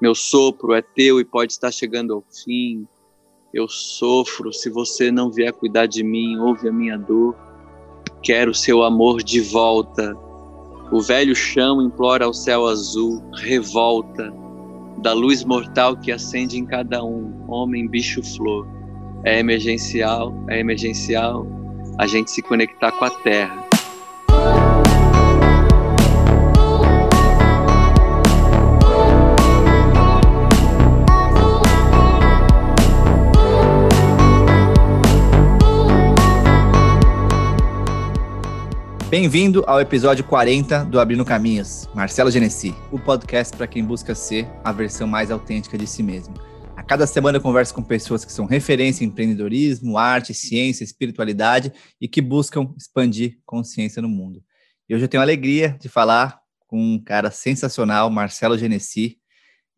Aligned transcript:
Meu 0.00 0.14
sopro 0.14 0.74
é 0.74 0.82
teu 0.82 1.20
e 1.20 1.24
pode 1.24 1.52
estar 1.52 1.72
chegando 1.72 2.14
ao 2.14 2.22
fim. 2.44 2.86
Eu 3.52 3.68
sofro 3.68 4.52
se 4.52 4.70
você 4.70 5.10
não 5.10 5.30
vier 5.30 5.52
cuidar 5.52 5.86
de 5.86 6.04
mim, 6.04 6.38
ouve 6.38 6.68
a 6.68 6.72
minha 6.72 6.96
dor. 6.96 7.34
Quero 8.22 8.54
seu 8.54 8.82
amor 8.82 9.22
de 9.22 9.40
volta. 9.40 10.16
O 10.92 11.00
velho 11.00 11.34
chão 11.34 11.82
implora 11.82 12.24
ao 12.24 12.32
céu 12.32 12.66
azul, 12.66 13.22
revolta 13.34 14.32
da 14.98 15.12
luz 15.12 15.44
mortal 15.44 15.96
que 15.96 16.10
acende 16.10 16.58
em 16.58 16.64
cada 16.64 17.04
um, 17.04 17.44
homem, 17.48 17.86
bicho, 17.88 18.22
flor. 18.22 18.66
É 19.24 19.38
emergencial, 19.38 20.34
é 20.48 20.60
emergencial 20.60 21.46
a 21.98 22.06
gente 22.06 22.30
se 22.30 22.42
conectar 22.42 22.92
com 22.92 23.04
a 23.04 23.10
terra. 23.10 23.67
Bem-vindo 39.10 39.64
ao 39.66 39.80
episódio 39.80 40.22
40 40.22 40.84
do 40.84 41.00
Abrindo 41.00 41.24
Caminhos, 41.24 41.88
Marcelo 41.94 42.30
Genesi, 42.30 42.74
o 42.92 42.98
podcast 42.98 43.56
para 43.56 43.66
quem 43.66 43.82
busca 43.82 44.14
ser 44.14 44.46
a 44.62 44.70
versão 44.70 45.06
mais 45.08 45.30
autêntica 45.30 45.78
de 45.78 45.86
si 45.86 46.02
mesmo. 46.02 46.34
A 46.76 46.82
cada 46.82 47.06
semana 47.06 47.38
eu 47.38 47.42
converso 47.42 47.72
com 47.72 47.82
pessoas 47.82 48.22
que 48.22 48.30
são 48.30 48.44
referência 48.44 49.02
em 49.02 49.06
empreendedorismo, 49.06 49.96
arte, 49.96 50.34
ciência, 50.34 50.84
espiritualidade 50.84 51.72
e 51.98 52.06
que 52.06 52.20
buscam 52.20 52.70
expandir 52.76 53.38
consciência 53.46 54.02
no 54.02 54.10
mundo. 54.10 54.44
E 54.86 54.94
hoje 54.94 55.06
eu 55.06 55.08
tenho 55.08 55.22
a 55.22 55.24
alegria 55.24 55.74
de 55.80 55.88
falar 55.88 56.38
com 56.66 56.78
um 56.78 57.02
cara 57.02 57.30
sensacional, 57.30 58.10
Marcelo 58.10 58.58
Genesi, 58.58 59.16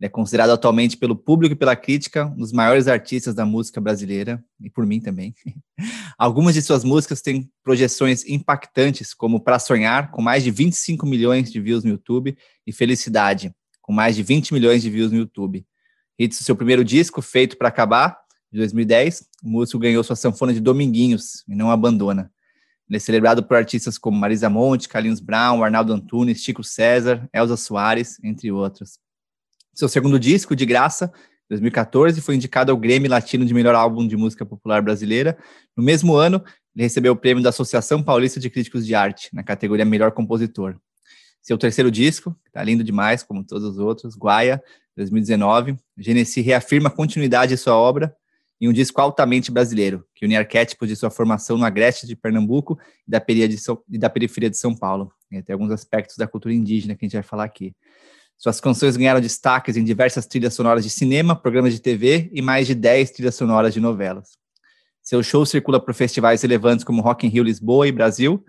ele 0.01 0.07
é 0.07 0.09
considerado 0.09 0.49
atualmente 0.49 0.97
pelo 0.97 1.15
público 1.15 1.53
e 1.53 1.57
pela 1.57 1.77
crítica 1.77 2.25
um 2.25 2.37
dos 2.39 2.53
maiores 2.53 2.89
artistas 2.89 3.35
da 3.35 3.45
música 3.45 3.83
brasileira, 3.83 4.43
e 4.59 4.71
por 4.71 4.87
mim 4.87 4.99
também. 4.99 5.35
Algumas 6.19 6.55
de 6.55 6.63
suas 6.63 6.83
músicas 6.83 7.21
têm 7.21 7.51
projeções 7.63 8.27
impactantes, 8.27 9.13
como 9.13 9.41
Pra 9.41 9.59
Sonhar, 9.59 10.11
com 10.11 10.23
mais 10.23 10.43
de 10.43 10.51
25 10.51 11.05
milhões 11.05 11.53
de 11.53 11.61
views 11.61 11.85
no 11.85 11.91
YouTube, 11.91 12.35
e 12.67 12.73
Felicidade, 12.73 13.55
com 13.83 13.93
mais 13.93 14.17
de 14.17 14.23
20 14.23 14.55
milhões 14.55 14.81
de 14.81 14.89
views 14.89 15.13
no 15.13 15.19
YouTube. 15.19 15.67
Hits 16.19 16.39
seu 16.39 16.57
primeiro 16.57 16.83
disco, 16.83 17.21
Feito 17.21 17.59
para 17.59 17.69
Acabar, 17.69 18.17
de 18.51 18.59
2010, 18.59 19.29
o 19.45 19.51
músico 19.51 19.79
ganhou 19.79 20.03
sua 20.03 20.17
sanfona 20.17 20.55
de 20.55 20.61
Dominguinhos, 20.61 21.45
e 21.47 21.55
não 21.55 21.71
abandona. 21.71 22.33
Ele 22.89 22.97
é 22.97 23.01
celebrado 23.01 23.43
por 23.43 23.55
artistas 23.55 23.99
como 23.99 24.19
Marisa 24.19 24.49
Monte, 24.49 24.89
Carlinhos 24.89 25.21
Brown, 25.21 25.63
Arnaldo 25.63 25.93
Antunes, 25.93 26.43
Chico 26.43 26.65
César, 26.65 27.29
Elza 27.35 27.57
Soares, 27.57 28.19
entre 28.25 28.51
outros. 28.51 28.99
Seu 29.73 29.89
segundo 29.89 30.19
disco, 30.19 30.57
De 30.57 30.67
Graça, 30.67 31.13
2014, 31.49 32.21
foi 32.21 32.37
indicado 32.37 32.71
ao 32.71 32.79
Grêmio 32.79 33.11
Latino 33.11 33.45
de 33.45 33.53
Melhor 33.53 33.75
Álbum 33.75 34.07
de 34.07 34.17
Música 34.17 34.47
Popular 34.47 34.83
Brasileira. 34.83 35.37
No 35.77 35.83
mesmo 35.83 36.15
ano, 36.15 36.43
ele 36.75 36.85
recebeu 36.85 37.13
o 37.13 37.17
prêmio 37.17 37.43
da 37.43 37.51
Associação 37.51 38.03
Paulista 38.03 38.39
de 38.39 38.49
Críticos 38.49 38.87
de 38.87 38.95
Arte, 38.95 39.31
na 39.33 39.43
categoria 39.43 39.85
Melhor 39.85 40.13
Compositor. 40.13 40.77
Seu 41.43 41.59
terceiro 41.59 41.91
disco, 41.91 42.33
que 42.45 42.51
está 42.51 42.63
lindo 42.63 42.85
demais, 42.85 43.23
como 43.23 43.45
todos 43.45 43.65
os 43.65 43.79
outros, 43.79 44.17
Guaia, 44.17 44.63
2019, 44.97 45.77
Genesi 45.97 46.41
reafirma 46.41 46.89
a 46.89 46.93
continuidade 46.93 47.55
de 47.55 47.57
sua 47.57 47.75
obra 47.75 48.15
em 48.61 48.69
um 48.69 48.73
disco 48.73 49.01
altamente 49.01 49.51
brasileiro, 49.51 50.05
que 50.15 50.27
une 50.27 50.37
arquétipos 50.37 50.87
de 50.87 50.95
sua 50.95 51.11
formação 51.11 51.57
no 51.57 51.65
Agreste 51.65 52.07
de 52.07 52.15
Pernambuco 52.15 52.79
e 53.09 53.11
da, 53.11 53.25
e 53.89 53.99
da 53.99 54.11
periferia 54.11 54.51
de 54.51 54.59
São 54.59 54.77
Paulo. 54.77 55.11
E 55.33 55.43
tem 55.43 55.55
alguns 55.55 55.71
aspectos 55.71 56.17
da 56.17 56.27
cultura 56.27 56.55
indígena 56.55 56.95
que 56.95 57.05
a 57.05 57.09
gente 57.09 57.15
vai 57.15 57.23
falar 57.23 57.45
aqui. 57.45 57.75
Suas 58.41 58.59
canções 58.59 58.97
ganharam 58.97 59.21
destaques 59.21 59.77
em 59.77 59.85
diversas 59.85 60.25
trilhas 60.25 60.55
sonoras 60.55 60.83
de 60.83 60.89
cinema, 60.89 61.37
programas 61.37 61.75
de 61.75 61.79
TV 61.79 62.31
e 62.33 62.41
mais 62.41 62.67
de 62.67 62.75
10 62.75 63.11
trilhas 63.11 63.35
sonoras 63.35 63.75
de 63.75 63.81
novelas. 63.81 64.31
Seu 65.03 65.23
show 65.23 65.45
circula 65.45 65.79
por 65.79 65.93
festivais 65.93 66.41
relevantes 66.41 66.83
como 66.83 67.03
Rock 67.03 67.27
in 67.27 67.29
Rio 67.29 67.43
Lisboa 67.45 67.87
e 67.87 67.93
Brasil, 67.93 68.43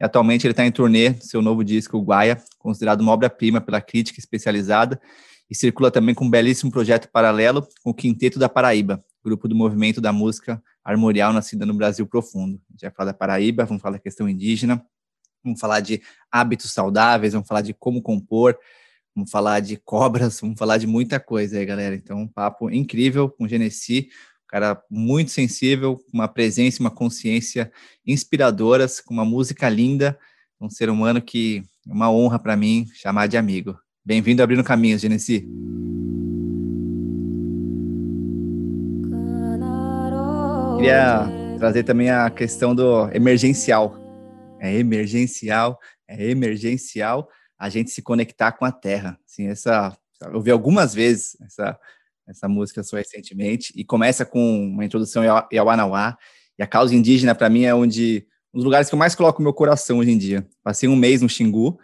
e 0.00 0.04
atualmente 0.04 0.44
ele 0.44 0.50
está 0.50 0.66
em 0.66 0.72
turnê 0.72 1.14
seu 1.20 1.40
novo 1.40 1.62
disco, 1.62 2.00
Guaia, 2.00 2.42
considerado 2.58 3.02
uma 3.02 3.12
obra-prima 3.12 3.60
pela 3.60 3.80
crítica 3.80 4.18
especializada, 4.18 5.00
e 5.48 5.54
circula 5.54 5.92
também 5.92 6.12
com 6.12 6.24
um 6.24 6.30
belíssimo 6.30 6.72
projeto 6.72 7.08
paralelo 7.08 7.64
com 7.84 7.90
o 7.90 7.94
Quinteto 7.94 8.40
da 8.40 8.48
Paraíba, 8.48 9.00
grupo 9.24 9.46
do 9.46 9.54
movimento 9.54 10.00
da 10.00 10.12
música 10.12 10.60
armorial 10.84 11.32
nascida 11.32 11.64
no 11.64 11.74
Brasil 11.74 12.04
profundo. 12.04 12.60
A 12.68 12.72
gente 12.72 12.82
vai 12.82 12.90
falar 12.90 13.12
da 13.12 13.16
Paraíba, 13.16 13.64
vamos 13.64 13.80
falar 13.80 13.98
da 13.98 14.02
questão 14.02 14.28
indígena, 14.28 14.84
vamos 15.44 15.60
falar 15.60 15.78
de 15.78 16.02
hábitos 16.32 16.72
saudáveis, 16.72 17.32
vamos 17.32 17.46
falar 17.46 17.60
de 17.60 17.72
como 17.72 18.02
compor, 18.02 18.58
Vamos 19.16 19.30
falar 19.30 19.60
de 19.60 19.78
cobras, 19.78 20.38
vamos 20.42 20.58
falar 20.58 20.76
de 20.76 20.86
muita 20.86 21.18
coisa 21.18 21.58
aí, 21.58 21.64
galera. 21.64 21.94
Então, 21.94 22.20
um 22.20 22.28
papo 22.28 22.70
incrível 22.70 23.30
com 23.30 23.44
o 23.44 23.48
Genesi, 23.48 24.10
um 24.44 24.46
cara 24.46 24.78
muito 24.90 25.30
sensível, 25.30 25.96
com 25.96 26.18
uma 26.18 26.28
presença 26.28 26.82
uma 26.82 26.90
consciência 26.90 27.72
inspiradoras, 28.06 29.00
com 29.00 29.14
uma 29.14 29.24
música 29.24 29.70
linda, 29.70 30.18
um 30.60 30.68
ser 30.68 30.90
humano 30.90 31.22
que 31.22 31.64
é 31.88 31.92
uma 31.92 32.10
honra 32.10 32.38
para 32.38 32.54
mim 32.56 32.86
chamar 32.92 33.26
de 33.26 33.38
amigo. 33.38 33.78
Bem-vindo 34.04 34.42
Abrindo 34.42 34.62
Caminhos, 34.62 35.00
Genesi. 35.00 35.48
Queria 40.76 41.26
trazer 41.58 41.84
também 41.84 42.10
a 42.10 42.28
questão 42.28 42.74
do 42.74 43.08
emergencial. 43.14 43.96
É 44.60 44.74
emergencial, 44.74 45.80
é 46.06 46.30
emergencial 46.30 47.30
a 47.58 47.68
gente 47.68 47.90
se 47.90 48.02
conectar 48.02 48.52
com 48.52 48.64
a 48.64 48.72
terra. 48.72 49.18
Assim, 49.26 49.46
essa, 49.48 49.96
eu 50.32 50.40
vi 50.40 50.50
algumas 50.50 50.94
vezes 50.94 51.36
essa, 51.42 51.78
essa 52.26 52.48
música 52.48 52.82
só 52.82 52.96
recentemente, 52.96 53.72
e 53.76 53.84
começa 53.84 54.24
com 54.24 54.68
uma 54.68 54.84
introdução 54.84 55.22
em 55.50 55.58
Awanauá, 55.58 56.16
e 56.58 56.62
a 56.62 56.66
causa 56.66 56.94
indígena, 56.94 57.34
para 57.34 57.50
mim, 57.50 57.64
é 57.64 57.74
onde 57.74 58.26
um 58.52 58.58
dos 58.58 58.64
lugares 58.64 58.88
que 58.88 58.94
eu 58.94 58.98
mais 58.98 59.14
coloco 59.14 59.42
meu 59.42 59.52
coração 59.52 59.98
hoje 59.98 60.10
em 60.10 60.18
dia. 60.18 60.46
Passei 60.62 60.88
um 60.88 60.96
mês 60.96 61.20
no 61.20 61.28
Xingu, 61.28 61.78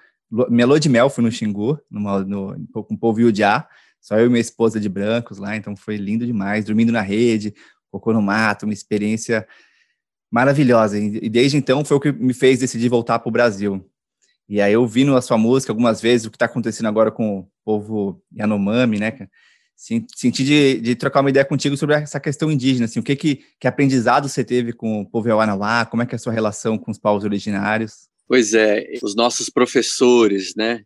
Melô 0.49 0.79
de 0.79 0.89
Mel 0.89 1.11
fui 1.11 1.23
no 1.23 1.31
Xingu, 1.31 1.79
numa, 1.91 2.21
no, 2.21 2.57
com 2.73 2.95
o 2.95 2.99
povo 2.99 3.21
Yudiá, 3.21 3.69
só 4.01 4.19
eu 4.19 4.27
e 4.27 4.29
minha 4.29 4.41
esposa 4.41 4.81
de 4.81 4.89
brancos 4.89 5.37
lá, 5.37 5.57
então 5.57 5.77
foi 5.77 5.97
lindo 5.97 6.25
demais, 6.25 6.65
dormindo 6.65 6.91
na 6.91 7.03
rede, 7.03 7.55
cocô 7.91 8.15
no 8.15 8.23
mato, 8.23 8.65
uma 8.65 8.73
experiência 8.73 9.47
maravilhosa. 10.31 10.99
E 10.99 11.29
desde 11.29 11.59
então 11.59 11.85
foi 11.85 11.97
o 11.99 12.01
que 12.01 12.11
me 12.11 12.33
fez 12.33 12.59
decidir 12.59 12.89
voltar 12.89 13.19
para 13.19 13.29
o 13.29 13.33
Brasil. 13.33 13.87
E 14.53 14.61
aí, 14.61 14.77
ouvindo 14.77 15.17
a 15.17 15.23
sua 15.23 15.39
música 15.39 15.73
algumas 15.73 15.99
vezes, 16.03 16.27
o 16.27 16.31
que 16.31 16.37
está 16.37 16.45
acontecendo 16.45 16.85
agora 16.85 17.11
com 17.11 17.39
o 17.39 17.49
povo 17.65 18.23
Yanomami, 18.37 18.99
né? 18.99 19.27
Senti 19.75 20.45
de, 20.45 20.79
de, 20.79 20.95
trocar 20.95 21.23
uma 21.23 21.31
ideia 21.31 21.43
contigo 21.43 21.75
sobre 21.75 21.95
essa 21.95 22.21
questão 22.21 22.53
indígena, 22.53 22.85
assim, 22.85 23.01
o 23.01 23.03
que, 23.03 23.17
que, 23.17 23.43
que 23.59 23.67
aprendizado 23.67 24.29
você 24.29 24.45
teve 24.45 24.75
com 24.75 25.01
o 25.01 25.07
povo 25.09 25.27
Yawanawá, 25.27 25.87
como 25.87 26.03
é 26.03 26.07
que 26.07 26.15
é 26.15 26.17
a 26.17 26.19
sua 26.19 26.35
relação 26.35 26.77
com 26.77 26.91
os 26.91 26.99
povos 26.99 27.25
originários? 27.25 28.11
Pois 28.29 28.53
é, 28.53 28.93
os 29.03 29.15
nossos 29.15 29.49
professores, 29.49 30.53
né, 30.55 30.83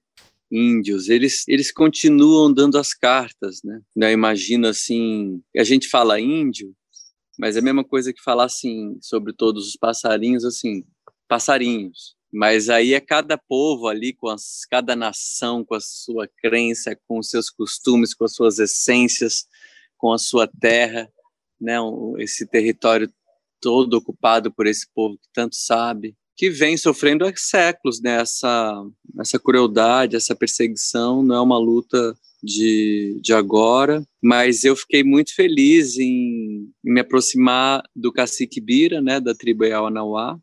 índios, 0.48 1.08
eles, 1.08 1.42
eles 1.48 1.72
continuam 1.72 2.54
dando 2.54 2.78
as 2.78 2.94
cartas, 2.94 3.62
né? 3.64 3.80
Eu 3.96 4.12
imagino 4.12 4.68
assim, 4.68 5.42
a 5.56 5.64
gente 5.64 5.88
fala 5.88 6.20
índio, 6.20 6.72
mas 7.36 7.56
é 7.56 7.58
a 7.58 7.62
mesma 7.62 7.82
coisa 7.82 8.12
que 8.12 8.22
falar 8.22 8.44
assim 8.44 8.96
sobre 9.00 9.32
todos 9.32 9.66
os 9.66 9.76
passarinhos, 9.76 10.44
assim, 10.44 10.84
passarinhos. 11.26 12.15
Mas 12.36 12.68
aí 12.68 12.92
é 12.92 13.00
cada 13.00 13.38
povo 13.38 13.88
ali, 13.88 14.12
com 14.12 14.28
as, 14.28 14.66
cada 14.70 14.94
nação 14.94 15.64
com 15.64 15.74
a 15.74 15.80
sua 15.80 16.28
crença, 16.28 16.94
com 17.08 17.18
os 17.18 17.30
seus 17.30 17.48
costumes, 17.48 18.12
com 18.12 18.26
as 18.26 18.34
suas 18.34 18.58
essências, 18.58 19.46
com 19.96 20.12
a 20.12 20.18
sua 20.18 20.46
terra, 20.46 21.10
né? 21.58 21.76
esse 22.18 22.46
território 22.46 23.10
todo 23.58 23.94
ocupado 23.94 24.52
por 24.52 24.66
esse 24.66 24.86
povo 24.94 25.16
que 25.16 25.28
tanto 25.32 25.56
sabe, 25.56 26.14
que 26.36 26.50
vem 26.50 26.76
sofrendo 26.76 27.24
há 27.24 27.32
séculos 27.34 28.02
né? 28.02 28.20
essa, 28.20 28.84
essa 29.18 29.38
crueldade, 29.38 30.14
essa 30.14 30.36
perseguição, 30.36 31.22
não 31.22 31.36
é 31.36 31.40
uma 31.40 31.56
luta 31.56 32.14
de, 32.42 33.18
de 33.22 33.32
agora, 33.32 34.06
mas 34.22 34.62
eu 34.62 34.76
fiquei 34.76 35.02
muito 35.02 35.34
feliz 35.34 35.96
em, 35.96 36.70
em 36.84 36.92
me 36.92 37.00
aproximar 37.00 37.82
do 37.96 38.12
cacique 38.12 38.60
Bira, 38.60 39.00
né, 39.00 39.18
da 39.18 39.34
tribo 39.34 39.64
Yawanawá, 39.64 40.38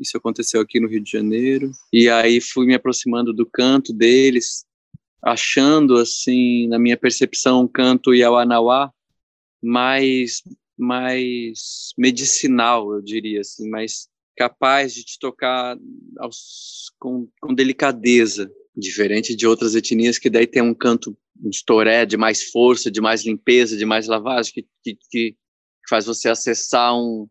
isso 0.00 0.16
aconteceu 0.16 0.60
aqui 0.60 0.80
no 0.80 0.88
Rio 0.88 1.02
de 1.02 1.10
Janeiro. 1.10 1.70
E 1.92 2.08
aí 2.08 2.40
fui 2.40 2.66
me 2.66 2.74
aproximando 2.74 3.32
do 3.32 3.46
canto 3.46 3.92
deles, 3.92 4.64
achando, 5.22 5.96
assim, 5.96 6.68
na 6.68 6.78
minha 6.78 6.96
percepção, 6.96 7.62
um 7.62 7.68
canto 7.68 8.14
Yawanawá 8.14 8.92
mais, 9.62 10.42
mais 10.76 11.92
medicinal, 11.96 12.94
eu 12.94 13.02
diria 13.02 13.40
assim, 13.40 13.68
mais 13.68 14.08
capaz 14.36 14.94
de 14.94 15.04
te 15.04 15.18
tocar 15.18 15.76
aos, 16.18 16.92
com, 16.98 17.28
com 17.40 17.52
delicadeza, 17.52 18.50
diferente 18.76 19.34
de 19.34 19.46
outras 19.46 19.74
etnias 19.74 20.18
que 20.18 20.30
daí 20.30 20.46
tem 20.46 20.62
um 20.62 20.74
canto 20.74 21.16
de 21.34 21.64
toré, 21.64 22.06
de 22.06 22.16
mais 22.16 22.44
força, 22.44 22.90
de 22.90 23.00
mais 23.00 23.24
limpeza, 23.24 23.76
de 23.76 23.84
mais 23.84 24.06
lavagem, 24.06 24.52
que, 24.52 24.66
que, 24.84 24.98
que 25.10 25.36
faz 25.88 26.06
você 26.06 26.28
acessar 26.28 26.96
um, 26.96 27.28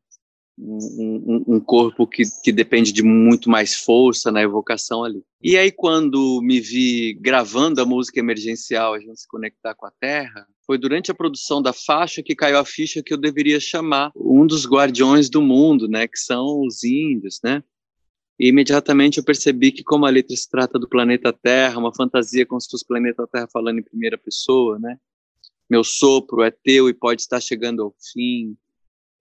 um, 0.57 1.43
um, 1.47 1.59
corpo 1.59 2.07
que, 2.07 2.23
que 2.43 2.51
depende 2.51 2.91
de 2.91 3.03
muito 3.03 3.49
mais 3.49 3.75
força 3.75 4.31
na 4.31 4.41
evocação 4.41 5.03
ali. 5.03 5.23
E 5.41 5.55
aí, 5.55 5.71
quando 5.71 6.41
me 6.41 6.59
vi 6.59 7.13
gravando 7.13 7.81
a 7.81 7.85
música 7.85 8.19
emergencial, 8.19 8.93
a 8.93 8.99
gente 8.99 9.19
se 9.19 9.27
conectar 9.27 9.75
com 9.75 9.85
a 9.85 9.91
Terra, 9.99 10.47
foi 10.65 10.77
durante 10.77 11.11
a 11.11 11.15
produção 11.15 11.61
da 11.61 11.71
faixa 11.71 12.23
que 12.23 12.35
caiu 12.35 12.57
a 12.57 12.65
ficha 12.65 13.03
que 13.03 13.13
eu 13.13 13.17
deveria 13.17 13.59
chamar 13.59 14.11
um 14.15 14.45
dos 14.45 14.65
guardiões 14.65 15.29
do 15.29 15.41
mundo, 15.41 15.87
né, 15.87 16.07
que 16.07 16.19
são 16.19 16.61
os 16.61 16.83
índios, 16.83 17.39
né? 17.43 17.63
E 18.39 18.49
imediatamente 18.49 19.17
eu 19.17 19.23
percebi 19.23 19.71
que 19.71 19.83
como 19.83 20.05
a 20.05 20.09
letra 20.09 20.35
se 20.35 20.47
trata 20.47 20.77
do 20.77 20.87
planeta 20.87 21.33
Terra, 21.33 21.79
uma 21.79 21.93
fantasia 21.93 22.45
como 22.45 22.61
se 22.61 22.69
fosse 22.69 22.83
o 22.83 22.87
planeta 22.87 23.27
Terra 23.27 23.47
falando 23.51 23.79
em 23.79 23.83
primeira 23.83 24.17
pessoa, 24.17 24.77
né? 24.77 24.97
Meu 25.69 25.83
sopro 25.83 26.43
é 26.43 26.51
teu 26.51 26.87
e 26.87 26.93
pode 26.93 27.21
estar 27.21 27.41
chegando 27.41 27.81
ao 27.81 27.95
fim. 28.13 28.55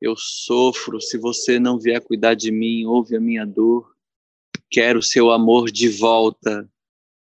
Eu 0.01 0.15
sofro, 0.17 1.01
se 1.01 1.17
você 1.17 1.59
não 1.59 1.79
vier 1.79 2.01
cuidar 2.01 2.35
de 2.35 2.51
mim, 2.51 2.85
ouve 2.85 3.17
a 3.17 3.21
minha 3.21 3.47
dor. 3.47 3.95
Quero 4.71 5.03
seu 5.03 5.31
amor 5.31 5.71
de 5.71 5.89
volta. 5.89 6.69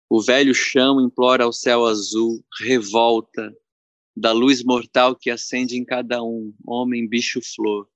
O 0.10 0.22
velho 0.22 0.54
chão 0.54 1.00
implora 1.00 1.44
ao 1.44 1.54
céu 1.54 1.86
azul, 1.86 2.44
revolta 2.60 3.56
da 4.16 4.32
luz 4.32 4.64
mortal 4.64 5.16
que 5.16 5.30
acende 5.30 5.78
em 5.78 5.86
cada 5.86 6.24
um, 6.24 6.54
homem, 6.66 7.08
bicho, 7.08 7.40
flor. 7.42 7.88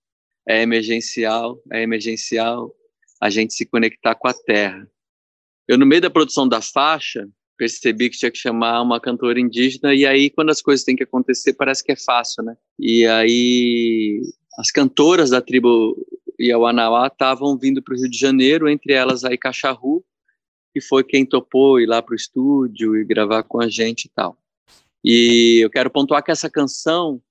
É 0.47 0.61
emergencial, 0.61 1.59
é 1.71 1.81
emergencial 1.81 2.73
a 3.19 3.29
gente 3.29 3.53
se 3.53 3.65
conectar 3.65 4.15
com 4.15 4.27
a 4.27 4.33
terra. 4.33 4.87
Eu, 5.67 5.77
no 5.77 5.85
meio 5.85 6.01
da 6.01 6.09
produção 6.09 6.47
da 6.47 6.61
faixa, 6.61 7.27
percebi 7.57 8.09
que 8.09 8.17
tinha 8.17 8.31
que 8.31 8.37
chamar 8.37 8.81
uma 8.81 8.99
cantora 8.99 9.39
indígena, 9.39 9.93
e 9.93 10.05
aí, 10.05 10.29
quando 10.29 10.49
as 10.49 10.61
coisas 10.61 10.83
têm 10.83 10.95
que 10.95 11.03
acontecer, 11.03 11.53
parece 11.53 11.83
que 11.83 11.91
é 11.91 11.95
fácil, 11.95 12.43
né? 12.43 12.57
E 12.79 13.05
aí, 13.05 14.21
as 14.57 14.71
cantoras 14.71 15.29
da 15.29 15.41
tribo 15.41 15.95
Iauanauá 16.39 17.07
estavam 17.07 17.57
vindo 17.57 17.81
para 17.81 17.93
o 17.93 17.97
Rio 17.97 18.09
de 18.09 18.17
Janeiro, 18.17 18.69
entre 18.69 18.93
elas 18.93 19.23
a 19.23 19.33
Icacharru, 19.33 20.03
que 20.73 20.81
foi 20.81 21.03
quem 21.03 21.25
topou 21.25 21.79
ir 21.79 21.85
lá 21.85 22.01
para 22.01 22.13
o 22.13 22.15
estúdio 22.15 22.95
e 22.95 23.05
gravar 23.05 23.43
com 23.43 23.61
a 23.61 23.67
gente 23.67 24.05
e 24.05 24.09
tal. 24.09 24.37
E 25.03 25.59
eu 25.63 25.69
quero 25.69 25.89
pontuar 25.89 26.23
que 26.23 26.31
essa 26.31 26.49
canção 26.49 27.21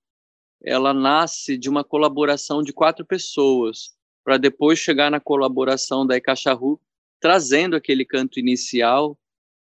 ela 0.63 0.93
nasce 0.93 1.57
de 1.57 1.69
uma 1.69 1.83
colaboração 1.83 2.63
de 2.63 2.73
quatro 2.73 3.05
pessoas, 3.05 3.95
para 4.23 4.37
depois 4.37 4.79
chegar 4.79 5.11
na 5.11 5.19
colaboração 5.19 6.07
da 6.07 6.17
Icacharru, 6.17 6.79
trazendo 7.19 7.77
aquele 7.77 8.05
canto 8.05 8.39
inicial, 8.39 9.19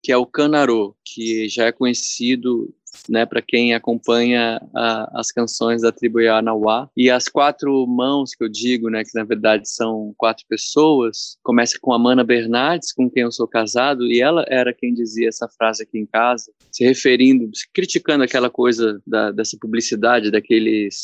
que 0.03 0.11
é 0.11 0.17
o 0.17 0.25
Canarô, 0.25 0.95
que 1.05 1.47
já 1.47 1.65
é 1.65 1.71
conhecido 1.71 2.73
né, 3.09 3.25
para 3.25 3.41
quem 3.41 3.73
acompanha 3.73 4.61
a, 4.75 5.19
as 5.19 5.31
canções 5.31 5.81
da 5.81 5.91
tribo 5.91 6.19
Yanauá. 6.19 6.89
E 6.95 7.09
as 7.09 7.27
quatro 7.27 7.85
mãos 7.87 8.33
que 8.33 8.43
eu 8.43 8.49
digo, 8.49 8.89
né, 8.89 9.03
que 9.03 9.15
na 9.15 9.23
verdade 9.23 9.69
são 9.69 10.13
quatro 10.17 10.45
pessoas, 10.47 11.37
começa 11.43 11.77
com 11.79 11.93
a 11.93 11.99
Mana 11.99 12.23
Bernardes, 12.23 12.91
com 12.91 13.09
quem 13.09 13.23
eu 13.23 13.31
sou 13.31 13.47
casado, 13.47 14.05
e 14.05 14.21
ela 14.21 14.45
era 14.47 14.73
quem 14.73 14.93
dizia 14.93 15.29
essa 15.29 15.47
frase 15.47 15.83
aqui 15.83 15.97
em 15.97 16.05
casa, 16.05 16.51
se 16.71 16.83
referindo, 16.83 17.49
criticando 17.73 18.23
aquela 18.23 18.49
coisa 18.49 19.01
da, 19.05 19.31
dessa 19.31 19.57
publicidade, 19.59 20.31
daqueles 20.31 20.95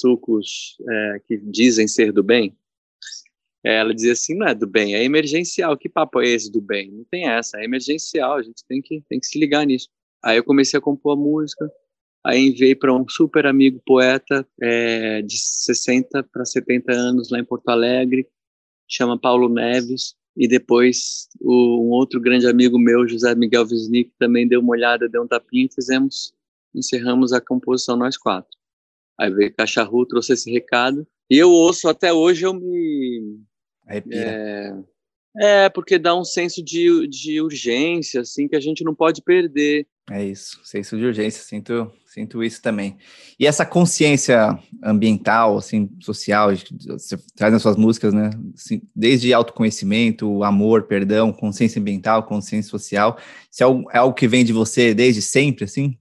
sucos 0.00 0.76
é, 0.88 1.20
que 1.26 1.36
dizem 1.38 1.86
ser 1.86 2.12
do 2.12 2.22
bem. 2.22 2.56
Ela 3.64 3.94
dizia 3.94 4.12
assim, 4.12 4.34
não 4.34 4.48
é 4.48 4.54
do 4.54 4.66
bem, 4.66 4.96
é 4.96 5.04
emergencial. 5.04 5.76
Que 5.76 5.88
papo 5.88 6.20
é 6.20 6.28
esse 6.28 6.50
do 6.50 6.60
bem? 6.60 6.90
Não 6.90 7.04
tem 7.04 7.28
essa, 7.28 7.60
é 7.60 7.64
emergencial, 7.64 8.34
a 8.34 8.42
gente 8.42 8.64
tem 8.68 8.82
que, 8.82 9.02
tem 9.08 9.20
que 9.20 9.26
se 9.26 9.38
ligar 9.38 9.64
nisso. 9.64 9.88
Aí 10.22 10.36
eu 10.36 10.44
comecei 10.44 10.78
a 10.78 10.82
compor 10.82 11.14
a 11.14 11.20
música, 11.20 11.70
aí 12.24 12.46
enviei 12.46 12.74
para 12.74 12.94
um 12.94 13.08
super 13.08 13.46
amigo 13.46 13.80
poeta 13.84 14.46
é, 14.60 15.22
de 15.22 15.36
60 15.36 16.22
para 16.24 16.44
70 16.44 16.92
anos 16.92 17.30
lá 17.30 17.38
em 17.38 17.44
Porto 17.44 17.68
Alegre, 17.68 18.26
chama 18.88 19.18
Paulo 19.18 19.48
Neves, 19.48 20.14
e 20.36 20.46
depois 20.46 21.28
o, 21.40 21.86
um 21.86 21.90
outro 21.90 22.20
grande 22.20 22.46
amigo 22.46 22.78
meu, 22.78 23.06
José 23.06 23.34
Miguel 23.34 23.66
Wisnik, 23.70 24.12
também 24.18 24.46
deu 24.46 24.60
uma 24.60 24.72
olhada, 24.72 25.08
deu 25.08 25.22
um 25.22 25.26
tapinha 25.26 25.66
e 25.66 25.74
fizemos, 25.74 26.32
encerramos 26.74 27.32
a 27.32 27.40
composição 27.40 27.96
nós 27.96 28.16
quatro. 28.16 28.56
Aí 29.18 29.30
veio 29.30 29.54
Cacharru, 29.54 30.06
trouxe 30.06 30.32
esse 30.32 30.50
recado, 30.50 31.06
e 31.28 31.36
eu 31.36 31.50
ouço 31.50 31.88
até 31.88 32.12
hoje, 32.12 32.46
eu 32.46 32.54
me... 32.54 33.40
É, 33.88 34.74
é, 35.36 35.68
porque 35.68 35.98
dá 35.98 36.14
um 36.14 36.24
senso 36.24 36.62
de, 36.62 37.06
de 37.08 37.40
urgência, 37.40 38.20
assim, 38.20 38.46
que 38.46 38.56
a 38.56 38.60
gente 38.60 38.84
não 38.84 38.94
pode 38.94 39.22
perder. 39.22 39.86
É 40.10 40.22
isso, 40.22 40.60
senso 40.64 40.98
de 40.98 41.04
urgência, 41.04 41.42
sinto, 41.42 41.90
sinto 42.04 42.42
isso 42.42 42.60
também. 42.60 42.98
E 43.38 43.46
essa 43.46 43.64
consciência 43.64 44.58
ambiental, 44.82 45.56
assim, 45.56 45.88
social, 46.00 46.50
você 46.86 47.16
traz 47.36 47.52
nas 47.52 47.62
suas 47.62 47.76
músicas, 47.76 48.12
né? 48.12 48.30
Assim, 48.54 48.82
desde 48.94 49.32
autoconhecimento, 49.32 50.42
amor, 50.42 50.82
perdão, 50.82 51.32
consciência 51.32 51.80
ambiental, 51.80 52.24
consciência 52.24 52.70
social, 52.70 53.16
isso 53.50 53.62
é 53.62 53.64
algo, 53.64 53.90
é 53.92 53.98
algo 53.98 54.14
que 54.14 54.28
vem 54.28 54.44
de 54.44 54.52
você 54.52 54.92
desde 54.92 55.22
sempre, 55.22 55.64
assim? 55.64 55.96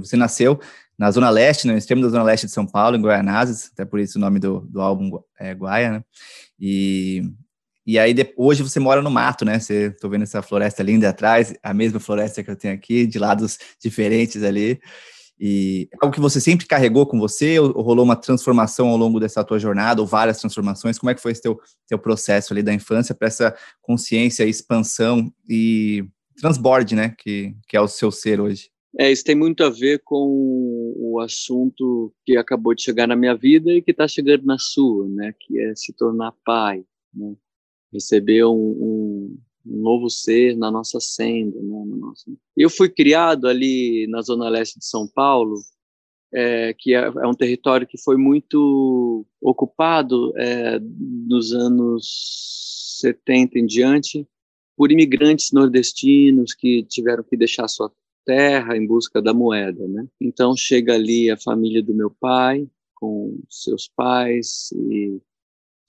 Você 0.00 0.16
nasceu 0.16 0.58
na 0.96 1.10
Zona 1.10 1.28
Leste, 1.28 1.66
no 1.66 1.76
extremo 1.76 2.02
da 2.02 2.08
Zona 2.08 2.22
Leste 2.22 2.46
de 2.46 2.52
São 2.52 2.66
Paulo, 2.66 2.96
em 2.96 3.02
Guaianazes, 3.02 3.70
até 3.72 3.84
por 3.84 3.98
isso 3.98 4.16
o 4.16 4.20
nome 4.20 4.38
do, 4.38 4.60
do 4.60 4.80
álbum 4.80 5.18
é 5.38 5.52
Guaia, 5.52 5.92
né? 5.92 6.04
E 6.58 7.22
e 7.86 7.98
aí 7.98 8.14
hoje 8.36 8.62
você 8.62 8.78
mora 8.78 9.02
no 9.02 9.10
mato, 9.10 9.44
né? 9.44 9.58
Você 9.58 9.90
tô 9.90 10.08
vendo 10.08 10.22
essa 10.22 10.42
floresta 10.42 10.82
linda 10.82 11.08
atrás, 11.08 11.54
a 11.62 11.72
mesma 11.72 11.98
floresta 11.98 12.42
que 12.42 12.50
eu 12.50 12.56
tenho 12.56 12.74
aqui, 12.74 13.06
de 13.06 13.18
lados 13.18 13.58
diferentes 13.82 14.42
ali. 14.42 14.80
E 15.42 15.88
é 15.90 15.96
algo 16.02 16.14
que 16.14 16.20
você 16.20 16.38
sempre 16.38 16.66
carregou 16.66 17.06
com 17.06 17.18
você 17.18 17.58
ou, 17.58 17.74
ou 17.74 17.82
rolou 17.82 18.04
uma 18.04 18.16
transformação 18.16 18.88
ao 18.88 18.96
longo 18.98 19.18
dessa 19.18 19.42
tua 19.42 19.58
jornada 19.58 20.02
ou 20.02 20.06
várias 20.06 20.38
transformações? 20.38 20.98
Como 20.98 21.08
é 21.08 21.14
que 21.14 21.22
foi 21.22 21.32
esse 21.32 21.40
teu, 21.40 21.58
teu 21.88 21.98
processo 21.98 22.52
ali 22.52 22.62
da 22.62 22.74
infância 22.74 23.14
para 23.14 23.28
essa 23.28 23.56
consciência, 23.80 24.44
expansão 24.44 25.32
e 25.48 26.04
transborde, 26.38 26.94
né? 26.94 27.14
Que, 27.16 27.56
que 27.66 27.74
é 27.74 27.80
o 27.80 27.88
seu 27.88 28.10
ser 28.12 28.38
hoje? 28.38 28.70
É, 28.98 29.10
isso 29.10 29.24
tem 29.24 29.34
muito 29.34 29.64
a 29.64 29.70
ver 29.70 30.02
com 30.04 30.92
o 30.96 31.20
assunto 31.20 32.12
que 32.26 32.36
acabou 32.36 32.74
de 32.74 32.82
chegar 32.82 33.06
na 33.06 33.16
minha 33.16 33.34
vida 33.34 33.72
e 33.72 33.80
que 33.80 33.92
está 33.92 34.06
chegando 34.06 34.44
na 34.44 34.58
sua, 34.58 35.08
né? 35.08 35.32
Que 35.40 35.58
é 35.58 35.74
se 35.74 35.94
tornar 35.94 36.34
pai, 36.44 36.84
né? 37.14 37.34
Receber 37.92 38.44
um, 38.44 38.54
um, 38.54 39.38
novo 39.64 40.08
ser 40.08 40.56
na 40.56 40.70
nossa 40.70 41.00
senda. 41.00 41.60
Né, 41.60 41.84
no 41.86 41.96
nosso... 41.96 42.36
Eu 42.56 42.70
fui 42.70 42.88
criado 42.88 43.46
ali 43.46 44.06
na 44.08 44.22
zona 44.22 44.48
leste 44.48 44.78
de 44.78 44.86
São 44.86 45.06
Paulo, 45.06 45.60
é, 46.32 46.74
que 46.78 46.94
é, 46.94 47.00
é, 47.00 47.26
um 47.26 47.34
território 47.34 47.86
que 47.86 47.98
foi 47.98 48.16
muito 48.16 49.26
ocupado 49.40 50.32
é, 50.36 50.78
nos 50.80 51.52
anos 51.52 52.98
70 53.00 53.58
em 53.58 53.66
diante 53.66 54.26
por 54.76 54.92
imigrantes 54.92 55.50
nordestinos 55.52 56.54
que 56.54 56.84
tiveram 56.84 57.24
que 57.24 57.36
deixar 57.36 57.68
sua 57.68 57.92
terra 58.24 58.76
em 58.76 58.86
busca 58.86 59.20
da 59.20 59.34
moeda, 59.34 59.86
né? 59.88 60.06
Então 60.20 60.56
chega 60.56 60.94
ali 60.94 61.30
a 61.30 61.36
família 61.36 61.82
do 61.82 61.94
meu 61.94 62.10
pai 62.10 62.66
com 62.94 63.40
seus 63.48 63.88
pais 63.88 64.70
e 64.72 65.20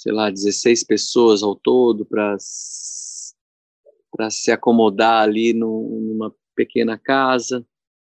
sei 0.02 0.12
lá, 0.12 0.32
16 0.32 0.84
pessoas 0.84 1.44
ao 1.44 1.56
todo 1.56 2.04
para 2.04 2.36
para 4.12 4.30
se 4.30 4.52
acomodar 4.52 5.24
ali 5.24 5.54
no, 5.54 5.88
numa 6.02 6.36
pequena 6.54 6.98
casa. 6.98 7.66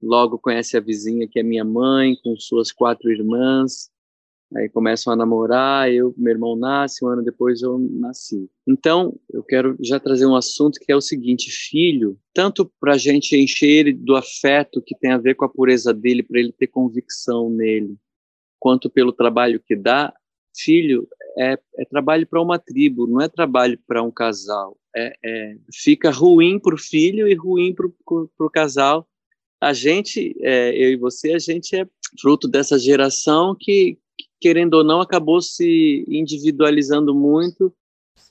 Logo 0.03 0.39
conhece 0.39 0.77
a 0.77 0.81
vizinha 0.81 1.27
que 1.27 1.39
é 1.39 1.43
minha 1.43 1.65
mãe, 1.65 2.17
com 2.23 2.37
suas 2.37 2.71
quatro 2.71 3.11
irmãs. 3.11 3.89
Aí 4.55 4.69
começam 4.69 5.13
a 5.13 5.17
namorar, 5.17 5.91
eu, 5.91 6.13
meu 6.19 6.33
irmão 6.33 6.55
nasce, 6.55 7.05
um 7.05 7.09
ano 7.09 7.25
depois 7.25 7.63
eu 7.63 7.79
nasci. 7.79 8.49
Então, 8.67 9.19
eu 9.33 9.43
quero 9.43 9.77
já 9.81 9.99
trazer 9.99 10.27
um 10.27 10.37
assunto 10.37 10.79
que 10.81 10.93
é 10.93 10.97
o 10.97 11.01
seguinte: 11.01 11.51
filho, 11.51 12.19
tanto 12.35 12.71
para 12.81 12.95
a 12.95 12.99
gente 12.99 13.37
encher 13.37 13.69
ele 13.69 13.93
do 13.93 14.17
afeto 14.17 14.83
que 14.85 14.97
tem 14.99 15.13
a 15.13 15.19
ver 15.19 15.35
com 15.35 15.45
a 15.45 15.49
pureza 15.49 15.95
dele, 15.95 16.23
para 16.23 16.41
ele 16.41 16.53
ter 16.53 16.67
convicção 16.67 17.49
nele, 17.49 17.97
quanto 18.59 18.91
pelo 18.91 19.13
trabalho 19.13 19.63
que 19.65 19.75
dá, 19.75 20.13
filho 20.57 21.09
é, 21.39 21.59
é 21.77 21.85
trabalho 21.85 22.27
para 22.27 22.41
uma 22.41 22.59
tribo, 22.59 23.07
não 23.07 23.21
é 23.21 23.29
trabalho 23.29 23.79
para 23.87 24.03
um 24.03 24.11
casal. 24.11 24.77
É, 24.95 25.15
é, 25.25 25.57
fica 25.73 26.11
ruim 26.11 26.59
para 26.59 26.75
o 26.75 26.79
filho 26.79 27.29
e 27.29 27.35
ruim 27.35 27.75
para 27.75 27.87
o 27.87 28.51
casal. 28.51 29.07
A 29.61 29.73
gente, 29.73 30.35
é, 30.41 30.71
eu 30.71 30.93
e 30.93 30.97
você, 30.97 31.33
a 31.33 31.39
gente 31.39 31.77
é 31.77 31.87
fruto 32.21 32.49
dessa 32.49 32.79
geração 32.79 33.55
que, 33.59 33.99
querendo 34.41 34.75
ou 34.75 34.85
não, 34.85 35.01
acabou 35.01 35.41
se 35.41 36.05
individualizando 36.09 37.15
muito 37.15 37.75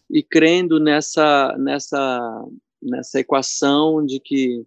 e 0.10 0.24
crendo 0.24 0.79
nessa, 0.79 1.55
nessa, 1.58 2.46
nessa 2.82 3.20
equação 3.20 4.05
de 4.05 4.20
que 4.20 4.65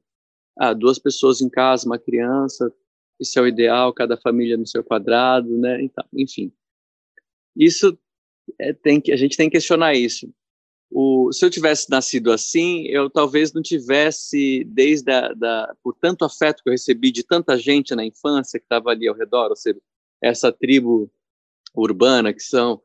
ah, 0.56 0.72
duas 0.72 0.98
pessoas 0.98 1.40
em 1.40 1.48
casa, 1.48 1.86
uma 1.86 1.98
criança, 1.98 2.72
isso 3.20 3.38
é 3.38 3.42
o 3.42 3.46
ideal, 3.46 3.92
cada 3.92 4.16
família 4.16 4.56
no 4.56 4.66
seu 4.66 4.82
quadrado, 4.82 5.56
né? 5.58 5.82
Então, 5.82 6.04
enfim, 6.12 6.52
isso 7.56 7.98
é, 8.58 8.72
tem 8.72 9.00
que 9.00 9.12
a 9.12 9.16
gente 9.16 9.36
tem 9.36 9.48
que 9.48 9.56
questionar 9.56 9.94
isso. 9.94 10.32
O, 10.90 11.30
se 11.32 11.44
eu 11.44 11.50
tivesse 11.50 11.90
nascido 11.90 12.32
assim, 12.32 12.86
eu 12.86 13.10
talvez 13.10 13.52
não 13.52 13.60
tivesse, 13.60 14.64
desde 14.64 15.12
a, 15.12 15.34
da, 15.34 15.74
por 15.82 15.94
tanto 15.94 16.24
afeto 16.24 16.62
que 16.62 16.68
eu 16.70 16.72
recebi 16.72 17.10
de 17.10 17.22
tanta 17.22 17.58
gente 17.58 17.94
na 17.94 18.04
infância 18.04 18.58
que 18.58 18.64
estava 18.64 18.90
ali 18.90 19.06
ao 19.06 19.14
redor, 19.14 19.50
ou 19.50 19.56
seja, 19.56 19.78
essa 20.22 20.50
tribo 20.50 21.10
urbana 21.74 22.32
que 22.32 22.42
são 22.42 22.80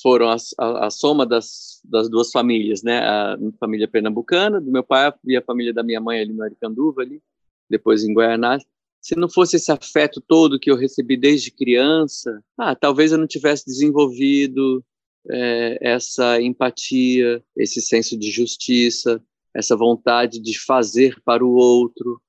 foram 0.00 0.28
a, 0.28 0.36
a, 0.58 0.86
a 0.86 0.90
soma 0.90 1.24
das, 1.24 1.80
das 1.84 2.08
duas 2.08 2.30
famílias, 2.30 2.82
né? 2.82 2.98
A 2.98 3.38
família 3.58 3.88
pernambucana, 3.88 4.60
do 4.60 4.70
meu 4.70 4.84
pai 4.84 5.12
e 5.24 5.36
a 5.36 5.42
família 5.42 5.72
da 5.72 5.82
minha 5.82 6.00
mãe 6.00 6.20
ali 6.20 6.32
no 6.32 6.42
Aricanduva, 6.42 7.02
ali, 7.02 7.22
depois 7.68 8.04
em 8.04 8.14
Guianá. 8.14 8.58
Se 9.00 9.14
não 9.16 9.28
fosse 9.28 9.56
esse 9.56 9.70
afeto 9.70 10.20
todo 10.20 10.58
que 10.58 10.70
eu 10.70 10.76
recebi 10.76 11.16
desde 11.16 11.50
criança, 11.50 12.42
ah, 12.58 12.74
talvez 12.74 13.12
eu 13.12 13.18
não 13.18 13.26
tivesse 13.26 13.64
desenvolvido 13.66 14.84
é, 15.30 15.78
essa 15.80 16.40
empatia, 16.40 17.42
esse 17.56 17.80
senso 17.80 18.16
de 18.16 18.30
justiça, 18.30 19.22
essa 19.54 19.76
vontade 19.76 20.40
de 20.40 20.58
fazer 20.58 21.20
para 21.24 21.44
o 21.44 21.54
outro. 21.54 22.20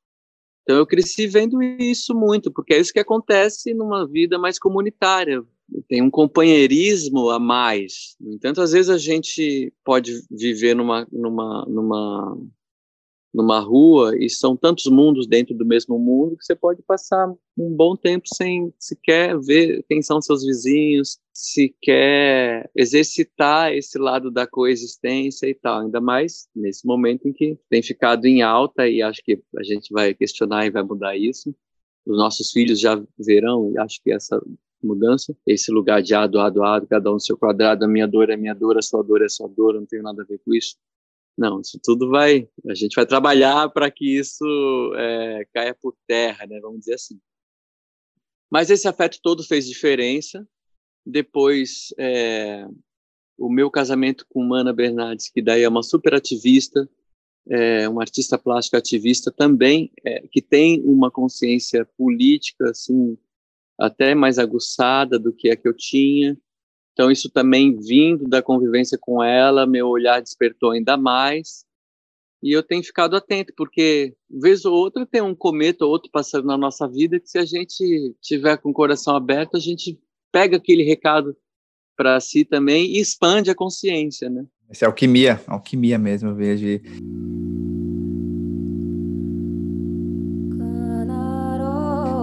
Então 0.64 0.76
eu 0.76 0.86
cresci 0.86 1.28
vendo 1.28 1.62
isso 1.62 2.14
muito, 2.14 2.52
porque 2.52 2.74
é 2.74 2.80
isso 2.80 2.94
que 2.94 3.00
acontece 3.00 3.74
numa 3.74 4.08
vida 4.08 4.38
mais 4.38 4.60
comunitária. 4.60 5.44
Tem 5.88 6.02
um 6.02 6.10
companheirismo 6.10 7.30
a 7.30 7.40
mais. 7.40 8.16
No 8.20 8.34
entanto, 8.34 8.62
às 8.62 8.72
vezes 8.72 8.90
a 8.90 8.98
gente 8.98 9.74
pode 9.84 10.22
viver 10.30 10.76
numa, 10.76 11.08
numa, 11.12 11.66
numa 11.66 12.38
numa 13.34 13.60
rua 13.60 14.18
e 14.18 14.30
são 14.30 14.56
tantos 14.56 14.86
mundos 14.86 15.28
dentro 15.28 15.56
do 15.56 15.66
mesmo 15.66 16.00
mundo 16.00 16.38
que 16.38 16.46
você 16.46 16.56
pode 16.56 16.82
passar 16.82 17.28
um 17.58 17.76
bom 17.76 17.96
tempo 17.96 18.26
sem 18.34 18.74
sequer 18.80 19.38
ver 19.40 19.84
quem 19.88 20.02
são 20.02 20.22
seus 20.22 20.44
vizinhos, 20.44 21.20
sequer 21.34 22.70
exercitar 22.76 23.74
esse 23.74 23.98
lado 24.00 24.32
da 24.32 24.48
coexistência 24.48 25.48
e 25.48 25.54
tal, 25.54 25.82
ainda 25.82 26.02
mais 26.02 26.48
nesse 26.56 26.86
momento 26.86 27.28
em 27.28 27.34
que 27.34 27.58
tem 27.70 27.84
ficado 27.84 28.26
em 28.26 28.42
alta 28.42 28.88
e 28.88 29.02
acho 29.02 29.22
que 29.24 29.42
a 29.58 29.64
gente 29.64 29.92
vai 29.92 30.14
questionar 30.14 30.66
e 30.66 30.72
vai 30.72 30.84
mudar 30.84 31.16
isso. 31.16 31.54
Os 32.06 32.18
nossos 32.18 32.52
filhos 32.52 32.80
já 32.80 33.02
verão, 33.20 33.72
e 33.74 33.78
acho 33.78 34.02
que 34.02 34.12
essa 34.12 34.42
mudança, 34.82 35.36
esse 35.46 35.72
lugar 35.72 36.02
de 36.02 36.14
ado, 36.14 36.40
ado, 36.40 36.64
ado, 36.64 36.88
cada 36.88 37.10
um 37.10 37.14
no 37.14 37.20
seu 37.20 37.38
quadrado, 37.38 37.84
a 37.84 37.88
minha 37.88 38.08
dor 38.08 38.30
é 38.30 38.38
minha 38.38 38.54
dor, 38.54 38.78
a 38.78 38.82
sua 38.82 39.04
dor 39.04 39.22
é 39.22 39.30
sua 39.30 39.48
dor, 39.48 39.74
não 39.74 39.86
tenho 39.86 40.04
nada 40.04 40.22
a 40.22 40.26
ver 40.26 40.40
com 40.46 40.54
isso. 40.54 40.76
Não, 41.38 41.62
isso 41.62 41.80
tudo 41.84 42.10
vai. 42.10 42.50
A 42.68 42.74
gente 42.74 42.96
vai 42.96 43.06
trabalhar 43.06 43.70
para 43.70 43.92
que 43.92 44.18
isso 44.18 44.44
é, 44.96 45.46
caia 45.54 45.76
por 45.76 45.96
terra, 46.08 46.48
né? 46.48 46.60
Vamos 46.60 46.80
dizer 46.80 46.96
assim. 46.96 47.20
Mas 48.50 48.70
esse 48.70 48.88
afeto 48.88 49.20
todo 49.22 49.44
fez 49.44 49.68
diferença. 49.68 50.48
Depois, 51.06 51.94
é, 51.98 52.68
o 53.38 53.50
meu 53.50 53.70
casamento 53.70 54.26
com 54.28 54.44
Mana 54.44 54.74
Bernardes, 54.74 55.30
que 55.30 55.42
daí 55.42 55.62
é 55.62 55.70
uma 55.70 55.84
super 55.84 56.16
ativista, 56.16 56.90
é, 57.50 57.88
uma 57.88 58.02
artista 58.02 58.38
plástica 58.38 58.78
ativista 58.78 59.32
também, 59.32 59.92
é, 60.04 60.28
que 60.28 60.42
tem 60.42 60.82
uma 60.84 61.12
consciência 61.12 61.86
política 61.98 62.72
assim 62.72 63.18
até 63.80 64.16
mais 64.16 64.40
aguçada 64.40 65.20
do 65.20 65.32
que 65.32 65.52
a 65.52 65.56
que 65.56 65.68
eu 65.68 65.74
tinha. 65.74 66.38
Então, 66.98 67.12
isso 67.12 67.30
também 67.30 67.78
vindo 67.80 68.28
da 68.28 68.42
convivência 68.42 68.98
com 69.00 69.22
ela, 69.22 69.68
meu 69.68 69.88
olhar 69.88 70.20
despertou 70.20 70.72
ainda 70.72 70.98
mais. 70.98 71.64
E 72.42 72.52
eu 72.52 72.64
tenho 72.64 72.84
ficado 72.84 73.16
atento, 73.16 73.54
porque 73.56 74.16
vez 74.28 74.66
ou 74.66 74.74
outra 74.74 75.06
tem 75.06 75.22
um 75.22 75.36
cometa 75.36 75.86
ou 75.86 75.92
outro 75.92 76.10
passando 76.12 76.48
na 76.48 76.58
nossa 76.58 76.88
vida 76.88 77.20
que 77.20 77.30
se 77.30 77.38
a 77.38 77.46
gente 77.46 78.16
tiver 78.20 78.58
com 78.58 78.72
o 78.72 78.74
coração 78.74 79.16
aberto, 79.16 79.56
a 79.56 79.60
gente 79.60 80.00
pega 80.32 80.58
aquele 80.58 80.82
recado 80.82 81.38
para 81.96 82.20
si 82.20 82.44
também 82.44 82.88
e 82.88 83.00
expande 83.00 83.52
a 83.52 83.56
consciência, 83.56 84.28
né? 84.28 84.48
Essa 84.68 84.86
é 84.86 84.88
alquimia, 84.88 85.40
alquimia 85.46 86.00
mesmo, 86.00 86.30
eu 86.30 86.36
vejo. 86.36 86.66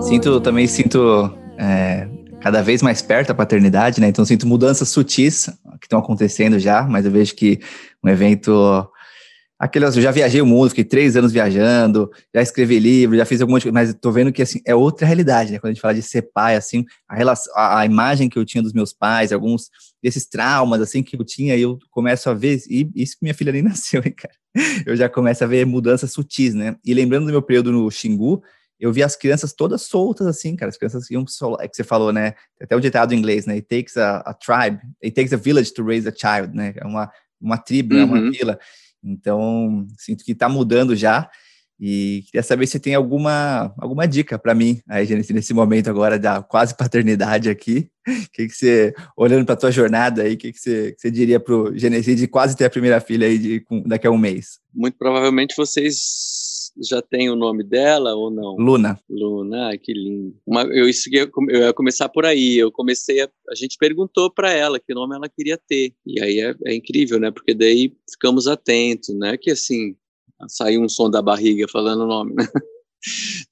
Sinto, 0.02 0.40
também 0.40 0.66
sinto 0.66 1.30
é, 1.56 2.08
cada 2.44 2.60
vez 2.60 2.82
mais 2.82 3.00
perto 3.00 3.28
da 3.28 3.34
paternidade, 3.34 4.02
né? 4.02 4.08
Então 4.08 4.22
sinto 4.22 4.46
mudanças 4.46 4.90
sutis 4.90 5.48
que 5.80 5.86
estão 5.86 5.98
acontecendo 5.98 6.58
já, 6.58 6.82
mas 6.82 7.06
eu 7.06 7.10
vejo 7.10 7.34
que 7.34 7.58
um 8.04 8.08
evento 8.10 8.86
aquelas, 9.58 9.96
eu 9.96 10.02
já 10.02 10.10
viajei 10.10 10.42
o 10.42 10.46
mundo, 10.46 10.68
fiquei 10.68 10.84
três 10.84 11.16
anos 11.16 11.32
viajando, 11.32 12.10
já 12.34 12.42
escrevi 12.42 12.78
livro, 12.78 13.16
já 13.16 13.24
fiz 13.24 13.40
algumas 13.40 13.62
coisas, 13.62 13.72
mas 13.72 13.88
estou 13.88 14.12
vendo 14.12 14.30
que 14.30 14.42
assim 14.42 14.60
é 14.66 14.74
outra 14.74 15.06
realidade, 15.06 15.52
né? 15.52 15.58
Quando 15.58 15.70
a 15.70 15.72
gente 15.72 15.80
fala 15.80 15.94
de 15.94 16.02
ser 16.02 16.20
pai, 16.34 16.54
assim, 16.54 16.84
a 17.08 17.16
relação, 17.16 17.50
a, 17.56 17.80
a, 17.80 17.86
imagem 17.86 18.28
que 18.28 18.38
eu 18.38 18.44
tinha 18.44 18.62
dos 18.62 18.74
meus 18.74 18.92
pais, 18.92 19.32
alguns 19.32 19.70
desses 20.02 20.26
traumas 20.26 20.82
assim 20.82 21.02
que 21.02 21.16
eu 21.16 21.24
tinha, 21.24 21.56
eu 21.56 21.78
começo 21.90 22.28
a 22.28 22.34
ver 22.34 22.60
e 22.68 22.90
isso 22.94 23.16
que 23.16 23.22
minha 23.22 23.34
filha 23.34 23.52
nem 23.52 23.62
nasceu, 23.64 24.02
hein, 24.04 24.12
cara. 24.14 24.34
Eu 24.84 24.94
já 24.94 25.08
começo 25.08 25.42
a 25.42 25.46
ver 25.46 25.64
mudanças 25.64 26.12
sutis, 26.12 26.52
né? 26.52 26.76
E 26.84 26.92
lembrando 26.92 27.24
do 27.24 27.32
meu 27.32 27.40
período 27.40 27.72
no 27.72 27.90
Xingu, 27.90 28.42
eu 28.78 28.92
vi 28.92 29.02
as 29.02 29.16
crianças 29.16 29.52
todas 29.52 29.82
soltas, 29.82 30.26
assim, 30.26 30.56
cara. 30.56 30.68
As 30.68 30.76
crianças 30.76 31.10
iam 31.10 31.26
solo, 31.26 31.56
é 31.60 31.68
que 31.68 31.76
você 31.76 31.84
falou, 31.84 32.12
né? 32.12 32.34
Até 32.60 32.74
o 32.74 32.80
ditado 32.80 33.14
em 33.14 33.18
inglês, 33.18 33.46
né? 33.46 33.54
It 33.54 33.68
takes 33.68 33.96
a, 33.96 34.18
a, 34.18 34.34
tribe, 34.34 34.80
it 35.02 35.14
takes 35.14 35.32
a 35.32 35.36
village 35.36 35.72
to 35.72 35.84
raise 35.84 36.08
a 36.08 36.12
child, 36.12 36.54
né? 36.54 36.74
É 36.76 36.86
uma, 36.86 37.10
uma 37.40 37.58
tribo, 37.58 37.94
uhum. 37.94 38.00
né? 38.00 38.04
uma 38.04 38.30
vila. 38.30 38.58
Então, 39.02 39.86
sinto 39.98 40.24
que 40.24 40.32
está 40.32 40.48
mudando 40.48 40.96
já. 40.96 41.30
E 41.78 42.22
queria 42.26 42.42
saber 42.42 42.66
se 42.66 42.78
tem 42.78 42.94
alguma, 42.94 43.74
alguma 43.78 44.06
dica 44.06 44.38
para 44.38 44.54
mim, 44.54 44.80
aí, 44.88 45.06
nesse, 45.08 45.32
nesse 45.32 45.52
momento 45.52 45.90
agora 45.90 46.18
da 46.18 46.40
quase 46.40 46.74
paternidade 46.76 47.50
aqui. 47.50 47.90
O 48.06 48.30
que, 48.32 48.46
que 48.46 48.54
você, 48.54 48.94
olhando 49.16 49.44
para 49.44 49.54
a 49.54 49.58
tua 49.58 49.72
jornada 49.72 50.22
aí, 50.22 50.34
o 50.34 50.36
que, 50.36 50.52
que, 50.52 50.58
você, 50.58 50.92
que 50.92 51.00
você 51.00 51.10
diria 51.10 51.40
para 51.40 51.54
o 51.54 51.76
Genesi 51.76 52.14
de 52.14 52.28
quase 52.28 52.56
ter 52.56 52.66
a 52.66 52.70
primeira 52.70 53.00
filha 53.00 53.26
aí 53.26 53.38
de, 53.38 53.60
com, 53.60 53.82
daqui 53.82 54.06
a 54.06 54.10
um 54.10 54.18
mês? 54.18 54.60
Muito 54.72 54.96
provavelmente 54.96 55.54
vocês 55.56 56.53
já 56.82 57.00
tem 57.00 57.30
o 57.30 57.36
nome 57.36 57.62
dela 57.62 58.14
ou 58.14 58.30
não? 58.30 58.56
Luna. 58.56 58.98
Luna, 59.08 59.68
ai, 59.68 59.78
que 59.78 59.92
lindo. 59.92 60.36
Uma, 60.46 60.62
eu, 60.62 60.88
isso, 60.88 61.08
eu, 61.12 61.30
eu 61.48 61.60
ia 61.60 61.72
começar 61.72 62.08
por 62.08 62.26
aí. 62.26 62.56
Eu 62.56 62.72
comecei 62.72 63.20
a, 63.20 63.30
a 63.50 63.54
gente 63.54 63.76
perguntou 63.78 64.30
para 64.30 64.52
ela 64.52 64.80
que 64.80 64.94
nome 64.94 65.14
ela 65.14 65.28
queria 65.28 65.58
ter. 65.68 65.94
E 66.04 66.20
aí 66.20 66.40
é, 66.40 66.54
é 66.66 66.74
incrível, 66.74 67.20
né? 67.20 67.30
Porque 67.30 67.54
daí 67.54 67.94
ficamos 68.10 68.46
atentos, 68.46 69.14
né? 69.14 69.36
Que 69.36 69.52
assim, 69.52 69.96
saiu 70.48 70.82
um 70.82 70.88
som 70.88 71.08
da 71.08 71.22
barriga 71.22 71.66
falando 71.68 72.04
o 72.04 72.08
nome, 72.08 72.34
né? 72.34 72.44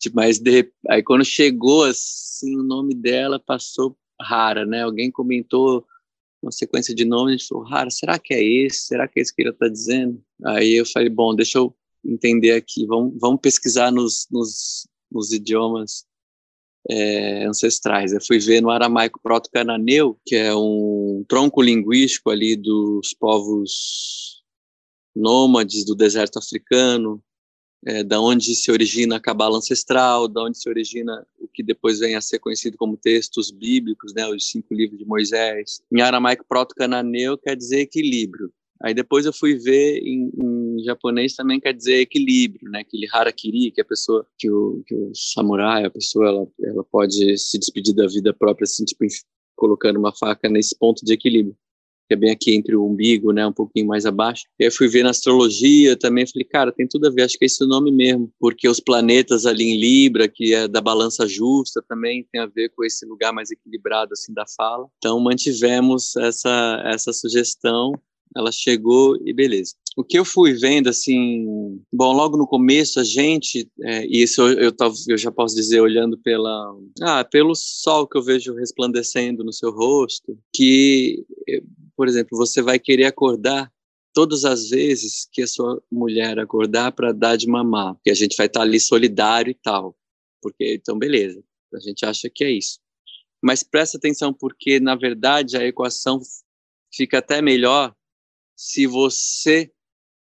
Tipo, 0.01 0.17
mas 0.17 0.39
de, 0.39 0.73
aí 0.89 1.03
quando 1.03 1.25
chegou 1.27 1.85
assim, 1.85 2.57
o 2.57 2.63
nome 2.63 2.95
dela 2.95 3.39
passou 3.39 3.95
rara, 4.21 4.65
né? 4.65 4.83
Alguém 4.83 5.11
comentou 5.11 5.85
uma 6.43 6.51
sequência 6.51 6.95
de 6.95 7.05
nomes, 7.05 7.35
a 7.35 7.37
gente 7.37 7.49
falou, 7.49 7.65
rara, 7.65 7.91
será 7.91 8.19
que 8.19 8.35
é 8.35 8.43
esse? 8.43 8.87
Será 8.87 9.07
que 9.07 9.21
é 9.21 9.23
esse 9.23 9.35
que 9.35 9.43
ele 9.43 9.51
está 9.51 9.69
dizendo? 9.69 10.21
Aí 10.45 10.73
eu 10.73 10.87
falei, 10.87 11.09
bom, 11.09 11.35
deixa 11.35 11.59
eu 11.59 11.75
entender 12.05 12.53
aqui, 12.53 12.87
vamos, 12.87 13.15
vamos 13.21 13.41
pesquisar 13.41 13.91
nos, 13.91 14.27
nos, 14.31 14.87
nos 15.11 15.33
idiomas 15.33 16.05
é, 16.89 17.45
ancestrais. 17.47 18.13
Eu 18.13 18.21
fui 18.21 18.39
ver 18.39 18.61
no 18.61 18.71
aramaico 18.71 19.21
proto-cananeu, 19.23 20.19
que 20.27 20.35
é 20.35 20.55
um 20.55 21.25
tronco 21.29 21.63
linguístico 21.63 22.31
ali 22.31 22.57
dos 22.57 23.15
povos 23.15 24.43
nômades 25.15 25.85
do 25.85 25.95
deserto 25.95 26.39
africano, 26.39 27.23
é, 27.85 28.05
da 28.05 28.21
onde 28.21 28.55
se 28.55 28.71
origina 28.71 29.17
a 29.17 29.21
cabala 29.21 29.59
ancestral, 29.59 30.29
da 30.29 30.45
onde 30.45 30.59
se 30.59 30.69
origina 30.69 31.27
o 31.39 31.49
que 31.49 31.63
depois 31.63 31.99
vem 31.99 32.15
a 32.15 32.21
ser 32.21 32.39
conhecido 32.39 32.77
como 32.77 32.97
textos 32.97 33.51
bíblicos, 33.51 34.15
né, 34.15 34.27
os 34.29 34.49
cinco 34.49 34.73
livros 34.73 34.99
de 34.99 35.05
Moisés. 35.05 35.83
Em 35.93 36.01
aramaico 36.01 36.45
proto-cananeu 36.49 37.37
quer 37.37 37.57
dizer 37.57 37.81
equilíbrio. 37.81 38.53
Aí 38.83 38.95
depois 38.95 39.27
eu 39.27 39.33
fui 39.33 39.57
ver 39.57 39.99
em, 39.99 40.33
em, 40.37 40.52
japonês 40.85 41.35
também 41.35 41.61
quer 41.61 41.73
dizer 41.73 42.01
equilíbrio, 42.01 42.71
né? 42.71 42.81
Aquele 42.81 43.09
harakiri, 43.13 43.71
que 43.71 43.81
a 43.81 43.85
pessoa, 43.85 44.27
que 44.39 44.51
o, 44.51 44.83
que 44.87 44.95
o 44.95 45.13
samurai, 45.15 45.85
a 45.85 45.91
pessoa, 45.91 46.29
ela, 46.29 46.47
ela 46.65 46.85
pode 46.85 47.39
se 47.39 47.59
despedir 47.59 47.95
da 47.95 48.07
vida 48.07 48.33
própria, 48.33 48.65
assim, 48.65 48.85
tipo, 48.85 49.05
colocando 49.57 49.99
uma 49.99 50.15
faca 50.15 50.49
nesse 50.49 50.77
ponto 50.77 51.05
de 51.05 51.13
equilíbrio, 51.13 51.57
que 52.09 52.15
é 52.15 52.17
bem 52.17 52.31
aqui 52.31 52.55
entre 52.55 52.75
o 52.75 52.85
umbigo, 52.85 53.33
né? 53.33 53.47
Um 53.47 53.53
pouquinho 53.53 53.87
mais 53.87 54.05
abaixo. 54.05 54.45
E 54.59 54.65
aí 54.65 54.71
fui 54.71 54.89
ver 54.89 55.03
na 55.03 55.11
astrologia 55.11 55.97
também, 55.97 56.27
falei, 56.27 56.45
cara, 56.45 56.73
tem 56.73 56.87
tudo 56.87 57.07
a 57.07 57.11
ver, 57.11 57.23
acho 57.23 57.39
que 57.39 57.45
é 57.45 57.47
esse 57.47 57.63
o 57.63 57.67
nome 57.67 57.93
mesmo, 57.93 58.33
porque 58.41 58.69
os 58.69 58.81
planetas 58.81 59.47
ali 59.47 59.65
em 59.65 59.79
Libra, 59.79 60.29
que 60.29 60.53
é 60.55 60.67
da 60.67 60.81
balança 60.81 61.27
justa, 61.27 61.83
também 61.89 62.27
tem 62.33 62.41
a 62.41 62.47
ver 62.47 62.71
com 62.71 62.85
esse 62.85 63.07
lugar 63.07 63.33
mais 63.33 63.51
equilibrado, 63.51 64.13
assim, 64.13 64.33
da 64.33 64.45
fala. 64.57 64.87
Então 64.99 65.21
mantivemos 65.21 66.17
essa, 66.17 66.83
essa 66.87 67.13
sugestão 67.13 67.93
ela 68.37 68.51
chegou 68.51 69.17
e 69.25 69.33
beleza. 69.33 69.75
O 69.97 70.03
que 70.03 70.19
eu 70.19 70.25
fui 70.25 70.55
vendo, 70.55 70.89
assim, 70.89 71.81
bom, 71.93 72.13
logo 72.13 72.37
no 72.37 72.47
começo 72.47 72.99
a 72.99 73.05
gente, 73.05 73.69
é, 73.83 74.07
e 74.07 74.23
isso 74.23 74.41
eu, 74.41 74.71
eu, 74.71 74.73
eu, 75.09 75.19
já 75.19 75.31
posso 75.31 75.55
dizer 75.55 75.81
olhando 75.81 76.17
pela, 76.19 76.75
ah, 77.03 77.25
pelo 77.25 77.55
sol 77.55 78.07
que 78.07 78.17
eu 78.17 78.23
vejo 78.23 78.55
resplandecendo 78.55 79.45
no 79.45 79.53
seu 79.53 79.71
rosto, 79.71 80.39
que, 80.55 81.25
eh, 81.49 81.63
por 81.95 82.09
exemplo, 82.09 82.39
você 82.39 82.63
vai 82.63 82.79
querer 82.79 83.05
acordar 83.05 83.71
todas 84.15 84.45
as 84.45 84.71
vezes 84.71 85.29
que 85.31 85.43
a 85.43 85.47
sua 85.47 85.83
mulher 85.91 86.39
acordar 86.39 86.93
para 86.93 87.13
dar 87.13 87.37
de 87.37 87.47
mamar, 87.47 87.97
que 88.03 88.11
a 88.11 88.15
gente 88.15 88.37
vai 88.37 88.47
estar 88.47 88.61
tá 88.61 88.67
ali 88.67 88.79
solidário 88.81 89.51
e 89.51 89.55
tal, 89.55 89.97
porque 90.41 90.75
então 90.75 90.99
beleza, 90.99 91.43
a 91.75 91.81
gente 91.81 92.05
acha 92.05 92.31
que 92.33 92.45
é 92.45 92.51
isso. 92.51 92.79
Mas 93.43 93.63
presta 93.63 93.97
atenção 93.97 94.33
porque 94.33 94.79
na 94.79 94.95
verdade 94.95 95.57
a 95.57 95.65
equação 95.67 96.21
fica 96.95 97.19
até 97.19 97.41
melhor 97.41 97.95
se 98.57 98.87
você 98.87 99.71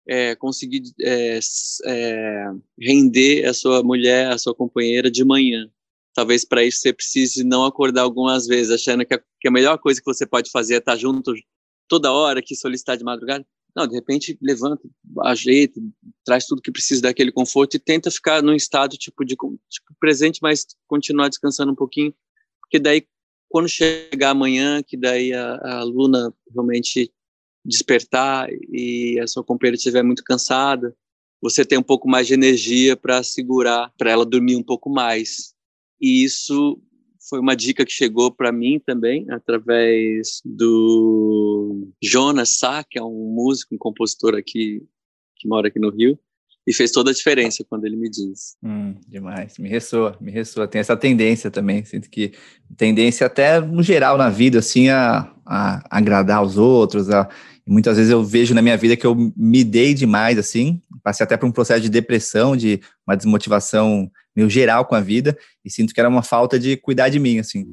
é, 0.08 0.34
conseguir 0.34 0.82
é, 1.02 1.38
é, 1.84 2.44
render 2.80 3.44
a 3.44 3.52
sua 3.52 3.82
mulher, 3.82 4.32
a 4.32 4.38
sua 4.38 4.54
companheira 4.54 5.10
de 5.10 5.24
manhã. 5.24 5.70
Talvez 6.14 6.44
para 6.44 6.64
isso 6.64 6.80
você 6.80 6.92
precise 6.92 7.44
não 7.44 7.64
acordar 7.64 8.02
algumas 8.02 8.46
vezes, 8.46 8.72
achando 8.72 9.04
que 9.04 9.14
a, 9.14 9.22
que 9.40 9.48
a, 9.48 9.50
melhor 9.50 9.78
coisa 9.78 10.00
que 10.00 10.06
você 10.06 10.26
pode 10.26 10.50
fazer 10.50 10.74
é 10.74 10.78
estar 10.78 10.96
junto 10.96 11.32
toda 11.86 12.12
hora 12.12 12.42
que 12.42 12.56
solicitar 12.56 12.96
de 12.96 13.04
madrugada. 13.04 13.46
Não, 13.76 13.86
de 13.86 13.94
repente 13.94 14.36
levanta, 14.40 14.82
ajeita, 15.24 15.80
traz 16.24 16.46
tudo 16.46 16.62
que 16.62 16.72
precisa 16.72 17.02
daquele 17.02 17.30
conforto 17.30 17.76
e 17.76 17.78
tenta 17.78 18.10
ficar 18.10 18.42
num 18.42 18.54
estado 18.54 18.96
tipo 18.96 19.24
de 19.24 19.36
tipo, 19.36 19.94
presente, 20.00 20.40
mas 20.42 20.66
continuar 20.86 21.28
descansando 21.28 21.70
um 21.70 21.76
pouquinho, 21.76 22.12
porque 22.60 22.78
daí 22.78 23.06
quando 23.48 23.68
chegar 23.68 24.30
amanhã, 24.30 24.82
que 24.82 24.96
daí 24.96 25.32
a, 25.32 25.78
a 25.78 25.82
Luna 25.84 26.34
realmente 26.52 27.12
despertar 27.68 28.48
e 28.72 29.20
a 29.20 29.26
sua 29.26 29.44
companheira 29.44 29.76
estiver 29.76 30.02
muito 30.02 30.24
cansada, 30.24 30.94
você 31.40 31.64
tem 31.64 31.78
um 31.78 31.82
pouco 31.82 32.08
mais 32.08 32.26
de 32.26 32.34
energia 32.34 32.96
para 32.96 33.22
segurar, 33.22 33.92
para 33.96 34.10
ela 34.10 34.24
dormir 34.24 34.56
um 34.56 34.62
pouco 34.62 34.90
mais. 34.90 35.54
E 36.00 36.24
isso 36.24 36.80
foi 37.28 37.38
uma 37.38 37.54
dica 37.54 37.84
que 37.84 37.92
chegou 37.92 38.32
para 38.32 38.50
mim 38.50 38.80
também 38.84 39.26
através 39.30 40.40
do 40.44 41.88
Jonas 42.02 42.56
Sá, 42.58 42.82
que 42.82 42.98
é 42.98 43.02
um 43.02 43.32
músico, 43.34 43.74
um 43.74 43.78
compositor 43.78 44.34
aqui 44.34 44.82
que 45.36 45.46
mora 45.46 45.68
aqui 45.68 45.78
no 45.78 45.90
Rio, 45.90 46.18
e 46.66 46.72
fez 46.72 46.90
toda 46.90 47.10
a 47.10 47.14
diferença 47.14 47.64
quando 47.68 47.84
ele 47.84 47.96
me 47.96 48.10
diz. 48.10 48.56
Hum, 48.62 48.94
demais, 49.06 49.56
me 49.56 49.68
ressoa, 49.68 50.16
me 50.20 50.30
ressoa. 50.30 50.66
Tem 50.66 50.80
essa 50.80 50.96
tendência 50.96 51.50
também, 51.50 51.84
sinto 51.84 52.10
que 52.10 52.32
tendência 52.76 53.26
até 53.26 53.60
no 53.60 53.82
geral 53.82 54.18
na 54.18 54.28
vida, 54.28 54.58
assim, 54.58 54.88
a, 54.88 55.32
a 55.46 55.82
agradar 55.88 56.42
os 56.42 56.58
outros, 56.58 57.08
a 57.08 57.28
muitas 57.68 57.98
vezes 57.98 58.10
eu 58.10 58.24
vejo 58.24 58.54
na 58.54 58.62
minha 58.62 58.76
vida 58.76 58.96
que 58.96 59.06
eu 59.06 59.14
me 59.36 59.62
dei 59.62 59.92
demais, 59.92 60.38
assim, 60.38 60.80
passei 61.02 61.22
até 61.22 61.36
por 61.36 61.46
um 61.46 61.52
processo 61.52 61.82
de 61.82 61.90
depressão, 61.90 62.56
de 62.56 62.80
uma 63.06 63.14
desmotivação 63.14 64.10
meio 64.34 64.48
geral 64.48 64.86
com 64.86 64.94
a 64.94 65.00
vida, 65.00 65.36
e 65.64 65.70
sinto 65.70 65.92
que 65.92 66.00
era 66.00 66.08
uma 66.08 66.22
falta 66.22 66.58
de 66.58 66.76
cuidar 66.78 67.10
de 67.10 67.20
mim, 67.20 67.38
assim. 67.38 67.66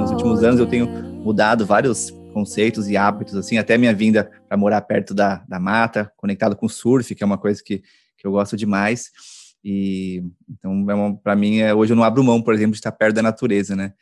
Nos 0.00 0.10
últimos 0.12 0.44
anos 0.44 0.60
eu 0.60 0.66
tenho 0.66 0.86
mudado 0.86 1.66
vários 1.66 2.10
conceitos 2.32 2.88
e 2.88 2.96
hábitos, 2.96 3.34
assim, 3.34 3.58
até 3.58 3.76
minha 3.76 3.94
vinda 3.94 4.30
para 4.48 4.56
morar 4.56 4.80
perto 4.82 5.12
da, 5.12 5.42
da 5.48 5.58
mata, 5.58 6.12
conectado 6.16 6.54
com 6.54 6.66
o 6.66 6.70
surf, 6.70 7.12
que 7.14 7.24
é 7.24 7.26
uma 7.26 7.38
coisa 7.38 7.60
que, 7.64 7.82
que 8.16 8.26
eu 8.26 8.30
gosto 8.30 8.56
demais. 8.56 9.10
E 9.64 10.22
então, 10.48 10.86
é 10.88 11.18
para 11.24 11.34
mim, 11.34 11.58
é, 11.58 11.74
hoje 11.74 11.92
eu 11.92 11.96
não 11.96 12.04
abro 12.04 12.22
mão, 12.22 12.40
por 12.40 12.54
exemplo, 12.54 12.72
de 12.72 12.78
estar 12.78 12.92
perto 12.92 13.16
da 13.16 13.22
natureza, 13.22 13.74
né? 13.74 13.92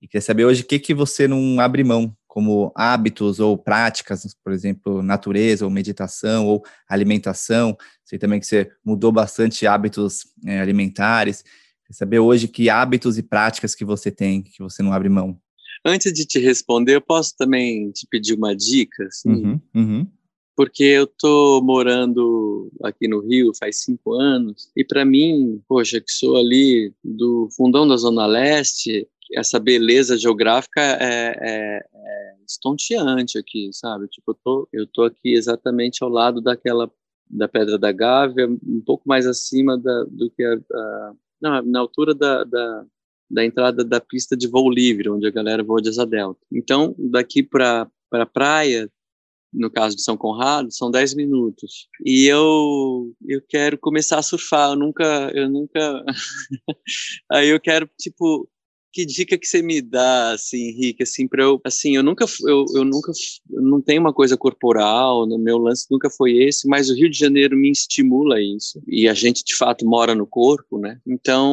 E 0.00 0.06
queria 0.06 0.22
saber 0.22 0.44
hoje 0.44 0.62
o 0.62 0.66
que, 0.66 0.78
que 0.78 0.94
você 0.94 1.28
não 1.28 1.60
abre 1.60 1.84
mão, 1.84 2.16
como 2.26 2.72
hábitos 2.74 3.40
ou 3.40 3.58
práticas, 3.58 4.34
por 4.42 4.52
exemplo, 4.52 5.02
natureza 5.02 5.64
ou 5.64 5.70
meditação 5.70 6.46
ou 6.46 6.64
alimentação. 6.88 7.76
Sei 8.04 8.18
também 8.18 8.40
que 8.40 8.46
você 8.46 8.70
mudou 8.84 9.12
bastante 9.12 9.66
hábitos 9.66 10.26
é, 10.46 10.60
alimentares. 10.60 11.42
Queria 11.42 11.98
saber 11.98 12.18
hoje 12.20 12.48
que 12.48 12.70
hábitos 12.70 13.18
e 13.18 13.22
práticas 13.22 13.74
que 13.74 13.84
você 13.84 14.10
tem, 14.10 14.42
que 14.42 14.62
você 14.62 14.82
não 14.82 14.92
abre 14.92 15.08
mão. 15.08 15.38
Antes 15.84 16.12
de 16.12 16.24
te 16.24 16.38
responder, 16.38 16.94
eu 16.94 17.00
posso 17.00 17.34
também 17.36 17.90
te 17.90 18.06
pedir 18.08 18.34
uma 18.34 18.54
dica? 18.54 19.04
Assim? 19.04 19.30
Uhum, 19.30 19.60
uhum 19.74 20.19
porque 20.56 20.84
eu 20.84 21.06
tô 21.06 21.60
morando 21.62 22.70
aqui 22.82 23.08
no 23.08 23.20
Rio 23.20 23.52
faz 23.58 23.82
cinco 23.82 24.14
anos 24.14 24.70
e 24.76 24.84
para 24.84 25.04
mim, 25.04 25.62
poxa, 25.68 26.00
que 26.00 26.12
sou 26.12 26.36
ali 26.36 26.92
do 27.02 27.48
fundão 27.56 27.86
da 27.86 27.96
Zona 27.96 28.26
Leste, 28.26 29.08
essa 29.34 29.58
beleza 29.58 30.18
geográfica 30.18 30.80
é, 30.80 31.36
é, 31.40 31.80
é 31.94 32.34
estonteante 32.46 33.38
aqui, 33.38 33.70
sabe? 33.72 34.08
Tipo, 34.08 34.32
eu 34.32 34.38
tô, 34.42 34.68
eu 34.72 34.86
tô 34.86 35.04
aqui 35.04 35.34
exatamente 35.34 36.02
ao 36.02 36.10
lado 36.10 36.40
daquela 36.40 36.90
da 37.30 37.46
Pedra 37.46 37.78
da 37.78 37.92
Gávea, 37.92 38.48
um 38.48 38.82
pouco 38.84 39.04
mais 39.06 39.24
acima 39.24 39.78
da, 39.78 40.04
do 40.04 40.28
que 40.30 40.42
a, 40.42 40.54
a 40.54 41.12
não, 41.40 41.62
na 41.62 41.78
altura 41.78 42.12
da, 42.12 42.42
da, 42.42 42.84
da, 43.30 43.44
entrada 43.44 43.84
da 43.84 44.00
pista 44.00 44.36
de 44.36 44.48
voo 44.48 44.68
livre, 44.68 45.08
onde 45.08 45.26
a 45.26 45.30
galera 45.30 45.62
voa 45.62 45.80
de 45.80 45.88
asa 45.88 46.04
delta. 46.04 46.40
Então, 46.52 46.94
daqui 46.98 47.42
para 47.42 47.88
para 48.10 48.26
praia, 48.26 48.90
no 49.52 49.70
caso 49.70 49.96
de 49.96 50.02
São 50.02 50.16
Conrado, 50.16 50.72
são 50.72 50.90
10 50.90 51.14
minutos. 51.14 51.88
E 52.04 52.26
eu 52.26 53.12
eu 53.28 53.42
quero 53.48 53.78
começar 53.78 54.18
a 54.18 54.22
surfar, 54.22 54.70
eu 54.70 54.76
nunca 54.76 55.30
eu 55.34 55.48
nunca 55.50 56.04
Aí 57.32 57.48
eu 57.48 57.60
quero 57.60 57.88
tipo 57.98 58.48
que 58.92 59.06
dica 59.06 59.38
que 59.38 59.46
você 59.46 59.62
me 59.62 59.80
dá, 59.80 60.32
assim, 60.32 60.68
Henrique, 60.68 61.02
assim, 61.02 61.28
para 61.28 61.42
eu, 61.42 61.60
assim, 61.64 61.96
eu 61.96 62.02
nunca, 62.02 62.24
eu, 62.46 62.64
eu 62.74 62.84
nunca, 62.84 63.12
eu 63.50 63.62
não 63.62 63.80
tenho 63.80 64.00
uma 64.00 64.12
coisa 64.12 64.36
corporal, 64.36 65.26
no 65.26 65.38
meu 65.38 65.58
lance 65.58 65.86
nunca 65.90 66.10
foi 66.10 66.36
esse, 66.36 66.66
mas 66.66 66.90
o 66.90 66.94
Rio 66.94 67.10
de 67.10 67.18
Janeiro 67.18 67.56
me 67.56 67.70
estimula 67.70 68.40
isso, 68.40 68.82
e 68.86 69.08
a 69.08 69.14
gente, 69.14 69.44
de 69.44 69.54
fato, 69.54 69.86
mora 69.86 70.14
no 70.14 70.26
corpo, 70.26 70.78
né, 70.78 70.98
então, 71.06 71.52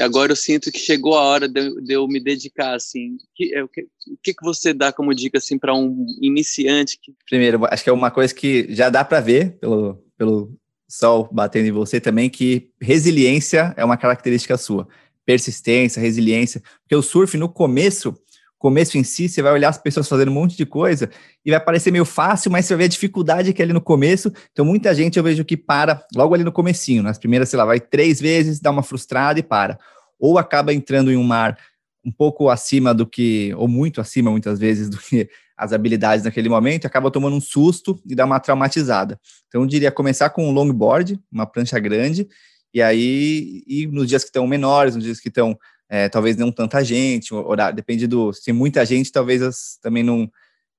agora 0.00 0.32
eu 0.32 0.36
sinto 0.36 0.70
que 0.70 0.78
chegou 0.78 1.14
a 1.14 1.22
hora 1.22 1.48
de, 1.48 1.80
de 1.82 1.94
eu 1.94 2.06
me 2.06 2.20
dedicar, 2.20 2.74
assim, 2.74 3.16
que, 3.34 3.54
é, 3.54 3.64
o, 3.64 3.68
que, 3.68 3.86
que 4.22 4.34
que 4.34 4.44
você 4.44 4.74
dá 4.74 4.92
como 4.92 5.14
dica, 5.14 5.38
assim, 5.38 5.58
para 5.58 5.74
um 5.74 6.06
iniciante? 6.20 6.98
Que... 7.00 7.14
Primeiro, 7.28 7.64
acho 7.66 7.82
que 7.82 7.90
é 7.90 7.92
uma 7.92 8.10
coisa 8.10 8.34
que 8.34 8.66
já 8.70 8.90
dá 8.90 9.04
para 9.04 9.20
ver 9.20 9.58
pelo, 9.58 9.98
pelo 10.16 10.52
sol 10.88 11.28
batendo 11.32 11.68
em 11.68 11.72
você 11.72 12.00
também, 12.00 12.30
que 12.30 12.70
resiliência 12.80 13.74
é 13.76 13.84
uma 13.84 13.96
característica 13.96 14.56
sua 14.56 14.88
persistência, 15.28 16.00
resiliência, 16.00 16.62
porque 16.80 16.96
o 16.96 17.02
surf 17.02 17.36
no 17.36 17.50
começo, 17.50 18.18
começo 18.56 18.96
em 18.96 19.04
si, 19.04 19.28
você 19.28 19.42
vai 19.42 19.52
olhar 19.52 19.68
as 19.68 19.76
pessoas 19.76 20.08
fazendo 20.08 20.30
um 20.30 20.34
monte 20.34 20.56
de 20.56 20.64
coisa 20.64 21.10
e 21.44 21.50
vai 21.50 21.60
parecer 21.60 21.90
meio 21.90 22.06
fácil, 22.06 22.50
mas 22.50 22.64
você 22.64 22.72
vai 22.72 22.78
ver 22.78 22.84
a 22.84 22.88
dificuldade 22.88 23.52
que 23.52 23.60
é 23.60 23.64
ali 23.66 23.74
no 23.74 23.80
começo. 23.82 24.32
Então, 24.50 24.64
muita 24.64 24.94
gente 24.94 25.18
eu 25.18 25.22
vejo 25.22 25.44
que 25.44 25.54
para 25.54 26.02
logo 26.16 26.34
ali 26.34 26.44
no 26.44 26.50
comecinho, 26.50 27.02
nas 27.02 27.18
primeiras, 27.18 27.50
sei 27.50 27.58
lá, 27.58 27.66
vai 27.66 27.78
três 27.78 28.18
vezes, 28.18 28.58
dá 28.58 28.70
uma 28.70 28.82
frustrada 28.82 29.38
e 29.38 29.42
para. 29.42 29.78
Ou 30.18 30.38
acaba 30.38 30.72
entrando 30.72 31.12
em 31.12 31.16
um 31.18 31.22
mar 31.22 31.58
um 32.02 32.10
pouco 32.10 32.48
acima 32.48 32.94
do 32.94 33.06
que, 33.06 33.52
ou 33.58 33.68
muito 33.68 34.00
acima, 34.00 34.30
muitas 34.30 34.58
vezes, 34.58 34.88
do 34.88 34.96
que 34.96 35.28
as 35.58 35.74
habilidades 35.74 36.24
naquele 36.24 36.48
momento, 36.48 36.86
acaba 36.86 37.10
tomando 37.10 37.36
um 37.36 37.40
susto 37.40 38.00
e 38.06 38.14
dá 38.14 38.24
uma 38.24 38.40
traumatizada. 38.40 39.20
Então, 39.46 39.60
eu 39.60 39.66
diria 39.66 39.92
começar 39.92 40.30
com 40.30 40.48
um 40.48 40.52
longboard, 40.52 41.20
uma 41.30 41.44
prancha 41.44 41.78
grande, 41.78 42.26
e 42.72 42.82
aí, 42.82 43.62
e 43.66 43.86
nos 43.86 44.08
dias 44.08 44.22
que 44.22 44.28
estão 44.28 44.46
menores, 44.46 44.94
nos 44.94 45.04
dias 45.04 45.20
que 45.20 45.28
estão 45.28 45.58
é, 45.88 46.08
talvez 46.08 46.36
não 46.36 46.52
tanta 46.52 46.84
gente, 46.84 47.32
horário, 47.32 47.74
depende 47.74 48.06
do. 48.06 48.32
Se 48.32 48.52
muita 48.52 48.84
gente, 48.84 49.10
talvez 49.10 49.40
as, 49.42 49.78
também 49.82 50.02
não. 50.02 50.30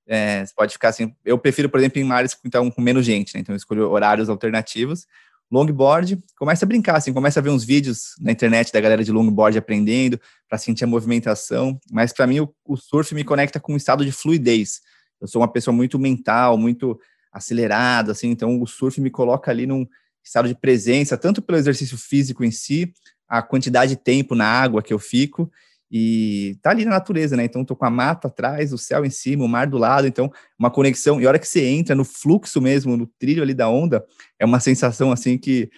É, 0.07 0.43
pode 0.55 0.73
ficar 0.73 0.89
assim. 0.89 1.13
Eu 1.25 1.37
prefiro, 1.37 1.69
por 1.69 1.79
exemplo, 1.79 1.99
em 1.99 2.03
mares 2.03 2.33
que 2.33 2.47
estão 2.47 2.69
com 2.69 2.81
menos 2.81 3.05
gente, 3.05 3.33
né? 3.33 3.41
Então 3.41 3.53
eu 3.53 3.57
escolho 3.57 3.89
horários 3.89 4.29
alternativos. 4.29 5.07
Longboard, 5.51 6.19
começa 6.37 6.63
a 6.63 6.67
brincar, 6.67 6.97
assim, 6.97 7.11
começa 7.11 7.39
a 7.39 7.43
ver 7.43 7.49
uns 7.49 7.63
vídeos 7.63 8.13
na 8.19 8.31
internet 8.31 8.71
da 8.71 8.79
galera 8.79 9.03
de 9.03 9.11
longboard 9.11 9.57
aprendendo, 9.57 10.21
para 10.47 10.59
sentir 10.59 10.83
a 10.83 10.87
movimentação. 10.87 11.79
Mas 11.91 12.13
para 12.13 12.27
mim, 12.27 12.41
o, 12.41 12.53
o 12.63 12.77
surf 12.77 13.15
me 13.15 13.23
conecta 13.23 13.59
com 13.59 13.73
um 13.73 13.77
estado 13.77 14.05
de 14.05 14.11
fluidez. 14.11 14.81
Eu 15.19 15.27
sou 15.27 15.41
uma 15.41 15.51
pessoa 15.51 15.75
muito 15.75 15.97
mental, 15.97 16.55
muito 16.55 16.99
acelerada, 17.31 18.11
assim, 18.11 18.29
então 18.29 18.61
o 18.61 18.67
surf 18.67 19.01
me 19.01 19.09
coloca 19.09 19.49
ali 19.49 19.65
num, 19.65 19.87
estado 20.29 20.47
de 20.47 20.55
presença, 20.55 21.17
tanto 21.17 21.41
pelo 21.41 21.57
exercício 21.57 21.97
físico 21.97 22.43
em 22.43 22.51
si, 22.51 22.93
a 23.27 23.41
quantidade 23.41 23.95
de 23.95 24.01
tempo 24.01 24.35
na 24.35 24.45
água 24.45 24.81
que 24.81 24.93
eu 24.93 24.99
fico, 24.99 25.51
e 25.91 26.55
tá 26.61 26.69
ali 26.69 26.85
na 26.85 26.91
natureza, 26.91 27.35
né? 27.35 27.43
Então 27.43 27.65
tô 27.65 27.75
com 27.75 27.85
a 27.85 27.89
mata 27.89 28.27
atrás, 28.27 28.71
o 28.71 28.77
céu 28.77 29.03
em 29.03 29.09
cima, 29.09 29.43
o 29.43 29.47
mar 29.47 29.65
do 29.65 29.77
lado, 29.77 30.07
então 30.07 30.31
uma 30.57 30.69
conexão. 30.69 31.19
E 31.19 31.25
a 31.25 31.29
hora 31.29 31.39
que 31.39 31.47
você 31.47 31.65
entra 31.65 31.95
no 31.95 32.05
fluxo 32.05 32.61
mesmo, 32.61 32.95
no 32.95 33.07
trilho 33.07 33.41
ali 33.41 33.55
da 33.55 33.67
onda, 33.67 34.05
é 34.37 34.45
uma 34.45 34.59
sensação 34.59 35.11
assim 35.11 35.35
que 35.35 35.71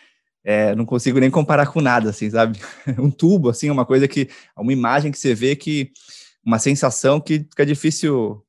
é, 0.43 0.75
não 0.75 0.85
consigo 0.85 1.17
nem 1.17 1.31
comparar 1.31 1.67
com 1.67 1.79
nada, 1.79 2.09
assim, 2.09 2.29
sabe? 2.29 2.59
um 2.99 3.09
tubo, 3.09 3.49
assim, 3.49 3.69
uma 3.69 3.85
coisa 3.85 4.05
que, 4.05 4.27
uma 4.57 4.73
imagem 4.73 5.11
que 5.11 5.17
você 5.17 5.33
vê 5.33 5.55
que, 5.55 5.91
uma 6.45 6.59
sensação 6.59 7.21
que 7.21 7.45
fica 7.49 7.65
difícil 7.65 8.43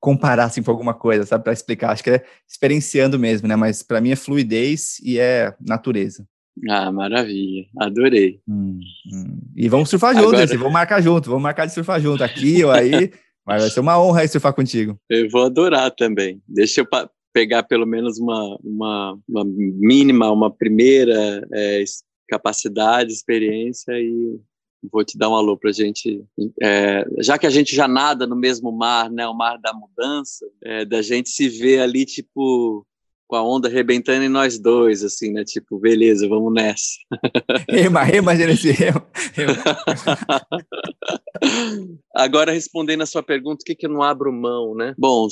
comparar 0.00 0.44
assim 0.44 0.62
com 0.62 0.70
alguma 0.70 0.94
coisa, 0.94 1.26
sabe, 1.26 1.44
para 1.44 1.52
explicar. 1.52 1.90
Acho 1.90 2.02
que 2.02 2.10
é 2.10 2.24
experienciando 2.48 3.18
mesmo, 3.18 3.46
né? 3.46 3.56
Mas 3.56 3.82
para 3.82 4.00
mim 4.00 4.10
é 4.10 4.16
fluidez 4.16 4.98
e 5.02 5.18
é 5.18 5.54
natureza. 5.60 6.26
Ah, 6.70 6.90
maravilha, 6.90 7.66
adorei. 7.78 8.40
Hum, 8.48 8.80
hum. 9.12 9.38
E 9.54 9.68
vamos 9.68 9.90
surfar 9.90 10.14
junto, 10.14 10.36
Agora... 10.36 10.58
vamos 10.58 10.72
marcar 10.72 11.02
junto, 11.02 11.28
vamos 11.28 11.42
marcar 11.42 11.66
de 11.66 11.74
surfar 11.74 12.00
junto 12.00 12.24
aqui 12.24 12.64
ou 12.64 12.70
aí. 12.70 13.10
Mas 13.46 13.62
vai 13.62 13.70
ser 13.70 13.80
uma 13.80 14.02
honra 14.02 14.22
aí 14.22 14.28
surfar 14.28 14.52
contigo. 14.52 14.98
Eu 15.08 15.28
vou 15.30 15.44
adorar 15.44 15.92
também. 15.92 16.42
Deixa 16.48 16.80
eu 16.80 16.86
pegar 17.32 17.62
pelo 17.62 17.86
menos 17.86 18.18
uma, 18.18 18.58
uma, 18.64 19.18
uma 19.28 19.44
mínima, 19.44 20.32
uma 20.32 20.50
primeira 20.50 21.46
é, 21.52 21.84
capacidade, 22.28 23.12
experiência 23.12 23.92
e 23.92 24.40
vou 24.90 25.04
te 25.04 25.18
dar 25.18 25.28
um 25.28 25.34
alô 25.34 25.56
para 25.56 25.70
a 25.70 25.72
gente. 25.72 26.24
É, 26.62 27.04
já 27.20 27.38
que 27.38 27.46
a 27.46 27.50
gente 27.50 27.74
já 27.74 27.88
nada 27.88 28.26
no 28.26 28.36
mesmo 28.36 28.72
mar, 28.72 29.10
né, 29.10 29.26
o 29.26 29.34
mar 29.34 29.58
da 29.58 29.72
mudança, 29.72 30.46
é, 30.62 30.84
da 30.84 31.02
gente 31.02 31.28
se 31.28 31.48
ver 31.48 31.80
ali, 31.80 32.04
tipo, 32.04 32.86
com 33.26 33.36
a 33.36 33.42
onda 33.42 33.68
arrebentando 33.68 34.24
em 34.24 34.28
nós 34.28 34.58
dois, 34.58 35.02
assim, 35.02 35.32
né? 35.32 35.44
Tipo, 35.44 35.78
beleza, 35.78 36.28
vamos 36.28 36.52
nessa. 36.52 36.96
Rema, 37.68 38.02
rema, 38.02 38.36
Genesi, 38.36 38.70
rema. 38.70 39.06
Agora, 42.14 42.52
respondendo 42.52 43.02
a 43.02 43.06
sua 43.06 43.22
pergunta, 43.22 43.62
o 43.62 43.64
que, 43.64 43.74
que 43.74 43.86
eu 43.86 43.90
não 43.90 44.02
abro 44.02 44.32
mão, 44.32 44.74
né? 44.74 44.94
Bom, 44.96 45.28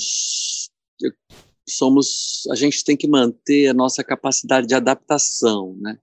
somos, 1.67 2.43
a 2.51 2.55
gente 2.55 2.83
tem 2.83 2.97
que 2.97 3.07
manter 3.07 3.67
a 3.67 3.73
nossa 3.73 4.03
capacidade 4.03 4.67
de 4.67 4.75
adaptação, 4.75 5.75
né? 5.79 5.97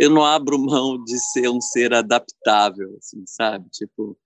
Eu 0.00 0.08
não 0.08 0.24
abro 0.24 0.58
mão 0.58 1.04
de 1.04 1.18
ser 1.18 1.50
um 1.50 1.60
ser 1.60 1.92
adaptável, 1.92 2.96
assim, 2.96 3.22
sabe? 3.26 3.68
Tipo, 3.70 4.16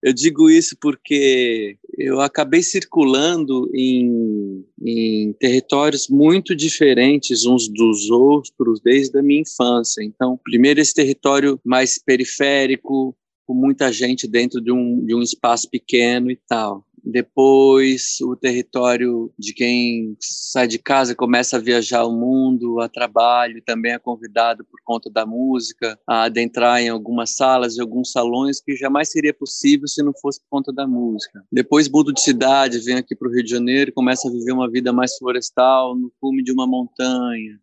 Eu 0.00 0.12
digo 0.12 0.48
isso 0.48 0.76
porque 0.80 1.76
eu 1.98 2.20
acabei 2.20 2.62
circulando 2.62 3.68
em, 3.74 4.64
em, 4.80 5.32
territórios 5.32 6.08
muito 6.08 6.54
diferentes 6.54 7.44
uns 7.44 7.68
dos 7.68 8.08
outros 8.08 8.80
desde 8.80 9.18
a 9.18 9.22
minha 9.22 9.40
infância. 9.40 10.04
Então, 10.04 10.38
primeiro 10.44 10.80
esse 10.80 10.94
território 10.94 11.60
mais 11.64 11.98
periférico, 11.98 13.12
com 13.44 13.54
muita 13.54 13.92
gente 13.92 14.28
dentro 14.28 14.60
de 14.60 14.70
um, 14.70 15.04
de 15.04 15.16
um 15.16 15.22
espaço 15.22 15.68
pequeno 15.68 16.30
e 16.30 16.36
tal 16.48 16.86
depois 17.10 18.18
o 18.20 18.36
território 18.36 19.32
de 19.38 19.54
quem 19.54 20.14
sai 20.20 20.68
de 20.68 20.78
casa 20.78 21.14
começa 21.14 21.56
a 21.56 21.60
viajar 21.60 22.04
o 22.04 22.12
mundo 22.12 22.82
a 22.82 22.88
trabalho, 22.88 23.62
também 23.64 23.92
é 23.92 23.98
convidado 23.98 24.62
por 24.62 24.78
conta 24.84 25.08
da 25.08 25.24
música 25.24 25.98
a 26.06 26.24
adentrar 26.24 26.82
em 26.82 26.90
algumas 26.90 27.34
salas 27.34 27.76
e 27.76 27.80
alguns 27.80 28.12
salões 28.12 28.60
que 28.60 28.76
jamais 28.76 29.10
seria 29.10 29.32
possível 29.32 29.88
se 29.88 30.02
não 30.02 30.12
fosse 30.20 30.38
por 30.40 30.48
conta 30.50 30.70
da 30.70 30.86
música. 30.86 31.42
Depois 31.50 31.88
mudo 31.88 32.12
de 32.12 32.20
cidade, 32.20 32.78
venho 32.80 32.98
aqui 32.98 33.16
para 33.16 33.26
o 33.26 33.32
Rio 33.32 33.42
de 33.42 33.50
Janeiro, 33.50 33.90
começa 33.94 34.28
a 34.28 34.30
viver 34.30 34.52
uma 34.52 34.70
vida 34.70 34.92
mais 34.92 35.16
florestal 35.16 35.96
no 35.96 36.12
cume 36.20 36.44
de 36.44 36.52
uma 36.52 36.66
montanha. 36.66 37.58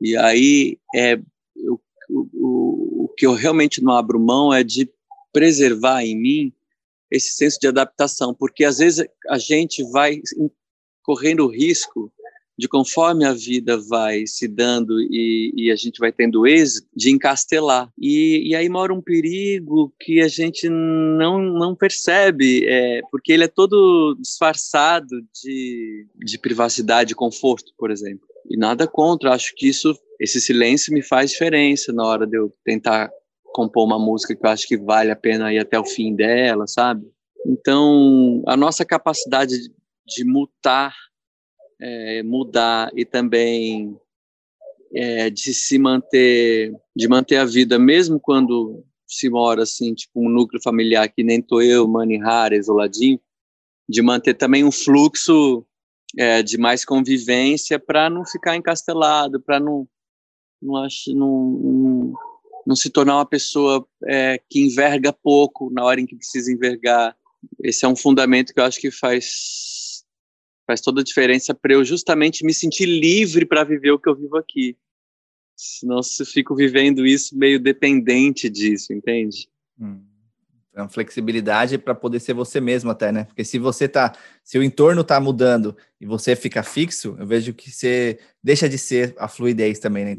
E 0.00 0.16
aí 0.16 0.78
é 0.94 1.16
o, 1.56 1.80
o, 2.08 3.04
o 3.06 3.08
que 3.16 3.26
eu 3.26 3.34
realmente 3.34 3.82
não 3.82 3.92
abro 3.92 4.20
mão 4.20 4.54
é 4.54 4.62
de 4.62 4.88
preservar 5.32 6.04
em 6.04 6.16
mim 6.16 6.52
esse 7.12 7.34
senso 7.34 7.58
de 7.60 7.68
adaptação, 7.68 8.34
porque 8.34 8.64
às 8.64 8.78
vezes 8.78 9.06
a 9.28 9.38
gente 9.38 9.82
vai 9.90 10.20
correndo 11.02 11.44
o 11.44 11.50
risco 11.50 12.12
de 12.58 12.68
conforme 12.68 13.24
a 13.24 13.32
vida 13.32 13.76
vai 13.76 14.26
se 14.26 14.46
dando 14.46 15.00
e, 15.00 15.52
e, 15.56 15.70
a 15.70 15.76
gente 15.76 15.98
vai 15.98 16.12
tendo 16.12 16.46
êxito, 16.46 16.86
de 16.94 17.10
encastelar. 17.10 17.90
E, 17.98 18.50
e, 18.50 18.54
aí 18.54 18.68
mora 18.68 18.92
um 18.92 19.00
perigo 19.00 19.92
que 19.98 20.20
a 20.20 20.28
gente 20.28 20.68
não, 20.68 21.40
não 21.40 21.74
percebe, 21.74 22.64
é, 22.68 23.00
porque 23.10 23.32
ele 23.32 23.44
é 23.44 23.48
todo 23.48 24.16
disfarçado 24.20 25.22
de, 25.42 26.06
de 26.14 26.38
privacidade 26.38 27.12
e 27.12 27.16
conforto, 27.16 27.72
por 27.76 27.90
exemplo. 27.90 28.26
E 28.48 28.56
nada 28.56 28.86
contra, 28.86 29.34
acho 29.34 29.54
que 29.56 29.68
isso, 29.68 29.98
esse 30.20 30.40
silêncio 30.40 30.92
me 30.92 31.02
faz 31.02 31.30
diferença 31.30 31.92
na 31.92 32.04
hora 32.04 32.26
de 32.26 32.36
eu 32.36 32.52
tentar 32.64 33.10
compor 33.52 33.84
uma 33.84 33.98
música 33.98 34.34
que 34.34 34.44
eu 34.44 34.50
acho 34.50 34.66
que 34.66 34.76
vale 34.76 35.10
a 35.10 35.16
pena 35.16 35.52
ir 35.52 35.58
até 35.58 35.78
o 35.78 35.84
fim 35.84 36.14
dela, 36.14 36.66
sabe? 36.66 37.06
Então, 37.46 38.42
a 38.46 38.56
nossa 38.56 38.84
capacidade 38.84 39.54
de 40.06 40.24
mutar, 40.24 40.94
é, 41.80 42.22
mudar 42.22 42.90
e 42.94 43.04
também 43.04 43.96
é, 44.94 45.30
de 45.30 45.54
se 45.54 45.78
manter, 45.78 46.72
de 46.94 47.08
manter 47.08 47.36
a 47.36 47.44
vida, 47.44 47.78
mesmo 47.78 48.20
quando 48.20 48.84
se 49.06 49.28
mora 49.28 49.62
assim, 49.62 49.94
tipo 49.94 50.24
um 50.24 50.28
núcleo 50.28 50.62
familiar 50.62 51.08
que 51.08 51.22
nem 51.22 51.42
tô 51.42 51.60
eu, 51.60 51.86
Mani 51.86 52.18
Rara, 52.18 52.56
isoladinho, 52.56 53.20
de 53.88 54.00
manter 54.00 54.34
também 54.34 54.64
um 54.64 54.72
fluxo 54.72 55.66
é, 56.16 56.42
de 56.42 56.56
mais 56.58 56.84
convivência 56.84 57.78
para 57.78 58.08
não 58.08 58.24
ficar 58.24 58.56
encastelado, 58.56 59.40
para 59.40 59.58
não 59.58 59.86
não, 60.62 60.76
acho, 60.76 61.12
não, 61.12 61.50
não 61.50 62.14
não 62.66 62.76
se 62.76 62.90
tornar 62.90 63.16
uma 63.16 63.26
pessoa 63.26 63.86
é, 64.06 64.40
que 64.48 64.60
enverga 64.60 65.12
pouco 65.12 65.70
na 65.72 65.84
hora 65.84 66.00
em 66.00 66.06
que 66.06 66.16
precisa 66.16 66.52
envergar. 66.52 67.16
Esse 67.62 67.84
é 67.84 67.88
um 67.88 67.96
fundamento 67.96 68.52
que 68.52 68.60
eu 68.60 68.64
acho 68.64 68.80
que 68.80 68.90
faz 68.90 70.02
faz 70.64 70.80
toda 70.80 71.00
a 71.00 71.04
diferença 71.04 71.52
para 71.52 71.74
eu 71.74 71.84
justamente 71.84 72.44
me 72.44 72.54
sentir 72.54 72.86
livre 72.86 73.44
para 73.44 73.64
viver 73.64 73.90
o 73.90 73.98
que 73.98 74.08
eu 74.08 74.14
vivo 74.14 74.36
aqui. 74.36 74.76
Senão 75.56 75.98
eu 75.98 76.26
fico 76.26 76.54
vivendo 76.54 77.04
isso 77.04 77.36
meio 77.36 77.60
dependente 77.60 78.48
disso, 78.48 78.92
entende? 78.92 79.48
Hum. 79.78 80.00
É 80.74 80.80
uma 80.80 80.88
flexibilidade 80.88 81.76
para 81.76 81.94
poder 81.94 82.18
ser 82.18 82.32
você 82.32 82.58
mesmo 82.58 82.90
até, 82.90 83.12
né? 83.12 83.24
Porque 83.24 83.44
se 83.44 83.58
você 83.58 83.86
tá, 83.86 84.16
se 84.42 84.58
o 84.58 84.62
entorno 84.62 85.04
tá 85.04 85.20
mudando 85.20 85.76
e 86.00 86.06
você 86.06 86.34
fica 86.34 86.62
fixo, 86.62 87.14
eu 87.18 87.26
vejo 87.26 87.52
que 87.52 87.70
você 87.70 88.18
deixa 88.42 88.66
de 88.68 88.78
ser 88.78 89.14
a 89.18 89.28
fluidez 89.28 89.78
também, 89.78 90.04
né? 90.04 90.16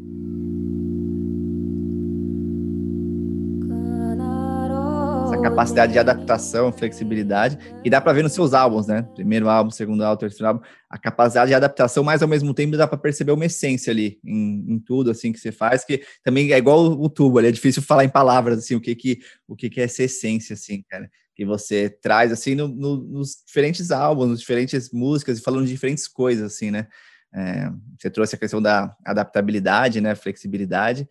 Capacidade 5.44 5.92
de 5.92 5.98
adaptação, 5.98 6.72
flexibilidade, 6.72 7.58
e 7.84 7.90
dá 7.90 8.00
para 8.00 8.14
ver 8.14 8.22
nos 8.22 8.32
seus 8.32 8.54
álbuns, 8.54 8.86
né? 8.86 9.02
Primeiro 9.14 9.46
álbum, 9.46 9.70
segundo 9.70 10.02
álbum, 10.02 10.18
terceiro 10.18 10.46
álbum, 10.46 10.64
a 10.88 10.96
capacidade 10.96 11.50
de 11.50 11.54
adaptação, 11.54 12.02
mas 12.02 12.22
ao 12.22 12.28
mesmo 12.28 12.54
tempo 12.54 12.78
dá 12.78 12.86
para 12.86 12.96
perceber 12.96 13.32
uma 13.32 13.44
essência 13.44 13.90
ali 13.90 14.18
em, 14.24 14.64
em, 14.72 14.78
tudo 14.78 15.10
assim 15.10 15.32
que 15.32 15.38
você 15.38 15.52
faz, 15.52 15.84
que 15.84 16.02
também 16.22 16.50
é 16.50 16.56
igual 16.56 16.86
o, 16.86 17.10
tubo, 17.10 17.38
ali 17.38 17.48
é 17.48 17.52
difícil 17.52 17.82
falar 17.82 18.06
em 18.06 18.08
palavras 18.08 18.58
assim 18.58 18.74
o 18.74 18.80
que 18.80 18.94
que 18.94 19.18
o 19.46 19.54
que 19.54 19.68
que 19.68 19.82
é 19.82 19.84
essa 19.84 20.04
essência 20.04 20.54
assim, 20.54 20.82
cara, 20.88 21.10
que 21.36 21.44
você 21.44 21.90
traz 21.90 22.32
assim 22.32 22.54
no, 22.54 22.66
no, 22.66 22.96
nos 22.96 23.42
diferentes 23.46 23.90
álbuns, 23.90 24.30
nos 24.30 24.40
diferentes 24.40 24.90
músicas 24.92 25.38
e 25.38 25.42
falando 25.42 25.66
de 25.66 25.72
diferentes 25.72 26.08
coisas 26.08 26.54
assim, 26.54 26.70
né? 26.70 26.86
É, 27.34 27.68
você 28.00 28.08
trouxe 28.08 28.34
a 28.34 28.38
questão 28.38 28.62
da 28.62 28.96
adaptabilidade, 29.04 30.00
né, 30.00 30.14
flexibilidade, 30.14 31.06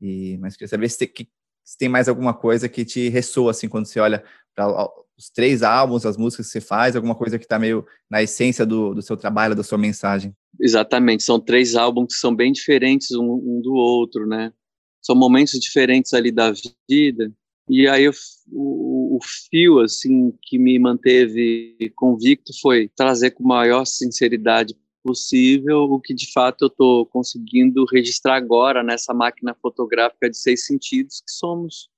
e 0.00 0.38
mas 0.38 0.54
queria 0.54 0.68
saber 0.68 0.88
se, 0.88 1.04
que, 1.06 1.26
se 1.64 1.76
tem 1.76 1.88
mais 1.88 2.08
alguma 2.08 2.34
coisa 2.34 2.68
que 2.68 2.84
te 2.84 3.08
ressoa, 3.08 3.50
assim, 3.50 3.68
quando 3.68 3.86
você 3.86 4.00
olha 4.00 4.24
para 4.54 4.88
os 5.16 5.30
três 5.30 5.62
álbuns, 5.62 6.04
as 6.04 6.16
músicas 6.16 6.46
que 6.46 6.52
você 6.52 6.60
faz, 6.60 6.96
alguma 6.96 7.14
coisa 7.14 7.38
que 7.38 7.44
está 7.44 7.58
meio 7.58 7.86
na 8.10 8.22
essência 8.22 8.66
do, 8.66 8.94
do 8.94 9.02
seu 9.02 9.16
trabalho, 9.16 9.54
da 9.54 9.62
sua 9.62 9.78
mensagem. 9.78 10.34
Exatamente, 10.60 11.22
são 11.22 11.40
três 11.40 11.74
álbuns 11.74 12.14
que 12.14 12.20
são 12.20 12.34
bem 12.34 12.52
diferentes 12.52 13.12
um, 13.12 13.24
um 13.24 13.60
do 13.62 13.72
outro, 13.74 14.26
né? 14.26 14.52
São 15.00 15.16
momentos 15.16 15.58
diferentes 15.58 16.12
ali 16.12 16.30
da 16.30 16.52
vida, 16.88 17.32
e 17.68 17.88
aí 17.88 18.08
o, 18.08 18.12
o, 18.50 19.16
o, 19.16 19.18
fio 19.50 19.80
assim 19.80 20.32
que 20.42 20.58
me 20.58 20.78
manteve 20.78 21.76
convicto 21.94 22.52
foi 22.60 22.90
trazer 22.94 23.30
com 23.32 23.44
maior 23.44 23.84
sinceridade 23.84 24.74
possível 25.02 25.82
o 25.82 26.00
que 26.00 26.14
de 26.14 26.30
fato 26.32 26.64
eu 26.64 26.68
estou 26.68 27.06
conseguindo 27.06 27.84
registrar 27.84 28.36
agora 28.36 28.82
nessa 28.82 29.12
máquina 29.12 29.54
fotográfica 29.60 30.30
de 30.30 30.36
seis 30.36 30.66
sentidos 30.66 31.20
que 31.20 31.32
somos, 31.32 31.88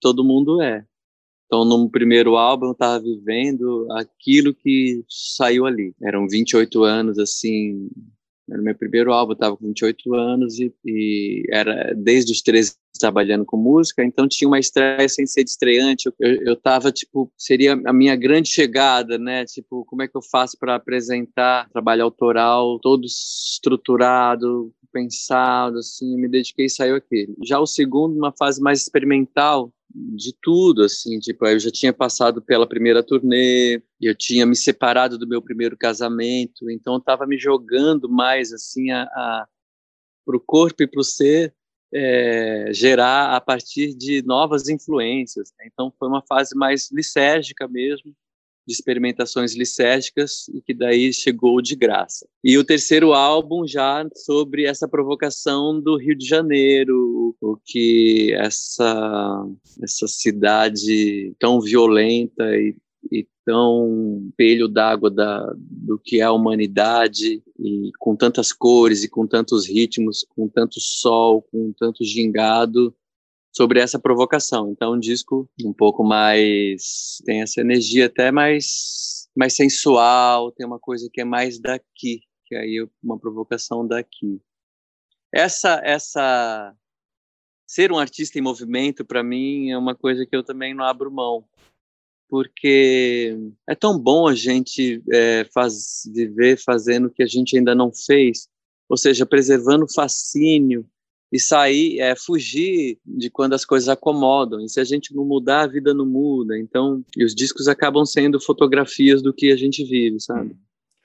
todo 0.00 0.24
mundo 0.24 0.62
é. 0.62 0.84
Então, 1.46 1.64
no 1.64 1.88
primeiro 1.90 2.36
álbum, 2.36 2.66
eu 2.66 2.72
estava 2.72 3.00
vivendo 3.00 3.86
aquilo 3.92 4.54
que 4.54 5.02
saiu 5.08 5.64
ali. 5.64 5.94
Eram 6.02 6.28
28 6.28 6.84
anos, 6.84 7.18
assim, 7.18 7.88
era 8.50 8.62
meu 8.62 8.74
primeiro 8.74 9.12
álbum, 9.12 9.32
estava 9.32 9.56
com 9.56 9.66
28 9.66 10.14
anos 10.14 10.58
e, 10.58 10.72
e, 10.84 11.42
era 11.50 11.92
desde 11.94 12.32
os 12.32 12.42
13 12.42 12.76
trabalhando 12.98 13.44
com 13.44 13.56
música, 13.56 14.04
então 14.04 14.26
tinha 14.26 14.48
uma 14.48 14.58
estreia 14.58 15.08
sem 15.08 15.24
ser 15.24 15.44
de 15.44 15.50
estreante. 15.50 16.10
Eu, 16.18 16.34
eu 16.42 16.56
tava, 16.56 16.90
tipo, 16.90 17.30
seria 17.36 17.74
a 17.84 17.92
minha 17.92 18.16
grande 18.16 18.48
chegada, 18.48 19.18
né? 19.18 19.44
Tipo, 19.44 19.84
como 19.84 20.02
é 20.02 20.08
que 20.08 20.16
eu 20.16 20.22
faço 20.22 20.56
para 20.58 20.74
apresentar 20.74 21.68
trabalho 21.70 22.02
autoral 22.02 22.78
todo 22.80 23.04
estruturado, 23.04 24.72
pensado, 24.92 25.78
assim, 25.78 26.16
me 26.16 26.28
dediquei 26.28 26.66
e 26.66 26.70
saiu 26.70 26.96
aquele. 26.96 27.34
Já 27.44 27.60
o 27.60 27.66
segundo, 27.66 28.16
uma 28.16 28.32
fase 28.32 28.60
mais 28.60 28.80
experimental, 28.80 29.72
de 29.90 30.34
tudo, 30.42 30.84
assim, 30.84 31.18
tipo, 31.18 31.46
eu 31.46 31.58
já 31.58 31.70
tinha 31.70 31.92
passado 31.92 32.42
pela 32.42 32.68
primeira 32.68 33.02
turnê, 33.02 33.82
eu 34.00 34.14
tinha 34.14 34.44
me 34.44 34.54
separado 34.54 35.16
do 35.16 35.26
meu 35.26 35.40
primeiro 35.40 35.76
casamento, 35.76 36.70
então 36.70 36.94
eu 36.94 36.98
estava 36.98 37.26
me 37.26 37.38
jogando 37.38 38.08
mais, 38.08 38.52
assim, 38.52 38.90
a, 38.90 39.02
a 39.02 39.48
para 40.24 40.36
o 40.36 40.40
corpo 40.40 40.82
e 40.82 40.86
para 40.86 41.00
o 41.00 41.04
ser 41.04 41.54
é, 41.92 42.70
gerar 42.70 43.34
a 43.34 43.40
partir 43.40 43.94
de 43.94 44.22
novas 44.22 44.68
influências. 44.68 45.52
Né? 45.58 45.68
Então 45.72 45.90
foi 45.98 46.06
uma 46.06 46.22
fase 46.22 46.54
mais 46.54 46.90
licérgica 46.92 47.66
mesmo, 47.66 48.14
de 48.68 48.74
experimentações 48.74 49.56
licérgicas 49.56 50.46
e 50.52 50.60
que 50.60 50.74
daí 50.74 51.10
chegou 51.10 51.62
de 51.62 51.74
graça. 51.74 52.28
E 52.44 52.58
o 52.58 52.64
terceiro 52.64 53.14
álbum 53.14 53.66
já 53.66 54.06
sobre 54.14 54.66
essa 54.66 54.86
provocação 54.86 55.80
do 55.80 55.96
Rio 55.96 56.14
de 56.14 56.26
Janeiro, 56.26 57.34
o 57.40 57.56
que 57.64 58.34
essa 58.34 59.46
essa 59.82 60.06
cidade 60.06 61.32
tão 61.38 61.62
violenta 61.62 62.44
e, 62.58 62.76
e 63.10 63.26
tão 63.42 64.28
espelho 64.28 64.68
d'água 64.68 65.10
da, 65.10 65.50
do 65.56 65.98
que 65.98 66.20
é 66.20 66.24
a 66.24 66.32
humanidade 66.32 67.42
e 67.58 67.90
com 67.98 68.14
tantas 68.14 68.52
cores 68.52 69.02
e 69.02 69.08
com 69.08 69.26
tantos 69.26 69.66
ritmos, 69.66 70.26
com 70.36 70.46
tanto 70.46 70.78
sol, 70.78 71.40
com 71.50 71.72
tanto 71.72 72.04
gingado, 72.04 72.94
sobre 73.54 73.80
essa 73.80 73.98
provocação. 73.98 74.70
Então, 74.70 74.94
um 74.94 74.98
disco 74.98 75.48
um 75.64 75.72
pouco 75.72 76.04
mais 76.04 77.18
tem 77.24 77.42
essa 77.42 77.60
energia 77.60 78.06
até 78.06 78.30
mais 78.30 79.28
mais 79.36 79.54
sensual, 79.54 80.50
tem 80.50 80.66
uma 80.66 80.80
coisa 80.80 81.08
que 81.12 81.20
é 81.20 81.24
mais 81.24 81.60
daqui, 81.60 82.22
que 82.44 82.56
aí 82.56 82.78
é 82.78 82.88
uma 83.02 83.18
provocação 83.18 83.86
daqui. 83.86 84.40
Essa 85.32 85.80
essa 85.84 86.74
ser 87.66 87.92
um 87.92 87.98
artista 87.98 88.38
em 88.38 88.42
movimento 88.42 89.04
para 89.04 89.22
mim 89.22 89.70
é 89.70 89.78
uma 89.78 89.94
coisa 89.94 90.26
que 90.26 90.34
eu 90.34 90.42
também 90.42 90.74
não 90.74 90.84
abro 90.84 91.10
mão, 91.10 91.44
porque 92.28 93.36
é 93.68 93.74
tão 93.74 93.98
bom 93.98 94.26
a 94.26 94.34
gente 94.34 95.02
é, 95.12 95.44
faz, 95.52 96.02
viver 96.14 96.56
fazendo 96.58 97.06
o 97.06 97.10
que 97.10 97.22
a 97.22 97.26
gente 97.26 97.56
ainda 97.56 97.74
não 97.74 97.92
fez, 97.92 98.48
ou 98.88 98.96
seja, 98.96 99.26
preservando 99.26 99.84
o 99.84 99.92
fascínio 99.92 100.88
e 101.30 101.38
sair, 101.38 102.00
é, 102.00 102.16
fugir 102.16 102.98
de 103.04 103.30
quando 103.30 103.52
as 103.52 103.64
coisas 103.64 103.88
acomodam. 103.88 104.60
E 104.60 104.68
se 104.68 104.80
a 104.80 104.84
gente 104.84 105.14
não 105.14 105.24
mudar, 105.24 105.62
a 105.62 105.66
vida 105.66 105.92
não 105.92 106.06
muda. 106.06 106.58
Então, 106.58 107.04
e 107.16 107.24
os 107.24 107.34
discos 107.34 107.68
acabam 107.68 108.04
sendo 108.04 108.40
fotografias 108.40 109.22
do 109.22 109.32
que 109.32 109.52
a 109.52 109.56
gente 109.56 109.84
vive, 109.84 110.20
sabe? 110.20 110.56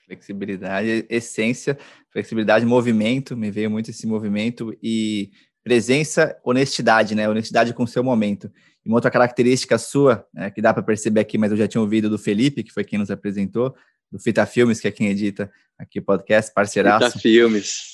Flexibilidade, 0.06 1.06
essência, 1.08 1.78
flexibilidade, 2.10 2.64
movimento, 2.64 3.36
me 3.36 3.50
veio 3.50 3.70
muito 3.70 3.90
esse 3.90 4.06
movimento 4.06 4.76
e 4.82 5.30
presença, 5.62 6.36
honestidade, 6.44 7.14
né? 7.14 7.28
Honestidade 7.28 7.72
com 7.72 7.84
o 7.84 7.88
seu 7.88 8.04
momento. 8.04 8.50
E 8.84 8.88
uma 8.88 8.96
outra 8.96 9.10
característica 9.10 9.78
sua, 9.78 10.26
né, 10.32 10.50
que 10.50 10.60
dá 10.60 10.74
para 10.74 10.82
perceber 10.82 11.20
aqui, 11.20 11.38
mas 11.38 11.50
eu 11.50 11.56
já 11.56 11.66
tinha 11.66 11.80
ouvido 11.80 12.10
do 12.10 12.18
Felipe, 12.18 12.62
que 12.62 12.72
foi 12.72 12.84
quem 12.84 12.98
nos 12.98 13.10
apresentou, 13.10 13.74
do 14.12 14.18
Fita 14.18 14.44
Filmes, 14.44 14.78
que 14.78 14.86
é 14.86 14.90
quem 14.90 15.08
edita 15.08 15.50
aqui 15.78 15.98
o 15.98 16.02
podcast, 16.02 16.52
parceiraço. 16.52 17.06
Fita 17.06 17.18
Filmes. 17.18 17.93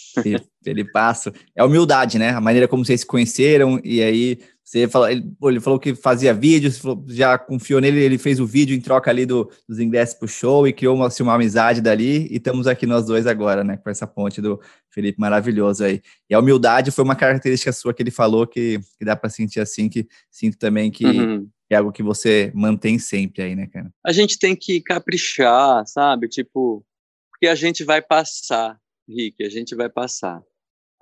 Felipe 0.62 0.92
Passo. 0.92 1.32
É 1.54 1.64
humildade, 1.64 2.18
né? 2.18 2.30
A 2.30 2.40
maneira 2.40 2.68
como 2.68 2.84
vocês 2.84 3.00
se 3.00 3.06
conheceram, 3.06 3.80
e 3.84 4.02
aí 4.02 4.38
você 4.70 4.86
falou, 4.86 5.10
ele, 5.10 5.34
ele 5.42 5.58
falou 5.58 5.80
que 5.80 5.96
fazia 5.96 6.32
vídeos, 6.32 6.80
já 7.08 7.36
confiou 7.36 7.80
nele, 7.80 8.00
ele 8.00 8.16
fez 8.16 8.38
o 8.38 8.46
vídeo 8.46 8.76
em 8.76 8.80
troca 8.80 9.10
ali 9.10 9.26
do, 9.26 9.50
dos 9.68 9.80
ingressos 9.80 10.14
pro 10.14 10.28
show 10.28 10.64
e 10.64 10.72
criou 10.72 10.94
uma, 10.94 11.08
assim, 11.08 11.24
uma 11.24 11.34
amizade 11.34 11.80
dali, 11.80 12.28
e 12.30 12.36
estamos 12.36 12.68
aqui 12.68 12.86
nós 12.86 13.04
dois 13.04 13.26
agora, 13.26 13.64
né, 13.64 13.76
com 13.76 13.90
essa 13.90 14.06
ponte 14.06 14.40
do 14.40 14.60
Felipe 14.88 15.18
maravilhoso 15.18 15.82
aí. 15.82 16.00
E 16.28 16.34
a 16.34 16.38
humildade 16.38 16.92
foi 16.92 17.02
uma 17.02 17.16
característica 17.16 17.72
sua 17.72 17.92
que 17.92 18.00
ele 18.00 18.12
falou 18.12 18.46
que, 18.46 18.78
que 18.96 19.04
dá 19.04 19.16
para 19.16 19.28
sentir 19.28 19.58
assim, 19.58 19.88
que 19.88 20.06
sinto 20.30 20.56
também 20.56 20.88
que 20.88 21.04
uhum. 21.04 21.48
é 21.68 21.74
algo 21.74 21.90
que 21.90 22.02
você 22.02 22.52
mantém 22.54 22.96
sempre 22.96 23.42
aí, 23.42 23.56
né, 23.56 23.66
cara? 23.66 23.92
A 24.06 24.12
gente 24.12 24.38
tem 24.38 24.54
que 24.54 24.80
caprichar, 24.80 25.84
sabe? 25.88 26.28
Tipo, 26.28 26.86
porque 27.28 27.48
a 27.48 27.56
gente 27.56 27.82
vai 27.82 28.00
passar, 28.00 28.78
Rick, 29.10 29.44
a 29.44 29.50
gente 29.50 29.74
vai 29.74 29.88
passar. 29.88 30.42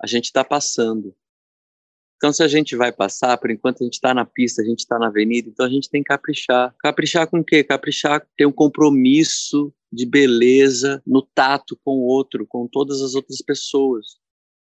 A 0.01 0.07
gente 0.07 0.25
está 0.25 0.43
passando. 0.43 1.15
Então, 2.17 2.33
se 2.33 2.43
a 2.43 2.47
gente 2.49 2.75
vai 2.75 2.91
passar, 2.91 3.37
por 3.37 3.49
enquanto 3.49 3.81
a 3.81 3.85
gente 3.85 3.93
está 3.93 4.13
na 4.13 4.25
pista, 4.25 4.61
a 4.61 4.65
gente 4.65 4.79
está 4.79 4.99
na 4.99 5.07
avenida, 5.07 5.47
então 5.47 5.65
a 5.65 5.69
gente 5.69 5.89
tem 5.89 6.03
que 6.03 6.09
caprichar. 6.09 6.75
Caprichar 6.77 7.29
com 7.29 7.39
o 7.39 7.43
quê? 7.43 7.63
Caprichar 7.63 8.27
ter 8.35 8.45
um 8.45 8.51
compromisso 8.51 9.73
de 9.91 10.05
beleza 10.05 11.01
no 11.07 11.21
tato 11.21 11.79
com 11.83 11.97
o 11.97 12.03
outro, 12.03 12.45
com 12.45 12.67
todas 12.67 13.01
as 13.01 13.15
outras 13.15 13.41
pessoas, 13.41 14.17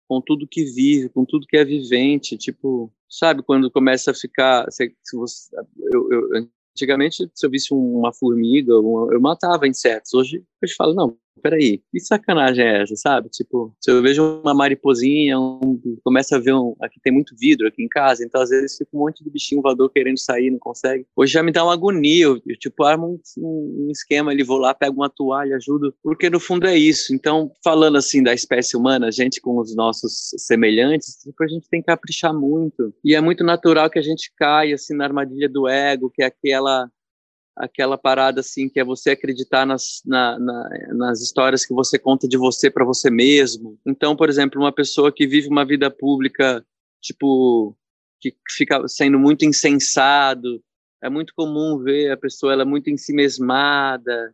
com 0.08 0.22
tudo 0.22 0.48
que 0.48 0.66
vive, 0.66 1.10
com 1.10 1.26
tudo 1.26 1.48
que 1.48 1.58
é 1.58 1.66
vivente. 1.66 2.38
Tipo, 2.38 2.94
sabe 3.10 3.42
quando 3.42 3.72
começa 3.72 4.12
a 4.12 4.14
ficar. 4.14 4.72
Se, 4.72 4.96
se 5.04 5.18
você, 5.18 5.56
eu, 5.92 6.12
eu, 6.12 6.50
antigamente, 6.72 7.28
se 7.34 7.46
eu 7.46 7.50
visse 7.50 7.74
uma 7.74 8.14
formiga, 8.14 8.80
uma, 8.80 9.12
eu 9.12 9.20
matava 9.20 9.68
insetos. 9.68 10.14
Hoje 10.14 10.44
eu 10.62 10.70
falo, 10.78 10.94
não, 10.94 11.18
peraí, 11.38 11.82
que 11.91 12.00
sacanagem 12.00 12.65
é 12.65 12.82
essa, 12.82 12.95
sabe? 12.95 13.30
Tipo, 13.30 13.73
se 13.80 13.91
eu 13.91 14.02
vejo 14.02 14.41
uma 14.41 14.54
mariposinha, 14.54 15.39
um, 15.39 15.80
começa 16.04 16.36
a 16.36 16.39
ver 16.39 16.54
um. 16.54 16.76
Aqui 16.82 17.00
tem 17.02 17.13
muito 17.13 17.36
vidro 17.38 17.67
aqui 17.67 17.84
em 17.84 17.88
casa, 17.88 18.23
então 18.23 18.41
às 18.41 18.50
vezes 18.50 18.78
fica 18.78 18.89
um 18.93 19.00
monte 19.00 19.23
de 19.23 19.30
bichinho 19.30 19.62
voador 19.62 19.89
querendo 19.89 20.17
sair, 20.17 20.52
não 20.52 20.60
consegue. 20.60 21.06
Hoje 21.15 21.34
já 21.34 21.43
me 21.43 21.52
dá 21.52 21.63
uma 21.63 21.73
agonia, 21.73 22.26
eu, 22.26 22.41
eu 22.45 22.58
tipo, 22.58 22.84
armo 22.84 23.19
um, 23.38 23.86
um, 23.88 23.91
esquema 23.91 24.32
ali, 24.32 24.43
vou 24.43 24.58
lá, 24.58 24.73
pego 24.73 24.97
uma 24.97 25.10
toalha, 25.10 25.56
ajudo, 25.56 25.93
porque 26.04 26.30
no 26.30 26.39
fundo 26.39 26.67
é 26.67 26.78
isso. 26.78 27.13
Então, 27.13 27.52
falando 27.63 27.97
assim 27.97 28.21
da 28.23 28.34
espécie 28.34 28.76
humana, 28.76 29.08
a 29.08 29.12
gente 29.12 29.41
com 29.41 29.58
os 29.60 29.76
nossos 29.76 30.32
semelhantes, 30.38 31.17
tipo, 31.17 31.43
a 31.43 31.47
gente 31.47 31.69
tem 31.69 31.82
que 31.82 31.88
caprichar 31.88 32.34
muito. 32.34 32.93
E 33.04 33.15
é 33.15 33.21
muito 33.21 33.43
natural 33.43 33.89
que 33.89 34.00
a 34.00 34.02
gente 34.02 34.32
caia 34.36 34.76
assim 34.76 34.95
na 34.95 35.06
armadilha 35.06 35.50
do 35.50 35.67
ego, 35.67 36.12
que 36.13 36.23
é 36.23 36.26
aquela 36.26 36.89
aquela 37.58 37.98
parada 37.98 38.41
assim 38.41 38.70
que 38.70 38.80
é 38.80 38.84
você 38.84 39.12
acreditar 39.12 39.65
nas, 39.65 40.02
na, 40.06 40.39
na, 40.39 40.70
nas 40.93 41.22
histórias 41.22 41.65
que 41.65 41.74
você 41.74 41.98
conta 41.98 42.28
de 42.28 42.38
você 42.38 42.70
para 42.70 42.86
você 42.86 43.10
mesmo. 43.10 43.80
Então, 43.86 44.15
por 44.15 44.30
exemplo, 44.30 44.62
uma 44.62 44.72
pessoa 44.72 45.12
que 45.12 45.28
vive 45.28 45.48
uma 45.48 45.65
vida 45.65 45.89
pública, 45.89 46.65
tipo, 47.02 47.76
que 48.20 48.36
fica 48.50 48.88
sendo 48.88 49.20
muito 49.20 49.46
insensado, 49.46 50.62
é 51.02 51.10
muito 51.10 51.34
comum 51.36 51.78
ver 51.78 52.12
a 52.12 52.17
pessoa 52.17 52.54
ela 52.54 52.63
é 52.63 52.65
muito 52.65 52.89
ensimesmada. 52.89 54.34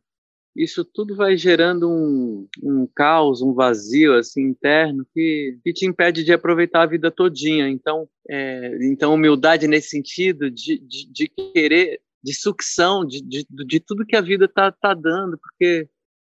Isso 0.55 0.85
tudo 0.85 1.15
vai 1.15 1.35
gerando 1.35 1.89
um, 1.89 2.47
um 2.61 2.87
caos, 2.95 3.41
um 3.41 3.53
vazio 3.53 4.13
assim 4.13 4.43
interno 4.43 5.05
que, 5.13 5.57
que 5.63 5.73
te 5.73 5.85
impede 5.85 6.23
de 6.23 6.31
aproveitar 6.31 6.83
a 6.83 6.87
vida 6.87 7.09
todinha. 7.09 7.67
Então, 7.67 8.07
é, 8.29 8.77
então 8.81 9.13
humildade 9.13 9.67
nesse 9.67 9.89
sentido 9.89 10.51
de, 10.51 10.77
de, 10.77 11.11
de 11.11 11.27
querer 11.27 11.99
de 12.23 12.33
sucção 12.33 13.05
de, 13.05 13.21
de, 13.21 13.45
de 13.49 13.79
tudo 13.79 14.05
que 14.05 14.15
a 14.15 14.21
vida 14.21 14.47
tá, 14.47 14.71
tá 14.71 14.93
dando, 14.93 15.37
porque 15.37 15.89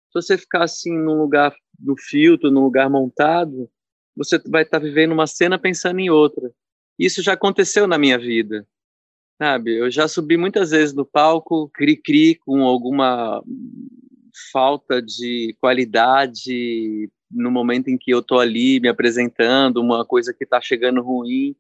se 0.09 0.13
você 0.15 0.37
ficar 0.37 0.65
assim 0.65 0.93
num 0.93 1.19
lugar 1.19 1.55
no 1.79 1.97
filtro, 1.97 2.51
num 2.51 2.63
lugar 2.63 2.91
montado, 2.91 3.71
você 4.17 4.39
vai 4.49 4.63
estar 4.63 4.81
tá 4.81 4.85
vivendo 4.85 5.13
uma 5.13 5.27
cena 5.27 5.59
pensando 5.59 6.01
em 6.01 6.11
outra. 6.11 6.51
Isso 6.99 7.23
já 7.23 7.35
aconteceu 7.35 7.87
na 7.87 7.99
minha 7.99 8.19
vida, 8.19 8.67
sabe? 9.39 9.77
Eu 9.77 9.91
já 9.91 10.09
subi 10.09 10.37
muitas 10.37 10.71
vezes 10.71 10.95
no 10.95 11.05
palco, 11.05 11.69
cri-cri, 11.75 12.35
com 12.37 12.65
alguma 12.65 13.43
falta 14.53 15.01
de 15.01 15.55
qualidade 15.61 17.11
no 17.31 17.51
momento 17.51 17.89
em 17.89 17.99
que 17.99 18.11
eu 18.11 18.23
tô 18.23 18.39
ali 18.39 18.81
me 18.81 18.89
apresentando, 18.89 19.79
uma 19.79 20.05
coisa 20.05 20.33
que 20.33 20.45
está 20.45 20.61
chegando 20.61 21.03
ruim, 21.03 21.55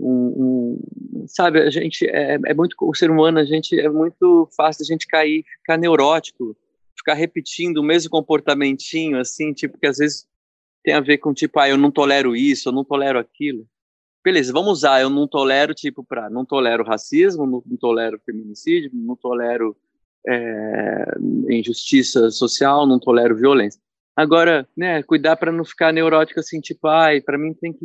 um, 0.00 0.80
um, 1.22 1.26
sabe, 1.26 1.60
a 1.60 1.70
gente 1.70 2.06
é, 2.06 2.34
é, 2.34 2.54
muito 2.54 2.76
o 2.80 2.94
ser 2.94 3.10
humano, 3.10 3.38
a 3.38 3.44
gente 3.44 3.78
é 3.78 3.88
muito 3.88 4.48
fácil 4.56 4.82
a 4.82 4.86
gente 4.86 5.06
cair, 5.06 5.44
ficar 5.60 5.76
neurótico, 5.76 6.56
ficar 6.96 7.14
repetindo 7.14 7.78
o 7.78 7.82
mesmo 7.82 8.10
comportamentinho 8.10 9.18
assim, 9.18 9.52
tipo 9.52 9.78
que 9.78 9.86
às 9.86 9.98
vezes 9.98 10.26
tem 10.84 10.94
a 10.94 11.00
ver 11.00 11.18
com 11.18 11.34
tipo, 11.34 11.58
ah, 11.58 11.68
eu 11.68 11.76
não 11.76 11.90
tolero 11.90 12.36
isso, 12.36 12.68
eu 12.68 12.72
não 12.72 12.84
tolero 12.84 13.18
aquilo. 13.18 13.66
Beleza, 14.24 14.52
vamos 14.52 14.72
usar, 14.72 15.00
eu 15.00 15.10
não 15.10 15.26
tolero 15.26 15.74
tipo 15.74 16.04
para 16.04 16.30
não 16.30 16.44
tolero 16.44 16.84
racismo, 16.84 17.46
não, 17.46 17.62
não 17.66 17.76
tolero 17.76 18.20
feminicídio, 18.24 18.90
não 18.92 19.16
tolero 19.16 19.76
é, 20.26 21.04
injustiça 21.50 22.30
social, 22.30 22.86
não 22.86 22.98
tolero 22.98 23.36
violência. 23.36 23.80
Agora, 24.16 24.68
né, 24.76 25.02
cuidar 25.02 25.36
para 25.36 25.52
não 25.52 25.64
ficar 25.64 25.92
neurótico 25.92 26.40
assim, 26.40 26.60
tipo, 26.60 26.88
ai, 26.88 27.20
para 27.20 27.38
mim 27.38 27.54
tem 27.54 27.72
que 27.72 27.84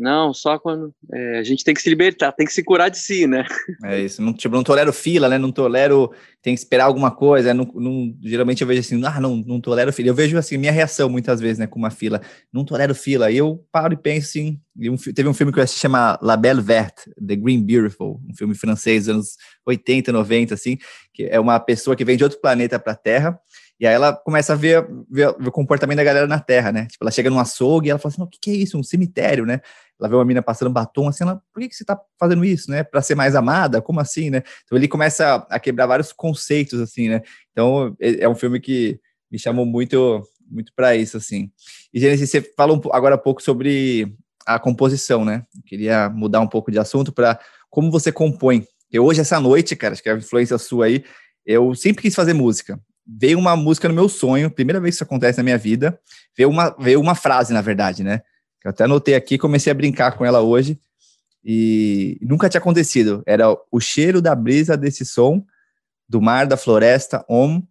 não, 0.00 0.32
só 0.32 0.58
quando 0.58 0.94
é, 1.12 1.38
a 1.38 1.42
gente 1.42 1.62
tem 1.62 1.74
que 1.74 1.82
se 1.82 1.88
libertar, 1.90 2.32
tem 2.32 2.46
que 2.46 2.52
se 2.52 2.64
curar 2.64 2.88
de 2.88 2.98
si, 2.98 3.26
né? 3.26 3.44
É 3.84 4.00
isso, 4.00 4.22
não, 4.22 4.32
tipo, 4.32 4.54
não 4.54 4.62
tolero 4.62 4.92
fila, 4.92 5.28
né? 5.28 5.36
Não 5.36 5.52
tolero, 5.52 6.10
tem 6.40 6.54
que 6.54 6.60
esperar 6.60 6.84
alguma 6.84 7.10
coisa. 7.10 7.52
Não, 7.52 7.64
não, 7.74 8.16
geralmente 8.22 8.62
eu 8.62 8.66
vejo 8.66 8.80
assim, 8.80 9.00
ah, 9.04 9.20
não, 9.20 9.36
não 9.36 9.60
tolero 9.60 9.92
fila. 9.92 10.08
Eu 10.08 10.14
vejo 10.14 10.38
assim, 10.38 10.56
minha 10.56 10.72
reação 10.72 11.10
muitas 11.10 11.40
vezes, 11.40 11.58
né, 11.58 11.66
com 11.66 11.78
uma 11.78 11.90
fila, 11.90 12.20
não 12.50 12.64
tolero 12.64 12.94
fila. 12.94 13.26
Aí 13.26 13.36
eu 13.36 13.62
paro 13.70 13.92
e 13.92 13.96
penso 13.96 14.28
assim. 14.28 14.58
Um, 14.78 14.96
teve 14.96 15.28
um 15.28 15.34
filme 15.34 15.52
que 15.52 15.58
eu 15.58 15.62
assisti 15.62 15.82
chama 15.82 16.18
La 16.22 16.36
Belle 16.36 16.62
Verte, 16.62 17.10
The 17.26 17.36
Green 17.36 17.62
Beautiful, 17.62 18.20
um 18.28 18.34
filme 18.34 18.54
francês 18.54 19.04
dos 19.04 19.14
anos 19.14 19.36
80, 19.66 20.10
90, 20.10 20.54
assim, 20.54 20.78
que 21.12 21.24
é 21.24 21.38
uma 21.38 21.60
pessoa 21.60 21.94
que 21.94 22.04
vem 22.04 22.16
de 22.16 22.24
outro 22.24 22.40
planeta 22.40 22.78
para 22.78 22.92
a 22.92 22.96
Terra 22.96 23.38
e 23.80 23.86
aí 23.86 23.94
ela 23.94 24.12
começa 24.12 24.52
a 24.52 24.56
ver, 24.56 24.86
ver, 25.10 25.34
ver, 25.38 25.48
o 25.48 25.50
comportamento 25.50 25.96
da 25.96 26.04
galera 26.04 26.26
na 26.26 26.38
Terra, 26.38 26.70
né? 26.70 26.84
Tipo, 26.84 27.02
ela 27.02 27.10
chega 27.10 27.30
num 27.30 27.40
açougue 27.40 27.88
e 27.88 27.90
ela 27.90 27.98
fala 27.98 28.12
assim, 28.12 28.22
o 28.22 28.26
que, 28.26 28.38
que 28.38 28.50
é 28.50 28.54
isso? 28.54 28.76
Um 28.76 28.82
cemitério, 28.82 29.46
né? 29.46 29.62
Ela 30.00 30.08
vê 30.08 30.14
uma 30.16 30.24
menina 30.24 30.42
passando 30.42 30.70
batom, 30.70 31.08
assim, 31.08 31.24
ela, 31.24 31.42
por 31.52 31.60
que, 31.60 31.68
que 31.68 31.74
você 31.74 31.84
tá 31.84 32.00
fazendo 32.18 32.44
isso, 32.44 32.70
né? 32.70 32.82
Para 32.82 33.02
ser 33.02 33.14
mais 33.14 33.34
amada? 33.34 33.82
Como 33.82 34.00
assim, 34.00 34.30
né? 34.30 34.42
Então 34.64 34.76
ele 34.76 34.88
começa 34.88 35.46
a 35.48 35.60
quebrar 35.60 35.86
vários 35.86 36.12
conceitos, 36.12 36.80
assim, 36.80 37.08
né? 37.08 37.22
Então 37.52 37.94
é, 38.00 38.24
é 38.24 38.28
um 38.28 38.34
filme 38.34 38.60
que 38.60 38.98
me 39.30 39.38
chamou 39.38 39.66
muito 39.66 40.22
muito 40.50 40.72
para 40.74 40.96
isso, 40.96 41.16
assim. 41.16 41.48
E, 41.94 42.00
Gênesis, 42.00 42.28
você 42.28 42.40
falou 42.40 42.82
agora 42.92 43.14
há 43.14 43.18
pouco 43.18 43.40
sobre 43.40 44.12
a 44.44 44.58
composição, 44.58 45.24
né? 45.24 45.44
Eu 45.54 45.62
queria 45.64 46.08
mudar 46.08 46.40
um 46.40 46.48
pouco 46.48 46.72
de 46.72 46.78
assunto 46.78 47.12
para 47.12 47.38
como 47.68 47.90
você 47.90 48.10
compõe. 48.10 48.66
E 48.92 48.98
hoje, 48.98 49.20
essa 49.20 49.38
noite, 49.38 49.76
cara, 49.76 49.92
acho 49.92 50.02
que 50.02 50.08
é 50.08 50.12
a 50.12 50.16
influência 50.16 50.58
sua 50.58 50.86
aí, 50.86 51.04
eu 51.46 51.72
sempre 51.76 52.02
quis 52.02 52.14
fazer 52.16 52.32
música 52.32 52.80
veio 53.18 53.38
uma 53.38 53.56
música 53.56 53.88
no 53.88 53.94
meu 53.94 54.08
sonho, 54.08 54.50
primeira 54.50 54.80
vez 54.80 54.94
que 54.94 54.96
isso 54.96 55.04
acontece 55.04 55.38
na 55.38 55.44
minha 55.44 55.58
vida, 55.58 55.98
veio 56.36 56.48
uma, 56.48 56.70
veio 56.78 57.00
uma 57.00 57.14
frase, 57.14 57.52
na 57.52 57.60
verdade, 57.60 58.04
né? 58.04 58.22
Eu 58.64 58.70
até 58.70 58.84
anotei 58.84 59.14
aqui, 59.14 59.38
comecei 59.38 59.70
a 59.70 59.74
brincar 59.74 60.16
com 60.16 60.24
ela 60.24 60.40
hoje, 60.40 60.78
e 61.42 62.18
nunca 62.20 62.48
tinha 62.48 62.60
acontecido. 62.60 63.22
Era 63.26 63.56
o 63.70 63.80
cheiro 63.80 64.20
da 64.20 64.34
brisa 64.34 64.76
desse 64.76 65.04
som, 65.04 65.44
do 66.08 66.20
mar, 66.20 66.46
da 66.46 66.56
floresta, 66.56 67.24
om, 67.28 67.62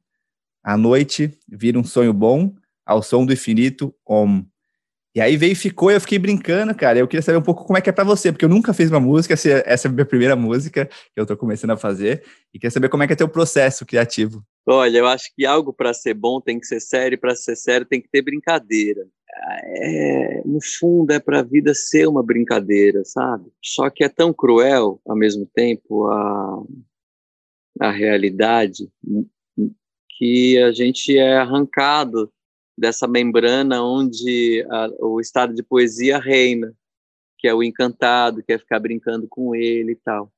à 0.63 0.75
noite 0.77 1.37
vira 1.47 1.77
um 1.77 1.83
sonho 1.83 2.13
bom, 2.13 2.53
ao 2.85 3.03
som 3.03 3.25
do 3.25 3.33
infinito, 3.33 3.93
om. 4.05 4.43
E 5.13 5.21
aí 5.21 5.35
veio 5.37 5.51
e 5.51 5.55
ficou, 5.55 5.91
eu 5.91 5.99
fiquei 5.99 6.19
brincando, 6.19 6.73
cara. 6.73 6.99
Eu 6.99 7.07
queria 7.07 7.21
saber 7.21 7.37
um 7.37 7.43
pouco 7.43 7.65
como 7.65 7.77
é 7.77 7.81
que 7.81 7.89
é 7.89 7.93
para 7.93 8.03
você, 8.03 8.31
porque 8.31 8.45
eu 8.45 8.49
nunca 8.49 8.73
fiz 8.73 8.89
uma 8.89 8.99
música, 8.99 9.33
essa 9.33 9.87
é 9.87 9.89
a 9.89 9.91
minha 9.91 10.05
primeira 10.05 10.35
música 10.35 10.85
que 10.85 11.19
eu 11.19 11.25
tô 11.25 11.35
começando 11.35 11.71
a 11.71 11.77
fazer, 11.77 12.23
e 12.53 12.59
queria 12.59 12.71
saber 12.71 12.89
como 12.89 13.03
é 13.03 13.07
que 13.07 13.13
é 13.13 13.15
teu 13.15 13.27
processo 13.27 13.85
criativo. 13.85 14.43
Olha, 14.67 14.99
eu 14.99 15.07
acho 15.07 15.25
que 15.35 15.45
algo 15.45 15.73
para 15.73 15.93
ser 15.93 16.13
bom 16.13 16.39
tem 16.39 16.59
que 16.59 16.67
ser 16.67 16.79
sério, 16.79 17.19
para 17.19 17.35
ser 17.35 17.55
sério 17.55 17.85
tem 17.85 18.01
que 18.01 18.09
ter 18.09 18.21
brincadeira. 18.21 19.01
É, 19.31 20.41
no 20.45 20.59
fundo 20.61 21.11
é 21.11 21.19
para 21.19 21.39
a 21.39 21.43
vida 21.43 21.73
ser 21.73 22.07
uma 22.07 22.23
brincadeira, 22.23 23.03
sabe? 23.05 23.51
Só 23.63 23.89
que 23.89 24.03
é 24.03 24.09
tão 24.09 24.33
cruel 24.33 24.99
ao 25.05 25.15
mesmo 25.15 25.45
tempo 25.45 26.07
a, 26.07 26.63
a 27.79 27.91
realidade 27.91 28.91
que 30.09 30.57
a 30.57 30.71
gente 30.71 31.17
é 31.17 31.37
arrancado 31.37 32.31
dessa 32.77 33.07
membrana 33.07 33.83
onde 33.83 34.65
a, 34.69 34.89
o 34.99 35.19
estado 35.19 35.53
de 35.53 35.63
poesia 35.63 36.17
reina. 36.17 36.73
que 37.37 37.47
é 37.47 37.53
o 37.53 37.63
encantado, 37.63 38.43
que 38.43 38.51
é 38.51 38.57
ficar 38.57 38.79
brincando 38.79 39.27
com 39.27 39.55
ele 39.55 39.93
e 39.93 39.95
tal. 39.95 40.31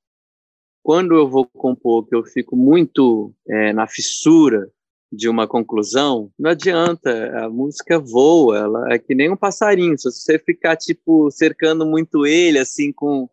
Quando 0.84 1.16
eu 1.16 1.28
vou 1.28 1.48
compor, 1.48 2.08
que 2.08 2.16
eu 2.16 2.24
fico 2.24 2.56
muito 2.56 3.34
é, 3.48 3.74
na 3.74 3.88
fissura 3.88 4.72
de 5.12 5.28
uma 5.28 5.48
conclusão, 5.48 6.32
não 6.40 6.52
adianta, 6.52 7.12
a 7.44 7.50
música 7.50 8.00
voa, 8.00 8.58
ela 8.58 8.94
é 8.94 8.98
que 8.98 9.14
nem 9.14 9.30
um 9.30 9.36
passarinho, 9.36 9.98
se 9.98 10.10
você 10.10 10.40
ficar, 10.40 10.78
tipo, 10.78 11.30
cercando 11.30 11.86
muito 11.86 12.26
ele, 12.26 12.58
assim, 12.58 12.94
com 12.94 13.30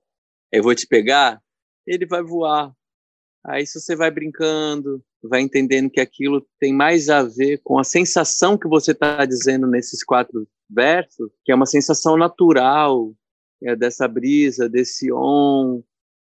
eu 0.51 0.63
vou 0.63 0.75
te 0.75 0.87
pegar, 0.87 1.41
ele 1.87 2.07
vai 2.07 2.23
voar. 2.23 2.73
Aí 3.45 3.67
se 3.67 3.81
você 3.81 3.95
vai 3.95 4.11
brincando, 4.11 5.03
vai 5.23 5.41
entendendo 5.41 5.91
que 5.91 6.01
aquilo 6.01 6.45
tem 6.59 6.73
mais 6.73 7.09
a 7.09 7.23
ver 7.23 7.61
com 7.63 7.79
a 7.79 7.85
sensação 7.85 8.59
que 8.59 8.69
você 8.69 8.93
está 8.93 9.25
dizendo 9.25 9.67
nesses 9.67 10.03
quatro 10.03 10.49
versos, 10.69 11.31
que 11.45 11.53
é 11.53 11.55
uma 11.55 11.67
sensação 11.67 12.17
natural, 12.17 13.15
é, 13.63 13.77
dessa 13.77 14.07
brisa, 14.07 14.69
desse 14.69 15.13
on, 15.13 15.83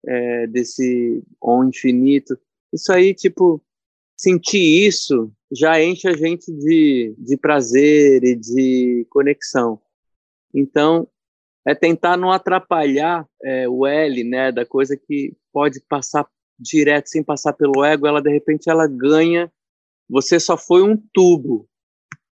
é, 0.08 0.48
desse 0.48 1.24
on 1.42 1.66
infinito. 1.66 2.38
Isso 2.74 2.92
aí, 2.92 3.14
tipo, 3.14 3.62
sentir 4.18 4.88
isso 4.88 5.32
já 5.52 5.82
enche 5.82 6.08
a 6.08 6.14
gente 6.14 6.52
de, 6.52 7.16
de 7.18 7.38
prazer 7.38 8.24
e 8.24 8.36
de 8.36 9.06
conexão. 9.10 9.80
Então, 10.54 11.08
é 11.66 11.74
tentar 11.74 12.16
não 12.16 12.32
atrapalhar 12.32 13.28
é, 13.44 13.68
o 13.68 13.86
L, 13.86 14.24
né, 14.24 14.52
da 14.52 14.66
coisa 14.66 14.96
que 14.96 15.34
pode 15.52 15.82
passar 15.82 16.28
direto 16.58 17.10
sem 17.10 17.24
passar 17.24 17.54
pelo 17.54 17.84
ego, 17.84 18.08
ela 18.08 18.22
de 18.22 18.30
repente 18.30 18.70
ela 18.70 18.88
ganha, 18.88 19.52
você 20.10 20.40
só 20.40 20.58
foi 20.58 20.84
um 20.84 20.96
tubo 21.14 21.68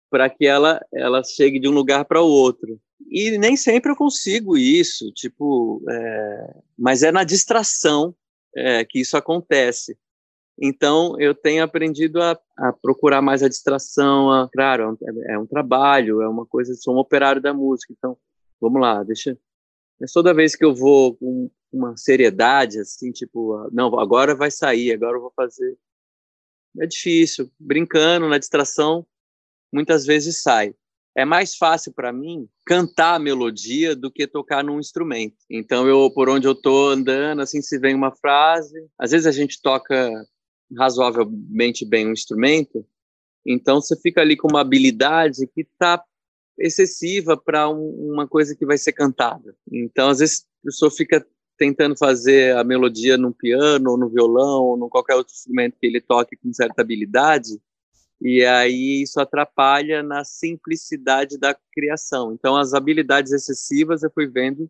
para 0.09 0.29
que 0.29 0.45
ela 0.45 0.79
ela 0.93 1.23
chegue 1.23 1.59
de 1.59 1.67
um 1.67 1.71
lugar 1.71 2.05
para 2.05 2.21
o 2.21 2.27
outro. 2.27 2.79
E 3.09 3.37
nem 3.37 3.57
sempre 3.57 3.91
eu 3.91 3.95
consigo 3.95 4.57
isso, 4.57 5.11
tipo, 5.11 5.83
é, 5.89 6.55
mas 6.77 7.01
é 7.01 7.11
na 7.11 7.23
distração 7.23 8.15
é, 8.55 8.85
que 8.85 8.99
isso 8.99 9.17
acontece. 9.17 9.97
Então, 10.63 11.19
eu 11.19 11.33
tenho 11.33 11.63
aprendido 11.63 12.21
a, 12.21 12.39
a, 12.55 12.71
procurar 12.71 13.19
mais 13.19 13.41
a 13.41 13.49
distração, 13.49 14.31
a, 14.31 14.47
claro, 14.47 14.95
é, 15.01 15.33
é 15.33 15.39
um 15.39 15.47
trabalho, 15.47 16.21
é 16.21 16.29
uma 16.29 16.45
coisa, 16.45 16.75
sou 16.75 16.95
um 16.95 16.99
operário 16.99 17.41
da 17.41 17.51
música, 17.51 17.91
então, 17.97 18.15
vamos 18.59 18.79
lá, 18.79 19.03
deixa... 19.03 19.35
Mas 19.99 20.11
toda 20.11 20.33
vez 20.33 20.55
que 20.55 20.63
eu 20.63 20.73
vou 20.73 21.15
com 21.15 21.49
uma 21.71 21.97
seriedade, 21.97 22.79
assim, 22.79 23.11
tipo, 23.11 23.67
não, 23.71 23.99
agora 23.99 24.35
vai 24.35 24.51
sair, 24.51 24.93
agora 24.93 25.17
eu 25.17 25.21
vou 25.21 25.33
fazer... 25.35 25.75
É 26.79 26.85
difícil, 26.85 27.51
brincando, 27.59 28.29
na 28.29 28.37
distração, 28.37 29.05
muitas 29.73 30.05
vezes 30.05 30.43
sai 30.43 30.75
é 31.15 31.25
mais 31.25 31.55
fácil 31.55 31.93
para 31.93 32.13
mim 32.13 32.47
cantar 32.65 33.15
a 33.15 33.19
melodia 33.19 33.95
do 33.95 34.11
que 34.11 34.25
tocar 34.25 34.63
num 34.63 34.79
instrumento. 34.79 35.35
Então 35.49 35.87
eu 35.87 36.09
por 36.11 36.29
onde 36.29 36.47
eu 36.47 36.55
tô 36.55 36.89
andando, 36.89 37.41
assim 37.41 37.61
se 37.61 37.77
vem 37.77 37.93
uma 37.93 38.15
frase, 38.15 38.87
às 38.97 39.11
vezes 39.11 39.27
a 39.27 39.31
gente 39.31 39.61
toca 39.61 40.25
razoavelmente 40.77 41.85
bem 41.85 42.07
um 42.07 42.13
instrumento, 42.13 42.85
então 43.45 43.81
você 43.81 43.95
fica 43.99 44.21
ali 44.21 44.37
com 44.37 44.47
uma 44.47 44.61
habilidade 44.61 45.47
que 45.47 45.61
está 45.61 46.03
excessiva 46.57 47.35
para 47.35 47.69
um, 47.69 48.11
uma 48.11 48.27
coisa 48.27 48.55
que 48.55 48.65
vai 48.65 48.77
ser 48.77 48.93
cantada. 48.93 49.55
Então 49.71 50.09
às 50.09 50.19
vezes 50.19 50.45
a 50.63 50.65
pessoa 50.65 50.91
fica 50.91 51.25
tentando 51.57 51.97
fazer 51.97 52.55
a 52.55 52.63
melodia 52.63 53.17
num 53.17 53.31
piano 53.31 53.91
ou 53.91 53.97
no 53.97 54.09
violão 54.09 54.63
ou 54.63 54.77
num 54.77 54.89
qualquer 54.89 55.15
outro 55.15 55.33
instrumento 55.33 55.77
que 55.79 55.87
ele 55.87 56.01
toque 56.01 56.35
com 56.35 56.53
certa 56.53 56.81
habilidade 56.81 57.59
e 58.21 58.45
aí 58.45 59.01
isso 59.01 59.19
atrapalha 59.19 60.03
na 60.03 60.23
simplicidade 60.23 61.39
da 61.39 61.57
criação. 61.73 62.31
Então, 62.31 62.55
as 62.55 62.75
habilidades 62.75 63.31
excessivas 63.31 64.03
eu 64.03 64.11
fui 64.11 64.27
vendo 64.27 64.69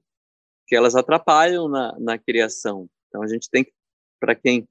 que 0.66 0.74
elas 0.74 0.96
atrapalham 0.96 1.68
na, 1.68 2.00
na 2.00 2.18
criação. 2.18 2.90
Então, 3.10 3.22
a 3.22 3.28
gente 3.28 3.50
tem 3.50 3.66
que, 3.66 3.74
para 4.22 4.34
quem, 4.34 4.66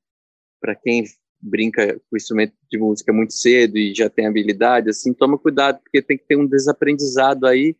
para 0.60 0.74
quem 0.74 1.04
brinca 1.40 1.98
com 2.10 2.16
instrumento 2.16 2.54
de 2.70 2.78
música 2.78 3.12
muito 3.12 3.32
cedo 3.32 3.78
e 3.78 3.94
já 3.94 4.10
tem 4.10 4.26
habilidade, 4.26 4.90
assim, 4.90 5.14
toma 5.14 5.38
cuidado, 5.38 5.80
porque 5.82 6.02
tem 6.02 6.18
que 6.18 6.24
ter 6.24 6.36
um 6.36 6.46
desaprendizado 6.46 7.46
aí 7.46 7.76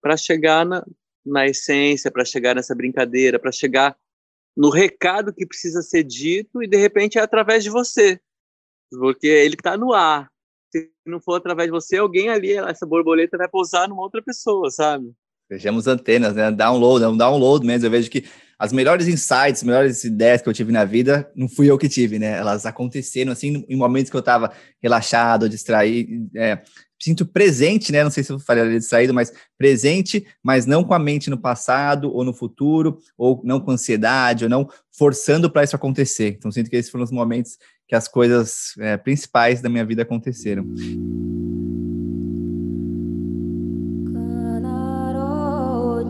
para 0.00 0.16
chegar 0.16 0.64
na, 0.64 0.84
na 1.24 1.46
essência, 1.46 2.10
para 2.10 2.24
chegar 2.24 2.54
nessa 2.54 2.74
brincadeira, 2.74 3.38
para 3.38 3.52
chegar 3.52 3.96
no 4.56 4.70
recado 4.70 5.32
que 5.32 5.46
precisa 5.46 5.82
ser 5.82 6.02
dito 6.02 6.62
e 6.62 6.66
de 6.66 6.76
repente 6.76 7.18
é 7.18 7.22
através 7.22 7.62
de 7.62 7.70
você 7.70 8.20
porque 8.98 9.26
ele 9.26 9.54
está 9.54 9.76
no 9.76 9.92
ar. 9.92 10.30
Se 10.70 10.90
não 11.06 11.20
for 11.20 11.36
através 11.36 11.66
de 11.66 11.72
você, 11.72 11.98
alguém 11.98 12.28
ali, 12.28 12.52
essa 12.52 12.86
borboleta 12.86 13.36
vai 13.36 13.48
pousar 13.48 13.88
numa 13.88 14.02
outra 14.02 14.22
pessoa, 14.22 14.70
sabe? 14.70 15.12
Sejamos 15.50 15.86
antenas, 15.86 16.34
né? 16.34 16.50
Download, 16.50 17.04
é 17.04 17.08
um 17.08 17.16
download 17.16 17.66
mesmo. 17.66 17.86
Eu 17.86 17.90
vejo 17.90 18.10
que 18.10 18.24
as 18.62 18.72
melhores 18.72 19.08
insights, 19.08 19.64
melhores 19.64 20.04
ideias 20.04 20.40
que 20.40 20.48
eu 20.48 20.52
tive 20.52 20.70
na 20.70 20.84
vida, 20.84 21.28
não 21.34 21.48
fui 21.48 21.68
eu 21.68 21.76
que 21.76 21.88
tive, 21.88 22.16
né? 22.16 22.38
Elas 22.38 22.64
aconteceram 22.64 23.32
assim 23.32 23.64
em 23.68 23.74
momentos 23.74 24.08
que 24.08 24.16
eu 24.16 24.20
estava 24.20 24.52
relaxado, 24.80 25.48
distraído, 25.48 26.30
é, 26.36 26.62
sinto 26.96 27.26
presente, 27.26 27.90
né? 27.90 28.04
Não 28.04 28.10
sei 28.12 28.22
se 28.22 28.30
eu 28.30 28.38
falei 28.38 28.78
distraído, 28.78 29.12
mas 29.12 29.32
presente, 29.58 30.24
mas 30.40 30.64
não 30.64 30.84
com 30.84 30.94
a 30.94 30.98
mente 31.00 31.28
no 31.28 31.36
passado 31.36 32.14
ou 32.14 32.22
no 32.22 32.32
futuro, 32.32 32.98
ou 33.18 33.42
não 33.42 33.58
com 33.58 33.72
ansiedade, 33.72 34.44
ou 34.44 34.50
não 34.50 34.68
forçando 34.96 35.50
para 35.50 35.64
isso 35.64 35.74
acontecer. 35.74 36.36
Então 36.38 36.52
sinto 36.52 36.70
que 36.70 36.76
esses 36.76 36.88
foram 36.88 37.02
os 37.02 37.10
momentos 37.10 37.58
que 37.88 37.96
as 37.96 38.06
coisas 38.06 38.74
é, 38.78 38.96
principais 38.96 39.60
da 39.60 39.68
minha 39.68 39.84
vida 39.84 40.02
aconteceram. 40.02 40.64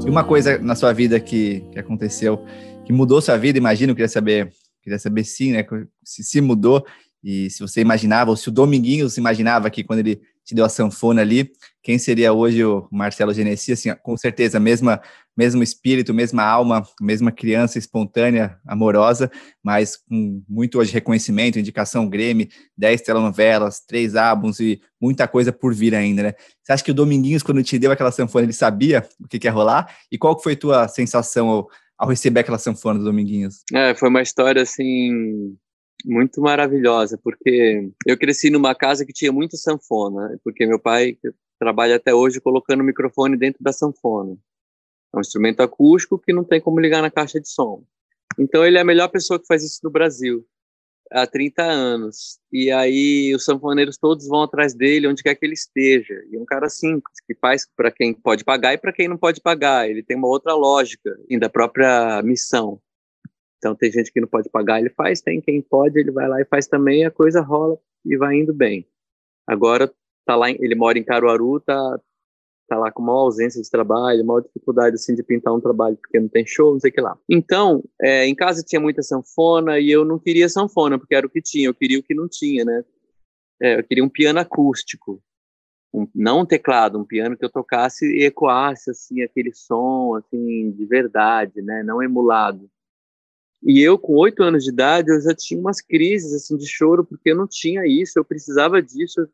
E 0.05 0.11
uma 0.11 0.25
coisa 0.25 0.59
na 0.59 0.75
sua 0.75 0.93
vida 0.93 1.21
que, 1.21 1.61
que 1.73 1.79
aconteceu, 1.79 2.45
que 2.85 2.93
mudou 2.93 3.21
sua 3.21 3.37
vida, 3.37 3.59
imagino, 3.59 3.95
queria 3.95 4.09
saber, 4.09 4.53
queria 4.83 4.99
saber 4.99 5.25
sim, 5.25 5.53
né, 5.53 5.65
se, 6.03 6.25
se 6.25 6.41
mudou, 6.41 6.85
e 7.23 7.49
se 7.51 7.61
você 7.61 7.81
imaginava, 7.81 8.31
ou 8.31 8.37
se 8.37 8.49
o 8.49 8.53
Dominguinhos 8.53 9.17
imaginava 9.17 9.71
que 9.71 9.85
quando 9.85 10.01
ele 10.01 10.21
te 10.45 10.55
deu 10.55 10.65
a 10.65 10.69
sanfona 10.69 11.23
ali, 11.23 11.51
quem 11.83 11.99
seria 11.99 12.33
hoje 12.33 12.65
o 12.65 12.87
Marcelo 12.93 13.35
Genesi? 13.35 13.73
Assim, 13.73 13.93
com 14.03 14.17
certeza, 14.17 14.61
mesma, 14.61 15.01
mesmo 15.37 15.63
espírito, 15.63 16.15
mesma 16.15 16.45
alma, 16.45 16.85
mesma 17.01 17.33
criança 17.33 17.77
espontânea, 17.77 18.57
amorosa, 18.67 19.31
mas 19.63 19.97
com 19.97 20.43
muito 20.49 20.79
hoje 20.79 20.93
reconhecimento, 20.93 21.59
indicação 21.59 22.09
Grêmio, 22.09 22.47
10 22.79 23.01
telenovelas, 23.03 23.81
três 23.81 24.15
álbuns 24.15 24.61
e 24.61 24.81
muita 25.01 25.27
coisa 25.27 25.53
por 25.53 25.75
vir 25.75 25.95
ainda, 25.95 26.23
né? 26.23 26.35
Você 26.63 26.73
acha 26.73 26.85
que 26.85 26.93
o 26.93 26.95
Dominguinhos, 26.95 27.43
quando 27.43 27.63
te 27.65 27.79
deu 27.79 27.91
aquela 27.91 28.13
sanfona, 28.13 28.45
ele 28.45 28.53
sabia 28.53 29.05
o 29.21 29.27
que, 29.27 29.41
que 29.41 29.49
ia 29.49 29.53
rolar? 29.53 29.93
E 30.11 30.17
qual 30.17 30.41
foi 30.41 30.53
a 30.53 30.57
tua 30.57 30.89
sensação 30.89 31.49
ao, 31.49 31.69
ao 31.99 32.09
receber 32.09 32.41
aquela 32.41 32.59
sanfona 32.59 33.01
do 33.01 33.05
Dominguinhos? 33.05 33.65
É, 33.75 33.93
foi 33.97 34.09
uma 34.09 34.23
história, 34.23 34.63
assim, 34.63 35.57
muito 36.05 36.41
maravilhosa, 36.41 37.19
porque 37.23 37.91
eu 38.07 38.17
cresci 38.19 38.51
numa 38.51 38.75
casa 38.75 39.05
que 39.05 39.13
tinha 39.13 39.33
muita 39.33 39.57
sanfona, 39.57 40.39
porque 40.45 40.67
meu 40.67 40.79
pai 40.79 41.17
trabalha 41.59 41.97
até 41.97 42.15
hoje 42.15 42.41
colocando 42.41 42.81
o 42.81 42.85
microfone 42.85 43.37
dentro 43.37 43.63
da 43.63 43.73
sanfona. 43.73 44.37
É 45.15 45.19
um 45.19 45.21
instrumento 45.21 45.61
acústico 45.61 46.19
que 46.19 46.33
não 46.33 46.45
tem 46.45 46.61
como 46.61 46.81
ligar 46.81 47.03
na 47.03 47.11
caixa 47.11 47.41
de 47.41 47.49
som. 47.49 47.85
Então 48.39 48.65
ele 48.65 48.79
é 48.79 48.81
a 48.81 48.85
melhor 48.85 49.09
pessoa 49.09 49.39
que 49.39 49.47
faz 49.47 49.63
isso 49.63 49.81
no 49.83 49.91
Brasil 49.91 50.45
há 51.13 51.27
30 51.27 51.63
anos. 51.63 52.39
E 52.51 52.71
aí 52.71 53.35
os 53.35 53.45
sanfoneiros 53.45 53.97
todos 53.97 54.27
vão 54.27 54.43
atrás 54.43 54.75
dele 54.75 55.07
onde 55.07 55.23
quer 55.23 55.35
que 55.35 55.45
ele 55.45 55.55
esteja. 55.55 56.15
E 56.31 56.39
um 56.39 56.45
cara 56.45 56.69
simples, 56.69 57.21
que 57.27 57.35
faz 57.35 57.67
para 57.77 57.91
quem 57.91 58.15
pode 58.15 58.45
pagar 58.45 58.73
e 58.73 58.79
para 58.79 58.93
quem 58.93 59.09
não 59.09 59.19
pode 59.19 59.41
pagar. 59.41 59.89
Ele 59.89 60.03
tem 60.03 60.17
uma 60.17 60.29
outra 60.29 60.55
lógica 60.55 61.15
da 61.39 61.49
própria 61.49 62.23
missão. 62.23 62.81
Então 63.63 63.77
tem 63.77 63.93
gente 63.93 64.13
que 64.13 64.21
não 64.21 64.27
pode 64.27 64.49
pagar, 64.51 64.81
ele 64.81 64.91
faz, 64.91 65.21
tem 65.21 65.41
quem 65.41 65.63
pode, 65.63 65.97
ele 65.97 66.11
vai 66.11 66.29
lá 66.29 66.41
e 66.41 66.45
faz 66.45 66.67
também, 66.67 67.05
a 67.05 67.13
coisa 67.13 67.41
rola 67.41 67.79
e 68.05 68.17
vai 68.17 68.35
indo 68.35 68.53
bem. 68.53 68.85
Agora 69.47 69.89
tá 70.27 70.35
lá, 70.35 70.51
ele 70.51 70.75
mora 70.75 70.99
em 70.99 71.05
Caruaru, 71.05 71.61
tá 71.61 72.01
tá 72.69 72.77
lá 72.77 72.91
com 72.91 73.03
uma 73.03 73.13
ausência 73.13 73.61
de 73.61 73.71
trabalho, 73.71 74.23
uma 74.23 74.41
dificuldade 74.41 74.95
assim 74.95 75.15
de 75.15 75.23
pintar 75.23 75.55
um 75.55 75.61
trabalho 75.61 75.97
porque 75.97 76.19
não 76.19 76.29
tem 76.29 76.45
show, 76.45 76.73
não 76.73 76.81
sei 76.81 76.91
o 76.91 76.95
que 76.95 77.01
lá. 77.01 77.17
Então, 77.29 77.85
é, 78.01 78.27
em 78.27 78.35
casa 78.35 78.65
tinha 78.67 78.81
muita 78.81 79.03
sanfona 79.03 79.79
e 79.79 79.91
eu 79.91 80.05
não 80.05 80.19
queria 80.19 80.49
sanfona 80.49 80.99
porque 80.99 81.15
era 81.15 81.27
o 81.27 81.31
que 81.31 81.43
tinha, 81.43 81.69
eu 81.69 81.75
queria 81.75 81.99
o 82.01 82.03
que 82.03 82.15
não 82.15 82.27
tinha, 82.29 82.65
né? 82.65 82.85
É, 83.61 83.79
eu 83.79 83.85
queria 83.85 84.03
um 84.03 84.09
piano 84.09 84.41
acústico, 84.41 85.23
um, 85.95 86.09
não 86.15 86.41
um 86.41 86.47
teclado, 86.47 86.99
um 86.99 87.05
piano 87.05 87.37
que 87.37 87.45
eu 87.45 87.51
tocasse 87.51 88.07
e 88.07 88.25
ecoasse 88.25 88.91
assim 88.91 89.23
aquele 89.23 89.53
som 89.53 90.17
assim 90.17 90.73
de 90.73 90.85
verdade, 90.85 91.63
né? 91.63 91.85
Não 91.85 92.03
emulado. 92.03 92.69
E 93.63 93.81
eu, 93.81 93.99
com 93.99 94.15
oito 94.15 94.43
anos 94.43 94.65
de 94.65 94.71
idade, 94.71 95.11
eu 95.11 95.21
já 95.21 95.35
tinha 95.35 95.61
umas 95.61 95.81
crises 95.81 96.33
assim 96.35 96.57
de 96.57 96.67
choro 96.67 97.05
porque 97.05 97.31
eu 97.31 97.37
não 97.37 97.47
tinha 97.47 97.87
isso, 97.87 98.19
eu 98.19 98.25
precisava 98.25 98.83
disso. 98.83 99.29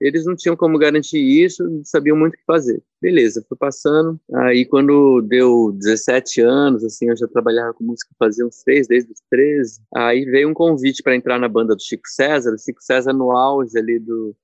Eles 0.00 0.26
não 0.26 0.36
tinham 0.36 0.56
como 0.56 0.78
garantir 0.78 1.18
isso, 1.18 1.64
não 1.68 1.84
sabiam 1.84 2.16
muito 2.16 2.34
o 2.34 2.36
que 2.36 2.44
fazer. 2.44 2.82
Beleza, 3.00 3.44
foi 3.48 3.56
passando. 3.56 4.20
Aí, 4.34 4.66
quando 4.66 5.22
deu 5.22 5.72
17 5.72 6.40
anos, 6.40 6.84
assim, 6.84 7.08
eu 7.08 7.16
já 7.16 7.26
trabalhava 7.28 7.72
com 7.74 7.84
música 7.84 8.10
fazia 8.18 8.46
uns 8.46 8.62
três, 8.62 8.86
desde 8.86 9.12
os 9.12 9.20
13. 9.30 9.80
Aí 9.94 10.24
veio 10.24 10.48
um 10.48 10.54
convite 10.54 11.02
para 11.02 11.16
entrar 11.16 11.38
na 11.38 11.48
banda 11.48 11.74
do 11.74 11.82
Chico 11.82 12.08
César, 12.08 12.52
o 12.52 12.58
Chico 12.58 12.82
César 12.82 13.12
no 13.12 13.30
auge 13.30 13.78
ali 13.78 13.98
do, 13.98 14.36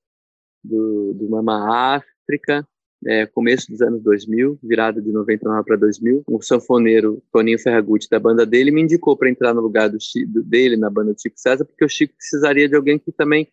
do, 0.63 1.13
do 1.13 1.29
Mama 1.29 1.95
África. 1.95 2.67
É, 3.05 3.25
começo 3.25 3.71
dos 3.71 3.81
anos 3.81 4.01
2000, 4.03 4.59
virada 4.61 5.01
de 5.01 5.11
99 5.11 5.65
para 5.65 5.75
2000. 5.75 6.23
O 6.27 6.41
sanfoneiro 6.41 7.21
Toninho 7.31 7.59
Ferragutti, 7.59 8.09
da 8.09 8.19
banda 8.19 8.45
dele, 8.45 8.71
me 8.71 8.81
indicou 8.81 9.17
para 9.17 9.29
entrar 9.29 9.53
no 9.53 9.61
lugar 9.61 9.89
do 9.89 9.97
dele 10.43 10.77
na 10.77 10.89
banda 10.89 11.13
do 11.13 11.21
Chico 11.21 11.39
César, 11.39 11.65
porque 11.65 11.85
o 11.85 11.89
Chico 11.89 12.15
precisaria 12.15 12.69
de 12.69 12.75
alguém 12.75 12.99
que 12.99 13.11
também 13.11 13.51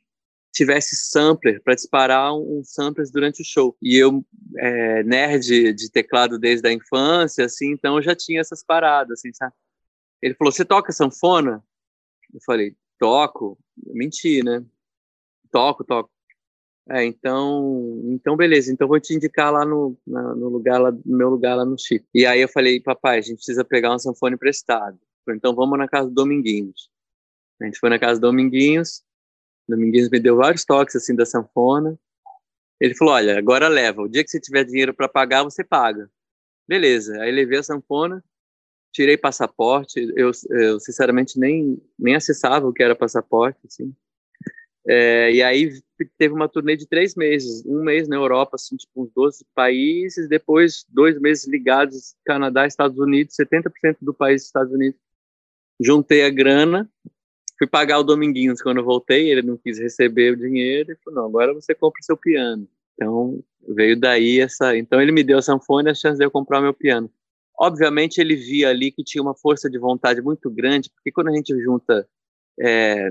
tivesse 0.53 0.97
sampler 0.97 1.63
para 1.63 1.75
disparar 1.75 2.35
um, 2.35 2.59
um 2.59 2.65
samplers 2.65 3.11
durante 3.11 3.43
o 3.43 3.45
show. 3.45 3.77
E 3.81 3.97
eu, 3.97 4.25
é, 4.57 5.03
nerd 5.03 5.73
de 5.73 5.91
teclado 5.91 6.39
desde 6.39 6.67
a 6.69 6.73
infância, 6.73 7.45
assim, 7.45 7.73
então 7.73 7.97
eu 7.97 8.03
já 8.03 8.15
tinha 8.15 8.41
essas 8.41 8.65
paradas, 8.65 9.21
assim, 9.21 9.33
sabe? 9.33 9.53
Ele 10.21 10.35
falou: 10.35 10.53
Você 10.53 10.65
toca 10.65 10.93
sanfona? 10.93 11.63
Eu 12.35 12.41
falei: 12.45 12.75
Toco. 12.99 13.59
Menti, 13.95 14.43
né? 14.43 14.65
Toco, 15.51 15.85
toco. 15.85 16.11
É, 16.91 17.05
então, 17.05 18.01
então 18.07 18.35
beleza, 18.35 18.73
então 18.73 18.89
vou 18.89 18.99
te 18.99 19.15
indicar 19.15 19.53
lá 19.53 19.63
no, 19.65 19.95
na, 20.07 20.35
no 20.35 20.49
lugar 20.49 20.81
lá, 20.81 20.91
no 20.91 21.17
meu 21.17 21.29
lugar 21.29 21.55
lá 21.55 21.65
no 21.65 21.79
Chico. 21.79 22.07
E 22.15 22.25
aí 22.25 22.41
eu 22.41 22.49
falei, 22.49 22.81
papai, 22.81 23.19
a 23.19 23.21
gente 23.21 23.37
precisa 23.37 23.63
pegar 23.63 23.95
um 23.95 23.99
sanfone 23.99 24.37
emprestado. 24.37 24.99
Falei, 25.25 25.37
então 25.37 25.55
vamos 25.55 25.79
na 25.79 25.87
casa 25.87 26.09
do 26.09 26.15
Dominguinhos. 26.15 26.91
A 27.61 27.67
gente 27.67 27.79
foi 27.79 27.91
na 27.91 27.99
casa 27.99 28.19
do 28.19 28.27
Dominguinhos, 28.29 29.03
Dominguinhos 29.69 30.09
me 30.09 30.19
deu 30.19 30.37
vários 30.37 30.65
toques 30.65 30.97
assim 30.97 31.15
da 31.15 31.27
sanfona. 31.27 31.99
Ele 32.81 32.95
falou, 32.95 33.15
olha, 33.15 33.39
agora 33.39 33.69
leva, 33.69 34.03
o 34.03 34.09
dia 34.09 34.25
que 34.25 34.31
você 34.31 34.41
tiver 34.41 34.65
dinheiro 34.65 34.95
para 34.95 35.09
pagar, 35.09 35.43
você 35.43 35.63
paga. 35.63 36.11
Beleza, 36.67 37.21
aí 37.21 37.31
levei 37.31 37.59
a 37.59 37.63
sanfona, 37.63 38.25
tirei 38.93 39.17
passaporte, 39.19 40.01
eu, 40.17 40.31
eu 40.51 40.81
sinceramente 40.81 41.39
nem, 41.39 41.83
nem 41.99 42.15
acessava 42.15 42.67
o 42.67 42.73
que 42.73 42.83
era 42.83 42.97
passaporte, 42.97 43.59
assim. 43.67 43.95
É, 44.91 45.31
e 45.31 45.43
aí 45.43 45.71
teve 46.17 46.33
uma 46.33 46.49
turnê 46.49 46.75
de 46.75 46.87
três 46.87 47.15
meses, 47.15 47.63
um 47.67 47.83
mês 47.83 48.09
na 48.09 48.17
Europa, 48.17 48.53
assim, 48.55 48.75
tipo 48.75 49.03
uns 49.03 49.11
12 49.13 49.45
países, 49.55 50.27
depois 50.27 50.87
dois 50.89 51.21
meses 51.21 51.47
ligados, 51.47 52.15
Canadá, 52.25 52.67
Estados 52.67 52.99
Unidos, 52.99 53.37
70% 53.37 53.99
do 54.01 54.15
país 54.15 54.45
Estados 54.45 54.73
Unidos. 54.73 54.99
Juntei 55.79 56.25
a 56.25 56.31
grana, 56.31 56.91
fui 57.59 57.67
pagar 57.67 57.99
o 57.99 58.03
Dominguinhos 58.03 58.63
quando 58.63 58.79
eu 58.79 58.85
voltei, 58.85 59.31
ele 59.31 59.43
não 59.43 59.59
quis 59.59 59.79
receber 59.79 60.33
o 60.33 60.37
dinheiro, 60.39 60.93
ele 60.93 60.99
falou, 61.05 61.21
não, 61.21 61.29
agora 61.29 61.53
você 61.53 61.75
compra 61.75 62.01
o 62.01 62.05
seu 62.05 62.17
piano. 62.17 62.67
Então, 62.95 63.45
veio 63.69 63.95
daí 63.95 64.41
essa... 64.41 64.75
Então, 64.75 65.03
ele 65.03 65.13
me 65.13 65.23
deu 65.23 65.37
a 65.37 65.43
sanfona 65.43 65.91
e 65.91 65.93
a 65.93 65.95
chance 65.95 66.17
de 66.19 66.25
eu 66.25 66.31
comprar 66.31 66.61
o 66.61 66.63
meu 66.63 66.73
piano. 66.73 67.11
Obviamente, 67.61 68.19
ele 68.19 68.37
via 68.37 68.71
ali 68.71 68.91
que 68.91 69.05
tinha 69.05 69.21
uma 69.21 69.35
força 69.35 69.69
de 69.69 69.79
vontade 69.79 70.23
muito 70.23 70.49
grande, 70.49 70.89
porque 70.91 71.13
quando 71.13 71.29
a 71.29 71.33
gente 71.33 71.53
junta 71.61 72.09
é, 72.59 73.11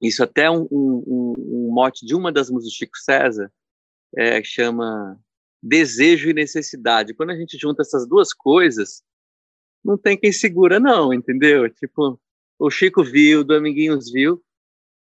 isso 0.00 0.22
até 0.22 0.50
um, 0.50 0.66
um, 0.70 1.34
um, 1.36 1.70
mote 1.72 2.04
de 2.04 2.14
uma 2.14 2.30
das 2.30 2.50
músicas 2.50 2.72
do 2.72 2.76
Chico 2.76 2.98
César, 2.98 3.52
é, 4.16 4.42
chama 4.42 5.18
Desejo 5.62 6.30
e 6.30 6.34
Necessidade. 6.34 7.14
Quando 7.14 7.30
a 7.30 7.36
gente 7.36 7.56
junta 7.58 7.82
essas 7.82 8.06
duas 8.06 8.32
coisas, 8.32 9.02
não 9.84 9.96
tem 9.96 10.16
quem 10.16 10.32
segura, 10.32 10.78
não, 10.78 11.12
entendeu? 11.12 11.68
Tipo, 11.70 12.20
o 12.58 12.70
Chico 12.70 13.02
viu, 13.02 13.40
o 13.40 13.44
Dominguinhos 13.44 14.10
viu. 14.10 14.42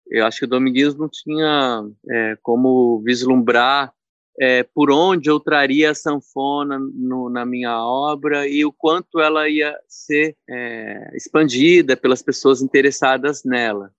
Eu 0.08 0.26
acho 0.26 0.40
que 0.40 0.46
o 0.46 0.50
Dominguinhos 0.50 0.96
não 0.96 1.08
tinha 1.08 1.84
é, 2.10 2.38
como 2.42 3.00
vislumbrar 3.02 3.94
é, 4.40 4.64
por 4.64 4.90
onde 4.90 5.30
eu 5.30 5.40
traria 5.40 5.92
a 5.92 5.96
sanfona 5.96 6.80
no, 6.80 7.30
na 7.30 7.46
minha 7.46 7.78
obra 7.84 8.48
e 8.48 8.66
o 8.66 8.72
quanto 8.72 9.20
ela 9.20 9.48
ia 9.50 9.78
ser 9.88 10.36
é, 10.50 11.12
expandida 11.16 11.96
pelas 11.96 12.24
pessoas 12.24 12.62
interessadas 12.62 13.44
nela 13.44 13.94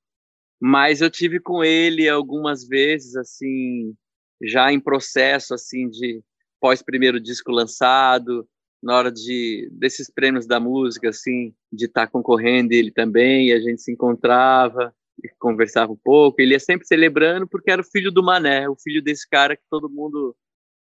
mas 0.60 1.00
eu 1.00 1.10
tive 1.10 1.40
com 1.40 1.64
ele 1.64 2.08
algumas 2.08 2.66
vezes 2.66 3.16
assim 3.16 3.94
já 4.42 4.72
em 4.72 4.78
processo 4.78 5.54
assim 5.54 5.88
de 5.88 6.22
pós 6.60 6.82
primeiro 6.82 7.18
disco 7.18 7.50
lançado 7.50 8.46
na 8.82 8.96
hora 8.96 9.10
de 9.10 9.68
desses 9.72 10.10
prêmios 10.10 10.46
da 10.46 10.60
música 10.60 11.08
assim 11.08 11.54
de 11.72 11.86
estar 11.86 12.06
tá 12.06 12.12
concorrendo 12.12 12.72
ele 12.72 12.90
também 12.90 13.48
e 13.48 13.52
a 13.52 13.60
gente 13.60 13.80
se 13.80 13.92
encontrava 13.92 14.94
e 15.22 15.28
conversava 15.38 15.92
um 15.92 15.96
pouco. 15.96 16.40
Ele 16.40 16.54
ia 16.54 16.60
sempre 16.60 16.86
celebrando 16.86 17.46
porque 17.46 17.70
era 17.70 17.82
o 17.82 17.84
filho 17.84 18.10
do 18.10 18.22
Mané 18.22 18.68
o 18.68 18.76
filho 18.76 19.02
desse 19.02 19.28
cara 19.28 19.56
que 19.56 19.62
todo 19.70 19.90
mundo 19.90 20.36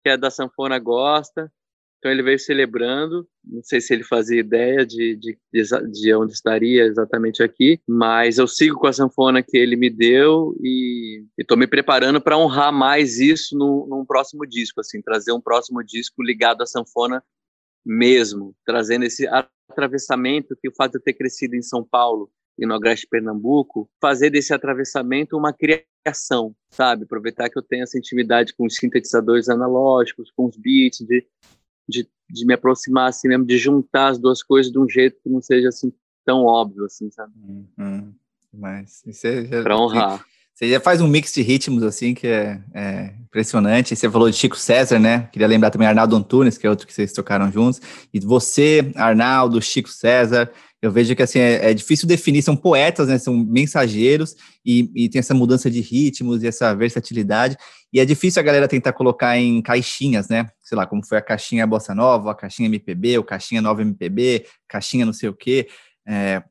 que 0.03 0.09
é 0.09 0.17
da 0.17 0.30
sanfona 0.30 0.80
gosta 0.80 1.51
então 1.97 2.11
ele 2.11 2.21
veio 2.21 2.37
celebrando, 2.37 3.27
não 3.43 3.63
sei 3.63 3.81
se 3.81 3.93
ele 3.93 4.03
fazia 4.03 4.39
ideia 4.39 4.85
de, 4.85 5.15
de, 5.15 5.37
de 5.91 6.13
onde 6.13 6.33
estaria 6.33 6.83
exatamente 6.83 7.41
aqui, 7.41 7.79
mas 7.87 8.37
eu 8.37 8.47
sigo 8.47 8.77
com 8.77 8.87
a 8.87 8.93
sanfona 8.93 9.41
que 9.41 9.57
ele 9.57 9.75
me 9.75 9.89
deu 9.89 10.55
e 10.61 11.25
estou 11.37 11.57
me 11.57 11.65
preparando 11.65 12.21
para 12.21 12.37
honrar 12.37 12.71
mais 12.71 13.19
isso 13.19 13.57
no, 13.57 13.87
num 13.89 14.05
próximo 14.05 14.45
disco, 14.45 14.79
assim, 14.79 15.01
trazer 15.01 15.31
um 15.31 15.41
próximo 15.41 15.83
disco 15.83 16.21
ligado 16.21 16.61
à 16.61 16.67
sanfona 16.67 17.23
mesmo, 17.83 18.53
trazendo 18.65 19.05
esse 19.05 19.27
atravessamento 19.27 20.55
que 20.61 20.69
o 20.69 20.75
fato 20.75 20.91
de 20.91 20.97
eu 20.99 21.03
ter 21.03 21.13
crescido 21.13 21.55
em 21.55 21.61
São 21.63 21.83
Paulo 21.83 22.29
e 22.59 22.65
no 22.65 22.73
Agreste 22.73 23.07
Pernambuco, 23.07 23.89
fazer 24.01 24.29
desse 24.29 24.53
atravessamento 24.53 25.37
uma 25.37 25.53
criação, 25.53 26.55
sabe? 26.71 27.03
Aproveitar 27.03 27.49
que 27.49 27.57
eu 27.57 27.63
tenho 27.63 27.83
essa 27.83 27.97
intimidade 27.97 28.53
com 28.55 28.65
os 28.65 28.75
sintetizadores 28.75 29.47
analógicos, 29.47 30.31
com 30.35 30.47
os 30.47 30.57
beats, 30.57 30.99
de 30.99 31.25
de, 31.88 32.07
de 32.29 32.45
me 32.45 32.53
aproximar 32.53 33.09
assim 33.09 33.27
mesmo, 33.27 33.45
de 33.45 33.57
juntar 33.57 34.09
as 34.09 34.19
duas 34.19 34.43
coisas 34.43 34.71
de 34.71 34.79
um 34.79 34.88
jeito 34.88 35.19
que 35.21 35.29
não 35.29 35.41
seja 35.41 35.69
assim 35.69 35.91
tão 36.25 36.43
óbvio, 36.43 36.85
assim, 36.85 37.09
sabe? 37.09 37.33
Uhum. 37.77 38.13
Mas 38.53 39.01
você 39.05 39.45
já, 39.45 39.63
pra 39.63 39.77
honrar. 39.77 40.25
Você 40.58 40.72
já 40.72 40.80
faz 40.80 40.99
um 41.01 41.08
mix 41.08 41.32
de 41.36 41.43
ritmos, 41.43 41.84
assim, 41.84 42.16
que 42.16 42.26
é, 42.26 42.60
é, 42.74 43.14
impressionante. 43.22 43.95
Você 43.95 44.10
falou 44.10 44.28
de 44.28 44.36
Chico 44.36 44.58
César, 44.58 44.97
né? 44.97 45.30
Queria 45.32 45.47
lembrar 45.47 45.70
também 45.70 45.88
Arnaldo 45.88 46.16
Antunes, 46.16 46.58
que 46.58 46.66
é 46.66 46.70
outro 46.70 46.88
que 46.88 46.93
vocês 46.95 47.14
tocaram 47.14 47.51
juntos. 47.51 47.80
E 48.12 48.20
você, 48.20 48.91
Arnaldo, 48.95 49.62
Chico 49.62 49.88
César, 49.88 50.51
eu 50.82 50.91
vejo 50.91 51.16
que 51.16 51.22
assim 51.22 51.38
é, 51.38 51.70
é, 51.70 51.74
difícil 51.76 52.08
definir, 52.08 52.41
são 52.41 52.55
poetas, 52.55 53.08
né? 53.08 53.20
São 53.20 53.38
mensageiros 53.38 54.36
e, 54.66 54.89
e, 54.95 55.08
tem 55.08 55.20
essa 55.20 55.36
mudança 55.36 55.70
de 55.70 55.80
ritmos 55.80 56.41
e 56.41 56.47
essa 56.47 56.74
versatilidade. 56.74 57.55
E 57.93 57.99
é 57.99 58.05
difícil 58.05 58.39
a 58.39 58.43
galera 58.43 58.68
tentar 58.68 58.93
colocar 58.93 59.38
em 59.38 59.62
caixinhas, 59.62 60.28
né? 60.28 60.47
Sei 60.64 60.76
lá, 60.76 60.88
como 60.88 61.05
foi 61.05 61.20
a 61.20 61.22
caixinha 61.22 61.68
Bossa 61.68 61.93
Nova, 61.93 62.32
a 62.32 62.36
caixinha 62.36 62.66
MPB, 62.66 63.20
o 63.20 63.24
caixinha 63.24 63.62
Nova 63.62 63.84
MPB, 63.84 64.47
caixinha 64.68 65.05
não 65.05 65.14
sei 65.14 65.30
o 65.30 65.36
quê. 65.36 65.68
É, 66.08 66.41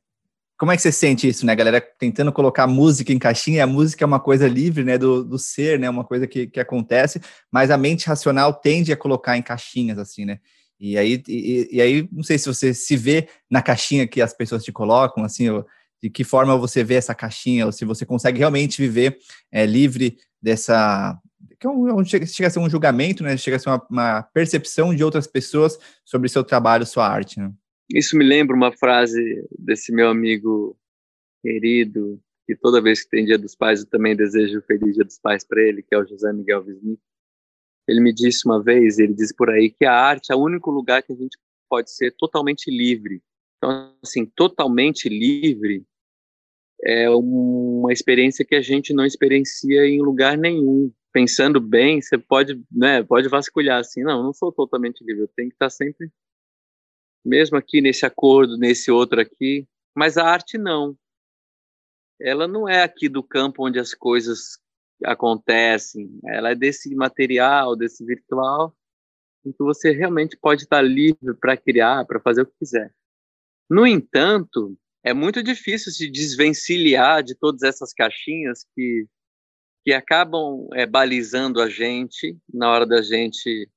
como 0.59 0.73
é 0.73 0.77
que 0.77 0.83
você 0.83 0.91
sente 0.91 1.29
isso, 1.29 1.45
né? 1.45 1.55
Galera 1.55 1.81
tentando 1.81 2.33
colocar 2.33 2.67
música 2.67 3.13
em 3.13 3.19
caixinha, 3.19 3.65
a 3.65 3.67
música 3.67 4.05
é 4.05 4.07
uma 4.07 4.21
coisa 4.21 4.49
livre, 4.49 4.85
né? 4.85 4.97
Do, 4.97 5.23
do 5.23 5.39
ser, 5.39 5.79
né? 5.79 5.89
Uma 5.89 6.05
coisa 6.05 6.27
que, 6.27 6.47
que 6.47 6.59
acontece, 6.59 7.21
mas 7.53 7.71
a 7.71 7.77
mente 7.77 8.07
racional 8.07 8.55
tende 8.55 8.93
a 8.93 8.97
colocar 8.97 9.37
em 9.37 9.43
caixinhas, 9.43 9.99
assim, 9.99 10.25
né? 10.25 10.39
E 10.79 10.97
aí, 10.97 11.23
e, 11.29 11.69
e, 11.73 11.81
aí, 11.81 12.09
não 12.13 12.23
sei 12.23 12.39
se 12.39 12.47
você 12.47 12.75
se 12.75 12.97
vê 12.97 13.29
na 13.51 13.63
caixinha 13.63 14.07
que 14.07 14.21
as 14.21 14.35
pessoas 14.35 14.63
te 14.63 14.73
colocam, 14.73 15.25
assim, 15.25 15.49
ou, 15.49 15.67
de 16.03 16.11
que 16.11 16.23
forma 16.25 16.57
você 16.57 16.85
vê 16.85 16.95
essa 16.95 17.15
caixinha, 17.15 17.67
ou 17.67 17.73
se 17.73 17.85
você 17.85 18.05
consegue 18.05 18.39
realmente 18.39 18.81
viver 18.81 19.19
é, 19.51 19.65
livre 19.67 20.19
dessa. 20.41 21.19
Que 21.59 21.67
é 21.67 21.71
um, 21.71 22.05
chega, 22.05 22.27
chega 22.27 22.49
a 22.49 22.51
ser 22.51 22.59
um 22.59 22.69
julgamento, 22.69 23.23
né? 23.23 23.37
Chega 23.37 23.57
a 23.57 23.61
ser 23.61 23.69
uma, 23.71 23.87
uma 23.91 24.23
percepção 24.23 24.95
de 24.95 25.03
outras 25.03 25.27
pessoas 25.27 25.79
sobre 26.05 26.29
seu 26.29 26.45
trabalho, 26.45 26.87
sua 26.87 27.09
arte, 27.09 27.41
né? 27.41 27.51
Isso 27.93 28.17
me 28.17 28.25
lembra 28.25 28.57
uma 28.57 28.73
frase 28.73 29.47
desse 29.59 29.93
meu 29.93 30.09
amigo 30.09 30.77
querido, 31.43 32.21
que 32.47 32.57
toda 32.57 32.83
vez 32.83 33.05
que 33.05 33.11
tem 33.11 33.25
Dia 33.25 33.39
dos 33.39 33.55
Pais 33.55 33.81
eu 33.81 33.87
também 33.87 34.17
desejo 34.17 34.63
feliz 34.63 34.95
Dia 34.95 35.05
dos 35.05 35.19
Pais 35.19 35.45
para 35.45 35.63
ele, 35.63 35.83
que 35.83 35.95
é 35.95 35.99
o 35.99 36.07
José 36.07 36.33
Miguel 36.33 36.65
Wisnik 36.65 37.01
ele 37.89 38.01
me 38.01 38.13
disse 38.13 38.47
uma 38.47 38.63
vez, 38.63 38.99
ele 38.99 39.15
diz 39.15 39.33
por 39.33 39.49
aí 39.51 39.71
que 39.71 39.85
a 39.85 39.93
arte 39.93 40.33
é 40.33 40.35
o 40.35 40.43
único 40.43 40.71
lugar 40.71 41.03
que 41.03 41.13
a 41.13 41.17
gente 41.17 41.39
pode 41.69 41.91
ser 41.91 42.13
totalmente 42.17 42.71
livre. 42.71 43.23
Então, 43.57 43.95
assim, 44.03 44.27
totalmente 44.27 45.09
livre 45.09 45.85
é 46.83 47.09
uma 47.09 47.93
experiência 47.93 48.45
que 48.45 48.55
a 48.55 48.61
gente 48.61 48.93
não 48.93 49.05
experiencia 49.05 49.87
em 49.87 50.03
lugar 50.03 50.37
nenhum. 50.37 50.93
Pensando 51.13 51.61
bem, 51.61 52.03
você 52.03 52.19
pode, 52.19 52.61
né, 52.71 53.03
pode 53.03 53.29
vasculhar 53.29 53.81
assim, 53.81 54.03
não, 54.03 54.23
não 54.23 54.35
sou 54.35 54.53
totalmente 54.53 55.03
livre, 55.03 55.23
eu 55.23 55.31
tenho 55.35 55.49
que 55.49 55.55
estar 55.55 55.71
sempre 55.71 56.11
mesmo 57.27 57.59
aqui 57.59 57.81
nesse 57.81 58.07
acordo, 58.07 58.57
nesse 58.57 58.91
outro 58.91 59.21
aqui, 59.21 59.67
mas 59.95 60.17
a 60.17 60.25
arte 60.25 60.57
não. 60.57 60.97
Ela 62.21 62.47
não 62.47 62.69
é 62.69 62.83
aqui 62.83 63.09
do 63.09 63.23
campo 63.23 63.67
onde 63.67 63.79
as 63.79 63.93
coisas 63.93 64.59
acontecem. 65.05 66.09
Ela 66.25 66.51
é 66.51 66.55
desse 66.55 66.95
material, 66.95 67.77
desse 67.77 68.05
virtual, 68.05 68.75
em 69.45 69.53
que 69.53 69.63
você 69.63 69.91
realmente 69.91 70.37
pode 70.37 70.63
estar 70.63 70.81
livre 70.81 71.35
para 71.41 71.57
criar, 71.57 72.07
para 72.07 72.21
fazer 72.21 72.43
o 72.43 72.47
que 72.47 72.59
quiser. 72.61 72.95
No 73.69 73.87
entanto, 73.87 74.79
é 75.03 75.13
muito 75.13 75.43
difícil 75.43 75.93
se 75.93 76.09
desvencilhar 76.09 77.23
de 77.23 77.35
todas 77.35 77.63
essas 77.63 77.93
caixinhas 77.93 78.65
que, 78.75 79.07
que 79.85 79.93
acabam 79.93 80.69
é, 80.73 80.87
balizando 80.87 81.61
a 81.61 81.69
gente 81.69 82.39
na 82.53 82.71
hora 82.71 82.87
da 82.87 83.03
gente 83.03 83.69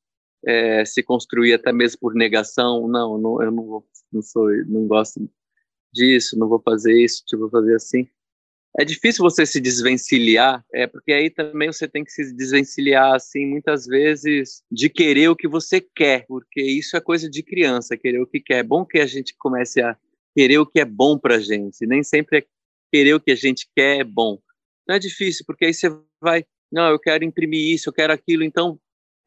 é, 0.46 0.86
se 0.86 1.04
construir 1.04 1.54
até 1.54 1.72
mesmo 1.72 2.00
por 2.00 2.14
negação. 2.14 2.88
Não, 2.88 3.18
não 3.18 3.42
eu 3.42 3.52
não, 3.52 3.84
não 4.12 4.22
sou, 4.22 4.50
não 4.66 4.88
gosto 4.88 5.30
disso, 5.92 6.38
não 6.38 6.48
vou 6.48 6.62
fazer 6.62 6.94
isso, 6.94 7.24
tipo, 7.26 7.42
vou 7.42 7.50
fazer 7.50 7.76
assim. 7.76 8.08
é 8.78 8.86
difícil 8.86 9.24
você 9.24 9.46
se 9.46 9.60
desvencilhar, 9.60 10.64
é 10.74 10.86
porque 10.88 11.12
aí 11.12 11.30
também 11.30 11.72
você 11.72 11.88
tem 11.88 12.04
que 12.04 12.12
se 12.12 12.34
desvencilhar 12.36 13.16
assim 13.16 13.46
muitas 13.46 13.86
vezes 13.86 14.64
de 14.72 14.90
querer 14.90 15.30
o 15.30 15.36
que 15.36 15.48
você 15.48 15.82
quer, 15.82 16.26
porque 16.28 16.62
isso 16.62 16.96
é 16.96 17.02
coisa 17.02 17.30
de 17.30 17.44
criança, 17.44 17.98
querer 17.98 18.22
o 18.22 18.28
que 18.28 18.40
quer. 18.40 18.60
É 18.60 18.64
bom 18.64 18.86
que 18.86 19.00
a 19.00 19.06
gente 19.06 19.36
comece 19.38 19.82
a 19.82 19.98
querer 20.36 20.60
o 20.60 20.66
que 20.66 20.80
é 20.80 20.86
bom 20.86 21.18
para 21.18 21.40
gente, 21.40 21.86
nem 21.86 22.04
sempre 22.04 22.40
é 22.40 22.46
querer 22.92 23.16
o 23.16 23.20
que 23.20 23.32
a 23.32 23.36
gente 23.36 23.68
quer 23.76 24.02
é 24.02 24.04
bom. 24.04 24.40
Não 24.88 24.96
é 24.96 25.00
difícil, 25.00 25.44
porque 25.46 25.66
aí 25.66 25.74
você 25.74 25.90
vai, 26.22 26.46
não, 26.72 26.90
eu 26.90 27.00
quero 27.00 27.24
imprimir 27.24 27.74
isso, 27.74 27.90
eu 27.90 27.94
quero 27.94 28.14
aquilo, 28.14 28.44
então 28.44 28.80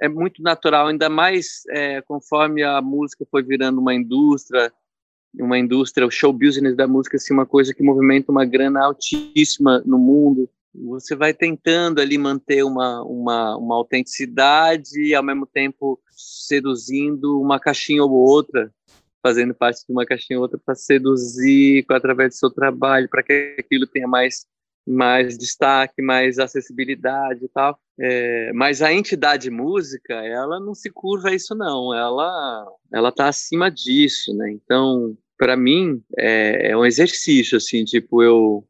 é 0.02 0.08
muito 0.08 0.42
natural, 0.42 0.88
ainda 0.88 1.08
mais 1.08 1.62
é, 1.70 2.02
conforme 2.02 2.60
a 2.64 2.82
música 2.82 3.24
foi 3.30 3.40
virando 3.40 3.80
uma 3.80 3.94
indústria, 3.94 4.72
uma 5.32 5.56
indústria, 5.56 6.04
o 6.04 6.10
show 6.10 6.32
business 6.32 6.74
da 6.74 6.88
música, 6.88 7.16
assim, 7.16 7.32
uma 7.32 7.46
coisa 7.46 7.72
que 7.72 7.84
movimenta 7.84 8.32
uma 8.32 8.44
grana 8.44 8.84
altíssima 8.84 9.80
no 9.86 9.98
mundo. 9.98 10.50
Você 10.74 11.14
vai 11.14 11.32
tentando 11.32 12.00
ali 12.00 12.18
manter 12.18 12.64
uma, 12.64 13.00
uma, 13.04 13.56
uma 13.56 13.76
autenticidade 13.76 15.00
e, 15.00 15.14
ao 15.14 15.22
mesmo 15.22 15.46
tempo, 15.46 16.00
seduzindo 16.10 17.40
uma 17.40 17.60
caixinha 17.60 18.02
ou 18.02 18.10
outra, 18.10 18.74
fazendo 19.22 19.54
parte 19.54 19.86
de 19.86 19.92
uma 19.92 20.04
caixinha 20.04 20.36
ou 20.36 20.42
outra 20.42 20.58
para 20.58 20.74
seduzir 20.74 21.84
através 21.88 22.30
do 22.30 22.38
seu 22.38 22.50
trabalho, 22.50 23.08
para 23.08 23.22
que 23.22 23.54
aquilo 23.56 23.86
tenha 23.86 24.08
mais 24.08 24.46
mais 24.86 25.38
destaque, 25.38 26.02
mais 26.02 26.38
acessibilidade 26.38 27.44
e 27.44 27.48
tal. 27.48 27.78
É, 27.98 28.52
mas 28.52 28.82
a 28.82 28.92
entidade 28.92 29.50
música, 29.50 30.14
ela 30.14 30.58
não 30.58 30.74
se 30.74 30.90
curva 30.90 31.28
a 31.28 31.34
isso 31.34 31.54
não, 31.54 31.94
ela 31.94 32.66
ela 32.92 33.08
está 33.10 33.28
acima 33.28 33.70
disso, 33.70 34.34
né? 34.34 34.50
Então, 34.50 35.16
para 35.38 35.56
mim 35.56 36.02
é, 36.18 36.70
é, 36.70 36.76
um 36.76 36.84
exercício 36.84 37.56
assim, 37.58 37.84
tipo 37.84 38.22
eu, 38.22 38.66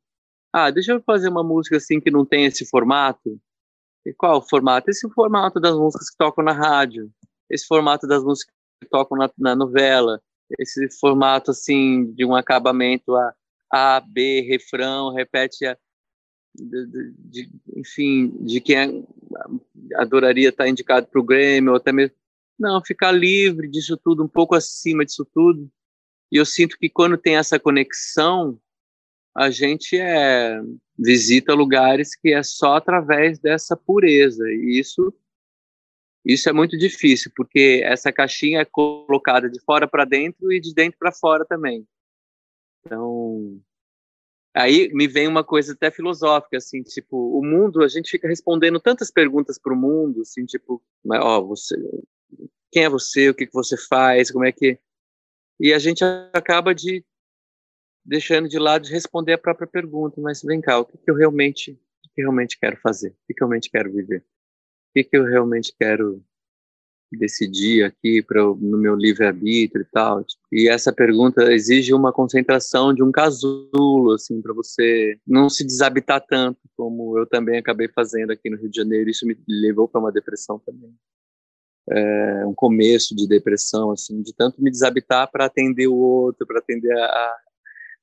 ah, 0.53 0.71
deixa 0.71 0.93
eu 0.93 1.03
fazer 1.03 1.29
uma 1.29 1.45
música 1.45 1.77
assim 1.77 2.01
que 2.01 2.11
não 2.11 2.25
tem 2.25 2.45
esse 2.47 2.67
formato. 2.67 3.41
E 4.05 4.13
qual 4.13 4.39
o 4.39 4.43
formato? 4.43 4.91
Esse 4.91 5.09
formato 5.11 5.61
das 5.61 5.77
músicas 5.77 6.11
que 6.11 6.17
tocam 6.17 6.45
na 6.45 6.53
rádio, 6.53 7.11
esse 7.49 7.67
formato 7.67 8.07
das 8.07 8.23
músicas 8.25 8.55
que 8.83 8.89
tocam 8.91 9.17
na, 9.17 9.31
na 9.39 9.55
novela, 9.55 10.21
esse 10.59 10.89
formato 10.99 11.53
assim 11.53 12.13
de 12.13 12.25
um 12.25 12.35
acabamento 12.35 13.15
a 13.15 13.33
A, 13.71 14.01
B, 14.01 14.43
refrão, 14.43 15.15
repete 15.15 15.65
a 15.67 15.77
de, 16.55 17.13
de, 17.19 17.51
enfim, 17.77 18.29
de 18.45 18.61
quem 18.61 19.07
adoraria 19.97 20.51
estar 20.51 20.69
indicado 20.69 21.07
para 21.07 21.21
o 21.21 21.25
Grêmio, 21.25 21.71
ou 21.71 21.77
até 21.77 21.93
mesmo. 21.93 22.17
Não, 22.59 22.83
ficar 22.85 23.11
livre 23.13 23.69
disso 23.69 23.97
tudo, 23.97 24.23
um 24.23 24.29
pouco 24.29 24.55
acima 24.55 25.05
disso 25.05 25.27
tudo. 25.35 25.71
E 26.31 26.37
eu 26.37 26.45
sinto 26.45 26.79
que 26.79 26.89
quando 26.89 27.19
tem 27.19 27.37
essa 27.37 27.59
conexão, 27.59 28.59
a 29.35 29.51
gente 29.51 29.99
é, 29.99 30.61
visita 30.99 31.55
lugares 31.55 32.15
que 32.15 32.33
é 32.33 32.43
só 32.43 32.77
através 32.77 33.39
dessa 33.39 33.77
pureza. 33.77 34.45
E 34.49 34.79
isso, 34.79 35.13
isso 36.25 36.49
é 36.49 36.53
muito 36.53 36.77
difícil, 36.77 37.33
porque 37.35 37.83
essa 37.85 38.13
caixinha 38.13 38.61
é 38.61 38.65
colocada 38.65 39.49
de 39.49 39.61
fora 39.61 39.89
para 39.89 40.05
dentro 40.05 40.53
e 40.53 40.61
de 40.61 40.75
dentro 40.75 40.99
para 40.99 41.13
fora 41.13 41.45
também. 41.45 41.87
Então, 42.85 43.61
Aí 44.55 44.93
me 44.93 45.09
vem 45.09 45.27
uma 45.27 45.43
coisa 45.43 45.73
até 45.73 45.91
filosófica, 45.91 46.59
assim, 46.59 46.83
tipo, 46.83 47.39
o 47.39 47.45
mundo, 47.45 47.83
a 47.83 47.89
gente 47.89 48.11
fica 48.11 48.29
respondendo 48.29 48.79
tantas 48.79 49.11
perguntas 49.11 49.59
para 49.59 49.73
o 49.73 49.77
mundo, 49.77 50.21
assim, 50.21 50.45
tipo, 50.45 50.83
ó, 51.09 51.41
você, 51.41 51.75
quem 52.71 52.85
é 52.85 52.89
você, 52.89 53.31
o 53.31 53.35
que, 53.35 53.47
que 53.47 53.53
você 53.53 53.77
faz, 53.77 54.31
como 54.31 54.45
é 54.45 54.53
que... 54.53 54.79
E 55.59 55.73
a 55.73 55.79
gente 55.79 56.05
acaba 56.33 56.75
de 56.75 57.05
deixando 58.05 58.49
de 58.49 58.59
lado 58.59 58.85
de 58.85 58.93
responder 58.93 59.33
a 59.33 59.39
própria 59.39 59.67
pergunta, 59.67 60.21
mas 60.21 60.43
vem 60.43 60.61
cá, 60.61 60.79
o 60.79 60.85
que, 60.85 60.99
que 60.99 61.11
eu 61.11 61.15
realmente, 61.15 61.73
o 61.73 62.15
que, 62.15 62.21
realmente 62.23 62.59
quero 62.59 62.77
fazer? 62.79 63.11
O 63.11 63.15
que, 63.27 63.35
que 63.35 63.43
eu 63.43 63.47
realmente 63.47 63.71
quero 63.71 63.93
viver? 63.93 64.19
O 64.19 64.93
que, 64.95 65.05
que 65.05 65.17
eu 65.17 65.25
realmente 65.25 65.75
quero 65.79 66.23
decidir 67.17 67.85
aqui 67.85 68.23
para 68.23 68.43
no 68.43 68.79
meu 68.79 68.95
livre 68.95 69.27
arbítrio 69.27 69.83
e 69.83 69.91
tal. 69.91 70.25
E 70.51 70.69
essa 70.69 70.93
pergunta 70.93 71.53
exige 71.53 71.93
uma 71.93 72.13
concentração 72.13 72.95
de 72.95 73.03
um 73.03 73.13
casulo, 73.13 74.13
assim, 74.13 74.41
para 74.41 74.53
você 74.53 75.19
não 75.27 75.49
se 75.49 75.65
desabitar 75.65 76.25
tanto, 76.27 76.59
como 76.77 77.19
eu 77.19 77.27
também 77.27 77.59
acabei 77.59 77.89
fazendo 77.89 78.31
aqui 78.31 78.51
no 78.51 78.57
Rio 78.57 78.71
de 78.71 78.77
Janeiro. 78.77 79.11
Isso 79.11 79.27
me 79.27 79.37
levou 79.49 79.89
para 79.89 80.01
uma 80.01 80.13
depressão 80.13 80.59
também. 80.59 80.95
É, 81.91 82.47
um 82.47 82.55
começo 82.55 83.15
de 83.15 83.27
depressão, 83.27 83.91
assim, 83.91 84.23
de 84.23 84.35
tanto 84.35 84.63
me 84.63 84.71
desabitar 84.71 85.31
para 85.31 85.47
atender 85.47 85.89
o 85.89 85.97
outro, 85.97 86.47
para 86.47 86.59
atender 86.59 86.93
a, 86.93 87.37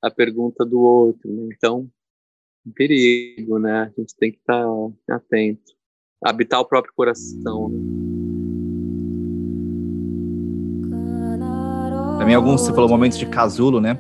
a 0.04 0.12
pergunta 0.12 0.66
do 0.66 0.80
outro. 0.82 1.32
Né? 1.32 1.50
Então, 1.56 1.90
um 2.66 2.72
perigo, 2.72 3.58
né? 3.58 3.84
A 3.84 4.00
gente 4.00 4.16
tem 4.16 4.32
que 4.32 4.38
estar 4.38 4.66
tá 5.08 5.16
atento. 5.16 5.74
Habitar 6.24 6.60
o 6.60 6.66
próprio 6.66 6.94
coração. 6.94 7.70
Né? 7.70 8.09
Também 12.30 12.36
alguns, 12.36 12.62
você 12.62 12.72
falou 12.72 12.88
momentos 12.88 13.18
de 13.18 13.26
casulo, 13.26 13.82
né? 13.82 13.98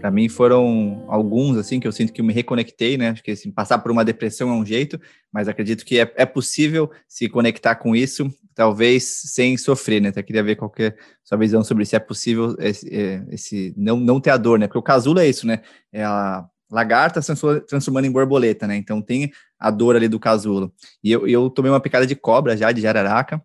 Para 0.00 0.10
mim 0.10 0.28
foram 0.28 1.04
alguns, 1.06 1.56
assim, 1.56 1.78
que 1.78 1.86
eu 1.86 1.92
sinto 1.92 2.12
que 2.12 2.20
eu 2.20 2.24
me 2.24 2.32
reconectei, 2.32 2.98
né? 2.98 3.10
Acho 3.10 3.22
que 3.22 3.30
assim, 3.30 3.52
passar 3.52 3.78
por 3.78 3.92
uma 3.92 4.04
depressão 4.04 4.50
é 4.50 4.52
um 4.52 4.66
jeito, 4.66 5.00
mas 5.32 5.46
acredito 5.46 5.84
que 5.84 6.00
é, 6.00 6.12
é 6.16 6.26
possível 6.26 6.90
se 7.06 7.28
conectar 7.28 7.76
com 7.76 7.94
isso, 7.94 8.28
talvez 8.52 9.04
sem 9.04 9.56
sofrer, 9.56 10.02
né? 10.02 10.08
Até 10.08 10.24
queria 10.24 10.42
ver 10.42 10.56
qual 10.56 10.68
que 10.68 10.82
é 10.82 10.88
a 10.88 10.94
sua 11.22 11.38
visão 11.38 11.62
sobre 11.62 11.84
se 11.84 11.94
é 11.94 12.00
possível 12.00 12.56
esse, 12.58 12.92
é, 12.92 13.24
esse, 13.30 13.72
não, 13.76 13.96
não 13.96 14.20
ter 14.20 14.30
a 14.30 14.36
dor, 14.36 14.58
né? 14.58 14.66
Porque 14.66 14.78
o 14.78 14.82
casulo 14.82 15.20
é 15.20 15.28
isso, 15.28 15.46
né? 15.46 15.60
É 15.92 16.02
a 16.02 16.44
lagarta 16.68 17.22
se 17.22 17.32
transformando 17.68 18.06
em 18.06 18.10
borboleta, 18.10 18.66
né? 18.66 18.74
Então 18.76 19.00
tem 19.00 19.30
a 19.56 19.70
dor 19.70 19.94
ali 19.94 20.08
do 20.08 20.18
casulo. 20.18 20.74
E 21.00 21.12
eu, 21.12 21.28
eu 21.28 21.48
tomei 21.48 21.70
uma 21.70 21.78
picada 21.78 22.08
de 22.08 22.16
cobra 22.16 22.56
já, 22.56 22.72
de 22.72 22.80
jararaca, 22.80 23.40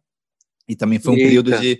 e 0.68 0.76
também 0.76 0.98
foi 0.98 1.14
um 1.14 1.18
Eita. 1.18 1.28
período 1.28 1.60
de 1.60 1.80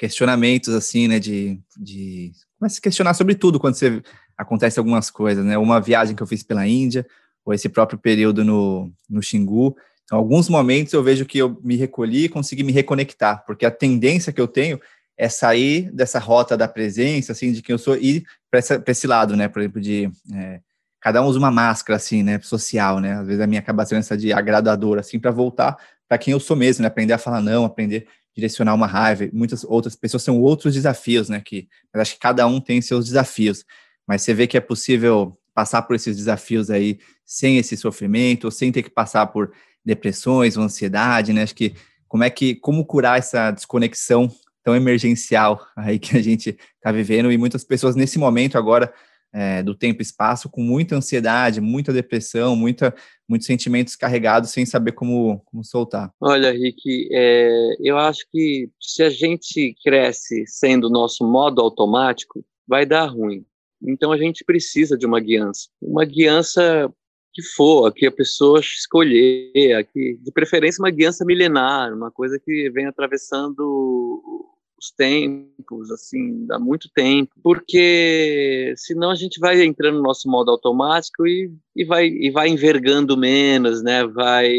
questionamentos, 0.00 0.72
assim, 0.72 1.06
né, 1.06 1.18
de, 1.18 1.60
de 1.76 2.32
começa 2.58 2.72
a 2.72 2.76
se 2.76 2.80
questionar 2.80 3.12
sobre 3.12 3.34
tudo 3.34 3.60
quando 3.60 3.74
você 3.74 4.02
acontece 4.34 4.78
algumas 4.78 5.10
coisas, 5.10 5.44
né, 5.44 5.58
uma 5.58 5.78
viagem 5.78 6.16
que 6.16 6.22
eu 6.22 6.26
fiz 6.26 6.42
pela 6.42 6.66
Índia, 6.66 7.06
ou 7.44 7.52
esse 7.52 7.68
próprio 7.68 7.98
período 7.98 8.42
no, 8.42 8.90
no 9.10 9.22
Xingu, 9.22 9.76
então, 10.04 10.16
alguns 10.18 10.48
momentos 10.48 10.94
eu 10.94 11.02
vejo 11.02 11.26
que 11.26 11.36
eu 11.36 11.60
me 11.62 11.76
recolhi 11.76 12.24
e 12.24 12.28
consegui 12.30 12.62
me 12.62 12.72
reconectar, 12.72 13.44
porque 13.46 13.66
a 13.66 13.70
tendência 13.70 14.32
que 14.32 14.40
eu 14.40 14.48
tenho 14.48 14.80
é 15.18 15.28
sair 15.28 15.92
dessa 15.92 16.18
rota 16.18 16.56
da 16.56 16.66
presença, 16.66 17.32
assim, 17.32 17.52
de 17.52 17.60
quem 17.60 17.74
eu 17.74 17.78
sou, 17.78 17.94
e 17.94 18.24
para 18.50 18.60
esse 18.86 19.06
lado, 19.06 19.36
né, 19.36 19.48
por 19.48 19.60
exemplo, 19.60 19.82
de 19.82 20.10
é, 20.34 20.60
cada 20.98 21.22
um 21.22 21.26
usa 21.26 21.38
uma 21.38 21.50
máscara, 21.50 21.98
assim, 21.98 22.22
né, 22.22 22.40
social, 22.40 23.00
né, 23.00 23.18
às 23.18 23.26
vezes 23.26 23.42
a 23.42 23.46
minha 23.46 23.60
acaba 23.60 23.84
sendo 23.84 23.98
essa 23.98 24.16
de 24.16 24.32
agradador, 24.32 24.98
assim, 24.98 25.20
para 25.20 25.30
voltar 25.30 25.76
para 26.08 26.18
quem 26.18 26.32
eu 26.32 26.40
sou 26.40 26.56
mesmo, 26.56 26.82
né, 26.82 26.88
aprender 26.88 27.12
a 27.12 27.18
falar 27.18 27.42
não, 27.42 27.66
aprender 27.66 28.08
direcionar 28.34 28.74
uma 28.74 28.86
raiva. 28.86 29.28
Muitas 29.32 29.64
outras 29.64 29.96
pessoas 29.96 30.22
são 30.22 30.40
outros 30.40 30.74
desafios, 30.74 31.28
né? 31.28 31.40
Que 31.40 31.68
eu 31.92 32.00
acho 32.00 32.14
que 32.14 32.20
cada 32.20 32.46
um 32.46 32.60
tem 32.60 32.80
seus 32.80 33.06
desafios, 33.06 33.64
mas 34.06 34.22
você 34.22 34.34
vê 34.34 34.46
que 34.46 34.56
é 34.56 34.60
possível 34.60 35.36
passar 35.54 35.82
por 35.82 35.94
esses 35.96 36.16
desafios 36.16 36.70
aí 36.70 36.98
sem 37.24 37.58
esse 37.58 37.76
sofrimento, 37.76 38.50
sem 38.50 38.72
ter 38.72 38.82
que 38.82 38.90
passar 38.90 39.26
por 39.26 39.52
depressões 39.84 40.56
ou 40.56 40.62
ansiedade, 40.62 41.32
né? 41.32 41.42
Acho 41.42 41.54
que 41.54 41.74
como 42.08 42.24
é 42.24 42.30
que 42.30 42.54
como 42.54 42.84
curar 42.84 43.18
essa 43.18 43.50
desconexão 43.50 44.30
tão 44.62 44.74
emergencial 44.74 45.64
aí 45.76 45.98
que 45.98 46.16
a 46.16 46.22
gente 46.22 46.58
está 46.76 46.92
vivendo 46.92 47.30
e 47.32 47.38
muitas 47.38 47.64
pessoas 47.64 47.96
nesse 47.96 48.18
momento 48.18 48.58
agora 48.58 48.92
é, 49.32 49.62
do 49.62 49.74
tempo 49.74 50.00
e 50.00 50.02
espaço 50.02 50.48
com 50.48 50.62
muita 50.62 50.96
ansiedade, 50.96 51.60
muita 51.60 51.92
depressão, 51.92 52.56
muita, 52.56 52.94
muitos 53.28 53.46
sentimentos 53.46 53.96
carregados 53.96 54.50
sem 54.50 54.66
saber 54.66 54.92
como, 54.92 55.40
como 55.44 55.64
soltar. 55.64 56.12
Olha, 56.20 56.50
Rick, 56.50 57.08
é, 57.12 57.76
eu 57.80 57.96
acho 57.96 58.26
que 58.30 58.68
se 58.80 59.02
a 59.02 59.10
gente 59.10 59.74
cresce 59.84 60.44
sendo 60.46 60.88
o 60.88 60.90
nosso 60.90 61.24
modo 61.24 61.60
automático, 61.60 62.44
vai 62.66 62.84
dar 62.84 63.06
ruim. 63.06 63.44
Então 63.82 64.12
a 64.12 64.18
gente 64.18 64.44
precisa 64.44 64.96
de 64.96 65.06
uma 65.06 65.20
guiança. 65.20 65.68
Uma 65.80 66.04
guiança 66.04 66.92
que 67.32 67.42
for, 67.42 67.92
que 67.92 68.06
a 68.06 68.12
pessoa 68.12 68.60
escolher, 68.60 69.86
que, 69.92 70.18
de 70.20 70.32
preferência 70.32 70.82
uma 70.82 70.90
guiança 70.90 71.24
milenar, 71.24 71.94
uma 71.94 72.10
coisa 72.10 72.38
que 72.38 72.68
vem 72.70 72.86
atravessando 72.86 74.49
os 74.80 74.90
tempos, 74.90 75.90
assim, 75.90 76.46
há 76.50 76.58
muito 76.58 76.88
tempo, 76.94 77.32
porque 77.42 78.72
senão 78.76 79.10
a 79.10 79.14
gente 79.14 79.38
vai 79.38 79.62
entrando 79.62 79.96
no 79.96 80.02
nosso 80.02 80.28
modo 80.28 80.50
automático 80.50 81.26
e, 81.26 81.52
e, 81.76 81.84
vai, 81.84 82.06
e 82.06 82.30
vai 82.30 82.48
envergando 82.48 83.16
menos, 83.16 83.82
né? 83.82 84.06
Vai, 84.06 84.50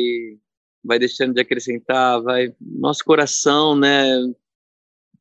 vai 0.84 0.99
deixando 0.99 1.34
de 1.34 1.41
acrescentar, 1.41 2.22
vai... 2.22 2.53
Nosso 2.61 3.03
coração, 3.03 3.76
né? 3.76 4.05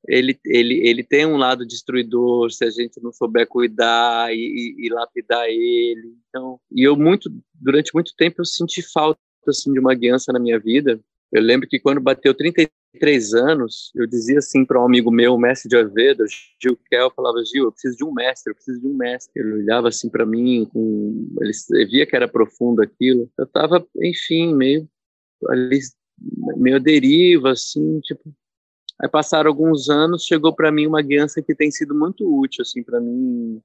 Ele, 0.07 0.39
ele, 0.45 0.87
ele 0.87 1.03
tem 1.03 1.27
um 1.27 1.37
lado 1.37 1.67
destruidor 1.67 2.51
se 2.51 2.65
a 2.65 2.71
gente 2.71 3.01
não 3.03 3.13
souber 3.13 3.47
cuidar 3.47 4.33
e, 4.35 4.37
e, 4.39 4.87
e 4.87 4.89
lapidar 4.91 5.47
ele. 5.49 6.15
Então, 6.29 6.61
e 6.71 6.83
eu 6.87 6.97
muito, 6.97 7.31
durante 7.55 7.93
muito 7.95 8.13
tempo 8.17 8.41
eu 8.41 8.45
senti 8.45 8.83
falta 8.83 9.19
assim 9.47 9.73
de 9.73 9.81
uma 9.81 9.95
guiança 9.95 10.33
na 10.33 10.39
minha 10.39 10.59
vida 10.59 11.01
Eu 11.33 11.43
lembro 11.43 11.67
que 11.69 11.81
quando 11.81 12.01
bateu 12.01 12.35
33 12.35 12.69
anos, 13.35 13.93
eu 13.95 14.07
dizia 14.07 14.39
assim 14.39 14.65
para 14.65 14.81
um 14.81 14.85
amigo 14.85 15.11
meu, 15.11 15.39
mestre 15.39 15.69
de 15.69 15.77
Ayurveda, 15.77 16.25
Gil 16.61 16.77
Kel, 16.89 17.11
falava, 17.15 17.43
Gil, 17.45 17.65
eu 17.65 17.73
preciso 17.73 17.97
de 17.97 18.05
um 18.05 18.13
mestre, 18.13 18.51
eu 18.51 18.55
preciso 18.55 18.81
de 18.81 18.87
um 18.87 18.95
mestre. 18.95 19.41
Ele 19.41 19.63
olhava 19.63 19.89
assim 19.89 20.09
para 20.09 20.27
mim, 20.27 20.69
com... 20.73 21.29
ele 21.41 21.87
via 21.87 22.07
que 22.07 22.17
era 22.17 22.29
profundo 22.29 22.83
aquilo. 22.83 23.31
Eu 23.39 23.45
estava, 23.45 23.87
enfim, 24.03 24.55
meio 24.55 24.89
ali, 25.49 25.81
meio 26.57 26.81
deriva, 26.81 27.53
assim, 27.53 28.01
tipo... 28.01 28.35
Aí 29.03 29.09
passaram 29.09 29.49
alguns 29.49 29.89
anos, 29.89 30.25
chegou 30.25 30.55
para 30.55 30.71
mim 30.71 30.87
uma 30.87 31.01
guiança 31.01 31.41
que 31.41 31.55
tem 31.55 31.71
sido 31.71 31.95
muito 31.95 32.23
útil, 32.39 32.61
assim, 32.61 32.83
para 32.83 33.01
mim, 33.01 33.63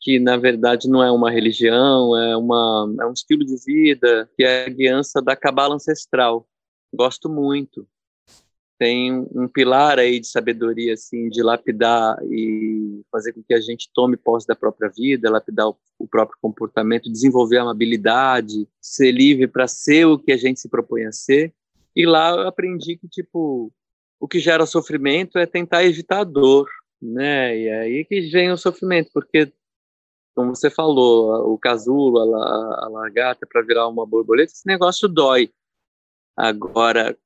que 0.00 0.18
na 0.18 0.36
verdade 0.36 0.88
não 0.88 1.00
é 1.00 1.12
uma 1.12 1.30
religião, 1.30 2.18
é, 2.18 2.36
uma, 2.36 2.92
é 3.00 3.06
um 3.06 3.12
estilo 3.12 3.44
de 3.44 3.56
vida, 3.64 4.28
que 4.36 4.42
é 4.42 4.66
a 4.66 4.68
guiança 4.68 5.22
da 5.22 5.36
cabala 5.36 5.76
ancestral. 5.76 6.48
Gosto 6.92 7.28
muito. 7.28 7.86
Tem 8.82 9.12
um 9.32 9.46
pilar 9.46 10.00
aí 10.00 10.18
de 10.18 10.26
sabedoria, 10.26 10.94
assim, 10.94 11.28
de 11.28 11.40
lapidar 11.40 12.16
e 12.24 13.00
fazer 13.12 13.32
com 13.32 13.40
que 13.40 13.54
a 13.54 13.60
gente 13.60 13.88
tome 13.94 14.16
posse 14.16 14.44
da 14.44 14.56
própria 14.56 14.90
vida, 14.90 15.30
lapidar 15.30 15.68
o, 15.68 15.76
o 16.00 16.08
próprio 16.08 16.36
comportamento, 16.42 17.08
desenvolver 17.08 17.58
a 17.58 17.62
amabilidade, 17.62 18.68
ser 18.80 19.12
livre 19.12 19.46
para 19.46 19.68
ser 19.68 20.06
o 20.06 20.18
que 20.18 20.32
a 20.32 20.36
gente 20.36 20.58
se 20.58 20.68
propõe 20.68 21.04
a 21.04 21.12
ser. 21.12 21.54
E 21.94 22.04
lá 22.04 22.30
eu 22.30 22.48
aprendi 22.48 22.96
que, 22.96 23.06
tipo, 23.06 23.72
o 24.18 24.26
que 24.26 24.40
gera 24.40 24.66
sofrimento 24.66 25.38
é 25.38 25.46
tentar 25.46 25.84
evitar 25.84 26.22
a 26.22 26.24
dor, 26.24 26.68
né? 27.00 27.56
E 27.56 27.68
é 27.68 27.80
aí 27.82 28.04
que 28.04 28.20
vem 28.32 28.50
o 28.50 28.56
sofrimento, 28.56 29.12
porque 29.14 29.52
como 30.34 30.56
você 30.56 30.68
falou, 30.68 31.52
o 31.52 31.56
casulo, 31.56 32.18
a, 32.18 32.86
a 32.86 32.88
lagarta 32.88 33.46
para 33.46 33.62
virar 33.62 33.86
uma 33.86 34.04
borboleta, 34.04 34.50
esse 34.50 34.66
negócio 34.66 35.06
dói. 35.06 35.52
Agora, 36.36 37.16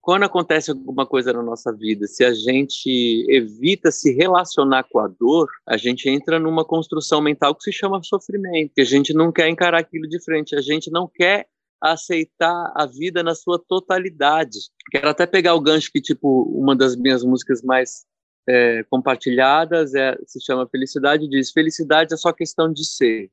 quando 0.00 0.24
acontece 0.24 0.70
alguma 0.70 1.06
coisa 1.06 1.32
na 1.32 1.42
nossa 1.42 1.72
vida, 1.72 2.06
se 2.06 2.24
a 2.24 2.32
gente 2.32 3.26
evita 3.28 3.90
se 3.90 4.14
relacionar 4.14 4.84
com 4.84 4.98
a 4.98 5.06
dor, 5.06 5.48
a 5.66 5.76
gente 5.76 6.08
entra 6.08 6.38
numa 6.38 6.64
construção 6.64 7.20
mental 7.20 7.54
que 7.54 7.64
se 7.64 7.72
chama 7.72 8.02
sofrimento, 8.02 8.72
que 8.74 8.80
a 8.80 8.84
gente 8.84 9.12
não 9.12 9.30
quer 9.30 9.48
encarar 9.48 9.78
aquilo 9.78 10.08
de 10.08 10.22
frente, 10.24 10.56
a 10.56 10.60
gente 10.62 10.90
não 10.90 11.06
quer 11.06 11.48
aceitar 11.80 12.72
a 12.74 12.86
vida 12.86 13.22
na 13.22 13.34
sua 13.34 13.58
totalidade. 13.58 14.58
Quero 14.90 15.08
até 15.08 15.26
pegar 15.26 15.54
o 15.54 15.60
gancho 15.60 15.90
que, 15.92 16.00
tipo, 16.00 16.42
uma 16.44 16.74
das 16.74 16.96
minhas 16.96 17.22
músicas 17.22 17.62
mais 17.62 18.06
é, 18.48 18.82
compartilhadas, 18.84 19.94
é, 19.94 20.16
se 20.26 20.40
chama 20.40 20.68
Felicidade, 20.68 21.28
diz: 21.28 21.50
Felicidade 21.52 22.14
é 22.14 22.16
só 22.16 22.32
questão 22.32 22.72
de 22.72 22.84
ser. 22.84 23.30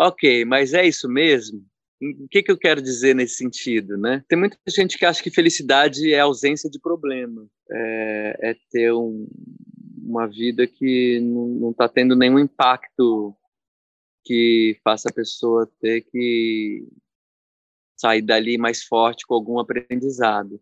Ok, 0.00 0.44
mas 0.44 0.72
é 0.72 0.86
isso 0.86 1.08
mesmo? 1.08 1.64
O 2.00 2.28
que, 2.28 2.42
que 2.42 2.52
eu 2.52 2.58
quero 2.58 2.80
dizer 2.80 3.14
nesse 3.14 3.34
sentido, 3.34 3.96
né? 3.96 4.24
Tem 4.28 4.38
muita 4.38 4.56
gente 4.68 4.96
que 4.96 5.04
acha 5.04 5.22
que 5.22 5.30
felicidade 5.30 6.12
é 6.12 6.20
ausência 6.20 6.70
de 6.70 6.78
problema, 6.78 7.46
é, 7.70 8.50
é 8.50 8.56
ter 8.70 8.92
um, 8.92 9.26
uma 10.04 10.26
vida 10.28 10.66
que 10.66 11.20
não 11.20 11.70
está 11.70 11.88
tendo 11.88 12.14
nenhum 12.14 12.38
impacto 12.38 13.34
que 14.24 14.78
faça 14.84 15.08
a 15.08 15.12
pessoa 15.12 15.68
ter 15.80 16.02
que 16.02 16.86
sair 17.96 18.22
dali 18.22 18.56
mais 18.56 18.84
forte 18.84 19.26
com 19.26 19.34
algum 19.34 19.58
aprendizado. 19.58 20.60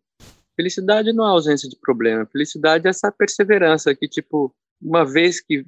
Felicidade 0.56 1.12
não 1.12 1.26
é 1.26 1.28
ausência 1.28 1.68
de 1.68 1.76
problema. 1.78 2.24
Felicidade 2.26 2.86
é 2.86 2.90
essa 2.90 3.12
perseverança 3.12 3.94
que, 3.94 4.08
tipo, 4.08 4.54
uma 4.80 5.04
vez 5.04 5.40
que 5.40 5.66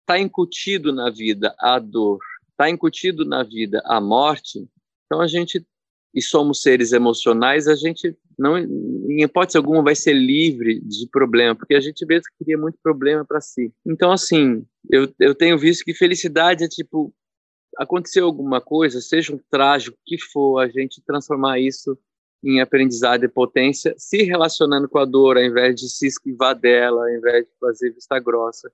está 0.00 0.18
incutido 0.18 0.92
na 0.92 1.10
vida 1.10 1.54
a 1.58 1.78
dor, 1.78 2.18
está 2.54 2.70
incutido 2.70 3.24
na 3.24 3.42
vida 3.42 3.82
a 3.84 4.00
morte, 4.00 4.66
então 5.06 5.20
a 5.20 5.26
gente, 5.26 5.64
e 6.14 6.22
somos 6.22 6.62
seres 6.62 6.92
emocionais, 6.92 7.66
a 7.66 7.74
gente 7.74 8.16
não, 8.38 8.58
em 8.58 9.22
hipótese 9.22 9.56
alguma, 9.56 9.82
vai 9.82 9.94
ser 9.94 10.12
livre 10.12 10.80
de 10.80 11.08
problema, 11.10 11.54
porque 11.54 11.74
a 11.74 11.80
gente 11.80 12.04
mesmo 12.06 12.24
cria 12.38 12.58
muito 12.58 12.78
problema 12.82 13.24
para 13.24 13.40
si. 13.40 13.72
Então, 13.86 14.10
assim, 14.10 14.64
eu, 14.90 15.12
eu 15.20 15.34
tenho 15.34 15.58
visto 15.58 15.84
que 15.84 15.94
felicidade 15.94 16.64
é 16.64 16.68
tipo, 16.68 17.14
aconteceu 17.76 18.24
alguma 18.24 18.60
coisa, 18.60 19.00
seja 19.00 19.34
um 19.34 19.40
trágico 19.50 19.96
que 20.04 20.18
for, 20.18 20.60
a 20.60 20.68
gente 20.68 21.02
transformar 21.04 21.60
isso 21.60 21.96
em 22.42 22.60
aprendizado 22.60 23.24
e 23.24 23.28
potência, 23.28 23.94
se 23.96 24.22
relacionando 24.22 24.88
com 24.88 24.98
a 24.98 25.04
dor, 25.04 25.38
ao 25.38 25.44
invés 25.44 25.74
de 25.76 25.88
se 25.88 26.06
esquivar 26.06 26.54
dela, 26.54 27.02
ao 27.02 27.16
invés 27.16 27.46
de 27.46 27.52
fazer 27.58 27.90
vista 27.92 28.18
grossa. 28.18 28.70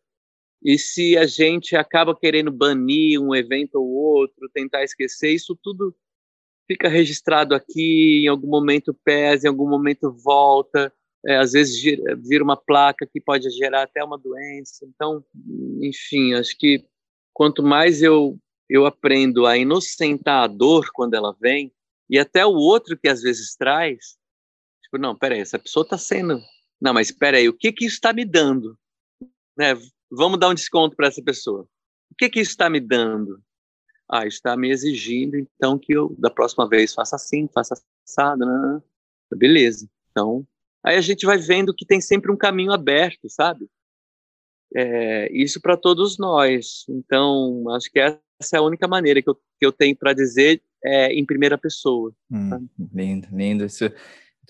E 0.63 0.79
se 0.79 1.17
a 1.17 1.27
gente 1.27 1.75
acaba 1.75 2.15
querendo 2.15 2.51
banir 2.51 3.21
um 3.21 3.35
evento 3.35 3.77
ou 3.77 3.89
outro, 3.89 4.51
tentar 4.53 4.85
esquecer, 4.85 5.31
isso 5.31 5.59
tudo 5.63 5.95
fica 6.67 6.89
registrado 6.89 7.55
aqui, 7.55 8.25
em 8.25 8.29
algum 8.29 8.49
momento 8.49 8.95
pesa, 9.05 9.47
em 9.47 9.51
algum 9.51 9.69
momento 9.69 10.13
volta, 10.13 10.93
é, 11.27 11.37
às 11.37 11.53
vezes 11.53 11.83
vira 12.23 12.45
uma 12.45 12.57
placa 12.57 13.07
que 13.07 13.21
pode 13.21 13.51
gerar 13.51 13.83
até 13.83 14.05
uma 14.05 14.19
doença. 14.19 14.87
Então, 14.87 15.25
enfim, 15.83 16.35
acho 16.35 16.57
que 16.57 16.85
quanto 17.33 17.63
mais 17.63 18.03
eu, 18.03 18.39
eu 18.69 18.87
aprendo 18.87 19.47
a 19.47 19.57
inocentar 19.57 20.45
a 20.45 20.47
dor 20.47 20.91
quando 20.93 21.15
ela 21.15 21.35
vem, 21.41 21.73
e 22.09 22.19
até 22.19 22.45
o 22.45 22.53
outro 22.53 22.99
que 22.99 23.09
às 23.09 23.23
vezes 23.23 23.55
traz, 23.57 24.19
tipo, 24.83 24.99
não, 24.99 25.17
peraí, 25.17 25.41
essa 25.41 25.59
pessoa 25.59 25.85
está 25.85 25.97
sendo. 25.97 26.41
Não, 26.81 26.93
mas 26.93 27.13
peraí, 27.13 27.49
o 27.49 27.57
que 27.57 27.73
que 27.73 27.85
isso 27.85 27.97
está 27.97 28.13
me 28.13 28.25
dando? 28.25 28.77
Né? 29.57 29.75
Vamos 30.11 30.39
dar 30.39 30.49
um 30.49 30.55
desconto 30.55 30.97
para 30.97 31.09
essa 31.09 31.23
pessoa. 31.23 31.63
O 32.11 32.15
que 32.17 32.29
que 32.29 32.41
isso 32.41 32.51
está 32.51 32.69
me 32.69 32.81
dando? 32.81 33.41
Ah, 34.09 34.27
está 34.27 34.57
me 34.57 34.71
exigindo, 34.71 35.37
então, 35.37 35.79
que 35.79 35.93
eu 35.93 36.15
da 36.19 36.29
próxima 36.29 36.69
vez 36.69 36.93
faça 36.93 37.15
assim, 37.15 37.49
faça 37.55 37.81
assado, 38.05 38.45
né? 38.45 38.83
beleza. 39.37 39.89
Então, 40.11 40.45
aí 40.83 40.97
a 40.97 41.01
gente 41.01 41.25
vai 41.25 41.39
vendo 41.39 41.75
que 41.75 41.87
tem 41.87 42.01
sempre 42.01 42.33
um 42.33 42.37
caminho 42.37 42.73
aberto, 42.73 43.29
sabe? 43.29 43.69
É, 44.75 45.31
isso 45.33 45.61
para 45.61 45.77
todos 45.77 46.19
nós. 46.19 46.85
Então, 46.89 47.65
acho 47.71 47.91
que 47.91 48.01
essa 48.01 48.57
é 48.57 48.59
a 48.59 48.63
única 48.63 48.89
maneira 48.89 49.23
que 49.23 49.31
eu, 49.31 49.35
que 49.35 49.67
eu 49.67 49.73
tenho 49.73 49.97
para 49.97 50.13
dizer 50.13 50.61
é, 50.85 51.13
em 51.13 51.25
primeira 51.25 51.59
pessoa. 51.59 52.13
Hum, 52.31 52.69
lindo, 52.93 53.29
lindo. 53.33 53.65
Isso, 53.65 53.85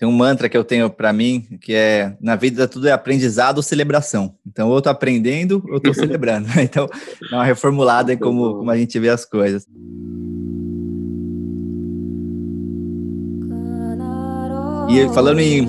tem 0.01 0.09
um 0.09 0.11
mantra 0.11 0.49
que 0.49 0.57
eu 0.57 0.63
tenho 0.63 0.89
para 0.89 1.13
mim, 1.13 1.45
que 1.61 1.75
é, 1.75 2.17
na 2.19 2.35
vida 2.35 2.67
tudo 2.67 2.87
é 2.87 2.91
aprendizado 2.91 3.57
ou 3.57 3.63
celebração. 3.63 4.33
Então, 4.47 4.67
ou 4.67 4.77
eu 4.77 4.81
tô 4.81 4.89
aprendendo, 4.89 5.63
ou 5.67 5.75
eu 5.75 5.79
tô 5.79 5.93
celebrando. 5.93 6.47
Então, 6.59 6.89
dá 7.29 7.37
uma 7.37 7.43
reformulada 7.43 8.11
em 8.11 8.17
como, 8.17 8.55
como 8.55 8.71
a 8.71 8.75
gente 8.75 8.97
vê 8.97 9.09
as 9.09 9.25
coisas. 9.25 9.67
E 14.89 15.07
falando 15.13 15.39
em, 15.39 15.67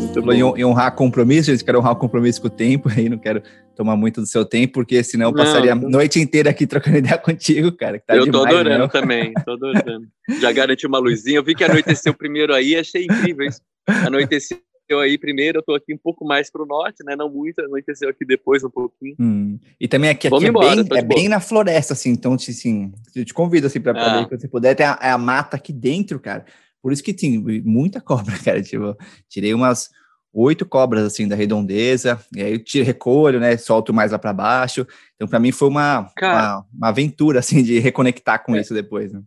em, 0.57 0.65
honrar 0.65 0.95
compromisso, 0.95 1.51
gente, 1.51 1.63
quero 1.63 1.79
honrar 1.79 1.93
o 1.93 1.97
compromisso 1.97 2.41
com 2.41 2.47
o 2.47 2.51
tempo, 2.51 2.89
aí 2.97 3.11
não 3.11 3.19
quero 3.19 3.43
tomar 3.77 3.97
muito 3.97 4.23
do 4.23 4.27
seu 4.27 4.47
tempo, 4.47 4.73
porque 4.73 5.05
senão 5.05 5.29
eu 5.29 5.35
passaria 5.35 5.75
não, 5.75 5.89
a 5.89 5.91
noite 5.91 6.19
inteira 6.19 6.49
aqui 6.49 6.67
trocando 6.67 6.97
ideia 6.99 7.19
contigo, 7.19 7.71
cara. 7.73 8.03
Tá 8.05 8.17
eu 8.17 8.25
demais, 8.25 8.45
tô 8.45 8.49
adorando 8.49 8.79
não. 8.79 8.89
também, 8.89 9.35
tô 9.45 9.53
adorando. 9.53 10.07
Já 10.41 10.51
garanti 10.53 10.87
uma 10.87 10.99
luzinha, 10.99 11.37
eu 11.37 11.45
vi 11.45 11.55
que 11.55 11.65
anoiteceu 11.65 12.15
primeiro 12.15 12.55
aí, 12.55 12.75
achei 12.77 13.05
incrível 13.05 13.47
isso. 13.47 13.61
Anoiteceu 13.87 14.59
aí 15.01 15.17
primeiro, 15.17 15.59
eu 15.59 15.63
tô 15.63 15.75
aqui 15.75 15.95
um 15.95 15.99
pouco 15.99 16.25
mais 16.25 16.51
pro 16.51 16.67
norte, 16.67 17.03
né? 17.05 17.17
Não 17.17 17.31
muito, 17.31 17.61
anoiteceu 17.61 18.09
aqui 18.09 18.25
depois 18.25 18.63
um 18.63 18.71
pouquinho. 18.71 19.15
Hum. 19.19 19.59
E 19.81 19.89
também 19.89 20.11
aqui, 20.11 20.29
aqui 20.29 20.45
é, 20.45 20.49
embora, 20.49 20.85
bem, 20.85 20.99
é 20.99 21.03
bem 21.03 21.29
na 21.29 21.41
floresta, 21.41 21.95
assim, 21.95 22.11
então 22.11 22.35
assim, 22.35 22.93
eu 23.15 23.25
te 23.25 23.33
convido 23.33 23.67
assim 23.67 23.81
para 23.81 23.93
ah. 23.93 24.27
ver, 24.27 24.29
se 24.29 24.43
você 24.43 24.49
puder, 24.49 24.75
tem 24.75 24.87
a, 24.87 24.95
a 24.95 25.19
mata 25.19 25.57
aqui 25.57 25.73
dentro, 25.73 26.21
cara. 26.21 26.45
Por 26.83 26.93
isso 26.93 27.03
que 27.03 27.15
tem 27.15 27.39
muita 27.65 28.01
cobra, 28.01 28.35
cara. 28.45 28.61
Tipo, 28.61 28.97
tirei 29.29 29.55
umas 29.55 29.89
oito 30.33 30.65
cobras 30.65 31.05
assim 31.05 31.29
da 31.29 31.37
redondeza, 31.37 32.19
e 32.35 32.43
aí 32.43 32.53
eu 32.53 32.65
tiro, 32.65 32.85
recolho, 32.85 33.39
né? 33.39 33.57
Solto 33.57 33.93
mais 33.93 34.13
lá 34.13 34.19
para 34.19 34.33
baixo. 34.33 34.87
Então, 35.15 35.29
para 35.29 35.39
mim 35.39 35.53
foi 35.53 35.69
uma, 35.69 36.11
uma, 36.21 36.67
uma, 36.75 36.89
aventura 36.89 37.39
assim 37.39 37.63
de 37.63 37.79
reconectar 37.79 38.43
com 38.43 38.57
é, 38.57 38.61
isso 38.61 38.75
depois. 38.75 39.13
Né? 39.13 39.23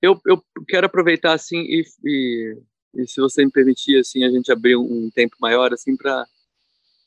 Eu, 0.00 0.20
eu 0.26 0.42
quero 0.68 0.86
aproveitar 0.86 1.32
assim 1.32 1.56
e, 1.56 1.82
e, 2.04 2.56
e, 2.96 3.06
se 3.06 3.20
você 3.20 3.44
me 3.44 3.50
permitir 3.50 3.98
assim 3.98 4.24
a 4.24 4.30
gente 4.30 4.50
abrir 4.50 4.76
um 4.76 5.10
tempo 5.14 5.36
maior 5.40 5.72
assim 5.72 5.96
para 5.96 6.26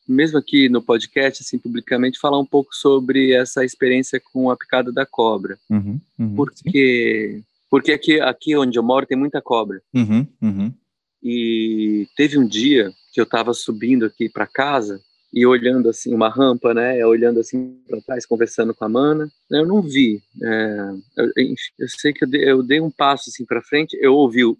mesmo 0.07 0.37
aqui 0.37 0.69
no 0.69 0.81
podcast, 0.81 1.43
assim, 1.43 1.59
publicamente, 1.59 2.17
falar 2.17 2.39
um 2.39 2.45
pouco 2.45 2.73
sobre 2.73 3.33
essa 3.33 3.65
experiência 3.65 4.21
com 4.31 4.49
a 4.49 4.55
picada 4.55 4.89
da 4.89 5.05
cobra. 5.05 5.59
Uhum, 5.69 5.99
uhum, 6.17 6.33
porque 6.33 7.33
sim. 7.35 7.43
Porque 7.69 7.91
aqui, 7.91 8.19
aqui 8.19 8.55
onde 8.55 8.77
eu 8.77 8.83
moro 8.83 9.05
tem 9.05 9.17
muita 9.17 9.41
cobra. 9.41 9.81
Uhum, 9.93 10.25
uhum. 10.41 10.73
E 11.21 12.07
teve 12.15 12.37
um 12.37 12.47
dia 12.47 12.91
que 13.13 13.19
eu 13.19 13.25
estava 13.25 13.53
subindo 13.53 14.05
aqui 14.05 14.29
para 14.29 14.47
casa 14.47 15.01
e 15.33 15.45
olhando 15.45 15.89
assim 15.89 16.13
uma 16.13 16.29
rampa, 16.29 16.73
né? 16.73 17.05
Olhando 17.05 17.39
assim 17.39 17.77
para 17.87 18.01
trás, 18.01 18.25
conversando 18.25 18.73
com 18.73 18.85
a 18.85 18.89
Mana. 18.89 19.29
Eu 19.51 19.65
não 19.65 19.81
vi. 19.81 20.21
É, 20.41 20.93
eu, 21.17 21.31
eu, 21.79 21.89
sei 21.89 22.13
que 22.13 22.23
eu 22.23 22.29
dei, 22.29 22.49
eu 22.49 22.63
dei 22.63 22.79
um 22.79 22.91
passo 22.91 23.29
assim 23.29 23.45
para 23.45 23.61
frente, 23.61 23.97
eu 23.99 24.13
ouvi 24.13 24.45
o 24.45 24.57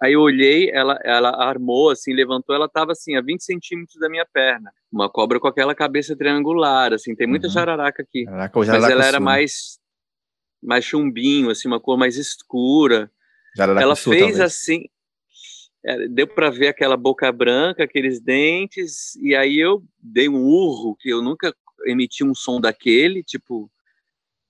Aí 0.00 0.12
eu 0.12 0.20
olhei, 0.20 0.70
ela, 0.70 0.98
ela 1.02 1.30
armou, 1.30 1.90
assim, 1.90 2.12
levantou, 2.12 2.54
ela 2.54 2.66
estava 2.66 2.92
assim, 2.92 3.16
a 3.16 3.20
20 3.20 3.42
centímetros 3.42 3.98
da 3.98 4.08
minha 4.08 4.26
perna. 4.26 4.72
Uma 4.92 5.10
cobra 5.10 5.40
com 5.40 5.48
aquela 5.48 5.74
cabeça 5.74 6.16
triangular, 6.16 6.92
assim, 6.92 7.14
tem 7.14 7.26
muita 7.26 7.46
uhum. 7.48 7.52
jararaca 7.52 8.02
aqui. 8.02 8.24
Caraca, 8.24 8.64
jararaca 8.64 8.82
mas 8.82 8.90
ela 8.90 9.06
era 9.06 9.20
mais 9.20 9.78
mais 10.62 10.84
chumbinho, 10.84 11.50
assim, 11.50 11.68
uma 11.68 11.80
cor 11.80 11.96
mais 11.96 12.16
escura. 12.16 13.10
Jararaca 13.56 13.82
ela 13.82 13.96
fez 13.96 14.18
talvez. 14.18 14.40
assim, 14.40 14.84
é, 15.84 16.08
deu 16.08 16.26
para 16.26 16.50
ver 16.50 16.68
aquela 16.68 16.96
boca 16.96 17.30
branca, 17.30 17.84
aqueles 17.84 18.20
dentes, 18.20 19.14
e 19.16 19.34
aí 19.34 19.58
eu 19.58 19.82
dei 19.98 20.28
um 20.28 20.44
urro, 20.44 20.96
que 20.96 21.08
eu 21.08 21.22
nunca 21.22 21.54
emiti 21.86 22.24
um 22.24 22.34
som 22.34 22.60
daquele, 22.60 23.22
tipo, 23.22 23.70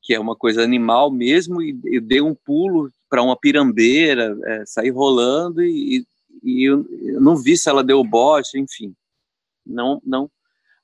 que 0.03 0.15
é 0.15 0.21
uma 0.21 0.35
coisa 0.35 0.63
animal 0.63 1.11
mesmo, 1.11 1.61
e 1.63 1.79
eu 1.85 2.01
dei 2.01 2.21
um 2.21 2.35
pulo 2.35 2.91
para 3.09 3.23
uma 3.23 3.37
pirambeira, 3.37 4.37
é, 4.45 4.67
saí 4.67 4.91
rolando 4.91 5.63
e, 5.63 6.07
e 6.43 6.65
eu, 6.65 6.87
eu, 7.03 7.21
não 7.21 7.37
vi 7.37 7.57
se 7.57 7.69
ela 7.69 7.83
deu 7.83 8.03
bote, 8.05 8.59
enfim. 8.59 8.95
Não, 9.65 10.01
não. 10.05 10.31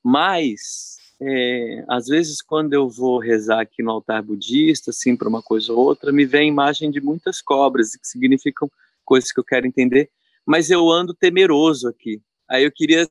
Mas, 0.03 0.97
é, 1.20 1.85
às 1.89 2.07
vezes, 2.07 2.43
quando 2.43 2.72
eu 2.72 2.89
vou 2.89 3.18
rezar 3.18 3.61
aqui 3.61 3.83
no 3.83 3.91
altar 3.91 4.22
budista, 4.22 4.91
assim, 4.91 5.16
para 5.16 5.29
uma 5.29 5.43
coisa 5.43 5.72
ou 5.72 5.79
outra, 5.79 6.12
me 6.12 6.25
vem 6.25 6.43
a 6.43 6.53
imagem 6.53 6.91
de 6.91 7.01
muitas 7.01 7.41
cobras, 7.41 7.97
que 7.97 8.07
significam 8.07 8.70
coisas 9.05 9.31
que 9.31 9.41
eu 9.41 9.45
quero 9.45 9.66
entender, 9.66 10.11
mas 10.47 10.70
eu 10.70 10.91
ando 10.91 11.14
temeroso 11.14 11.89
aqui. 11.89 12.20
Aí 12.49 12.64
eu 12.64 12.72
queria 12.72 13.07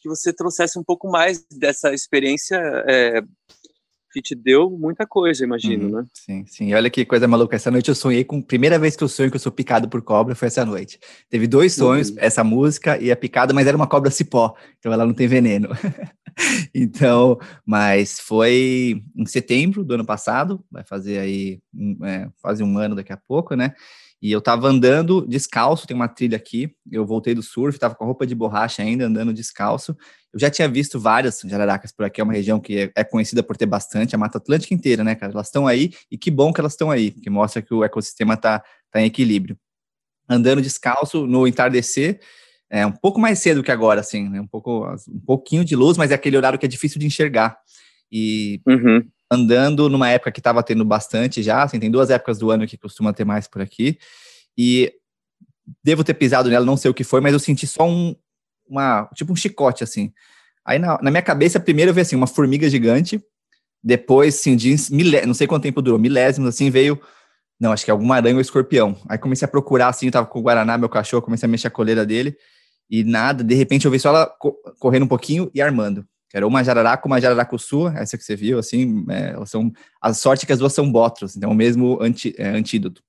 que 0.00 0.08
você 0.08 0.32
trouxesse 0.32 0.78
um 0.78 0.84
pouco 0.84 1.08
mais 1.08 1.44
dessa 1.50 1.94
experiência 1.94 2.56
é, 2.86 3.22
que 4.12 4.20
te 4.20 4.34
deu 4.34 4.70
muita 4.70 5.06
coisa, 5.06 5.44
imagino, 5.44 5.86
uhum, 5.86 6.02
né? 6.02 6.06
Sim, 6.12 6.44
sim. 6.46 6.74
Olha 6.74 6.90
que 6.90 7.04
coisa 7.04 7.26
maluca. 7.26 7.56
Essa 7.56 7.70
noite 7.70 7.88
eu 7.88 7.94
sonhei 7.94 8.24
com. 8.24 8.42
Primeira 8.42 8.78
vez 8.78 8.94
que 8.94 9.02
eu 9.02 9.08
sonho 9.08 9.30
que 9.30 9.36
eu 9.36 9.40
sou 9.40 9.50
picado 9.50 9.88
por 9.88 10.02
cobra 10.02 10.34
foi 10.34 10.48
essa 10.48 10.64
noite. 10.64 10.98
Teve 11.30 11.46
dois 11.46 11.72
sonhos, 11.74 12.10
uhum. 12.10 12.16
essa 12.18 12.44
música 12.44 12.98
e 13.00 13.10
a 13.10 13.16
picada, 13.16 13.54
mas 13.54 13.66
era 13.66 13.76
uma 13.76 13.86
cobra 13.86 14.10
cipó, 14.10 14.54
então 14.78 14.92
ela 14.92 15.06
não 15.06 15.14
tem 15.14 15.26
veneno. 15.26 15.68
então, 16.74 17.38
mas 17.64 18.20
foi 18.20 19.02
em 19.16 19.26
setembro 19.26 19.84
do 19.84 19.94
ano 19.94 20.04
passado, 20.04 20.62
vai 20.70 20.84
fazer 20.84 21.18
aí 21.18 21.60
é, 22.04 22.28
quase 22.40 22.62
um 22.62 22.78
ano 22.78 22.94
daqui 22.94 23.12
a 23.12 23.16
pouco, 23.16 23.54
né? 23.54 23.74
E 24.22 24.30
eu 24.30 24.40
tava 24.40 24.68
andando 24.68 25.26
descalço, 25.26 25.84
tem 25.84 25.96
uma 25.96 26.06
trilha 26.06 26.36
aqui. 26.36 26.72
Eu 26.90 27.04
voltei 27.04 27.34
do 27.34 27.42
surf, 27.42 27.76
tava 27.76 27.96
com 27.96 28.04
a 28.04 28.06
roupa 28.06 28.24
de 28.24 28.36
borracha 28.36 28.80
ainda, 28.80 29.06
andando 29.06 29.34
descalço. 29.34 29.96
Eu 30.32 30.38
já 30.38 30.48
tinha 30.48 30.68
visto 30.68 31.00
várias 31.00 31.40
jararacas 31.40 31.90
por 31.90 32.06
aqui, 32.06 32.20
é 32.20 32.24
uma 32.24 32.32
região 32.32 32.60
que 32.60 32.78
é, 32.78 32.92
é 32.94 33.02
conhecida 33.02 33.42
por 33.42 33.56
ter 33.56 33.66
bastante, 33.66 34.14
a 34.14 34.18
Mata 34.18 34.38
Atlântica 34.38 34.72
inteira, 34.72 35.02
né, 35.02 35.16
cara? 35.16 35.32
Elas 35.32 35.48
estão 35.48 35.66
aí, 35.66 35.90
e 36.08 36.16
que 36.16 36.30
bom 36.30 36.52
que 36.52 36.60
elas 36.60 36.74
estão 36.74 36.88
aí, 36.88 37.10
porque 37.10 37.28
mostra 37.28 37.60
que 37.60 37.74
o 37.74 37.82
ecossistema 37.82 38.36
tá, 38.36 38.62
tá 38.92 39.00
em 39.00 39.06
equilíbrio. 39.06 39.58
Andando 40.28 40.62
descalço 40.62 41.26
no 41.26 41.44
entardecer, 41.44 42.20
é 42.70 42.86
um 42.86 42.92
pouco 42.92 43.18
mais 43.20 43.40
cedo 43.40 43.60
que 43.60 43.72
agora, 43.72 44.00
assim, 44.00 44.28
né? 44.28 44.40
Um, 44.40 44.46
pouco, 44.46 44.86
um 45.08 45.20
pouquinho 45.26 45.64
de 45.64 45.74
luz, 45.74 45.98
mas 45.98 46.12
é 46.12 46.14
aquele 46.14 46.36
horário 46.36 46.60
que 46.60 46.64
é 46.64 46.68
difícil 46.68 47.00
de 47.00 47.06
enxergar. 47.06 47.58
E 48.10 48.60
uhum 48.66 49.04
andando 49.32 49.88
numa 49.88 50.10
época 50.10 50.30
que 50.30 50.40
estava 50.40 50.62
tendo 50.62 50.84
bastante 50.84 51.42
já, 51.42 51.62
assim, 51.62 51.80
tem 51.80 51.90
duas 51.90 52.10
épocas 52.10 52.38
do 52.38 52.50
ano 52.50 52.66
que 52.66 52.76
costuma 52.76 53.14
ter 53.14 53.24
mais 53.24 53.48
por 53.48 53.62
aqui, 53.62 53.98
e 54.56 54.92
devo 55.82 56.04
ter 56.04 56.12
pisado 56.12 56.50
nela, 56.50 56.66
não 56.66 56.76
sei 56.76 56.90
o 56.90 56.94
que 56.94 57.02
foi, 57.02 57.22
mas 57.22 57.32
eu 57.32 57.38
senti 57.38 57.66
só 57.66 57.88
um, 57.88 58.14
uma, 58.68 59.08
tipo 59.14 59.32
um 59.32 59.36
chicote, 59.36 59.82
assim. 59.82 60.12
Aí 60.62 60.78
na, 60.78 60.98
na 61.00 61.10
minha 61.10 61.22
cabeça, 61.22 61.58
primeiro 61.58 61.90
eu 61.90 61.94
vi, 61.94 62.02
assim, 62.02 62.14
uma 62.14 62.26
formiga 62.26 62.68
gigante, 62.68 63.24
depois, 63.82 64.38
assim, 64.38 64.54
de 64.54 64.76
milé, 64.90 65.24
não 65.24 65.34
sei 65.34 65.46
quanto 65.46 65.62
tempo 65.62 65.80
durou, 65.80 65.98
milésimos, 65.98 66.50
assim, 66.50 66.68
veio, 66.68 67.00
não, 67.58 67.72
acho 67.72 67.86
que 67.86 67.90
é 67.90 67.92
alguma 67.92 68.16
aranha 68.16 68.34
ou 68.34 68.40
escorpião. 68.40 69.00
Aí 69.08 69.16
comecei 69.16 69.46
a 69.46 69.50
procurar, 69.50 69.88
assim, 69.88 70.06
eu 70.06 70.12
tava 70.12 70.26
com 70.26 70.40
o 70.40 70.42
Guaraná, 70.42 70.76
meu 70.76 70.90
cachorro, 70.90 71.22
comecei 71.22 71.46
a 71.46 71.50
mexer 71.50 71.68
a 71.68 71.70
coleira 71.70 72.04
dele, 72.04 72.36
e 72.90 73.02
nada, 73.02 73.42
de 73.42 73.54
repente 73.54 73.86
eu 73.86 73.90
vi 73.90 73.98
só 73.98 74.10
ela 74.10 74.26
correndo 74.78 75.04
um 75.04 75.08
pouquinho 75.08 75.50
e 75.54 75.62
armando 75.62 76.06
que 76.32 76.36
era 76.38 76.46
uma 76.46 76.64
jararaca, 76.64 77.06
uma 77.06 77.20
jararacuçu, 77.20 77.88
essa 77.88 78.16
que 78.16 78.24
você 78.24 78.34
viu, 78.34 78.58
assim, 78.58 79.04
é, 79.10 79.36
são, 79.44 79.70
a 80.00 80.14
sorte 80.14 80.44
é 80.44 80.46
que 80.46 80.52
as 80.54 80.58
duas 80.58 80.72
são 80.72 80.90
botros, 80.90 81.36
então 81.36 81.50
o 81.50 81.54
mesmo 81.54 81.98
anti, 82.00 82.34
é, 82.38 82.48
antídoto. 82.48 83.02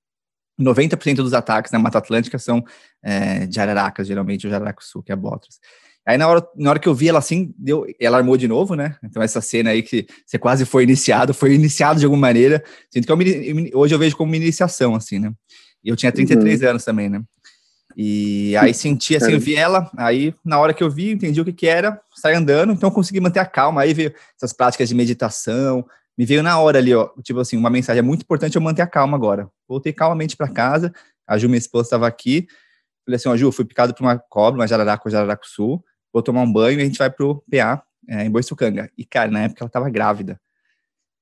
90% 0.60 1.16
dos 1.16 1.34
ataques 1.34 1.72
na 1.72 1.80
Mata 1.80 2.00
Atlântica 2.00 2.38
são 2.38 2.62
é, 3.02 3.46
de 3.46 3.56
jararacas, 3.56 4.08
geralmente 4.08 4.46
o 4.46 4.50
jararacuçu, 4.50 5.02
que 5.02 5.14
é 5.14 5.16
botros. 5.16 5.58
Aí 6.06 6.18
na 6.18 6.28
hora, 6.28 6.46
na 6.54 6.72
hora 6.72 6.80
que 6.80 6.90
eu 6.90 6.94
vi 6.94 7.08
ela 7.08 7.20
assim, 7.20 7.56
deu, 7.58 7.86
ela 7.98 8.18
armou 8.18 8.36
de 8.36 8.46
novo, 8.46 8.76
né? 8.76 8.98
Então 9.02 9.24
essa 9.24 9.40
cena 9.40 9.70
aí 9.70 9.82
que 9.82 10.06
você 10.26 10.38
quase 10.38 10.66
foi 10.66 10.84
iniciado, 10.84 11.34
foi 11.34 11.54
iniciado 11.54 12.02
de 12.02 12.06
alguma 12.06 12.28
maneira. 12.28 12.62
Sinto 12.92 13.06
que 13.06 13.12
eu, 13.14 13.80
hoje 13.80 13.96
eu 13.96 14.00
vejo 14.00 14.18
como 14.18 14.30
uma 14.30 14.36
iniciação, 14.36 14.96
assim, 14.96 15.18
né? 15.18 15.32
E 15.82 15.88
eu 15.88 15.96
tinha 15.96 16.12
33 16.12 16.62
uhum. 16.62 16.70
anos 16.72 16.84
também, 16.84 17.08
né? 17.08 17.24
E 17.96 18.56
aí 18.58 18.74
senti 18.74 19.16
assim, 19.16 19.34
eu 19.34 19.40
vi 19.40 19.56
ela, 19.56 19.90
aí 19.96 20.34
na 20.44 20.60
hora 20.60 20.74
que 20.74 20.84
eu 20.84 20.90
vi, 20.90 21.12
entendi 21.12 21.40
o 21.40 21.46
que 21.46 21.54
que 21.54 21.68
era, 21.68 22.00
saí 22.16 22.36
andando, 22.36 22.74
então 22.74 22.90
consegui 22.90 23.20
manter 23.20 23.40
a 23.40 23.46
calma, 23.46 23.82
aí 23.82 23.94
veio 23.94 24.14
essas 24.36 24.52
práticas 24.52 24.90
de 24.90 24.96
meditação, 24.96 25.86
me 26.18 26.26
veio 26.26 26.44
na 26.44 26.60
hora 26.60 26.80
ali, 26.80 26.94
ó, 26.94 27.10
tipo 27.24 27.40
assim, 27.40 27.58
uma 27.58 27.70
mensagem, 27.70 28.00
é 28.00 28.04
muito 28.04 28.22
importante 28.22 28.56
eu 28.56 28.62
manter 28.62 28.82
a 28.82 28.88
calma 28.88 29.16
agora. 29.18 29.50
Voltei 29.68 29.94
calmamente 29.94 30.36
para 30.36 30.48
casa, 30.48 30.94
a 31.28 31.38
Ju, 31.38 31.48
minha 31.48 31.58
esposa, 31.58 31.88
estava 31.88 32.08
aqui, 32.08 32.48
falei 33.06 33.16
assim, 33.16 33.30
ó, 33.30 33.38
Ju, 33.38 33.52
fui 33.52 33.66
picado 33.66 33.94
por 33.94 34.04
uma 34.04 34.18
cobra, 34.18 34.60
uma 34.60 34.68
jararaca, 34.68 35.10
jararaca 35.10 35.44
sul, 35.46 35.84
vou 36.12 36.22
tomar 36.22 36.42
um 36.42 36.52
banho 36.52 36.80
e 36.80 36.82
a 36.82 36.86
gente 36.86 36.98
vai 36.98 37.10
pro 37.10 37.44
PA, 37.50 37.84
é, 38.08 38.26
em 38.26 38.30
Boiçucanga. 38.30 38.90
E, 38.98 39.06
cara, 39.06 39.32
na 39.32 39.44
época 39.44 39.64
ela 39.64 39.68
estava 39.68 39.90
grávida. 39.90 40.40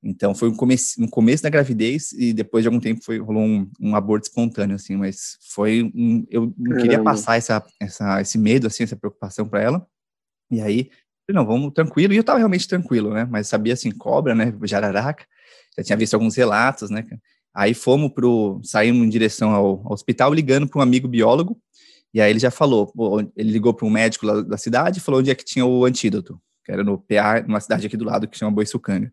Então 0.03 0.33
foi 0.33 0.49
um 0.49 0.55
começo, 0.55 0.99
no 0.99 1.09
começo 1.09 1.43
da 1.43 1.49
gravidez 1.49 2.11
e 2.13 2.33
depois 2.33 2.63
de 2.63 2.67
algum 2.67 2.79
tempo 2.79 3.03
foi 3.03 3.19
rolou 3.19 3.43
um, 3.43 3.69
um 3.79 3.95
aborto 3.95 4.27
espontâneo 4.27 4.75
assim, 4.75 4.95
mas 4.95 5.37
foi 5.53 5.83
um, 5.93 6.25
eu 6.29 6.51
não 6.57 6.77
queria 6.77 7.03
passar 7.03 7.37
essa, 7.37 7.63
essa 7.79 8.19
esse 8.19 8.37
medo 8.37 8.65
assim, 8.65 8.83
essa 8.83 8.95
preocupação 8.95 9.47
para 9.47 9.61
ela. 9.61 9.87
E 10.49 10.59
aí, 10.59 10.89
não, 11.29 11.45
vamos 11.45 11.71
tranquilo. 11.73 12.13
E 12.13 12.17
eu 12.17 12.23
tava 12.23 12.39
realmente 12.39 12.67
tranquilo, 12.67 13.13
né? 13.13 13.25
Mas 13.29 13.47
sabia 13.47 13.73
assim, 13.73 13.91
cobra, 13.91 14.35
né, 14.35 14.53
jararaca. 14.63 15.25
Já 15.77 15.83
tinha 15.83 15.97
visto 15.97 16.13
alguns 16.15 16.35
relatos, 16.35 16.89
né? 16.89 17.05
Aí 17.53 17.73
fomos 17.73 18.11
pro 18.11 18.59
saímos 18.63 19.05
em 19.05 19.09
direção 19.09 19.51
ao, 19.51 19.81
ao 19.85 19.93
hospital 19.93 20.33
ligando 20.33 20.67
para 20.67 20.79
um 20.79 20.81
amigo 20.81 21.07
biólogo. 21.07 21.59
E 22.13 22.19
aí 22.19 22.29
ele 22.29 22.39
já 22.39 22.51
falou, 22.51 22.91
ele 23.37 23.51
ligou 23.51 23.73
para 23.73 23.85
um 23.85 23.89
médico 23.89 24.25
lá 24.25 24.41
da 24.41 24.57
cidade 24.57 24.99
e 24.99 25.01
falou 25.01 25.21
onde 25.21 25.31
é 25.31 25.35
que 25.35 25.45
tinha 25.45 25.65
o 25.65 25.85
antídoto, 25.85 26.41
que 26.65 26.71
era 26.71 26.83
no 26.83 26.97
PA, 26.97 27.41
numa 27.47 27.59
cidade 27.61 27.87
aqui 27.87 27.95
do 27.95 28.03
lado 28.03 28.27
que 28.27 28.37
chama 28.37 28.51
Boiçucanga. 28.51 29.11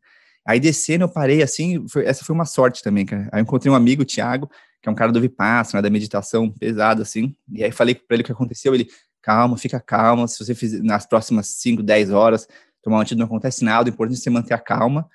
Aí 0.48 0.58
descendo, 0.58 1.04
eu 1.04 1.10
parei 1.10 1.42
assim, 1.42 1.86
foi, 1.88 2.06
essa 2.06 2.24
foi 2.24 2.34
uma 2.34 2.46
sorte 2.46 2.82
também, 2.82 3.04
cara. 3.04 3.28
Aí 3.30 3.38
eu 3.38 3.42
encontrei 3.42 3.70
um 3.70 3.76
amigo, 3.76 4.00
o 4.00 4.06
Thiago, 4.06 4.50
que 4.80 4.88
é 4.88 4.90
um 4.90 4.94
cara 4.94 5.12
do 5.12 5.20
Vipassana, 5.20 5.82
da 5.82 5.90
meditação 5.90 6.50
pesada, 6.50 7.02
assim, 7.02 7.36
e 7.52 7.62
aí 7.62 7.70
falei 7.70 7.94
para 7.94 8.14
ele 8.14 8.22
o 8.22 8.24
que 8.24 8.32
aconteceu, 8.32 8.74
ele, 8.74 8.88
calma, 9.20 9.58
fica 9.58 9.78
calma, 9.78 10.26
se 10.26 10.42
você 10.42 10.54
fizer 10.54 10.82
nas 10.82 11.04
próximas 11.04 11.48
5, 11.48 11.82
10 11.82 12.10
horas, 12.12 12.48
tomar 12.82 12.96
um 12.96 13.00
antídoto 13.00 13.18
não 13.18 13.26
acontece 13.26 13.62
nada, 13.62 13.90
o 13.90 13.92
importante 13.92 14.16
é 14.16 14.22
você 14.22 14.30
manter 14.30 14.54
a 14.54 14.58
calma, 14.58 15.06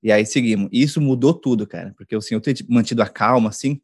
e 0.00 0.12
aí 0.12 0.24
seguimos. 0.24 0.68
Isso 0.70 1.00
mudou 1.00 1.34
tudo, 1.34 1.66
cara, 1.66 1.92
porque 1.96 2.14
assim, 2.14 2.36
eu 2.36 2.40
ter 2.40 2.54
mantido 2.68 3.02
a 3.02 3.08
calma, 3.08 3.48
assim, 3.48 3.80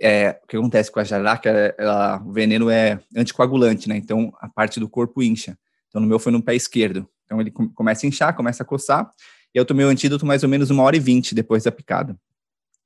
é, 0.00 0.40
o 0.42 0.46
que 0.48 0.56
acontece 0.56 0.90
com 0.90 0.98
a 0.98 1.04
jararaca, 1.04 1.72
ela, 1.78 2.20
o 2.20 2.32
veneno 2.32 2.68
é 2.68 2.98
anticoagulante, 3.16 3.88
né, 3.88 3.96
então 3.96 4.32
a 4.40 4.48
parte 4.48 4.80
do 4.80 4.88
corpo 4.88 5.22
incha. 5.22 5.56
Então 5.88 6.00
no 6.02 6.08
meu 6.08 6.18
foi 6.18 6.32
no 6.32 6.42
pé 6.42 6.56
esquerdo. 6.56 7.08
Então 7.26 7.40
ele 7.40 7.52
começa 7.52 8.04
a 8.04 8.08
inchar, 8.08 8.34
começa 8.34 8.64
a 8.64 8.66
coçar, 8.66 9.08
e 9.54 9.58
eu 9.58 9.64
tomei 9.64 9.84
o 9.84 9.88
antídoto 9.88 10.26
mais 10.26 10.42
ou 10.42 10.48
menos 10.48 10.70
uma 10.70 10.82
hora 10.82 10.96
e 10.96 11.00
vinte 11.00 11.34
depois 11.34 11.64
da 11.64 11.72
picada. 11.72 12.16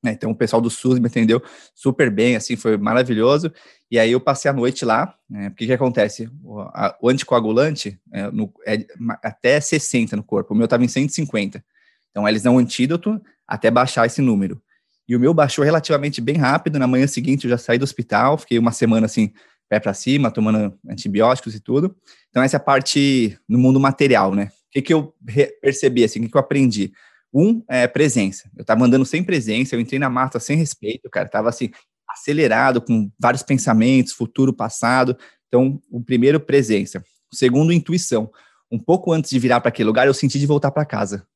É, 0.04 0.10
então 0.10 0.30
o 0.30 0.34
pessoal 0.34 0.60
do 0.60 0.70
SUS 0.70 0.98
me 0.98 1.06
atendeu 1.06 1.42
super 1.74 2.10
bem, 2.10 2.36
assim, 2.36 2.56
foi 2.56 2.76
maravilhoso. 2.76 3.52
E 3.90 3.98
aí 3.98 4.12
eu 4.12 4.20
passei 4.20 4.50
a 4.50 4.54
noite 4.54 4.84
lá, 4.84 5.14
né, 5.28 5.50
porque 5.50 5.64
o 5.64 5.66
que 5.68 5.72
acontece? 5.72 6.30
O, 6.42 6.60
a, 6.60 6.96
o 7.00 7.08
anticoagulante 7.08 7.98
é, 8.12 8.30
no, 8.30 8.52
é, 8.66 8.84
até 9.22 9.60
60 9.60 10.16
no 10.16 10.22
corpo, 10.22 10.54
o 10.54 10.56
meu 10.56 10.64
estava 10.64 10.84
em 10.84 10.88
150. 10.88 11.64
Então 12.10 12.28
eles 12.28 12.42
dão 12.42 12.56
um 12.56 12.58
antídoto 12.58 13.20
até 13.46 13.70
baixar 13.70 14.06
esse 14.06 14.20
número. 14.20 14.60
E 15.08 15.14
o 15.14 15.20
meu 15.20 15.32
baixou 15.32 15.64
relativamente 15.64 16.20
bem 16.20 16.36
rápido, 16.36 16.78
na 16.78 16.86
manhã 16.86 17.06
seguinte 17.06 17.44
eu 17.44 17.50
já 17.50 17.58
saí 17.58 17.78
do 17.78 17.84
hospital, 17.84 18.36
fiquei 18.38 18.58
uma 18.58 18.72
semana 18.72 19.06
assim, 19.06 19.32
pé 19.68 19.78
para 19.78 19.94
cima, 19.94 20.30
tomando 20.30 20.76
antibióticos 20.88 21.54
e 21.54 21.60
tudo. 21.60 21.96
Então 22.30 22.42
essa 22.42 22.56
é 22.56 22.58
a 22.58 22.60
parte 22.60 23.38
no 23.48 23.58
mundo 23.58 23.78
material, 23.78 24.34
né? 24.34 24.50
Que, 24.76 24.82
que 24.82 24.94
eu 24.94 25.14
percebi, 25.60 26.04
assim, 26.04 26.20
o 26.20 26.22
que, 26.24 26.28
que 26.30 26.36
eu 26.36 26.40
aprendi? 26.40 26.92
Um, 27.32 27.62
é 27.68 27.86
presença. 27.86 28.50
Eu 28.56 28.64
tava 28.64 28.84
andando 28.84 29.04
sem 29.04 29.22
presença, 29.22 29.74
eu 29.74 29.80
entrei 29.80 29.98
na 29.98 30.08
mata 30.08 30.38
sem 30.38 30.56
respeito, 30.56 31.08
cara, 31.10 31.28
tava 31.28 31.48
assim, 31.48 31.70
acelerado, 32.08 32.80
com 32.80 33.10
vários 33.18 33.42
pensamentos, 33.42 34.12
futuro, 34.12 34.52
passado. 34.52 35.16
Então, 35.48 35.82
o 35.90 36.02
primeiro, 36.02 36.40
presença. 36.40 37.02
O 37.32 37.36
segundo, 37.36 37.72
intuição. 37.72 38.30
Um 38.70 38.78
pouco 38.78 39.12
antes 39.12 39.30
de 39.30 39.38
virar 39.38 39.60
para 39.60 39.68
aquele 39.68 39.86
lugar, 39.86 40.06
eu 40.06 40.14
senti 40.14 40.38
de 40.38 40.46
voltar 40.46 40.70
para 40.70 40.84
casa. 40.84 41.26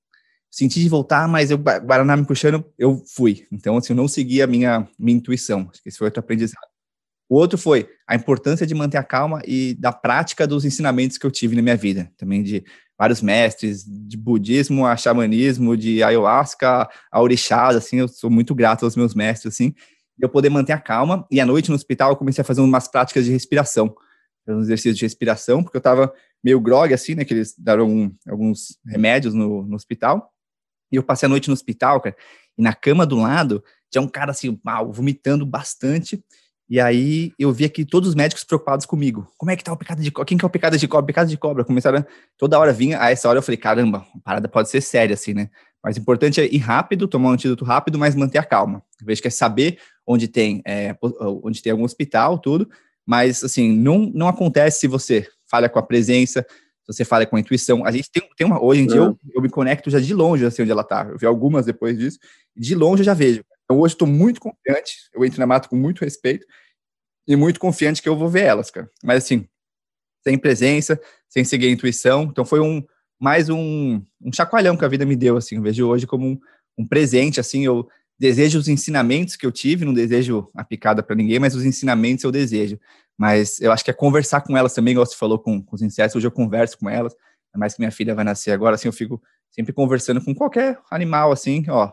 Senti 0.50 0.80
de 0.80 0.88
voltar, 0.88 1.28
mas 1.28 1.50
o 1.50 1.58
Guaraná 1.58 2.16
me 2.16 2.26
puxando, 2.26 2.64
eu 2.76 3.02
fui. 3.14 3.46
Então, 3.52 3.76
assim, 3.76 3.92
eu 3.92 3.96
não 3.96 4.08
segui 4.08 4.42
a 4.42 4.46
minha, 4.46 4.88
minha 4.98 5.16
intuição. 5.16 5.68
Acho 5.70 5.82
que 5.82 5.88
esse 5.88 5.98
foi 5.98 6.06
outro 6.06 6.20
aprendizado. 6.20 6.66
O 7.28 7.36
outro 7.36 7.56
foi 7.56 7.88
a 8.08 8.16
importância 8.16 8.66
de 8.66 8.74
manter 8.74 8.98
a 8.98 9.04
calma 9.04 9.40
e 9.46 9.74
da 9.74 9.92
prática 9.92 10.48
dos 10.48 10.64
ensinamentos 10.64 11.16
que 11.16 11.24
eu 11.24 11.30
tive 11.30 11.54
na 11.54 11.62
minha 11.62 11.76
vida. 11.76 12.10
Também 12.16 12.42
de 12.42 12.64
vários 13.00 13.22
mestres, 13.22 13.82
de 13.88 14.14
budismo 14.14 14.84
a 14.84 14.94
xamanismo, 14.94 15.74
de 15.74 16.02
ayahuasca 16.02 16.86
a 17.10 17.22
orixás, 17.22 17.74
assim, 17.74 17.96
eu 17.96 18.06
sou 18.06 18.28
muito 18.28 18.54
grato 18.54 18.84
aos 18.84 18.94
meus 18.94 19.14
mestres, 19.14 19.54
assim, 19.54 19.74
eu 20.20 20.28
poder 20.28 20.50
manter 20.50 20.74
a 20.74 20.78
calma. 20.78 21.26
E 21.30 21.40
à 21.40 21.46
noite 21.46 21.70
no 21.70 21.74
hospital 21.76 22.10
eu 22.10 22.16
comecei 22.16 22.42
a 22.42 22.44
fazer 22.44 22.60
umas 22.60 22.88
práticas 22.88 23.24
de 23.24 23.32
respiração, 23.32 23.94
uns 24.46 24.64
exercícios 24.64 24.98
de 24.98 25.04
respiração, 25.06 25.62
porque 25.62 25.78
eu 25.78 25.80
tava 25.80 26.12
meio 26.44 26.60
grog, 26.60 26.92
assim, 26.92 27.14
né, 27.14 27.24
que 27.24 27.32
eles 27.32 27.54
deram 27.56 28.12
alguns 28.28 28.78
remédios 28.86 29.32
no, 29.32 29.62
no 29.62 29.76
hospital. 29.76 30.30
E 30.92 30.96
eu 30.96 31.02
passei 31.02 31.26
a 31.26 31.30
noite 31.30 31.48
no 31.48 31.54
hospital, 31.54 32.02
cara, 32.02 32.14
e 32.58 32.62
na 32.62 32.74
cama 32.74 33.06
do 33.06 33.16
lado 33.16 33.64
tinha 33.90 34.02
um 34.02 34.08
cara 34.08 34.32
assim, 34.32 34.60
mal, 34.62 34.92
vomitando 34.92 35.46
bastante. 35.46 36.22
E 36.70 36.78
aí 36.78 37.32
eu 37.36 37.52
vi 37.52 37.64
aqui 37.64 37.84
todos 37.84 38.10
os 38.10 38.14
médicos 38.14 38.44
preocupados 38.44 38.86
comigo. 38.86 39.28
Como 39.36 39.50
é 39.50 39.56
que 39.56 39.64
tá 39.64 39.72
o 39.72 39.76
picada 39.76 40.00
de 40.00 40.10
cobra? 40.12 40.24
Quem 40.24 40.38
que 40.38 40.44
é 40.44 40.46
o 40.46 40.50
picada 40.50 40.78
de 40.78 40.86
cobra? 40.86 41.04
Picada 41.04 41.28
de 41.28 41.36
cobra. 41.36 41.64
Começaram, 41.64 42.06
toda 42.38 42.56
hora 42.60 42.72
vinha, 42.72 43.02
a 43.02 43.10
essa 43.10 43.28
hora 43.28 43.38
eu 43.38 43.42
falei, 43.42 43.56
caramba, 43.56 44.06
a 44.14 44.20
parada 44.20 44.48
pode 44.48 44.70
ser 44.70 44.80
séria 44.80 45.14
assim, 45.14 45.34
né? 45.34 45.50
Mas 45.82 45.96
o 45.96 46.00
importante 46.00 46.40
é 46.40 46.44
ir 46.46 46.58
rápido, 46.58 47.08
tomar 47.08 47.30
um 47.30 47.32
antídoto 47.32 47.64
rápido, 47.64 47.98
mas 47.98 48.14
manter 48.14 48.38
a 48.38 48.44
calma. 48.44 48.84
Eu 49.00 49.06
vejo 49.06 49.20
que 49.20 49.26
é 49.26 49.30
saber 49.32 49.78
onde 50.06 50.28
tem, 50.28 50.62
é, 50.64 50.96
onde 51.42 51.60
tem 51.60 51.72
algum 51.72 51.82
hospital, 51.82 52.38
tudo, 52.38 52.68
mas 53.04 53.42
assim, 53.42 53.72
não, 53.72 54.08
não 54.14 54.28
acontece 54.28 54.78
se 54.78 54.86
você 54.86 55.26
falha 55.50 55.68
com 55.68 55.80
a 55.80 55.82
presença, 55.82 56.46
se 56.84 56.92
você 56.92 57.04
falha 57.04 57.26
com 57.26 57.34
a 57.34 57.40
intuição. 57.40 57.84
A 57.84 57.90
gente 57.90 58.08
tem, 58.12 58.22
tem 58.36 58.46
uma, 58.46 58.62
hoje 58.62 58.82
em 58.82 58.86
dia 58.86 58.98
eu, 58.98 59.18
eu, 59.34 59.42
me 59.42 59.48
conecto 59.48 59.90
já 59.90 59.98
de 59.98 60.14
longe, 60.14 60.44
assim, 60.44 60.62
onde 60.62 60.70
ela 60.70 60.84
tá. 60.84 61.08
Eu 61.10 61.18
vi 61.18 61.26
algumas 61.26 61.66
depois 61.66 61.98
disso, 61.98 62.20
de 62.56 62.76
longe 62.76 63.00
eu 63.00 63.06
já 63.06 63.14
vejo. 63.14 63.42
Então 63.70 63.78
hoje 63.78 63.94
estou 63.94 64.08
muito 64.08 64.40
confiante, 64.40 64.96
eu 65.14 65.24
entro 65.24 65.38
na 65.38 65.46
mata 65.46 65.68
com 65.68 65.76
muito 65.76 66.00
respeito 66.00 66.44
e 67.24 67.36
muito 67.36 67.60
confiante 67.60 68.02
que 68.02 68.08
eu 68.08 68.16
vou 68.16 68.28
ver 68.28 68.42
elas, 68.42 68.68
cara. 68.68 68.90
Mas 69.00 69.22
assim, 69.22 69.46
sem 70.24 70.36
presença, 70.36 71.00
sem 71.28 71.44
seguir 71.44 71.68
a 71.68 71.70
intuição. 71.70 72.24
Então 72.24 72.44
foi 72.44 72.58
um 72.58 72.82
mais 73.16 73.48
um, 73.48 74.02
um 74.20 74.32
chacoalhão 74.32 74.76
que 74.76 74.84
a 74.84 74.88
vida 74.88 75.06
me 75.06 75.14
deu, 75.14 75.36
assim. 75.36 75.54
Eu 75.54 75.62
vejo 75.62 75.86
hoje 75.86 76.04
como 76.04 76.26
um, 76.26 76.40
um 76.76 76.84
presente, 76.84 77.38
assim. 77.38 77.64
Eu 77.64 77.88
desejo 78.18 78.58
os 78.58 78.66
ensinamentos 78.66 79.36
que 79.36 79.46
eu 79.46 79.52
tive, 79.52 79.84
não 79.84 79.94
desejo 79.94 80.50
a 80.52 80.64
picada 80.64 81.00
para 81.00 81.14
ninguém, 81.14 81.38
mas 81.38 81.54
os 81.54 81.64
ensinamentos 81.64 82.24
eu 82.24 82.32
desejo. 82.32 82.76
Mas 83.16 83.60
eu 83.60 83.70
acho 83.70 83.84
que 83.84 83.90
é 83.92 83.94
conversar 83.94 84.40
com 84.40 84.56
elas 84.56 84.74
também, 84.74 84.90
igual 84.90 85.06
você 85.06 85.16
falou 85.16 85.38
com, 85.38 85.62
com 85.62 85.76
os 85.76 85.82
insetos. 85.82 86.16
Hoje 86.16 86.26
eu 86.26 86.32
converso 86.32 86.76
com 86.76 86.90
elas, 86.90 87.14
mais 87.54 87.74
que 87.74 87.80
minha 87.80 87.92
filha 87.92 88.16
vai 88.16 88.24
nascer 88.24 88.50
agora, 88.50 88.74
assim, 88.74 88.88
eu 88.88 88.92
fico 88.92 89.22
sempre 89.50 89.72
conversando 89.72 90.22
com 90.24 90.34
qualquer 90.34 90.78
animal, 90.90 91.32
assim, 91.32 91.64
ó, 91.68 91.92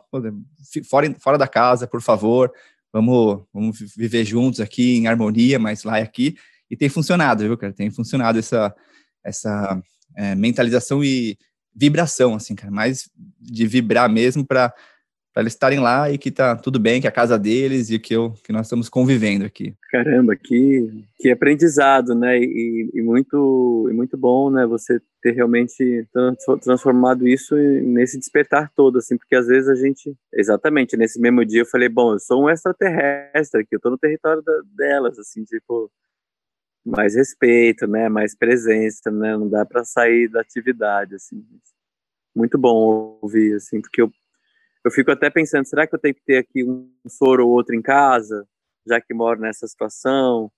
fora, 0.89 1.15
fora 1.19 1.37
da 1.37 1.47
casa, 1.47 1.87
por 1.87 2.01
favor, 2.01 2.51
vamos, 2.93 3.43
vamos 3.53 3.79
viver 3.95 4.23
juntos 4.23 4.59
aqui 4.59 4.97
em 4.97 5.07
harmonia, 5.07 5.57
mas 5.59 5.83
lá 5.83 5.99
e 5.99 6.03
aqui. 6.03 6.35
E 6.69 6.75
tem 6.75 6.89
funcionado, 6.89 7.43
viu, 7.43 7.57
cara? 7.57 7.73
Tem 7.73 7.89
funcionado 7.89 8.37
essa, 8.37 8.75
essa 9.23 9.81
é, 10.15 10.35
mentalização 10.35 11.03
e 11.03 11.37
vibração, 11.73 12.35
assim, 12.35 12.55
cara, 12.55 12.71
mais 12.71 13.09
de 13.39 13.67
vibrar 13.67 14.09
mesmo 14.09 14.45
para 14.45 14.73
eles 15.41 15.53
estarem 15.53 15.79
lá 15.79 16.09
e 16.11 16.17
que 16.17 16.31
tá 16.31 16.55
tudo 16.55 16.79
bem, 16.79 16.99
que 16.99 17.07
é 17.07 17.09
a 17.09 17.13
casa 17.13 17.38
deles 17.38 17.89
e 17.89 17.99
que, 17.99 18.13
eu, 18.13 18.33
que 18.43 18.51
nós 18.51 18.65
estamos 18.65 18.89
convivendo 18.89 19.45
aqui. 19.45 19.75
Caramba, 19.91 20.35
que, 20.35 21.05
que 21.17 21.29
aprendizado, 21.29 22.15
né? 22.15 22.39
E, 22.39 22.89
e 22.93 23.01
muito, 23.01 23.88
e 23.89 23.93
muito 23.93 24.17
bom, 24.17 24.49
né? 24.49 24.65
Você 24.65 25.01
ter 25.21 25.31
realmente 25.31 26.07
transformado 26.61 27.27
isso 27.27 27.55
nesse 27.55 28.17
despertar 28.17 28.71
todo, 28.75 28.97
assim, 28.99 29.17
porque 29.17 29.35
às 29.35 29.47
vezes 29.47 29.69
a 29.69 29.75
gente, 29.75 30.15
exatamente, 30.33 30.95
nesse 30.95 31.19
mesmo 31.19 31.45
dia 31.45 31.61
eu 31.61 31.65
falei, 31.65 31.89
bom, 31.89 32.13
eu 32.13 32.19
sou 32.19 32.43
um 32.43 32.49
extraterrestre 32.49 33.61
aqui, 33.61 33.75
eu 33.75 33.79
tô 33.79 33.89
no 33.89 33.97
território 33.97 34.41
da, 34.41 34.61
delas, 34.75 35.19
assim, 35.19 35.43
tipo, 35.43 35.91
mais 36.85 37.15
respeito, 37.15 37.85
né, 37.88 38.07
mais 38.07 38.35
presença, 38.35 39.11
né, 39.11 39.35
não 39.35 39.49
dá 39.49 39.65
para 39.65 39.83
sair 39.83 40.29
da 40.29 40.41
atividade, 40.41 41.15
assim. 41.15 41.43
Muito 42.35 42.57
bom 42.57 43.17
ouvir, 43.21 43.55
assim, 43.55 43.81
porque 43.81 44.01
eu, 44.01 44.11
eu 44.88 44.91
fico 44.91 45.11
até 45.11 45.29
pensando, 45.29 45.65
será 45.65 45.85
que 45.85 45.93
eu 45.93 45.99
tenho 45.99 46.15
que 46.15 46.23
ter 46.23 46.38
aqui 46.38 46.63
um 46.63 46.89
soro 47.07 47.45
ou 47.45 47.51
outro 47.51 47.75
em 47.75 47.81
casa, 47.81 48.47
já 48.88 49.01
que 49.01 49.13
moro 49.13 49.39
nessa 49.41 49.67
situação? 49.67 50.49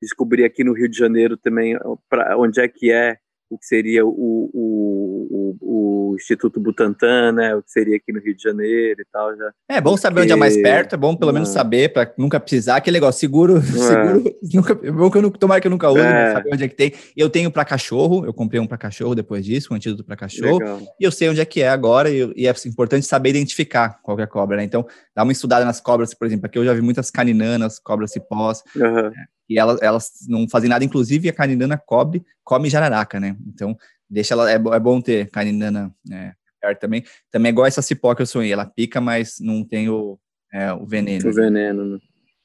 Descobri 0.00 0.44
aqui 0.44 0.64
no 0.64 0.72
Rio 0.72 0.88
de 0.88 0.96
Janeiro 0.96 1.36
também 1.36 1.78
pra, 2.08 2.38
onde 2.38 2.60
é 2.60 2.68
que 2.68 2.90
é 2.90 3.18
o 3.48 3.56
que 3.58 3.66
seria 3.66 4.04
o, 4.04 4.10
o, 4.10 5.56
o, 5.60 6.10
o, 6.10 6.16
Instituto 6.16 6.58
Butantan, 6.58 7.32
né? 7.32 7.54
O 7.54 7.62
que 7.62 7.70
seria 7.70 7.96
aqui 7.96 8.12
no 8.12 8.20
Rio 8.20 8.34
de 8.34 8.42
Janeiro 8.42 9.00
e 9.00 9.04
tal. 9.12 9.36
Já. 9.36 9.52
É 9.68 9.80
bom 9.80 9.96
saber 9.96 10.20
Porque... 10.20 10.32
onde 10.32 10.32
é 10.32 10.36
mais 10.36 10.56
perto, 10.56 10.94
é 10.94 10.98
bom 10.98 11.14
pelo 11.14 11.32
menos 11.32 11.50
saber, 11.50 11.92
para 11.92 12.12
nunca 12.18 12.40
precisar. 12.40 12.76
Aquele 12.76 12.96
negócio, 12.96 13.20
seguro, 13.20 13.58
é. 13.58 13.62
seguro, 13.62 14.36
nunca, 14.52 14.72
é 14.82 14.90
bom 14.90 15.10
que 15.10 15.18
eu 15.18 15.30
tomara 15.30 15.60
que 15.60 15.66
eu 15.66 15.70
nunca 15.70 15.90
use, 15.90 16.00
é. 16.00 16.32
saber 16.32 16.50
onde 16.52 16.64
é 16.64 16.68
que 16.68 16.74
tem. 16.74 16.92
Eu 17.16 17.30
tenho 17.30 17.50
para 17.50 17.64
cachorro, 17.64 18.24
eu 18.24 18.34
comprei 18.34 18.60
um 18.60 18.66
para 18.66 18.78
cachorro 18.78 19.14
depois 19.14 19.44
disso, 19.44 19.72
um 19.72 19.76
antídoto 19.76 20.04
para 20.04 20.16
cachorro, 20.16 20.58
Legal. 20.58 20.80
e 21.00 21.04
eu 21.04 21.12
sei 21.12 21.28
onde 21.28 21.40
é 21.40 21.44
que 21.44 21.62
é 21.62 21.68
agora, 21.68 22.10
e, 22.10 22.32
e, 22.36 22.48
é 22.48 22.54
importante 22.66 23.06
saber 23.06 23.30
identificar 23.30 24.00
qual 24.02 24.18
é 24.18 24.24
a 24.24 24.26
cobra, 24.26 24.56
né? 24.56 24.64
Então, 24.64 24.86
dá 25.14 25.22
uma 25.22 25.32
estudada 25.32 25.64
nas 25.64 25.80
cobras, 25.80 26.14
por 26.14 26.26
exemplo, 26.26 26.46
aqui 26.46 26.58
eu 26.58 26.64
já 26.64 26.74
vi 26.74 26.80
muitas 26.80 27.10
caninanas, 27.10 27.78
cobras 27.78 28.12
cipós, 28.12 28.62
uhum 28.74 29.10
e 29.48 29.58
elas, 29.58 29.80
elas 29.80 30.10
não 30.28 30.48
fazem 30.48 30.68
nada, 30.68 30.84
inclusive 30.84 31.28
a 31.28 31.32
caninana 31.32 31.78
cobre, 31.78 32.24
come 32.42 32.68
jararaca, 32.68 33.20
né? 33.20 33.36
Então, 33.46 33.76
deixa 34.08 34.34
ela, 34.34 34.50
é, 34.50 34.54
é 34.54 34.80
bom 34.80 35.00
ter 35.00 35.30
caninana 35.30 35.94
é, 36.10 36.32
perto 36.60 36.80
também. 36.80 37.04
Também 37.30 37.50
é 37.50 37.52
igual 37.52 37.66
essa 37.66 37.82
cipó 37.82 38.14
que 38.14 38.22
eu 38.22 38.26
sonhei, 38.26 38.52
ela 38.52 38.66
pica, 38.66 39.00
mas 39.00 39.36
não 39.40 39.64
tem 39.64 39.88
o, 39.88 40.18
é, 40.52 40.72
o 40.72 40.86
veneno. 40.86 41.28
O 41.28 41.32
veneno, 41.32 41.84
né? 41.84 41.98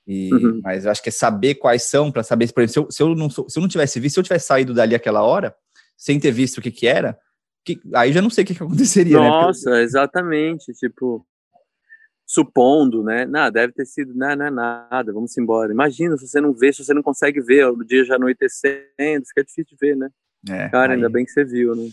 E, 0.08 0.34
uhum. 0.34 0.60
Mas 0.64 0.86
eu 0.86 0.92
acho 0.92 1.02
que 1.02 1.10
é 1.10 1.12
saber 1.12 1.56
quais 1.56 1.84
são, 1.84 2.12
para 2.12 2.24
saber, 2.24 2.52
por 2.52 2.64
exemplo, 2.64 2.92
se 2.92 3.04
eu, 3.04 3.08
se 3.08 3.14
eu, 3.14 3.16
não, 3.16 3.30
se 3.30 3.58
eu 3.58 3.62
não 3.62 3.68
tivesse 3.68 4.00
visto, 4.00 4.16
se 4.16 4.20
eu 4.20 4.24
tivesse 4.24 4.48
saído 4.48 4.74
dali 4.74 4.96
aquela 4.96 5.22
hora, 5.22 5.56
sem 5.96 6.20
ter 6.20 6.32
visto 6.32 6.58
o 6.58 6.62
que 6.62 6.72
que 6.72 6.88
era, 6.88 7.18
que, 7.64 7.80
aí 7.94 8.12
já 8.12 8.22
não 8.22 8.30
sei 8.30 8.44
o 8.44 8.48
que, 8.48 8.56
que 8.56 8.64
aconteceria, 8.64 9.20
né? 9.20 9.30
Nossa, 9.30 9.70
né? 9.70 9.84
exatamente, 9.84 10.74
tipo, 10.74 11.26
supondo, 12.32 13.04
né? 13.04 13.26
Nada, 13.26 13.52
deve 13.52 13.74
ter 13.74 13.86
sido, 13.86 14.14
não, 14.16 14.34
não 14.38 14.46
é 14.46 14.50
nada, 14.50 15.12
vamos 15.12 15.38
embora. 15.38 15.74
Imagina 15.74 16.18
se 16.18 16.26
você 16.26 16.40
não 16.40 16.54
vê, 16.54 16.72
se 16.72 16.82
você 16.82 16.94
não 16.94 17.04
consegue 17.04 17.42
ver, 17.42 17.66
o 17.66 17.84
dia 17.84 18.06
já 18.06 18.16
anoitecendo, 18.16 19.26
fica 19.28 19.44
difícil 19.44 19.66
de 19.66 19.76
ver, 19.76 19.98
né? 19.98 20.10
É, 20.50 20.70
Cara, 20.70 20.94
aí... 20.94 20.96
ainda 20.96 21.10
bem 21.10 21.26
que 21.26 21.32
você 21.32 21.44
viu, 21.44 21.76
né? 21.76 21.90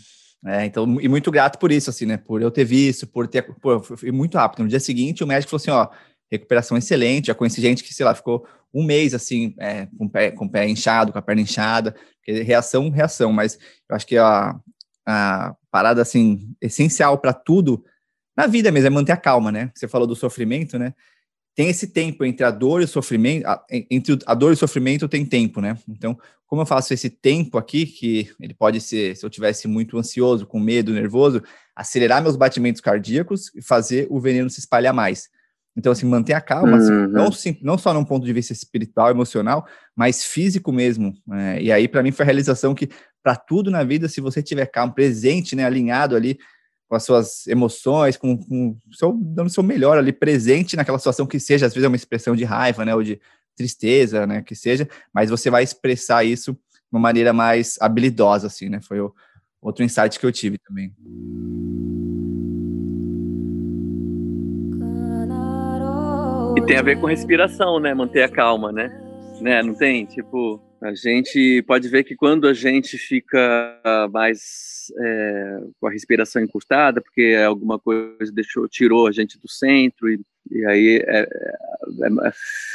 É, 0.47 0.65
então, 0.65 1.01
e 1.01 1.09
muito 1.09 1.33
grato 1.33 1.59
por 1.59 1.73
isso, 1.73 1.91
assim, 1.91 2.07
né? 2.07 2.17
Por 2.17 2.41
eu 2.41 2.53
ter 2.53 2.65
visto, 2.65 3.05
por 3.05 3.27
ter. 3.27 3.43
Pô, 3.61 3.81
foi 3.81 4.13
muito 4.13 4.39
rápido. 4.39 4.63
No 4.63 4.69
dia 4.69 4.79
seguinte, 4.79 5.25
o 5.25 5.27
médico 5.27 5.51
falou 5.51 5.61
assim: 5.61 5.71
ó, 5.73 5.89
recuperação 6.31 6.79
excelente. 6.79 7.27
Já 7.27 7.35
conheci 7.35 7.61
gente 7.61 7.83
que, 7.83 7.93
sei 7.93 8.07
lá, 8.07 8.15
ficou 8.15 8.47
um 8.73 8.85
mês, 8.85 9.15
assim, 9.15 9.57
é, 9.59 9.87
com, 9.99 10.05
o 10.05 10.09
pé, 10.11 10.31
com 10.31 10.45
o 10.45 10.49
pé 10.49 10.69
inchado, 10.69 11.11
com 11.11 11.19
a 11.19 11.23
perna 11.23 11.43
inchada, 11.43 11.97
reação, 12.25 12.89
reação. 12.91 13.33
Mas 13.33 13.59
eu 13.91 13.97
acho 13.97 14.07
que 14.07 14.17
a, 14.17 14.55
a 15.05 15.57
parada, 15.69 16.01
assim, 16.01 16.55
essencial 16.61 17.19
para 17.19 17.33
tudo 17.33 17.85
na 18.39 18.47
vida 18.47 18.71
mesmo, 18.71 18.87
é 18.87 18.91
manter 18.91 19.11
a 19.11 19.17
calma, 19.17 19.51
né? 19.51 19.69
Você 19.75 19.89
falou 19.89 20.07
do 20.07 20.15
sofrimento, 20.15 20.79
né? 20.79 20.95
Tem 21.57 21.69
esse 21.69 21.89
tempo 21.89 22.25
entre 22.25 22.47
a 22.47 22.53
dor 22.53 22.81
e 22.81 22.85
o 22.85 22.89
sofrimento, 22.89 23.45
a, 23.45 23.65
entre 23.91 24.17
a 24.25 24.33
dor 24.33 24.51
e 24.51 24.55
o 24.55 24.57
sofrimento 24.57 25.09
tem 25.09 25.27
tempo, 25.27 25.61
né? 25.61 25.77
Então, 25.89 26.17
como 26.47 26.63
eu 26.63 26.67
faço 26.67 26.95
esse 26.95 27.11
tempo 27.11 27.59
aqui, 27.59 27.85
que 27.85 28.31
ele 28.39 28.55
pode 28.55 28.81
ser, 28.81 29.17
se 29.17 29.27
eu 29.27 29.29
tivesse 29.29 29.67
muito 29.67 29.99
ansioso, 29.99 30.47
com 30.47 30.61
medo, 30.61 30.93
nervoso, 30.93 31.43
acelerar 31.75 32.23
meus 32.23 32.37
batimentos 32.37 32.81
cardíacos 32.81 33.53
e 33.57 33.61
fazer 33.61 34.07
o 34.09 34.21
veneno 34.21 34.49
se 34.49 34.61
espalhar 34.61 34.95
mais. 34.95 35.29
Então, 35.77 35.91
assim, 35.91 36.07
manter 36.07 36.35
a 36.35 36.41
calma, 36.41 36.77
assim, 36.77 36.93
uhum. 36.93 37.27
assim, 37.27 37.59
não, 37.61 37.73
não 37.73 37.79
só 37.79 37.93
num 37.93 38.05
ponto 38.05 38.25
de 38.25 38.33
vista 38.33 38.53
espiritual, 38.53 39.11
emocional, 39.11 39.67
mas 39.97 40.23
físico 40.23 40.71
mesmo. 40.71 41.13
É, 41.33 41.61
e 41.61 41.73
aí, 41.73 41.89
para 41.89 42.05
mim, 42.05 42.13
foi 42.13 42.23
a 42.23 42.27
realização 42.27 42.73
que, 42.73 42.89
para 43.21 43.35
tudo 43.35 43.69
na 43.69 43.83
vida, 43.83 44.09
se 44.09 44.21
você 44.21 44.41
tiver 44.41 44.67
calmo, 44.67 44.95
presente, 44.95 45.57
né, 45.57 45.65
alinhado 45.65 46.15
ali 46.15 46.39
com 46.89 46.97
as 46.97 47.05
suas 47.05 47.47
emoções, 47.47 48.17
com, 48.17 48.37
com 48.39 48.77
seu, 48.93 49.13
dando 49.13 49.49
o 49.49 49.51
seu 49.51 49.63
melhor 49.63 49.99
ali, 49.99 50.13
presente 50.13 50.75
naquela 50.75 50.99
situação 50.99 51.27
que 51.27 51.39
seja, 51.39 51.67
às 51.67 51.75
vezes 51.75 51.85
é 51.85 51.89
uma 51.89 51.97
expressão 51.97 52.35
de 52.35 52.45
raiva, 52.45 52.85
né, 52.85 52.95
ou 52.95 53.03
de 53.03 53.21
tristeza, 53.55 54.27
né, 54.27 54.43
que 54.43 54.55
seja, 54.55 54.89
mas 55.13 55.29
você 55.29 55.51
vai 55.51 55.63
expressar 55.63 56.25
isso 56.25 56.53
de 56.53 56.59
uma 56.91 57.01
maneira 57.01 57.33
mais 57.33 57.77
habilidosa, 57.81 58.47
assim, 58.47 58.71
né, 58.71 58.81
foi 58.81 59.01
o, 59.01 59.15
outro 59.61 59.85
insight 59.85 60.19
que 60.19 60.25
eu 60.25 60.33
tive 60.33 60.57
também. 60.59 60.95
E 66.57 66.63
tem 66.65 66.79
a 66.79 66.83
ver 66.83 66.99
com 66.99 67.07
respiração, 67.07 67.79
né, 67.79 67.93
manter 67.93 68.23
a 68.23 68.29
calma, 68.31 68.73
né, 68.73 68.89
né, 69.43 69.63
não 69.63 69.75
tem, 69.75 70.07
tipo, 70.07 70.61
a 70.81 70.95
gente 70.95 71.63
pode 71.63 71.89
ver 71.89 72.05
que 72.05 72.15
quando 72.15 72.47
a 72.47 72.55
gente 72.55 72.97
fica 72.97 73.81
mais 74.13 74.93
é, 75.01 75.61
com 75.81 75.89
a 75.89 75.91
respiração 75.91 76.41
encurtada, 76.41 77.01
porque 77.01 77.37
alguma 77.47 77.79
coisa 77.79 78.33
deixou, 78.33 78.69
tirou 78.69 79.07
a 79.09 79.13
gente 79.13 79.39
do 79.39 79.49
centro, 79.49 80.09
e, 80.09 80.21
e 80.51 80.65
aí 80.67 81.05
é, 81.05 81.21
é, 81.21 82.33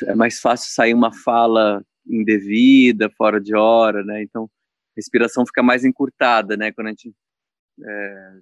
é, 0.07 0.15
mais 0.15 0.39
fácil 0.39 0.71
sair 0.71 0.93
uma 0.93 1.13
fala 1.13 1.83
indevida, 2.05 3.09
fora 3.09 3.39
de 3.39 3.55
hora, 3.55 4.03
né? 4.03 4.21
Então, 4.21 4.45
a 4.45 4.97
respiração 4.97 5.45
fica 5.45 5.63
mais 5.63 5.85
encurtada, 5.85 6.57
né? 6.57 6.71
Quando 6.73 6.87
a 6.87 6.89
gente 6.89 7.13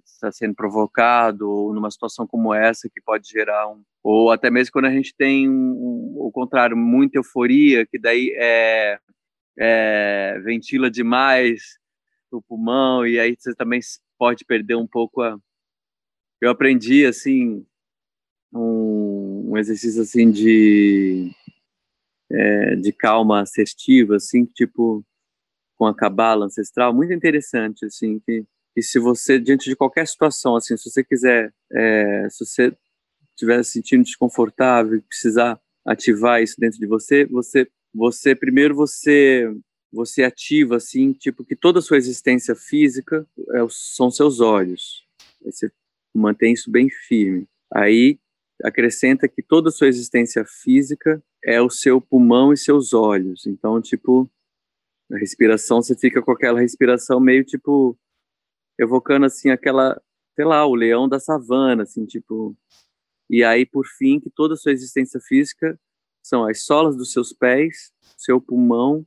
está 0.04 0.28
é, 0.28 0.32
sendo 0.32 0.54
provocado, 0.56 1.48
ou 1.48 1.72
numa 1.72 1.90
situação 1.90 2.26
como 2.26 2.52
essa, 2.52 2.90
que 2.92 3.00
pode 3.00 3.28
gerar 3.28 3.68
um. 3.68 3.82
Ou 4.02 4.32
até 4.32 4.50
mesmo 4.50 4.72
quando 4.72 4.86
a 4.86 4.90
gente 4.90 5.14
tem, 5.16 5.48
um, 5.48 5.52
um, 5.52 6.14
o 6.18 6.32
contrário, 6.32 6.76
muita 6.76 7.18
euforia, 7.18 7.86
que 7.86 7.98
daí 7.98 8.34
é 8.36 8.98
é, 9.58 10.40
ventila 10.44 10.90
demais 10.90 11.78
o 12.30 12.42
pulmão 12.42 13.06
e 13.06 13.18
aí 13.18 13.36
você 13.38 13.54
também 13.54 13.80
pode 14.18 14.44
perder 14.44 14.76
um 14.76 14.86
pouco 14.86 15.20
a. 15.22 15.38
Eu 16.40 16.50
aprendi 16.50 17.04
assim 17.06 17.64
um, 18.52 19.52
um 19.52 19.58
exercício 19.58 20.02
assim 20.02 20.30
de 20.30 21.30
é, 22.30 22.76
de 22.76 22.92
calma 22.92 23.42
assertiva, 23.42 24.16
assim 24.16 24.44
tipo 24.44 25.04
com 25.76 25.86
a 25.86 25.94
cabala 25.94 26.46
ancestral, 26.46 26.94
muito 26.94 27.12
interessante 27.12 27.84
assim 27.84 28.20
que, 28.20 28.44
que 28.74 28.82
se 28.82 28.98
você 28.98 29.38
diante 29.38 29.68
de 29.68 29.76
qualquer 29.76 30.06
situação 30.06 30.56
assim, 30.56 30.76
se 30.76 30.90
você 30.90 31.04
quiser, 31.04 31.52
é, 31.72 32.28
se 32.30 32.44
você 32.44 32.76
estiver 33.30 33.62
se 33.64 33.72
sentindo 33.72 34.04
desconfortável, 34.04 35.02
precisar 35.02 35.60
ativar 35.84 36.42
isso 36.42 36.54
dentro 36.58 36.78
de 36.78 36.86
você, 36.86 37.24
você 37.26 37.68
você 37.94 38.34
primeiro 38.34 38.74
você 38.74 39.52
você 39.92 40.22
ativa 40.22 40.76
assim, 40.76 41.12
tipo 41.12 41.44
que 41.44 41.54
toda 41.54 41.78
a 41.78 41.82
sua 41.82 41.98
existência 41.98 42.54
física 42.56 43.26
é, 43.50 43.58
são 43.68 44.10
seus 44.10 44.40
olhos. 44.40 45.06
Você 45.44 45.70
mantém 46.14 46.54
isso 46.54 46.70
bem 46.70 46.88
firme. 46.88 47.46
Aí 47.72 48.18
acrescenta 48.62 49.28
que 49.28 49.42
toda 49.42 49.68
a 49.68 49.72
sua 49.72 49.88
existência 49.88 50.44
física 50.44 51.22
é 51.44 51.60
o 51.60 51.68
seu 51.68 52.00
pulmão 52.00 52.52
e 52.52 52.56
seus 52.56 52.94
olhos. 52.94 53.46
Então, 53.46 53.82
tipo, 53.82 54.30
a 55.10 55.18
respiração, 55.18 55.82
você 55.82 55.96
fica 55.96 56.22
com 56.22 56.32
aquela 56.32 56.60
respiração 56.60 57.20
meio 57.20 57.44
tipo 57.44 57.98
evocando 58.78 59.26
assim 59.26 59.50
aquela, 59.50 60.00
sei 60.34 60.44
lá, 60.44 60.66
o 60.66 60.74
leão 60.74 61.08
da 61.08 61.20
savana, 61.20 61.82
assim, 61.82 62.06
tipo. 62.06 62.56
E 63.30 63.42
aí, 63.44 63.64
por 63.64 63.86
fim, 63.86 64.20
que 64.20 64.30
toda 64.30 64.54
a 64.54 64.56
sua 64.56 64.72
existência 64.72 65.20
física 65.20 65.78
são 66.22 66.46
as 66.46 66.64
solas 66.64 66.96
dos 66.96 67.12
seus 67.12 67.32
pés, 67.32 67.92
seu 68.16 68.40
pulmão, 68.40 69.04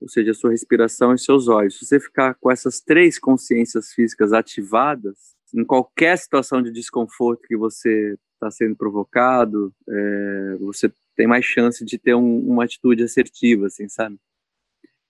ou 0.00 0.08
seja, 0.08 0.34
sua 0.34 0.50
respiração 0.50 1.14
e 1.14 1.18
seus 1.18 1.48
olhos. 1.48 1.78
Se 1.78 1.86
você 1.86 2.00
ficar 2.00 2.34
com 2.34 2.50
essas 2.50 2.80
três 2.80 3.18
consciências 3.18 3.92
físicas 3.92 4.32
ativadas, 4.32 5.36
em 5.54 5.64
qualquer 5.64 6.16
situação 6.18 6.62
de 6.62 6.72
desconforto 6.72 7.46
que 7.46 7.56
você 7.56 8.16
está 8.34 8.50
sendo 8.50 8.74
provocado, 8.74 9.72
é, 9.88 10.56
você 10.60 10.92
tem 11.14 11.26
mais 11.26 11.44
chance 11.44 11.84
de 11.84 11.98
ter 11.98 12.14
um, 12.14 12.40
uma 12.40 12.64
atitude 12.64 13.02
assertiva, 13.02 13.66
assim, 13.66 13.88
sabe? 13.88 14.18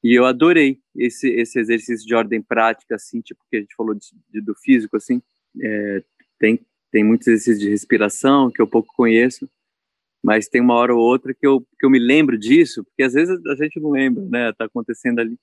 E 0.05 0.19
eu 0.19 0.27
adorei 0.27 0.81
esse, 0.97 1.29
esse 1.31 1.59
exercício 1.61 2.07
de 2.07 2.15
ordem 2.15 2.43
prática, 2.43 2.97
assim, 2.97 3.21
tipo 3.21 3.41
que 3.49 3.57
a 3.57 3.61
gente 3.61 3.75
falou 3.75 3.95
de, 3.95 4.09
de, 4.31 4.41
do 4.41 4.55
físico, 4.55 4.97
assim. 4.97 5.23
É, 5.61 6.03
tem, 6.39 6.61
tem 6.91 7.05
muitos 7.05 7.29
exercícios 7.29 7.61
de 7.61 7.71
respiração 7.71 8.51
que 8.51 8.61
eu 8.61 8.67
pouco 8.67 8.93
conheço, 8.95 9.49
mas 10.23 10.49
tem 10.49 10.61
uma 10.61 10.75
hora 10.75 10.95
ou 10.95 11.01
outra 11.01 11.35
que 11.35 11.47
eu, 11.47 11.61
que 11.79 11.85
eu 11.85 11.91
me 11.91 11.99
lembro 11.99 12.39
disso, 12.39 12.85
porque 12.85 13.03
às 13.03 13.13
vezes 13.13 13.39
a 13.47 13.55
gente 13.57 13.81
não 13.81 13.91
lembra, 13.91 14.25
né? 14.25 14.53
Tá 14.53 14.67
acontecendo 14.67 15.19
ali. 15.19 15.37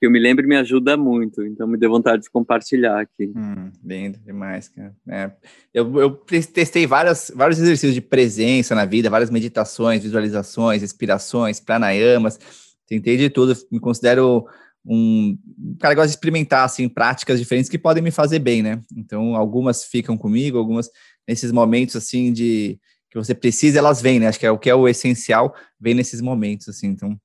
Que 0.00 0.06
eu 0.06 0.10
me 0.12 0.20
lembro 0.20 0.46
me 0.46 0.54
ajuda 0.54 0.96
muito, 0.96 1.44
então 1.44 1.66
me 1.66 1.76
deu 1.76 1.90
vontade 1.90 2.22
de 2.22 2.30
compartilhar 2.30 3.00
aqui. 3.00 3.32
Hum, 3.34 3.72
lindo 3.82 4.16
demais, 4.20 4.68
cara. 4.68 4.94
É, 5.08 5.32
eu, 5.74 5.98
eu 5.98 6.10
testei 6.10 6.86
várias, 6.86 7.32
vários 7.34 7.58
exercícios 7.58 7.94
de 7.94 8.00
presença 8.00 8.76
na 8.76 8.84
vida, 8.84 9.10
várias 9.10 9.30
meditações, 9.30 10.04
visualizações, 10.04 10.82
respirações, 10.82 11.58
pranayamas 11.58 12.38
tentei 12.88 13.16
de 13.16 13.28
tudo, 13.28 13.54
me 13.70 13.78
considero 13.78 14.46
um 14.84 15.36
cara 15.78 15.94
gosta 15.94 16.08
de 16.08 16.14
experimentar 16.14 16.64
assim 16.64 16.88
práticas 16.88 17.38
diferentes 17.38 17.68
que 17.68 17.78
podem 17.78 18.02
me 18.02 18.10
fazer 18.10 18.38
bem, 18.38 18.62
né? 18.62 18.80
Então, 18.96 19.36
algumas 19.36 19.84
ficam 19.84 20.16
comigo, 20.16 20.56
algumas 20.56 20.90
nesses 21.26 21.52
momentos 21.52 21.94
assim 21.94 22.32
de 22.32 22.80
que 23.10 23.16
você 23.16 23.34
precisa, 23.34 23.78
elas 23.78 24.02
vêm, 24.02 24.20
né? 24.20 24.28
Acho 24.28 24.38
que 24.38 24.46
é 24.46 24.50
o 24.50 24.58
que 24.58 24.70
é 24.70 24.74
o 24.74 24.88
essencial, 24.88 25.54
vem 25.80 25.94
nesses 25.94 26.20
momentos 26.20 26.68
assim. 26.68 26.88
Então, 26.88 27.18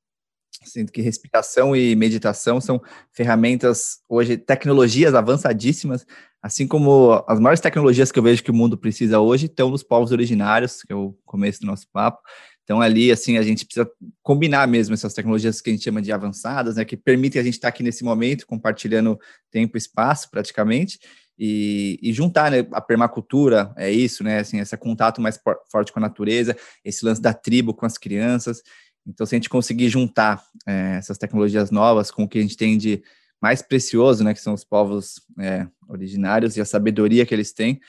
sinto 0.63 0.91
que 0.91 1.01
respiração 1.01 1.75
e 1.75 1.95
meditação 1.95 2.61
são 2.61 2.81
ferramentas 3.11 3.99
hoje, 4.07 4.37
tecnologias 4.37 5.13
avançadíssimas, 5.13 6.05
assim 6.41 6.67
como 6.67 7.23
as 7.27 7.39
maiores 7.39 7.59
tecnologias 7.59 8.11
que 8.11 8.19
eu 8.19 8.23
vejo 8.23 8.43
que 8.43 8.51
o 8.51 8.53
mundo 8.53 8.77
precisa 8.77 9.19
hoje 9.19 9.47
estão 9.47 9.69
nos 9.69 9.83
povos 9.83 10.11
originários, 10.11 10.83
que 10.83 10.93
é 10.93 10.95
o 10.95 11.15
começo 11.25 11.61
do 11.61 11.67
nosso 11.67 11.87
papo. 11.91 12.21
Então, 12.63 12.79
ali, 12.79 13.11
assim, 13.11 13.37
a 13.37 13.41
gente 13.41 13.65
precisa 13.65 13.89
combinar 14.21 14.65
mesmo 14.67 14.93
essas 14.93 15.13
tecnologias 15.13 15.59
que 15.59 15.69
a 15.69 15.73
gente 15.73 15.83
chama 15.83 16.01
de 16.01 16.13
avançadas, 16.13 16.77
né, 16.77 16.85
que 16.85 16.95
permitem 16.95 17.41
a 17.41 17.43
gente 17.43 17.55
estar 17.55 17.67
aqui 17.67 17.83
nesse 17.83 18.05
momento, 18.05 18.47
compartilhando 18.47 19.19
tempo 19.51 19.75
e 19.75 19.79
espaço, 19.79 20.29
praticamente, 20.31 20.97
e, 21.37 21.99
e, 22.01 22.13
juntar, 22.13 22.51
né, 22.51 22.67
a 22.71 22.81
permacultura, 22.81 23.73
é 23.75 23.91
isso, 23.91 24.23
né, 24.23 24.39
assim, 24.39 24.59
esse 24.59 24.75
contato 24.77 25.21
mais 25.21 25.39
forte 25.71 25.91
com 25.91 25.99
a 25.99 26.01
natureza, 26.01 26.55
esse 26.85 27.03
lance 27.03 27.21
da 27.21 27.33
tribo 27.33 27.73
com 27.73 27.85
as 27.85 27.97
crianças. 27.97 28.61
Então, 29.05 29.25
se 29.25 29.35
a 29.35 29.37
gente 29.37 29.49
conseguir 29.49 29.89
juntar 29.89 30.43
é, 30.67 30.95
essas 30.97 31.17
tecnologias 31.17 31.71
novas 31.71 32.11
com 32.11 32.23
o 32.23 32.27
que 32.27 32.39
a 32.39 32.41
gente 32.41 32.55
tem 32.55 32.77
de 32.77 33.03
mais 33.41 33.61
precioso, 33.61 34.23
né, 34.23 34.33
que 34.33 34.39
são 34.39 34.53
os 34.53 34.63
povos 34.63 35.21
é, 35.39 35.67
originários 35.89 36.55
e 36.55 36.61
a 36.61 36.65
sabedoria 36.65 37.25
que 37.25 37.33
eles 37.33 37.51
têm, 37.51 37.81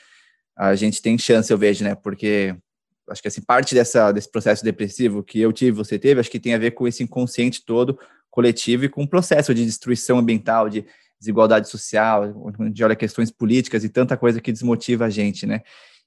a 0.55 0.75
gente 0.75 1.01
tem 1.01 1.17
chance, 1.17 1.51
eu 1.51 1.57
vejo, 1.57 1.83
né, 1.83 1.95
porque 1.95 2.55
acho 3.09 3.21
que 3.21 3.27
assim, 3.27 3.41
parte 3.41 3.75
dessa, 3.75 4.11
desse 4.11 4.29
processo 4.29 4.63
depressivo 4.63 5.23
que 5.23 5.39
eu 5.39 5.53
tive, 5.53 5.71
você 5.71 5.99
teve, 5.99 6.19
acho 6.19 6.31
que 6.31 6.39
tem 6.39 6.53
a 6.53 6.57
ver 6.57 6.71
com 6.71 6.87
esse 6.87 7.03
inconsciente 7.03 7.63
todo 7.63 7.97
coletivo 8.29 8.85
e 8.85 8.89
com 8.89 9.03
o 9.03 9.07
processo 9.07 9.53
de 9.53 9.63
destruição 9.63 10.17
ambiental, 10.17 10.67
de 10.67 10.85
desigualdade 11.19 11.69
social, 11.69 12.33
onde 12.35 12.61
a 12.61 12.65
gente 12.65 12.83
olha 12.83 12.95
questões 12.95 13.31
políticas 13.31 13.83
e 13.83 13.89
tanta 13.89 14.17
coisa 14.17 14.41
que 14.41 14.51
desmotiva 14.51 15.05
a 15.05 15.09
gente, 15.09 15.45
né? 15.45 15.61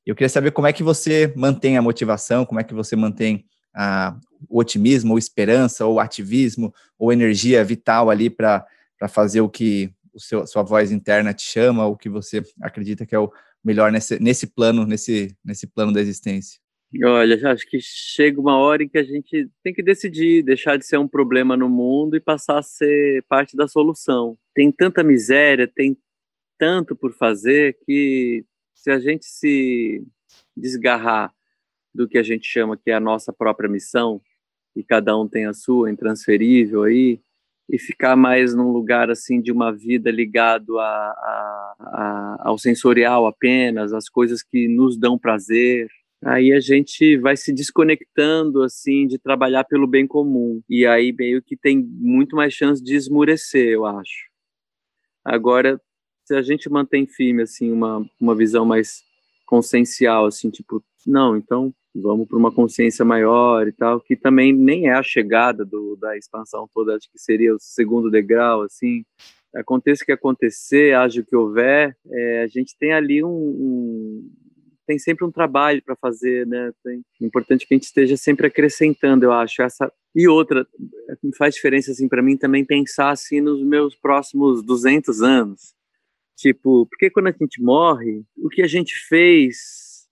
Eu 0.07 0.15
queria 0.15 0.29
saber 0.29 0.53
como 0.53 0.67
é 0.67 0.73
que 0.73 0.83
você 0.83 1.33
mantém 1.37 1.77
a 1.77 1.83
motivação, 1.83 2.45
como 2.45 2.61
é 2.61 2.65
que 2.65 2.73
você 2.73 2.97
mantém 2.97 3.45
a, 3.75 4.19
o 4.49 4.59
otimismo, 4.59 5.13
ou 5.13 5.19
esperança, 5.19 5.85
ou 5.85 6.01
ativismo, 6.01 6.73
ou 6.99 7.13
energia 7.13 7.63
vital 7.65 8.09
ali 8.09 8.31
para 8.31 8.65
fazer 9.09 9.41
o 9.41 9.49
que 9.49 9.93
o 10.15 10.21
seu, 10.21 10.47
sua 10.47 10.63
voz 10.63 10.91
interna 10.91 11.35
te 11.35 11.43
chama, 11.43 11.87
o 11.87 11.97
que 11.97 12.09
você 12.09 12.43
acredita 12.61 13.05
que 13.05 13.15
é 13.15 13.19
o 13.19 13.31
melhor 13.63 13.93
nesse, 13.93 14.19
nesse 14.19 14.47
plano, 14.47 14.87
nesse, 14.87 15.37
nesse 15.45 15.67
plano 15.67 15.93
da 15.93 16.01
existência. 16.01 16.59
Olha, 17.05 17.53
acho 17.53 17.69
que 17.69 17.79
chega 17.81 18.41
uma 18.41 18.57
hora 18.57 18.83
em 18.83 18.89
que 18.89 18.97
a 18.97 19.03
gente 19.03 19.51
tem 19.63 19.75
que 19.75 19.83
decidir 19.83 20.43
deixar 20.43 20.79
de 20.79 20.87
ser 20.87 20.97
um 20.97 21.07
problema 21.07 21.55
no 21.55 21.69
mundo 21.69 22.17
e 22.17 22.21
passar 22.21 22.59
a 22.59 22.63
ser 22.63 23.23
parte 23.29 23.55
da 23.55 23.69
solução. 23.69 24.39
Tem 24.55 24.73
tanta 24.73 25.05
miséria, 25.05 25.69
tem 25.69 25.99
tanto 26.59 26.97
por 26.97 27.13
fazer 27.13 27.77
que 27.85 28.45
se 28.75 28.91
a 28.91 28.99
gente 28.99 29.27
se 29.27 30.03
desgarrar 30.57 31.33
do 31.95 32.09
que 32.09 32.17
a 32.17 32.23
gente 32.23 32.47
chama 32.47 32.77
que 32.77 32.91
é 32.91 32.95
a 32.95 33.01
nossa 33.01 33.33
própria 33.33 33.69
missão 33.69 34.21
e 34.75 34.83
cada 34.83 35.17
um 35.17 35.29
tem 35.29 35.47
a 35.47 35.53
sua 35.53 35.91
intransferível 35.91 36.85
aí 36.85 37.21
e 37.69 37.79
ficar 37.79 38.17
mais 38.17 38.55
num 38.55 38.71
lugar 38.71 39.11
assim 39.11 39.43
de 39.43 39.53
uma 39.53 39.71
vida 39.71 40.11
ligado 40.11 40.79
a, 40.79 40.85
a, 40.87 41.75
a, 41.81 42.37
ao 42.49 42.59
sensorial 42.59 43.27
apenas, 43.27 43.93
às 43.93 44.09
coisas 44.09 44.43
que 44.43 44.69
nos 44.69 44.97
dão 44.97 45.19
prazer, 45.19 45.89
aí 46.25 46.53
a 46.53 46.61
gente 46.61 47.17
vai 47.19 47.37
se 47.37 47.53
desconectando 47.53 48.63
assim 48.63 49.07
de 49.07 49.19
trabalhar 49.19 49.65
pelo 49.65 49.87
bem 49.87 50.07
comum 50.07 50.61
e 50.69 50.87
aí 50.87 51.13
meio 51.13 51.43
que 51.43 51.57
tem 51.57 51.79
muito 51.79 52.35
mais 52.37 52.53
chance 52.53 52.83
de 52.83 52.95
esmurecer, 52.95 53.69
eu 53.69 53.87
acho. 53.87 54.29
Agora, 55.25 55.81
se 56.25 56.35
a 56.35 56.43
gente 56.43 56.69
mantém 56.71 57.07
firme 57.07 57.43
assim 57.43 57.71
uma 57.71 58.05
uma 58.21 58.35
visão 58.35 58.65
mais 58.65 59.03
consciencial 59.47 60.27
assim, 60.27 60.51
tipo, 60.51 60.83
não, 61.07 61.37
então 61.37 61.75
vamos 61.95 62.29
para 62.29 62.39
uma 62.39 62.53
consciência 62.53 63.05
maior 63.05 63.67
e 63.67 63.73
tal, 63.73 64.01
que 64.01 64.17
também 64.17 64.53
nem 64.53 64.89
é 64.89 64.95
a 64.95 65.03
chegada 65.03 65.65
do, 65.65 65.97
da 65.97 66.17
expansão 66.17 66.69
toda, 66.73 66.97
acho 66.97 67.11
que 67.11 67.19
seria 67.19 67.55
o 67.55 67.59
segundo 67.59 68.11
degrau 68.11 68.63
assim, 68.63 69.05
aconteça 69.55 70.03
o 70.03 70.07
que 70.07 70.13
acontecer, 70.13 70.95
haja 70.95 71.21
o 71.21 71.25
que 71.25 71.35
houver, 71.35 71.97
é, 72.11 72.43
a 72.43 72.47
gente 72.47 72.77
tem 72.79 72.93
ali 72.93 73.25
um, 73.25 73.29
um, 73.29 74.31
tem 74.89 74.99
sempre 74.99 75.23
um 75.27 75.31
trabalho 75.31 75.83
para 75.83 75.95
fazer, 75.95 76.47
né? 76.47 76.73
É 76.87 77.25
importante 77.25 77.67
que 77.67 77.75
a 77.75 77.77
gente 77.77 77.85
esteja 77.85 78.17
sempre 78.17 78.47
acrescentando, 78.47 79.27
eu 79.27 79.33
acho. 79.33 79.61
Essa 79.61 79.93
e 80.15 80.27
outra 80.27 80.67
faz 81.37 81.55
diferença 81.55 81.93
assim 81.93 82.09
para 82.09 82.23
mim 82.23 82.39
também 82.39 82.65
pensar 82.65 83.11
assim 83.11 83.43
nos 83.43 83.63
meus 83.63 83.95
próximos 83.95 84.63
200 84.63 85.21
anos. 85.21 85.75
Tipo, 86.39 86.87
porque 86.87 87.11
quando 87.11 87.27
a 87.27 87.33
gente 87.33 87.61
morre, 87.61 88.25
o 88.39 88.49
que 88.49 88.63
a 88.63 88.67
gente 88.67 88.95
fez, 88.95 90.09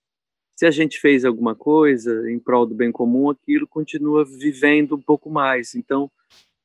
se 0.55 0.67
a 0.67 0.71
gente 0.71 0.99
fez 0.99 1.25
alguma 1.25 1.55
coisa 1.55 2.29
em 2.29 2.37
prol 2.37 2.67
do 2.67 2.75
bem 2.75 2.91
comum, 2.91 3.31
aquilo 3.31 3.67
continua 3.67 4.23
vivendo 4.23 4.95
um 4.95 5.01
pouco 5.01 5.27
mais. 5.27 5.73
Então, 5.73 6.11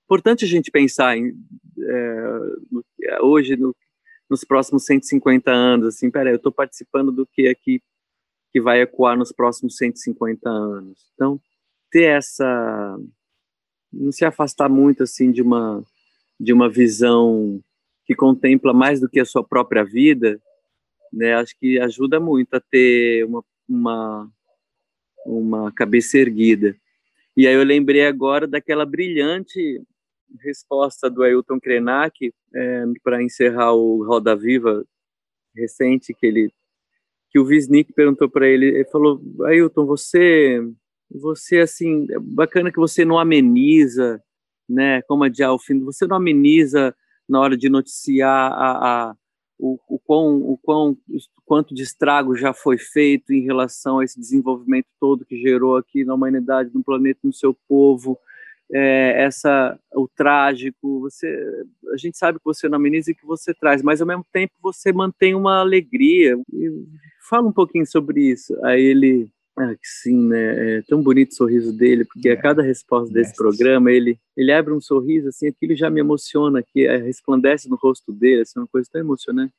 importante 0.04 0.44
a 0.44 0.48
gente 0.48 0.70
pensar 0.70 1.16
em, 1.16 1.32
é, 1.78 2.22
no, 2.70 2.84
hoje 3.22 3.56
no, 3.56 3.74
nos 4.28 4.44
próximos 4.44 4.84
150 4.84 5.50
anos, 5.50 5.86
assim, 5.86 6.10
peraí, 6.10 6.34
eu 6.34 6.36
estou 6.36 6.52
participando 6.52 7.10
do 7.10 7.26
que 7.26 7.48
aqui 7.48 7.80
que 8.53 8.61
vai 8.61 8.82
ecoar 8.82 9.16
nos 9.16 9.32
próximos 9.32 9.76
150 9.76 10.48
anos. 10.48 11.11
Então, 11.14 11.40
ter 11.90 12.05
essa 12.05 12.98
não 13.92 14.12
se 14.12 14.24
afastar 14.24 14.68
muito 14.68 15.03
assim 15.03 15.30
de 15.30 15.42
uma 15.42 15.84
de 16.38 16.53
uma 16.53 16.68
visão 16.68 17.62
que 18.05 18.14
contempla 18.14 18.72
mais 18.72 19.00
do 19.00 19.09
que 19.09 19.20
a 19.20 19.24
sua 19.24 19.44
própria 19.44 19.84
vida, 19.84 20.40
né? 21.12 21.34
Acho 21.34 21.57
que 21.59 21.78
ajuda 21.78 22.18
muito 22.18 22.55
a 22.55 22.61
ter 22.61 23.24
uma 23.24 23.44
uma 23.68 24.30
uma 25.24 25.72
cabeça 25.72 26.18
erguida. 26.18 26.76
E 27.36 27.46
aí 27.46 27.55
eu 27.55 27.64
lembrei 27.64 28.07
agora 28.07 28.46
daquela 28.46 28.84
brilhante 28.84 29.82
resposta 30.40 31.09
do 31.09 31.22
Ailton 31.22 31.61
Krenak 31.61 32.32
é, 32.55 32.84
para 33.03 33.22
encerrar 33.22 33.72
o 33.72 34.05
Roda 34.05 34.34
Viva 34.34 34.84
recente 35.55 36.14
que 36.14 36.26
ele 36.26 36.53
que 37.32 37.38
o 37.38 37.46
Visnik 37.46 37.92
perguntou 37.94 38.28
para 38.28 38.46
ele, 38.46 38.66
ele 38.66 38.84
falou, 38.84 39.18
Ailton, 39.46 39.86
você, 39.86 40.60
você 41.10 41.60
assim, 41.60 42.06
é 42.10 42.18
bacana 42.18 42.70
que 42.70 42.78
você 42.78 43.06
não 43.06 43.18
ameniza, 43.18 44.22
né, 44.68 45.00
como 45.02 45.24
o 45.24 45.58
fim, 45.58 45.80
você 45.80 46.06
não 46.06 46.16
ameniza 46.16 46.94
na 47.26 47.40
hora 47.40 47.56
de 47.56 47.70
noticiar 47.70 48.52
a, 48.52 49.10
a 49.10 49.16
o, 49.58 49.78
o, 49.88 49.98
quão, 49.98 50.36
o 50.42 50.58
quão, 50.58 50.98
quanto 51.46 51.74
de 51.74 51.82
estrago 51.82 52.36
já 52.36 52.52
foi 52.52 52.76
feito 52.76 53.32
em 53.32 53.42
relação 53.42 54.00
a 54.00 54.04
esse 54.04 54.18
desenvolvimento 54.18 54.86
todo 55.00 55.24
que 55.24 55.40
gerou 55.40 55.76
aqui 55.76 56.04
na 56.04 56.14
humanidade, 56.14 56.70
no 56.74 56.82
planeta, 56.82 57.20
no 57.22 57.32
seu 57.32 57.56
povo, 57.68 58.18
é, 58.72 59.22
essa 59.22 59.78
o 59.94 60.08
trágico, 60.08 61.00
você 61.00 61.64
a 61.92 61.96
gente 61.96 62.18
sabe 62.18 62.38
que 62.38 62.44
você 62.44 62.68
não 62.68 62.76
ameniza 62.76 63.10
e 63.12 63.14
que 63.14 63.24
você 63.24 63.54
traz, 63.54 63.82
mas 63.82 64.00
ao 64.00 64.06
mesmo 64.06 64.26
tempo 64.32 64.52
você 64.60 64.92
mantém 64.92 65.34
uma 65.34 65.60
alegria. 65.60 66.36
E 66.52 66.84
fala 67.28 67.48
um 67.48 67.52
pouquinho 67.52 67.86
sobre 67.86 68.30
isso. 68.30 68.54
Aí 68.64 68.82
ele 68.82 69.28
ah, 69.58 69.74
sim, 69.82 70.28
né? 70.28 70.78
É 70.78 70.82
tão 70.82 71.02
bonito 71.02 71.32
o 71.32 71.34
sorriso 71.34 71.76
dele, 71.76 72.04
porque 72.06 72.28
é. 72.30 72.32
a 72.32 72.40
cada 72.40 72.62
resposta 72.62 73.12
desse 73.12 73.34
programa 73.36 73.90
ele 73.92 74.18
ele 74.36 74.52
abre 74.52 74.72
um 74.72 74.80
sorriso 74.80 75.28
assim, 75.28 75.48
aquilo 75.48 75.76
já 75.76 75.90
me 75.90 76.00
emociona, 76.00 76.62
que 76.62 76.86
é, 76.86 76.96
resplandece 76.96 77.68
no 77.68 77.76
rosto 77.76 78.12
dele, 78.12 78.42
assim, 78.42 78.58
uma 78.60 78.68
coisa 78.68 78.88
tão 78.90 79.00
emocionante. 79.00 79.52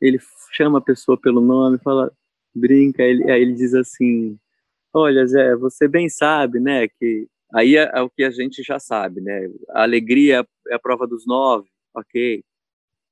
Ele 0.00 0.18
chama 0.52 0.78
a 0.78 0.82
pessoa 0.82 1.18
pelo 1.18 1.40
nome, 1.40 1.78
fala, 1.78 2.12
brinca, 2.54 3.02
ele, 3.02 3.30
aí 3.30 3.42
ele 3.42 3.54
diz 3.54 3.74
assim: 3.74 4.38
Olha, 4.92 5.26
Zé, 5.26 5.56
você 5.56 5.88
bem 5.88 6.08
sabe, 6.08 6.60
né, 6.60 6.88
que 6.88 7.28
Aí 7.52 7.76
é, 7.76 7.90
é, 7.92 8.00
o 8.00 8.08
que 8.08 8.22
a 8.22 8.30
gente 8.30 8.62
já 8.62 8.78
sabe, 8.78 9.20
né? 9.20 9.48
A 9.70 9.82
alegria 9.82 10.46
é 10.68 10.74
a 10.74 10.78
prova 10.78 11.06
dos 11.06 11.26
nove, 11.26 11.68
ok. 11.94 12.44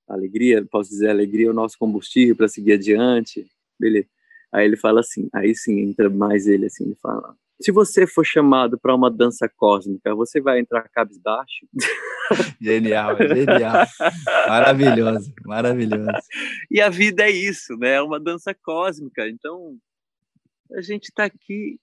A 0.09 0.14
alegria, 0.14 0.64
posso 0.70 0.90
dizer, 0.90 1.09
a 1.09 1.12
alegria 1.12 1.49
é 1.49 1.51
o 1.51 1.55
nosso 1.55 1.76
combustível 1.78 2.36
para 2.36 2.49
seguir 2.49 2.74
adiante, 2.74 3.46
beleza. 3.79 4.09
Aí 4.53 4.64
ele 4.64 4.76
fala 4.76 5.01
assim, 5.01 5.29
aí 5.35 5.55
sim, 5.55 5.81
entra 5.81 6.09
mais 6.09 6.47
ele 6.47 6.66
assim, 6.66 6.85
ele 6.85 6.97
fala, 7.03 7.37
se 7.61 7.72
você 7.72 8.07
for 8.07 8.24
chamado 8.24 8.79
para 8.79 8.95
uma 8.95 9.11
dança 9.11 9.49
cósmica, 9.49 10.14
você 10.14 10.41
vai 10.41 10.61
entrar 10.61 10.89
cabisbaixo? 10.89 11.66
Genial, 12.61 13.16
genial. 13.16 13.87
Maravilhoso, 14.47 15.33
maravilhoso. 15.47 16.11
E 16.70 16.79
a 16.79 16.91
vida 16.91 17.22
é 17.22 17.31
isso, 17.31 17.74
né? 17.79 17.95
É 17.95 18.03
uma 18.03 18.20
dança 18.20 18.55
cósmica. 18.55 19.26
Então, 19.26 19.79
a 20.74 20.83
gente 20.83 21.05
está 21.05 21.24
aqui 21.24 21.81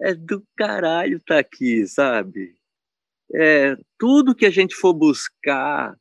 é 0.00 0.14
do 0.14 0.44
caralho 0.56 1.16
estar 1.16 1.34
tá 1.34 1.40
aqui, 1.40 1.86
sabe? 1.86 2.54
É, 3.34 3.76
tudo 3.98 4.34
que 4.34 4.46
a 4.46 4.50
gente 4.50 4.74
for 4.74 4.94
buscar 4.94 5.96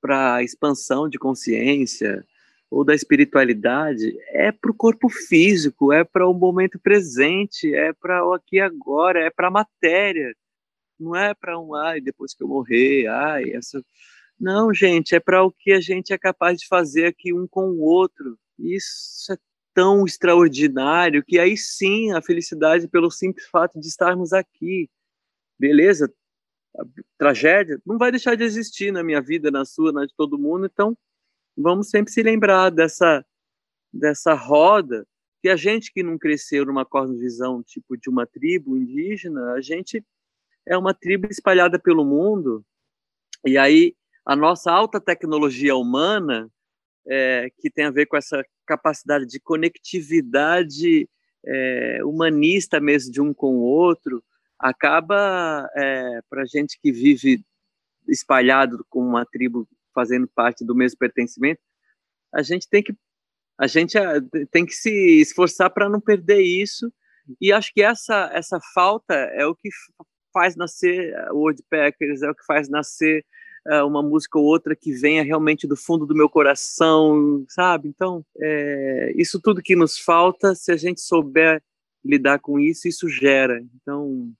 para 0.00 0.42
expansão 0.42 1.08
de 1.08 1.18
consciência 1.18 2.24
ou 2.70 2.84
da 2.84 2.94
espiritualidade 2.94 4.14
é 4.28 4.52
para 4.52 4.70
o 4.70 4.74
corpo 4.74 5.08
físico, 5.08 5.92
é 5.92 6.04
para 6.04 6.28
o 6.28 6.34
momento 6.34 6.78
presente, 6.78 7.74
é 7.74 7.92
para 7.92 8.26
o 8.26 8.32
aqui 8.34 8.56
e 8.56 8.60
agora, 8.60 9.20
é 9.20 9.30
para 9.30 9.48
a 9.48 9.50
matéria. 9.50 10.34
Não 10.98 11.14
é 11.14 11.34
para 11.34 11.58
um 11.58 11.74
ai 11.74 12.00
depois 12.00 12.34
que 12.34 12.42
eu 12.42 12.48
morrer, 12.48 13.06
ai 13.06 13.52
essa. 13.52 13.82
Não, 14.38 14.72
gente, 14.74 15.14
é 15.14 15.20
para 15.20 15.42
o 15.44 15.50
que 15.50 15.72
a 15.72 15.80
gente 15.80 16.12
é 16.12 16.18
capaz 16.18 16.58
de 16.58 16.66
fazer 16.66 17.06
aqui 17.06 17.32
um 17.32 17.46
com 17.46 17.70
o 17.70 17.80
outro. 17.80 18.38
Isso 18.58 19.32
é 19.32 19.36
tão 19.74 20.04
extraordinário 20.04 21.24
que 21.24 21.38
aí 21.38 21.56
sim 21.56 22.12
a 22.12 22.20
felicidade 22.20 22.88
pelo 22.88 23.10
simples 23.10 23.46
fato 23.46 23.80
de 23.80 23.86
estarmos 23.86 24.32
aqui. 24.32 24.90
Beleza? 25.58 26.12
A 26.78 26.84
tragédia 27.16 27.80
não 27.86 27.98
vai 27.98 28.10
deixar 28.10 28.36
de 28.36 28.44
existir 28.44 28.92
na 28.92 29.02
minha 29.02 29.20
vida, 29.20 29.50
na 29.50 29.64
sua, 29.64 29.92
na 29.92 30.04
de 30.04 30.14
todo 30.14 30.38
mundo, 30.38 30.66
então 30.66 30.96
vamos 31.58 31.90
sempre 31.90 32.12
se 32.12 32.22
lembrar 32.22 32.70
dessa 32.70 33.24
dessa 33.92 34.34
roda 34.34 35.06
que 35.42 35.48
a 35.48 35.56
gente 35.56 35.92
que 35.92 36.02
não 36.02 36.18
cresceu 36.18 36.64
numa 36.66 36.84
cosmovisão 36.84 37.62
tipo 37.62 37.96
de 37.96 38.10
uma 38.10 38.26
tribo 38.26 38.76
indígena, 38.76 39.52
a 39.52 39.60
gente 39.60 40.04
é 40.66 40.76
uma 40.76 40.92
tribo 40.92 41.26
espalhada 41.30 41.78
pelo 41.78 42.04
mundo 42.04 42.64
e 43.46 43.56
aí 43.56 43.94
a 44.24 44.36
nossa 44.36 44.70
alta 44.70 45.00
tecnologia 45.00 45.74
humana 45.74 46.50
é, 47.06 47.50
que 47.58 47.70
tem 47.70 47.86
a 47.86 47.90
ver 47.90 48.06
com 48.06 48.16
essa 48.16 48.44
capacidade 48.66 49.26
de 49.26 49.40
conectividade 49.40 51.08
é, 51.44 52.00
humanista 52.04 52.78
mesmo 52.78 53.10
de 53.10 53.20
um 53.20 53.32
com 53.32 53.56
o 53.56 53.62
outro, 53.62 54.22
acaba, 54.58 55.68
é, 55.74 56.20
para 56.28 56.44
gente 56.44 56.78
que 56.80 56.92
vive 56.92 57.42
espalhado 58.06 58.84
com 58.88 59.00
uma 59.00 59.24
tribo 59.24 59.66
fazendo 59.98 60.28
parte 60.28 60.64
do 60.64 60.76
mesmo 60.76 60.96
pertencimento, 60.96 61.60
a 62.32 62.42
gente 62.42 62.68
tem 62.68 62.82
que 62.82 62.94
a 63.58 63.66
gente 63.66 63.98
é, 63.98 64.20
tem 64.52 64.64
que 64.64 64.72
se 64.72 65.20
esforçar 65.20 65.70
para 65.70 65.88
não 65.88 66.00
perder 66.00 66.40
isso 66.40 66.92
e 67.40 67.52
acho 67.52 67.72
que 67.74 67.82
essa 67.82 68.30
essa 68.32 68.60
falta 68.72 69.14
é 69.14 69.44
o 69.44 69.54
que 69.54 69.68
faz 70.32 70.54
nascer 70.54 71.12
o 71.32 71.38
Woodpeckers, 71.38 72.22
é 72.22 72.30
o 72.30 72.34
que 72.34 72.44
faz 72.44 72.68
nascer 72.68 73.24
é, 73.66 73.82
uma 73.82 74.02
música 74.02 74.38
ou 74.38 74.44
outra 74.44 74.76
que 74.76 74.92
venha 74.92 75.24
realmente 75.24 75.66
do 75.66 75.76
fundo 75.76 76.06
do 76.06 76.14
meu 76.14 76.28
coração, 76.28 77.44
sabe? 77.48 77.88
Então, 77.88 78.24
é, 78.40 79.12
isso 79.16 79.40
tudo 79.40 79.62
que 79.62 79.74
nos 79.74 79.98
falta, 79.98 80.54
se 80.54 80.70
a 80.70 80.76
gente 80.76 81.00
souber 81.00 81.60
lidar 82.04 82.38
com 82.38 82.58
isso, 82.58 82.86
isso 82.86 83.08
gera. 83.08 83.60
Então, 83.74 84.30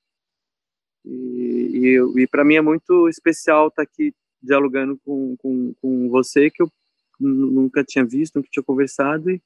e, 1.04 1.96
e, 1.98 2.22
e 2.22 2.26
para 2.26 2.44
mim 2.44 2.56
é 2.56 2.62
muito 2.62 3.08
especial 3.08 3.68
estar 3.68 3.84
tá 3.84 3.90
aqui 3.90 4.14
dialogando 4.42 4.98
com, 5.04 5.36
com, 5.38 5.74
com 5.80 6.08
você, 6.08 6.50
que 6.50 6.62
eu 6.62 6.70
nunca 7.20 7.84
tinha 7.84 8.04
visto, 8.04 8.36
nunca 8.36 8.48
tinha 8.50 8.62
conversado, 8.62 9.30
e, 9.30 9.42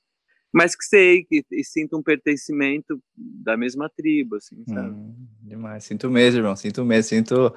mas 0.52 0.76
que 0.76 0.84
sei 0.84 1.24
que 1.24 1.44
e 1.50 1.64
sinto 1.64 1.96
um 1.96 2.02
pertencimento 2.02 3.02
da 3.16 3.56
mesma 3.56 3.88
tribo, 3.88 4.36
assim, 4.36 4.62
sabe? 4.68 4.90
Hum, 4.90 5.14
demais, 5.42 5.84
sinto 5.84 6.10
mesmo, 6.10 6.40
irmão, 6.40 6.54
sinto 6.54 6.84
mesmo, 6.84 7.08
sinto 7.08 7.54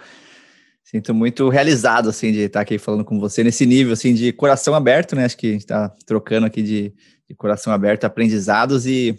Sinto 0.86 1.15
muito 1.15 1.49
realizado, 1.49 2.09
assim, 2.09 2.31
de 2.31 2.41
estar 2.41 2.61
aqui 2.61 2.77
falando 2.77 3.03
com 3.03 3.19
você 3.19 3.43
nesse 3.43 3.65
nível, 3.65 3.91
assim, 3.91 4.13
de 4.13 4.31
coração 4.31 4.75
aberto, 4.75 5.15
né? 5.15 5.25
Acho 5.25 5.36
que 5.36 5.47
a 5.47 5.51
gente 5.51 5.61
está 5.61 5.89
trocando 6.05 6.45
aqui 6.45 6.61
de, 6.61 6.93
de, 7.27 7.33
coração 7.36 7.73
aberto, 7.73 8.03
aprendizados 8.03 8.86
e 8.86 9.17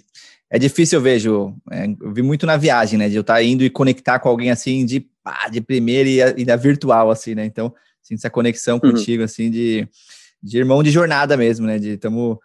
é 0.49 0.61
difícil, 0.61 1.01
eu 1.01 1.03
vejo, 1.03 1.57
é, 1.73 1.87
eu 2.01 2.14
vi 2.14 2.23
muito 2.23 2.47
na 2.47 2.57
viagem, 2.57 2.97
né? 2.97 3.09
De 3.09 3.17
eu 3.17 3.23
estar 3.23 3.43
indo 3.43 3.64
e 3.64 3.71
conectar 3.71 4.21
com 4.21 4.29
alguém, 4.29 4.49
assim, 4.53 4.87
de, 4.87 5.01
pá, 5.25 5.49
de 5.51 5.61
primeira 5.61 6.09
e, 6.09 6.43
e 6.43 6.45
da 6.45 6.55
virtual, 6.55 7.11
assim, 7.11 7.35
né? 7.35 7.45
Então, 7.45 7.75
sinto 8.07 8.19
essa 8.19 8.31
conexão 8.31 8.77
uhum. 8.83 8.93
contigo, 8.93 9.23
assim, 9.23 9.51
de, 9.51 9.89
de 10.43 10.59
irmão 10.59 10.83
de 10.83 10.91
jornada 10.91 11.37
mesmo, 11.37 11.67
né? 11.67 11.79
De 11.79 11.91
estamos... 11.91 12.39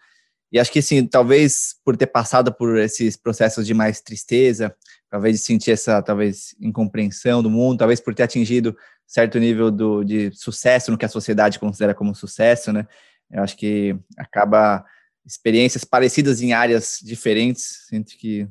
E 0.51 0.59
acho 0.59 0.71
que, 0.71 0.79
assim, 0.79 1.07
talvez 1.07 1.75
por 1.85 1.95
ter 1.95 2.07
passado 2.07 2.53
por 2.53 2.77
esses 2.77 3.15
processos 3.15 3.65
de 3.65 3.73
mais 3.73 4.01
tristeza, 4.01 4.75
talvez 5.09 5.37
de 5.37 5.45
sentir 5.45 5.71
essa, 5.71 6.01
talvez, 6.01 6.53
incompreensão 6.59 7.41
do 7.41 7.49
mundo, 7.49 7.79
talvez 7.79 8.01
por 8.01 8.13
ter 8.13 8.23
atingido 8.23 8.75
certo 9.07 9.39
nível 9.39 9.71
do, 9.71 10.03
de 10.03 10.31
sucesso 10.33 10.91
no 10.91 10.97
que 10.97 11.05
a 11.05 11.09
sociedade 11.09 11.57
considera 11.59 11.93
como 11.93 12.13
sucesso, 12.13 12.73
né? 12.73 12.85
Eu 13.29 13.43
acho 13.43 13.55
que 13.55 13.95
acaba 14.17 14.85
experiências 15.25 15.83
parecidas 15.83 16.41
em 16.41 16.51
áreas 16.51 16.99
diferentes, 17.01 17.85
sinto 17.87 18.17
que 18.17 18.47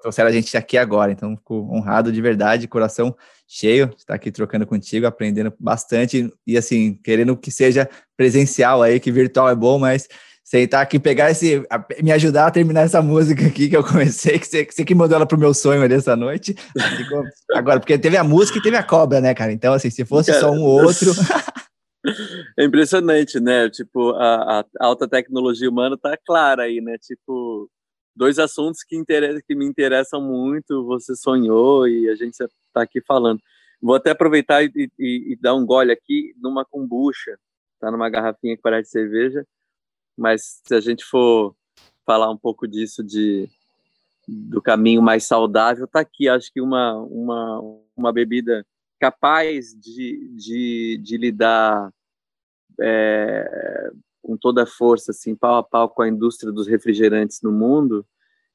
trouxeram 0.00 0.28
a 0.28 0.32
gente 0.32 0.56
aqui 0.56 0.76
agora, 0.76 1.12
então 1.12 1.36
fico 1.36 1.68
honrado 1.70 2.12
de 2.12 2.20
verdade, 2.20 2.68
coração 2.68 3.14
cheio 3.46 3.88
de 3.88 3.96
estar 3.96 4.14
aqui 4.14 4.30
trocando 4.30 4.66
contigo, 4.66 5.06
aprendendo 5.06 5.52
bastante 5.58 6.32
e 6.46 6.56
assim, 6.56 6.98
querendo 7.02 7.36
que 7.36 7.50
seja 7.50 7.88
presencial 8.16 8.82
aí, 8.82 8.98
que 8.98 9.12
virtual 9.12 9.48
é 9.48 9.54
bom, 9.54 9.78
mas 9.78 10.08
sentar 10.44 10.82
aqui, 10.82 10.98
pegar 10.98 11.30
esse. 11.30 11.64
me 12.02 12.12
ajudar 12.12 12.46
a 12.46 12.50
terminar 12.50 12.82
essa 12.82 13.00
música 13.00 13.46
aqui 13.46 13.68
que 13.68 13.76
eu 13.76 13.82
comecei, 13.82 14.38
que 14.38 14.46
você, 14.46 14.64
que, 14.64 14.84
que 14.84 14.94
mandou 14.94 15.16
ela 15.16 15.26
pro 15.26 15.38
meu 15.38 15.54
sonho 15.54 15.82
ali 15.82 15.94
essa 15.94 16.14
noite. 16.14 16.54
Agora, 17.52 17.80
porque 17.80 17.98
teve 17.98 18.16
a 18.16 18.22
música 18.22 18.58
e 18.58 18.62
teve 18.62 18.76
a 18.76 18.82
cobra, 18.82 19.20
né, 19.20 19.34
cara? 19.34 19.52
Então, 19.52 19.72
assim, 19.72 19.88
se 19.90 20.04
fosse 20.04 20.30
cara, 20.30 20.40
só 20.40 20.50
um 20.50 20.62
ou 20.62 20.84
outro. 20.84 21.12
É 22.58 22.64
impressionante, 22.64 23.40
né? 23.40 23.70
Tipo, 23.70 24.10
a, 24.10 24.60
a, 24.60 24.64
alta 24.78 25.08
tecnologia 25.08 25.70
humana 25.70 25.96
tá 25.96 26.18
clara 26.26 26.64
aí, 26.64 26.78
né? 26.78 26.98
Tipo, 26.98 27.70
dois 28.14 28.38
assuntos 28.38 28.82
que, 28.82 29.02
que 29.46 29.54
me 29.54 29.64
interessam 29.64 30.20
muito, 30.20 30.84
você 30.84 31.14
sonhou 31.16 31.88
e 31.88 32.08
a 32.08 32.14
gente 32.14 32.32
está 32.32 32.82
aqui 32.82 33.00
falando. 33.00 33.40
Vou 33.80 33.94
até 33.94 34.10
aproveitar 34.10 34.62
e, 34.64 34.70
e, 34.98 35.32
e, 35.32 35.36
dar 35.36 35.54
um 35.54 35.66
gole 35.66 35.92
aqui 35.92 36.34
numa 36.38 36.64
kombucha, 36.64 37.38
tá 37.80 37.90
numa 37.90 38.08
garrafinha 38.08 38.56
que 38.56 38.62
parece 38.62 38.90
cerveja, 38.90 39.46
mas 40.16 40.60
se 40.64 40.74
a 40.74 40.80
gente 40.80 41.04
for 41.04 41.54
falar 42.06 42.30
um 42.30 42.36
pouco 42.36 42.66
disso 42.66 43.02
de 43.02 43.48
do 44.26 44.62
caminho 44.62 45.02
mais 45.02 45.24
saudável, 45.24 45.86
tá 45.86 46.00
aqui, 46.00 46.30
acho 46.30 46.50
que 46.50 46.60
uma 46.60 46.94
uma, 46.94 47.60
uma 47.94 48.12
bebida 48.12 48.64
capaz 48.98 49.74
de, 49.78 50.30
de, 50.34 50.98
de 51.02 51.16
lidar 51.18 51.92
é, 52.80 53.92
com 54.22 54.36
toda 54.36 54.62
a 54.62 54.66
força, 54.66 55.10
assim, 55.10 55.34
pau 55.34 55.56
a 55.56 55.62
pau 55.62 55.90
com 55.90 56.00
a 56.00 56.08
indústria 56.08 56.50
dos 56.50 56.66
refrigerantes 56.66 57.42
no 57.42 57.52
mundo, 57.52 58.06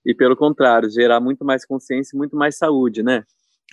e 0.05 0.13
pelo 0.13 0.35
contrário, 0.35 0.89
gerar 0.89 1.19
muito 1.19 1.43
mais 1.45 1.65
consciência 1.65 2.15
e 2.15 2.17
muito 2.17 2.35
mais 2.35 2.57
saúde, 2.57 3.03
né? 3.03 3.23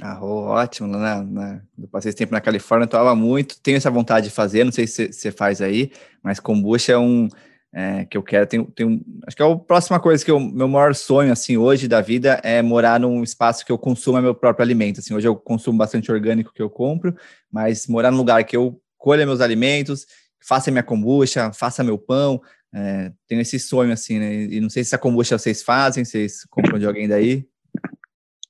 Ah, 0.01 0.23
ótimo, 0.23 0.89
né? 0.89 1.23
né? 1.23 1.63
Eu 1.79 1.89
passei 1.89 2.11
esse 2.11 2.19
tempo 2.19 2.33
na 2.33 2.41
Califórnia, 2.41 2.87
tomava 2.87 3.15
muito, 3.15 3.61
tenho 3.63 3.79
essa 3.79 3.91
vontade 3.91 4.29
de 4.29 4.35
fazer, 4.35 4.63
não 4.65 4.73
sei 4.73 4.87
se 4.87 5.11
você 5.11 5.31
faz 5.31 5.63
aí, 5.63 5.91
mas 6.23 6.39
kombucha 6.39 6.93
é 6.93 6.99
um, 6.99 7.29
é, 7.77 8.07
que 8.07 8.17
eu 8.17 8.23
quero. 8.23 8.47
Tenho, 8.47 8.65
tenho, 8.67 9.01
acho 9.27 9.37
que 9.37 9.43
é 9.43 9.53
a 9.53 9.57
próxima 9.57 10.01
coisa 10.01 10.25
que 10.25 10.33
o 10.33 10.41
meu 10.41 10.67
maior 10.67 10.95
sonho 10.95 11.31
assim 11.31 11.59
hoje 11.59 11.87
da 11.87 12.01
vida 12.01 12.41
é 12.43 12.63
morar 12.63 12.99
num 12.99 13.23
espaço 13.23 13.67
que 13.67 13.73
eu 13.73 13.79
consuma 13.79 14.23
meu 14.23 14.35
próprio 14.35 14.65
alimento. 14.65 15.01
Assim, 15.01 15.15
hoje 15.15 15.29
eu 15.29 15.37
consumo 15.37 15.79
bastante 15.79 16.11
orgânico 16.11 16.55
que 16.55 16.63
eu 16.63 16.71
compro, 16.71 17.15
mas 17.51 17.87
morar 17.87 18.11
num 18.11 18.17
lugar 18.17 18.45
que 18.45 18.57
eu 18.57 18.81
colha 18.97 19.27
meus 19.27 19.43
alimentos, 19.43 20.07
faça 20.41 20.71
minha 20.71 20.83
kombucha, 20.83 21.53
faça 21.53 21.85
meu 21.85 21.99
pão. 21.99 22.41
É, 22.79 23.11
tenho 23.27 23.41
esse 23.41 23.59
sonho 23.59 23.91
assim, 23.91 24.19
né? 24.19 24.35
E 24.35 24.61
não 24.61 24.69
sei 24.69 24.85
se 24.85 24.91
essa 24.91 24.99
kombucha 24.99 25.39
vocês 25.39 25.63
fazem, 25.63 26.05
vocês 26.05 26.45
compram 26.51 26.79
de 26.79 26.85
alguém 26.85 27.09
daí. 27.09 27.49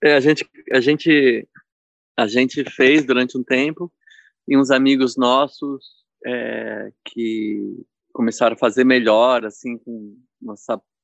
É, 0.03 0.15
a 0.15 0.21
gente, 0.21 0.45
a 0.73 0.81
gente 0.81 1.49
a 2.17 2.27
gente 2.27 2.65
fez 2.71 3.05
durante 3.05 3.39
um 3.39 3.45
tempo 3.45 3.93
e 4.49 4.57
uns 4.57 4.71
amigos 4.71 5.17
nossos 5.17 5.85
é, 6.27 6.91
que 7.05 7.85
começaram 8.13 8.57
a 8.57 8.59
fazer 8.59 8.83
melhor, 8.83 9.45
assim, 9.45 9.79
com 9.79 10.17
uma 10.41 10.55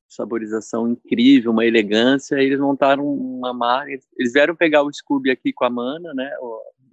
saborização 0.09 0.89
incrível, 0.89 1.53
uma 1.53 1.67
elegância, 1.67 2.41
eles 2.41 2.59
montaram 2.59 3.07
uma 3.07 3.53
marca, 3.53 3.93
eles 4.19 4.33
vieram 4.33 4.57
pegar 4.57 4.83
o 4.83 4.93
Scooby 4.93 5.31
aqui 5.31 5.53
com 5.53 5.65
a 5.65 5.71
Mana, 5.71 6.13
né, 6.15 6.31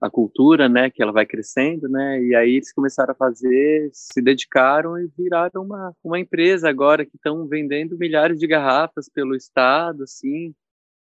a 0.01 0.09
cultura, 0.09 0.69
né, 0.69 0.89
que 0.89 1.01
ela 1.01 1.11
vai 1.11 1.25
crescendo, 1.25 1.87
né, 1.89 2.21
e 2.21 2.35
aí 2.35 2.55
eles 2.55 2.71
começaram 2.71 3.11
a 3.11 3.15
fazer, 3.15 3.89
se 3.93 4.21
dedicaram 4.21 4.97
e 4.97 5.07
viraram 5.17 5.63
uma, 5.63 5.93
uma 6.03 6.19
empresa 6.19 6.69
agora 6.69 7.05
que 7.05 7.15
estão 7.15 7.47
vendendo 7.47 7.97
milhares 7.97 8.39
de 8.39 8.47
garrafas 8.47 9.09
pelo 9.09 9.35
estado, 9.35 10.03
assim, 10.03 10.53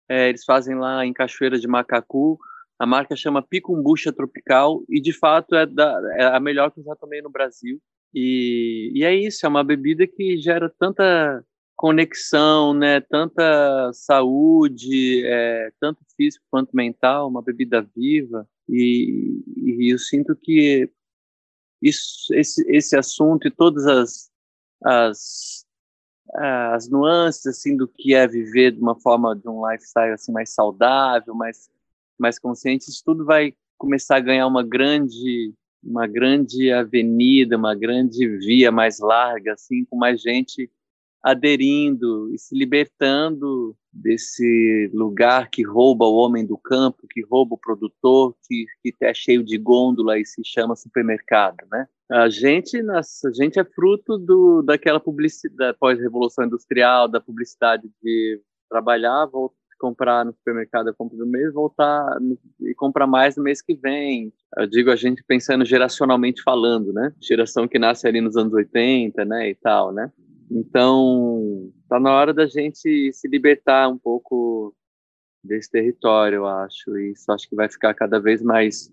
é, 0.08 0.30
eles 0.30 0.44
fazem 0.44 0.76
lá 0.76 1.06
em 1.06 1.14
Cachoeira 1.14 1.60
de 1.60 1.68
Macacu, 1.68 2.40
a 2.80 2.86
marca 2.86 3.16
chama 3.16 3.42
Picumbucha 3.42 4.12
Tropical 4.12 4.84
e 4.90 5.02
de 5.02 5.14
fato 5.14 5.56
é, 5.56 5.66
da, 5.66 6.02
é 6.18 6.24
a 6.36 6.40
melhor 6.40 6.72
que 6.72 6.80
eu 6.80 6.84
já 6.84 6.96
tomei 6.96 7.22
no 7.22 7.30
Brasil, 7.30 7.80
e, 8.14 8.92
e 8.96 9.04
é 9.04 9.14
isso, 9.14 9.46
é 9.46 9.50
uma 9.50 9.64
bebida 9.64 10.08
que 10.08 10.38
gera 10.38 10.72
tanta 10.80 11.44
conexão, 11.80 12.74
né? 12.74 13.00
Tanta 13.00 13.92
saúde, 13.94 15.26
é, 15.26 15.72
tanto 15.80 16.02
físico 16.18 16.46
quanto 16.52 16.76
mental, 16.76 17.30
uma 17.30 17.42
bebida 17.42 17.82
viva. 17.96 18.46
E, 18.70 19.44
e 19.58 19.94
eu 19.94 19.98
sinto 19.98 20.36
que 20.36 20.90
isso, 21.82 22.34
esse, 22.34 22.64
esse 22.70 22.96
assunto 22.96 23.48
e 23.48 23.52
todas 23.52 23.86
as, 23.86 24.32
as, 24.84 25.66
as 26.36 26.90
nuances 26.90 27.46
assim 27.48 27.76
do 27.76 27.88
que 27.88 28.14
é 28.14 28.28
viver 28.28 28.72
de 28.72 28.80
uma 28.80 29.00
forma 29.00 29.36
de 29.36 29.48
um 29.48 29.68
lifestyle 29.70 30.14
assim 30.14 30.32
mais 30.32 30.54
saudável, 30.54 31.34
mais 31.34 31.70
mais 32.18 32.38
consciente, 32.38 32.90
isso 32.90 33.02
tudo 33.06 33.24
vai 33.24 33.56
começar 33.78 34.18
a 34.18 34.20
ganhar 34.20 34.46
uma 34.46 34.62
grande 34.62 35.54
uma 35.82 36.06
grande 36.06 36.70
avenida, 36.72 37.56
uma 37.56 37.74
grande 37.74 38.28
via 38.40 38.70
mais 38.70 39.00
larga, 39.00 39.54
assim, 39.54 39.86
com 39.86 39.96
mais 39.96 40.22
gente 40.22 40.70
aderindo 41.24 42.34
e 42.34 42.38
se 42.38 42.54
libertando 42.54 43.76
desse 44.02 44.90
lugar 44.94 45.50
que 45.50 45.64
rouba 45.64 46.06
o 46.06 46.16
homem 46.16 46.46
do 46.46 46.58
campo, 46.58 47.08
que 47.10 47.22
rouba 47.22 47.56
o 47.56 47.60
produtor, 47.60 48.36
que, 48.48 48.66
que 48.82 48.94
é 49.04 49.14
cheio 49.14 49.44
de 49.44 49.58
gôndola 49.58 50.18
e 50.18 50.26
se 50.26 50.42
chama 50.44 50.76
supermercado, 50.76 51.58
né? 51.72 51.88
A 52.12 52.28
gente, 52.28 52.78
a 52.90 53.32
gente 53.34 53.60
é 53.60 53.64
fruto 53.64 54.18
do, 54.18 54.64
daquela 54.64 55.00
publicidade 55.00 55.78
pós-revolução 55.80 56.46
industrial, 56.46 57.08
da 57.08 57.22
publicidade 57.22 57.88
de 58.02 58.42
trabalhar, 58.68 59.28
voltar, 59.28 59.60
comprar 59.80 60.26
no 60.26 60.34
supermercado 60.34 60.90
a 60.90 60.94
compra 60.94 61.18
do 61.18 61.26
mês, 61.26 61.54
voltar 61.54 62.20
no, 62.20 62.38
e 62.62 62.76
comprar 62.76 63.08
mais 63.08 63.38
no 63.38 63.44
mês 63.44 63.62
que 63.62 63.74
vem. 63.74 64.32
Eu 64.58 64.68
digo 64.68 64.92
a 64.92 64.96
gente 64.96 65.24
pensando 65.24 65.64
geracionalmente 65.64 66.44
falando, 66.44 66.92
né? 66.92 67.14
Geração 67.22 67.68
que 67.68 67.80
nasce 67.80 68.08
ali 68.08 68.20
nos 68.20 68.36
anos 68.36 68.54
80, 68.54 69.24
né, 69.26 69.50
e 69.50 69.56
tal, 69.56 69.92
né? 69.92 70.12
Então, 70.50 71.72
está 71.84 72.00
na 72.00 72.12
hora 72.12 72.34
da 72.34 72.48
gente 72.48 73.14
se 73.14 73.28
libertar 73.28 73.88
um 73.88 73.98
pouco 73.98 74.76
desse 75.44 75.70
território, 75.70 76.38
eu 76.38 76.48
acho. 76.48 76.98
E 76.98 77.12
isso 77.12 77.32
acho 77.32 77.48
que 77.48 77.56
vai 77.56 77.70
ficar 77.70 77.94
cada 77.94 78.20
vez 78.20 78.42
mais 78.42 78.92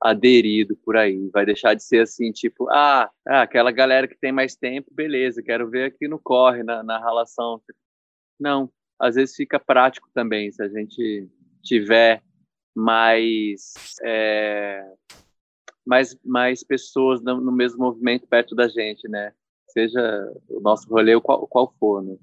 aderido 0.00 0.76
por 0.76 0.96
aí. 0.96 1.28
Vai 1.32 1.46
deixar 1.46 1.74
de 1.74 1.82
ser 1.82 2.02
assim, 2.02 2.32
tipo, 2.32 2.68
ah, 2.70 3.10
ah 3.26 3.42
aquela 3.42 3.70
galera 3.70 4.08
que 4.08 4.18
tem 4.18 4.32
mais 4.32 4.56
tempo, 4.56 4.92
beleza, 4.92 5.42
quero 5.42 5.70
ver 5.70 5.84
aqui 5.86 6.08
no 6.08 6.18
corre, 6.18 6.62
na, 6.62 6.82
na 6.82 6.98
relação. 6.98 7.62
Não, 8.38 8.70
às 8.98 9.14
vezes 9.14 9.36
fica 9.36 9.60
prático 9.60 10.08
também, 10.12 10.50
se 10.50 10.62
a 10.62 10.68
gente 10.68 11.28
tiver 11.62 12.22
mais, 12.74 13.74
é, 14.02 14.84
mais, 15.86 16.16
mais 16.24 16.64
pessoas 16.64 17.22
no 17.22 17.52
mesmo 17.52 17.78
movimento 17.78 18.26
perto 18.26 18.54
da 18.54 18.68
gente, 18.68 19.08
né? 19.08 19.32
Seja 19.68 20.32
o 20.48 20.60
nosso 20.60 20.88
rolê 20.88 21.18
qual, 21.20 21.46
qual 21.46 21.72
for, 21.78 22.02
né? 22.02 22.14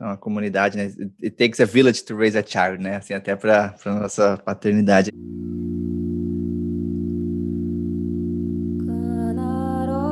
Uma 0.00 0.16
comunidade, 0.16 0.76
né? 0.76 0.92
It 1.22 1.30
takes 1.36 1.58
a 1.58 1.64
village 1.64 2.04
to 2.04 2.16
raise 2.16 2.38
a 2.38 2.42
child, 2.42 2.82
né? 2.82 2.96
Assim, 2.96 3.14
até 3.14 3.34
para 3.34 3.74
a 3.84 3.90
nossa 3.90 4.36
paternidade. 4.38 5.10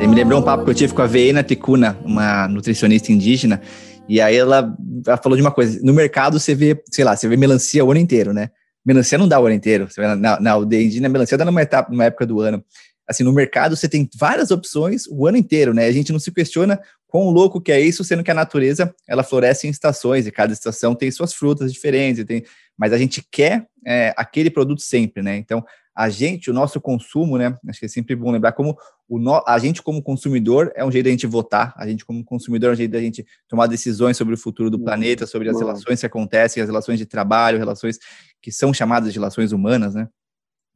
Ele 0.01 0.09
me 0.09 0.17
lembrou 0.17 0.41
um 0.41 0.43
papo 0.43 0.65
que 0.65 0.71
eu 0.71 0.75
tive 0.75 0.95
com 0.95 1.03
a 1.03 1.07
Veina 1.07 1.43
Ticuna, 1.43 1.97
uma 2.03 2.49
nutricionista 2.49 3.13
indígena, 3.13 3.61
e 4.09 4.21
aí 4.21 4.35
ela, 4.35 4.75
ela, 5.07 5.17
falou 5.19 5.37
de 5.37 5.43
uma 5.43 5.53
coisa, 5.53 5.79
no 5.85 5.93
mercado 5.93 6.41
você 6.41 6.55
vê, 6.55 6.83
sei 6.91 7.05
lá, 7.05 7.15
você 7.15 7.29
vê 7.29 7.37
melancia 7.37 7.85
o 7.85 7.91
ano 7.91 8.01
inteiro, 8.01 8.33
né? 8.33 8.51
Melancia 8.85 9.19
não 9.19 9.29
dá 9.29 9.39
o 9.39 9.45
ano 9.45 9.55
inteiro, 9.55 9.87
na, 10.19 10.41
na 10.41 10.51
aldeia 10.53 10.83
indígena, 10.83 11.09
melancia 11.09 11.37
dá 11.37 11.45
numa, 11.45 11.61
etapa, 11.61 11.91
numa 11.91 12.07
época 12.07 12.27
do 12.27 12.41
ano 12.41 12.65
assim, 13.11 13.25
no 13.25 13.33
mercado 13.33 13.77
você 13.77 13.89
tem 13.89 14.09
várias 14.17 14.53
opções 14.53 15.05
o 15.09 15.27
ano 15.27 15.37
inteiro, 15.37 15.75
né? 15.75 15.87
A 15.87 15.93
gente 15.93 16.13
não 16.13 16.21
se 16.21 16.31
questiona 16.31 16.81
quão 17.09 17.29
louco 17.31 17.61
que 17.61 17.73
é 17.73 17.81
isso, 17.81 18.05
sendo 18.05 18.23
que 18.23 18.31
a 18.31 18.35
natureza, 18.35 18.95
ela 19.09 19.25
floresce 19.25 19.67
em 19.67 19.71
estações, 19.71 20.29
e 20.29 20.31
cada 20.31 20.53
estação 20.53 20.95
tem 20.95 21.11
suas 21.11 21.35
frutas 21.35 21.73
diferentes, 21.73 22.25
tem, 22.25 22.45
mas 22.79 22.93
a 22.93 22.99
gente 22.99 23.21
quer 23.29 23.67
é, 23.85 24.15
aquele 24.17 24.49
produto 24.49 24.81
sempre, 24.81 25.21
né? 25.21 25.37
Então, 25.37 25.65
a 25.93 26.09
gente, 26.09 26.49
o 26.49 26.55
nosso 26.55 26.81
consumo, 26.81 27.37
né? 27.37 27.59
Acho 27.69 27.81
que 27.81 27.87
é 27.87 27.89
sempre 27.89 28.15
bom 28.15 28.31
lembrar 28.31 28.53
como 28.53 28.79
o 29.09 29.19
no, 29.19 29.43
a 29.45 29.59
gente 29.59 29.83
como 29.83 30.01
consumidor 30.01 30.73
é 30.77 30.85
um 30.85 30.91
jeito 30.91 31.07
da 31.07 31.11
gente 31.11 31.27
votar, 31.27 31.75
a 31.77 31.87
gente 31.87 32.05
como 32.05 32.25
consumidor 32.25 32.71
é 32.71 32.73
um 32.75 32.77
jeito 32.77 32.93
da 32.93 33.01
gente 33.01 33.27
tomar 33.49 33.67
decisões 33.67 34.17
sobre 34.17 34.35
o 34.35 34.39
futuro 34.39 34.71
do 34.71 34.79
uhum. 34.79 34.85
planeta, 34.85 35.27
sobre 35.27 35.51
as 35.51 35.59
relações 35.59 35.99
que 35.99 36.07
acontecem, 36.07 36.63
as 36.63 36.69
relações 36.69 36.97
de 36.97 37.07
trabalho, 37.07 37.59
relações 37.59 37.99
que 38.41 38.53
são 38.53 38.73
chamadas 38.73 39.13
de 39.13 39.19
relações 39.19 39.51
humanas, 39.51 39.97
né? 39.97 40.09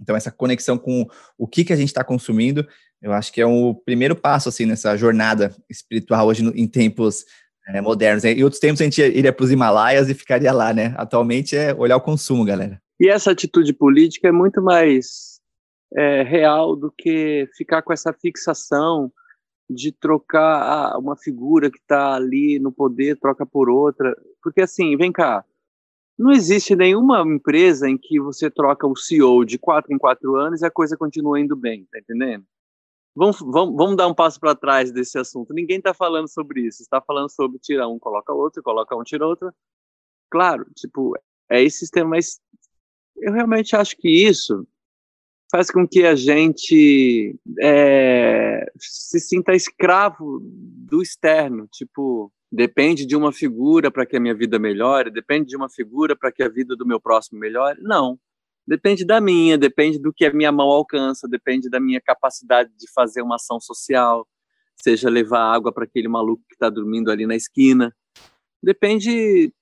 Então, 0.01 0.17
essa 0.17 0.31
conexão 0.31 0.77
com 0.77 1.07
o 1.39 1.47
que, 1.47 1.65
que 1.65 1.73
a 1.73 1.77
gente 1.77 1.89
está 1.89 2.03
consumindo, 2.03 2.67
eu 3.01 3.13
acho 3.13 3.33
que 3.33 3.41
é 3.41 3.47
o 3.47 3.75
primeiro 3.75 4.17
passo, 4.17 4.49
assim, 4.49 4.67
nessa 4.67 4.97
jornada 4.97 5.55
espiritual 5.69 6.27
hoje 6.27 6.45
em 6.55 6.67
tempos 6.67 7.25
é, 7.69 7.81
modernos. 7.81 8.25
Em 8.25 8.43
outros 8.43 8.61
tempos, 8.61 8.81
a 8.81 8.85
gente 8.85 9.01
iria 9.01 9.33
para 9.33 9.45
os 9.45 9.51
Himalaias 9.51 10.09
e 10.09 10.15
ficaria 10.15 10.53
lá, 10.53 10.73
né? 10.73 10.95
Atualmente 10.97 11.57
é 11.57 11.75
olhar 11.75 11.97
o 11.97 12.01
consumo, 12.01 12.45
galera. 12.45 12.81
E 13.01 13.09
essa 13.09 13.31
atitude 13.31 13.73
política 13.73 14.29
é 14.29 14.33
muito 14.33 14.63
mais 14.63 15.41
é, 15.95 16.23
real 16.23 16.77
do 16.77 16.93
que 16.97 17.49
ficar 17.57 17.83
com 17.83 17.93
essa 17.93 18.13
fixação 18.13 19.13
de 19.69 19.93
trocar 19.93 20.95
ah, 20.95 20.99
uma 20.99 21.17
figura 21.17 21.71
que 21.71 21.79
está 21.79 22.15
ali 22.15 22.59
no 22.59 22.71
poder, 22.71 23.19
troca 23.19 23.47
por 23.47 23.71
outra. 23.71 24.15
Porque, 24.43 24.61
assim, 24.61 24.97
vem 24.97 25.11
cá, 25.11 25.45
não 26.19 26.31
existe 26.33 26.77
nenhuma 26.77 27.23
empresa 27.23 27.89
em 27.89 27.99
que 27.99 28.21
você 28.21 28.51
troca 28.51 28.87
o 28.87 28.97
CEO 28.97 29.45
de 29.45 29.59
quatro 29.59 29.93
em 29.93 29.99
quatro 29.99 30.37
anos 30.37 30.63
e 30.63 30.67
a 30.67 30.71
coisa 30.71 30.97
continua 30.97 31.41
indo 31.41 31.57
bem, 31.57 31.87
tá 31.91 31.99
entendendo? 31.99 32.45
Vamos, 33.15 33.39
vamos, 33.41 33.77
vamos 33.77 33.97
dar 33.97 34.09
um 34.09 34.15
passo 34.15 34.41
para 34.41 34.57
trás 34.57 34.91
desse 34.91 35.19
assunto. 35.19 35.53
Ninguém 35.53 35.79
está 35.79 35.95
falando 35.95 36.29
sobre 36.29 36.63
isso. 36.63 36.83
Está 36.83 37.01
falando 37.01 37.31
sobre 37.31 37.59
tirar 37.61 37.89
um, 37.89 37.99
coloca 37.99 38.33
outro, 38.33 38.63
coloca 38.63 38.97
um, 38.97 39.05
tira 39.05 39.27
outro. 39.27 39.53
Claro, 40.31 40.67
tipo, 40.75 41.17
é 41.49 41.63
esse 41.63 41.79
sistema, 41.79 42.11
mas 42.11 42.41
eu 43.17 43.33
realmente 43.33 43.77
acho 43.77 43.97
que 43.97 44.09
isso 44.09 44.67
faz 45.55 45.71
com 45.71 45.87
que 45.87 46.05
a 46.05 46.17
gente 46.17 47.39
é, 47.61 48.67
se 48.77 49.21
sinta 49.21 49.55
escravo 49.55 50.41
do 50.43 51.01
externo. 51.01 51.69
Tipo, 51.71 52.33
depende 52.51 53.07
de 53.07 53.15
uma 53.15 53.33
figura 53.33 53.89
para 53.89 54.05
que 54.05 54.17
a 54.17 54.21
minha 54.21 54.35
vida 54.35 54.59
melhore, 54.59 55.13
depende 55.13 55.51
de 55.51 55.57
uma 55.57 55.71
figura 55.71 56.17
para 56.17 56.33
que 56.33 56.43
a 56.43 56.49
vida 56.49 56.75
do 56.75 56.85
meu 56.85 57.01
próximo 57.01 57.39
melhore. 57.39 57.79
Não. 57.81 58.19
Depende 58.67 59.05
da 59.05 59.21
minha, 59.21 59.57
depende 59.57 59.97
do 59.97 60.13
que 60.13 60.25
a 60.25 60.33
minha 60.33 60.51
mão 60.51 60.67
alcança, 60.67 61.29
depende 61.29 61.71
da 61.71 61.79
minha 61.79 62.01
capacidade 62.01 62.73
de 62.77 62.91
fazer 62.93 63.23
uma 63.23 63.37
ação 63.37 63.61
social, 63.61 64.27
seja 64.83 65.09
levar 65.09 65.55
água 65.55 65.73
para 65.73 65.85
aquele 65.85 66.09
maluco 66.09 66.43
que 66.49 66.57
está 66.57 66.69
dormindo 66.69 67.13
ali 67.13 67.29
na 67.29 67.37
esquina. 67.37 67.95
Depende 68.61 69.53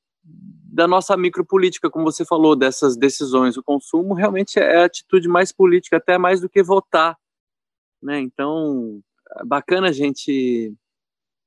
da 0.73 0.89
nossa 0.89 1.15
micropolítica, 1.19 1.91
como 1.91 2.11
você 2.11 2.25
falou, 2.25 2.57
dessas 2.57 2.97
decisões. 2.97 3.59
O 3.59 3.63
consumo 3.63 4.15
realmente 4.15 4.59
é 4.59 4.79
a 4.79 4.87
atitude 4.87 5.29
mais 5.29 5.53
política, 5.53 5.99
até 5.99 6.17
mais 6.17 6.41
do 6.41 6.49
que 6.49 6.63
votar. 6.63 7.15
Né? 8.03 8.19
Então, 8.21 9.03
é 9.39 9.45
bacana 9.45 9.89
a 9.89 9.93
gente 9.93 10.75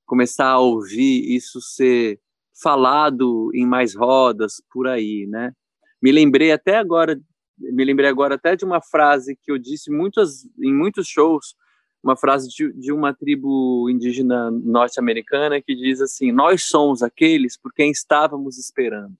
começar 0.05 0.49
a 0.49 0.59
ouvir 0.59 1.35
isso 1.35 1.59
ser 1.59 2.19
falado 2.61 3.49
em 3.55 3.65
mais 3.65 3.95
rodas 3.95 4.61
por 4.71 4.87
aí, 4.87 5.25
né? 5.27 5.51
Me 5.99 6.11
lembrei 6.11 6.51
até 6.51 6.77
agora, 6.77 7.19
me 7.57 7.83
lembrei 7.83 8.07
agora 8.07 8.35
até 8.35 8.55
de 8.55 8.63
uma 8.63 8.79
frase 8.79 9.35
que 9.41 9.51
eu 9.51 9.57
disse 9.57 9.89
muitas, 9.89 10.45
em 10.61 10.73
muitos 10.73 11.07
shows, 11.07 11.55
uma 12.05 12.15
frase 12.15 12.47
de, 12.47 12.71
de 12.73 12.91
uma 12.91 13.15
tribo 13.15 13.89
indígena 13.89 14.51
norte-americana 14.51 15.59
que 15.59 15.75
diz 15.75 15.99
assim: 15.99 16.31
Nós 16.31 16.63
somos 16.63 17.01
aqueles 17.01 17.57
por 17.57 17.73
quem 17.73 17.89
estávamos 17.89 18.59
esperando. 18.59 19.15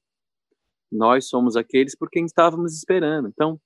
Nós 0.92 1.28
somos 1.28 1.58
aqueles 1.58 1.96
por 1.96 2.12
quem 2.12 2.26
estávamos 2.26 2.78
esperando. 2.78 3.28
Então, 3.28 3.60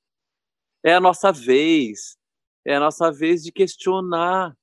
é 0.81 0.93
a 0.93 1.01
nossa 1.01 1.33
vez, 1.33 2.17
é 2.65 2.75
a 2.77 2.79
nossa 2.79 3.11
vez 3.11 3.43
de 3.43 3.51
questionar 3.51 4.55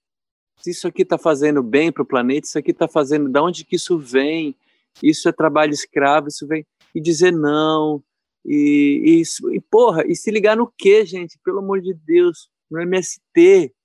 se 0.58 0.70
isso 0.70 0.88
aqui 0.88 1.02
está 1.02 1.18
fazendo 1.18 1.62
bem 1.62 1.92
para 1.92 2.02
o 2.02 2.06
planeta, 2.06 2.46
isso 2.46 2.58
aqui 2.58 2.70
está 2.70 2.88
fazendo, 2.88 3.28
de 3.28 3.38
onde 3.38 3.62
que 3.62 3.76
isso 3.76 3.98
vem? 3.98 4.56
Isso 5.02 5.28
é 5.28 5.32
trabalho 5.32 5.72
escravo, 5.72 6.28
isso 6.28 6.46
vem. 6.46 6.66
E 6.94 7.00
dizer 7.00 7.30
não, 7.30 8.02
E, 8.42 9.20
e, 9.20 9.54
e, 9.54 9.60
porra, 9.60 10.02
e 10.06 10.16
se 10.16 10.30
ligar 10.30 10.56
no 10.56 10.72
quê, 10.78 11.04
gente? 11.04 11.38
Pelo 11.44 11.58
amor 11.58 11.82
de 11.82 11.92
Deus, 11.92 12.48
no 12.70 12.80
MST. 12.80 13.75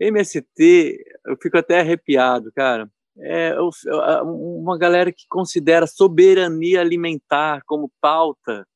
MST, 0.00 1.04
eu 1.26 1.36
fico 1.40 1.58
até 1.58 1.80
arrepiado, 1.80 2.50
cara. 2.52 2.90
É 3.18 3.54
uma 4.24 4.78
galera 4.78 5.12
que 5.12 5.26
considera 5.28 5.86
soberania 5.86 6.80
alimentar 6.80 7.62
como 7.66 7.92
pauta, 8.00 8.66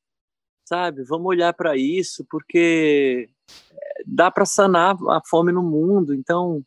sabe? 0.65 1.03
Vamos 1.03 1.25
olhar 1.25 1.51
para 1.53 1.75
isso, 1.75 2.25
porque 2.29 3.27
é, 3.73 4.03
dá 4.05 4.29
para 4.29 4.45
sanar 4.45 4.95
a 5.09 5.21
fome 5.25 5.51
no 5.51 5.63
mundo. 5.63 6.13
Então, 6.13 6.63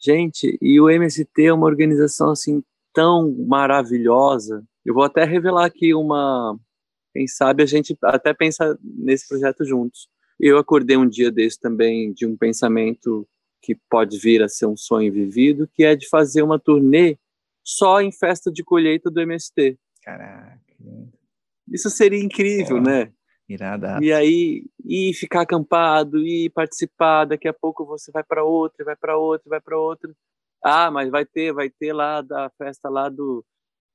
gente, 0.00 0.58
e 0.62 0.80
o 0.80 0.88
MST 0.88 1.44
é 1.44 1.52
uma 1.52 1.66
organização 1.66 2.30
assim 2.30 2.62
tão 2.94 3.30
maravilhosa. 3.46 4.64
Eu 4.84 4.94
vou 4.94 5.04
até 5.04 5.24
revelar 5.24 5.66
aqui 5.66 5.94
uma, 5.94 6.58
quem 7.12 7.26
sabe 7.26 7.62
a 7.62 7.66
gente 7.66 7.96
até 8.02 8.32
pensa 8.32 8.78
nesse 8.82 9.28
projeto 9.28 9.64
juntos. 9.64 10.08
Eu 10.40 10.58
acordei 10.58 10.96
um 10.96 11.08
dia 11.08 11.30
desse 11.30 11.60
também 11.60 12.12
de 12.12 12.26
um 12.26 12.36
pensamento 12.36 13.28
que 13.62 13.76
pode 13.88 14.18
vir 14.18 14.42
a 14.42 14.48
ser 14.48 14.66
um 14.66 14.76
sonho 14.76 15.12
vivido, 15.12 15.68
que 15.72 15.84
é 15.84 15.94
de 15.94 16.08
fazer 16.08 16.42
uma 16.42 16.58
turnê 16.58 17.16
só 17.64 18.00
em 18.00 18.10
festa 18.10 18.50
de 18.50 18.64
colheita 18.64 19.10
do 19.10 19.20
MST. 19.20 19.78
Caraca. 20.02 20.60
Isso 21.70 21.88
seria 21.88 22.22
incrível, 22.22 22.80
né? 22.80 23.12
Irada. 23.48 23.98
E 24.02 24.12
aí, 24.12 24.64
e 24.84 25.12
ficar 25.14 25.42
acampado, 25.42 26.18
e 26.18 26.50
participar, 26.50 27.24
daqui 27.24 27.46
a 27.46 27.52
pouco 27.52 27.84
você 27.84 28.10
vai 28.10 28.24
para 28.24 28.44
outra, 28.44 28.84
vai 28.84 28.96
para 28.96 29.16
outra, 29.16 29.48
vai 29.48 29.60
para 29.60 29.78
outra. 29.78 30.12
Ah, 30.62 30.90
mas 30.90 31.10
vai 31.10 31.24
ter, 31.24 31.52
vai 31.52 31.70
ter 31.70 31.92
lá 31.92 32.20
da 32.20 32.50
festa 32.50 32.88
lá 32.88 33.08
do 33.08 33.44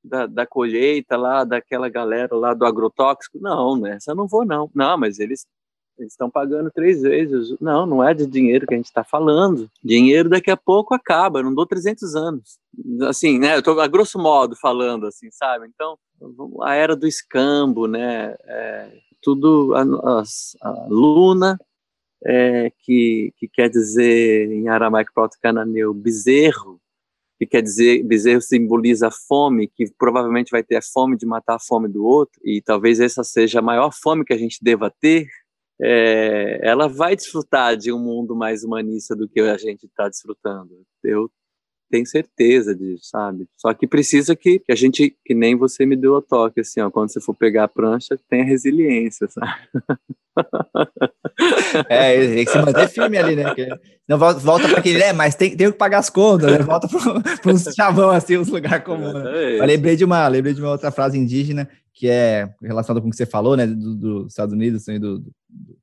da, 0.03 0.25
da, 0.25 0.45
colheita 0.45 1.17
lá, 1.17 1.43
daquela 1.43 1.89
galera 1.89 2.33
lá 2.35 2.53
do 2.53 2.65
agrotóxico. 2.65 3.39
Não, 3.39 3.75
nessa 3.75 4.11
eu 4.11 4.15
não 4.15 4.27
vou, 4.27 4.45
não. 4.45 4.69
Não, 4.73 4.97
mas 4.97 5.19
eles 5.19 5.45
estão 5.99 6.29
pagando 6.29 6.71
três 6.71 7.01
vezes. 7.01 7.55
Não, 7.59 7.85
não 7.85 8.03
é 8.03 8.13
de 8.13 8.25
dinheiro 8.25 8.67
que 8.67 8.73
a 8.73 8.77
gente 8.77 8.85
está 8.85 9.03
falando. 9.03 9.69
Dinheiro 9.83 10.29
daqui 10.29 10.51
a 10.51 10.57
pouco 10.57 10.93
acaba, 10.93 11.39
eu 11.39 11.43
não 11.43 11.53
dou 11.53 11.65
300 11.65 12.15
anos. 12.15 12.59
Assim, 13.07 13.39
né? 13.39 13.55
Eu 13.55 13.59
estou 13.59 13.79
a 13.79 13.87
grosso 13.87 14.19
modo 14.19 14.55
falando, 14.55 15.07
assim, 15.07 15.29
sabe? 15.31 15.67
Então, 15.67 15.97
a 16.61 16.75
era 16.75 16.95
do 16.95 17.07
escambo, 17.07 17.87
né? 17.87 18.35
É, 18.45 18.91
tudo, 19.21 19.73
a, 19.75 19.81
a, 19.81 20.23
a 20.61 20.87
Luna, 20.89 21.59
é, 22.25 22.71
que, 22.79 23.33
que 23.37 23.47
quer 23.47 23.69
dizer 23.69 24.51
em 24.51 24.69
aramaico 24.69 25.13
proto-cananeu 25.13 25.93
bezerro, 25.93 26.79
que 27.37 27.45
quer 27.45 27.61
dizer, 27.61 28.03
bezerro 28.03 28.41
simboliza 28.41 29.11
fome, 29.11 29.67
que 29.67 29.85
provavelmente 29.97 30.49
vai 30.49 30.63
ter 30.63 30.77
a 30.77 30.81
fome 30.81 31.15
de 31.15 31.25
matar 31.25 31.55
a 31.55 31.59
fome 31.59 31.87
do 31.87 32.03
outro, 32.03 32.39
e 32.43 32.61
talvez 32.61 32.99
essa 32.99 33.23
seja 33.23 33.59
a 33.59 33.61
maior 33.61 33.91
fome 33.93 34.25
que 34.25 34.33
a 34.33 34.37
gente 34.37 34.57
deva 34.61 34.91
ter, 34.99 35.27
é, 35.81 36.59
ela 36.61 36.87
vai 36.87 37.15
desfrutar 37.15 37.77
de 37.77 37.91
um 37.91 37.99
mundo 37.99 38.35
mais 38.35 38.63
humanista 38.63 39.15
do 39.15 39.27
que 39.27 39.39
a 39.39 39.57
gente 39.57 39.85
está 39.85 40.09
desfrutando. 40.09 40.71
Eu 41.03 41.29
tenho 41.89 42.05
certeza 42.05 42.75
disso, 42.75 43.03
sabe? 43.05 43.47
Só 43.55 43.73
que 43.73 43.87
precisa 43.87 44.35
que, 44.35 44.59
que, 44.59 44.71
a 44.71 44.75
gente, 44.75 45.15
que 45.25 45.33
nem 45.33 45.55
você 45.55 45.85
me 45.85 45.95
deu 45.95 46.15
o 46.15 46.21
toque, 46.21 46.59
assim, 46.59 46.81
ó, 46.81 46.89
quando 46.89 47.11
você 47.11 47.21
for 47.21 47.33
pegar 47.33 47.65
a 47.65 47.67
prancha, 47.67 48.19
tenha 48.29 48.43
resiliência, 48.43 49.27
sabe? 49.29 49.51
É, 51.89 52.17
tem 52.35 52.45
que 52.45 52.51
se 52.51 52.57
manter 52.59 52.89
firme 52.89 53.17
ali, 53.17 53.35
né? 53.35 53.55
Que 53.55 53.67
não 54.07 54.17
volta, 54.17 54.39
volta 54.39 54.67
para 54.67 54.79
aquele, 54.79 55.01
é, 55.01 55.13
mas 55.13 55.35
tem, 55.35 55.55
tem 55.55 55.71
que 55.71 55.77
pagar 55.77 55.99
as 55.99 56.09
contas, 56.09 56.51
né? 56.51 56.59
Volta 56.59 56.87
para 56.87 57.51
uns 57.51 57.63
chavão, 57.75 58.09
assim, 58.09 58.37
uns 58.37 58.49
lugares 58.49 58.83
comuns. 58.83 59.13
Né? 59.13 59.59
Eu 59.59 59.65
lembrei 59.65 59.95
de, 59.95 60.05
uma, 60.05 60.27
lembrei 60.27 60.53
de 60.53 60.61
uma 60.61 60.71
outra 60.71 60.91
frase 60.91 61.17
indígena, 61.17 61.69
que 61.97 62.07
é 62.07 62.47
relacionada 62.61 63.01
com 63.01 63.07
o 63.07 63.09
que 63.09 63.17
você 63.17 63.25
falou, 63.25 63.57
né, 63.57 63.65
dos 63.65 63.95
do 63.95 64.27
Estados 64.27 64.53
Unidos, 64.53 64.85
do, 64.85 65.17
do, 65.17 65.33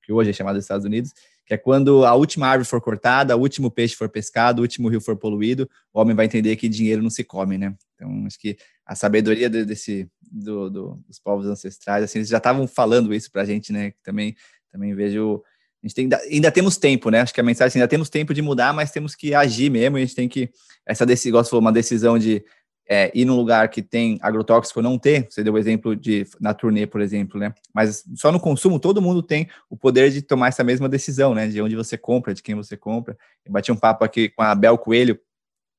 que 0.00 0.12
hoje 0.12 0.30
é 0.30 0.32
chamado 0.32 0.54
dos 0.54 0.64
Estados 0.64 0.86
Unidos, 0.86 1.12
que 1.44 1.52
é 1.52 1.56
quando 1.56 2.04
a 2.04 2.14
última 2.14 2.46
árvore 2.46 2.68
for 2.68 2.80
cortada, 2.80 3.36
o 3.36 3.40
último 3.40 3.68
peixe 3.68 3.96
for 3.96 4.08
pescado, 4.08 4.60
o 4.60 4.62
último 4.62 4.88
rio 4.88 5.00
for 5.00 5.16
poluído, 5.16 5.68
o 5.92 6.00
homem 6.00 6.14
vai 6.14 6.26
entender 6.26 6.54
que 6.54 6.68
dinheiro 6.68 7.02
não 7.02 7.10
se 7.10 7.24
come, 7.24 7.58
né? 7.58 7.74
Então, 7.96 8.24
acho 8.26 8.38
que 8.38 8.56
a 8.86 8.94
sabedoria 8.94 9.50
desse, 9.50 10.08
do, 10.30 10.70
do, 10.70 11.04
dos 11.04 11.18
povos 11.18 11.46
ancestrais, 11.46 12.04
assim, 12.04 12.20
eles 12.20 12.28
já 12.28 12.38
estavam 12.38 12.68
falando 12.68 13.12
isso 13.12 13.28
para 13.32 13.42
a 13.42 13.44
gente, 13.44 13.72
né? 13.72 13.92
Também, 14.04 14.36
também 14.70 14.94
vejo 14.94 15.42
a 15.82 15.86
gente 15.86 15.94
tem, 15.94 16.08
ainda 16.30 16.50
temos 16.50 16.76
tempo, 16.76 17.10
né? 17.10 17.20
Acho 17.20 17.34
que 17.34 17.40
a 17.40 17.44
mensagem 17.44 17.68
assim, 17.68 17.78
ainda 17.78 17.88
temos 17.88 18.08
tempo 18.08 18.32
de 18.32 18.40
mudar, 18.40 18.72
mas 18.72 18.90
temos 18.90 19.14
que 19.14 19.34
agir 19.34 19.68
mesmo. 19.68 19.96
a 19.96 20.00
gente 20.00 20.14
tem 20.14 20.28
que 20.28 20.48
essa 20.86 21.04
decisão, 21.04 21.42
uma 21.58 21.72
decisão 21.72 22.18
de 22.18 22.42
é, 22.89 23.11
ir 23.15 23.24
num 23.24 23.36
lugar 23.36 23.69
que 23.69 23.82
tem 23.82 24.19
agrotóxico 24.20 24.82
não 24.82 24.98
ter. 24.98 25.27
Você 25.31 25.43
deu 25.43 25.55
o 25.55 25.59
exemplo 25.59 25.97
de 25.97 26.27
na 26.40 26.52
turnê, 26.52 26.86
por 26.86 27.01
exemplo, 27.01 27.40
né? 27.40 27.55
Mas 27.73 28.05
só 28.15 28.31
no 28.31 28.40
consumo 28.40 28.78
todo 28.78 29.01
mundo 29.01 29.23
tem 29.23 29.48
o 29.70 29.77
poder 29.77 30.11
de 30.11 30.23
tomar 30.23 30.48
essa 30.48 30.62
mesma 30.62 30.89
decisão, 30.89 31.35
né? 31.35 31.48
De 31.48 31.61
onde 31.61 31.77
você 31.77 31.97
compra, 31.97 32.35
de 32.35 32.43
quem 32.43 32.55
você 32.55 32.77
compra. 32.77 33.16
Eu 33.44 33.52
bati 33.52 33.73
um 33.73 33.77
papo 33.77 34.05
aqui 34.05 34.28
com 34.28 34.43
a 34.43 34.55
Bel 34.55 34.77
Coelho, 34.77 35.19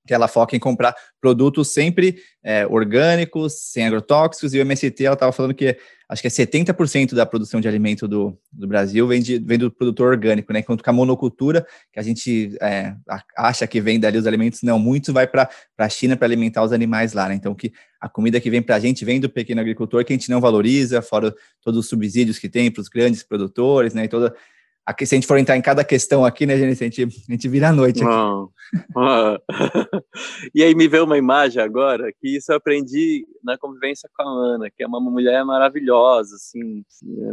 que 0.06 0.14
ela 0.14 0.28
foca 0.28 0.56
em 0.56 0.60
comprar 0.60 0.96
produtos 1.20 1.70
sempre 1.70 2.18
é, 2.44 2.66
orgânicos, 2.68 3.54
sem 3.72 3.86
agrotóxicos, 3.86 4.54
e 4.54 4.60
o 4.60 4.62
MST, 4.62 5.04
ela 5.04 5.16
estava 5.16 5.32
falando 5.32 5.54
que 5.54 5.78
acho 6.08 6.22
que 6.22 6.28
é 6.28 6.32
70% 6.32 7.16
da 7.16 7.26
produção 7.26 7.60
de 7.60 7.68
alimento 7.68 8.08
do, 8.08 8.38
do 8.52 8.68
Brasil 8.68 9.08
vem, 9.08 9.22
de, 9.22 9.40
vem 9.40 9.58
do 9.58 9.72
produtor 9.72 10.12
orgânico, 10.12 10.54
né? 10.54 10.60
Enquanto 10.60 10.84
que 10.84 10.90
a 10.90 10.94
monocultura, 10.94 11.66
que 11.92 12.00
a 12.00 12.04
gente 12.04 12.56
é, 12.62 12.94
acha 13.36 13.66
que 13.66 13.82
vem 13.82 14.00
dali 14.00 14.18
os 14.18 14.28
alimentos, 14.28 14.62
não, 14.62 14.78
muito 14.78 15.12
vai 15.12 15.26
para 15.26 15.50
a 15.78 15.90
China 15.90 16.16
para 16.16 16.28
alimentar 16.28 16.64
os 16.64 16.72
animais 16.72 17.14
lá, 17.14 17.28
né? 17.28 17.36
Então, 17.36 17.56
que 17.56 17.74
a 18.00 18.08
comida 18.08 18.40
que 18.40 18.50
vem 18.50 18.62
para 18.62 18.76
a 18.76 18.80
gente 18.80 19.04
vem 19.04 19.20
do 19.20 19.30
pequeno 19.30 19.62
agricultor, 19.62 20.06
que 20.06 20.14
a 20.14 20.16
gente 20.16 20.30
não 20.30 20.40
valoriza, 20.40 21.02
fora 21.02 21.34
todos 21.62 21.80
os 21.80 21.90
subsídios 21.90 22.38
que 22.38 22.48
tem 22.48 22.70
para 22.70 22.82
os 22.82 22.88
grandes 22.88 23.24
produtores, 23.24 23.94
né? 23.94 24.06
E 24.06 24.08
toda 24.08 24.36
Aqui, 24.86 25.06
se 25.06 25.16
a 25.16 25.18
gente 25.18 25.26
for 25.26 25.40
entrar 25.40 25.58
em 25.58 25.64
cada 25.64 25.84
questão 25.84 26.24
aqui, 26.24 26.46
né, 26.46 26.56
gente, 26.58 26.84
a 26.84 26.86
gente, 26.86 27.04
a 27.28 27.32
gente 27.32 27.50
vira 27.50 27.70
a 27.70 27.74
noite 27.74 28.02
e 30.54 30.62
aí 30.62 30.76
me 30.76 30.88
veio 30.88 31.06
uma 31.06 31.18
imagem 31.18 31.62
agora, 31.62 32.14
que 32.14 32.38
isso 32.38 32.52
eu 32.52 32.58
aprendi 32.58 33.26
na 33.44 33.58
convivência 33.58 34.08
com 34.16 34.22
a 34.22 34.26
Ana, 34.26 34.70
que 34.70 34.84
é 34.84 34.88
uma 34.88 35.02
mulher 35.02 35.44
maravilhosa, 35.44 36.36
assim, 36.36 36.84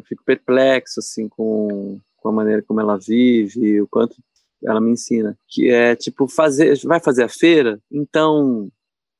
fico 0.08 0.24
perplexo, 0.24 1.00
assim, 1.00 1.28
com, 1.28 2.00
com 2.16 2.28
a 2.30 2.32
maneira 2.32 2.62
como 2.62 2.80
ela 2.80 2.98
vive, 2.98 3.82
o 3.82 3.86
quanto 3.86 4.16
ela 4.64 4.80
me 4.80 4.92
ensina, 4.92 5.36
que 5.46 5.70
é, 5.70 5.94
tipo, 5.94 6.26
fazer, 6.28 6.78
vai 6.84 7.00
fazer 7.00 7.24
a 7.24 7.28
feira, 7.28 7.78
então 7.90 8.70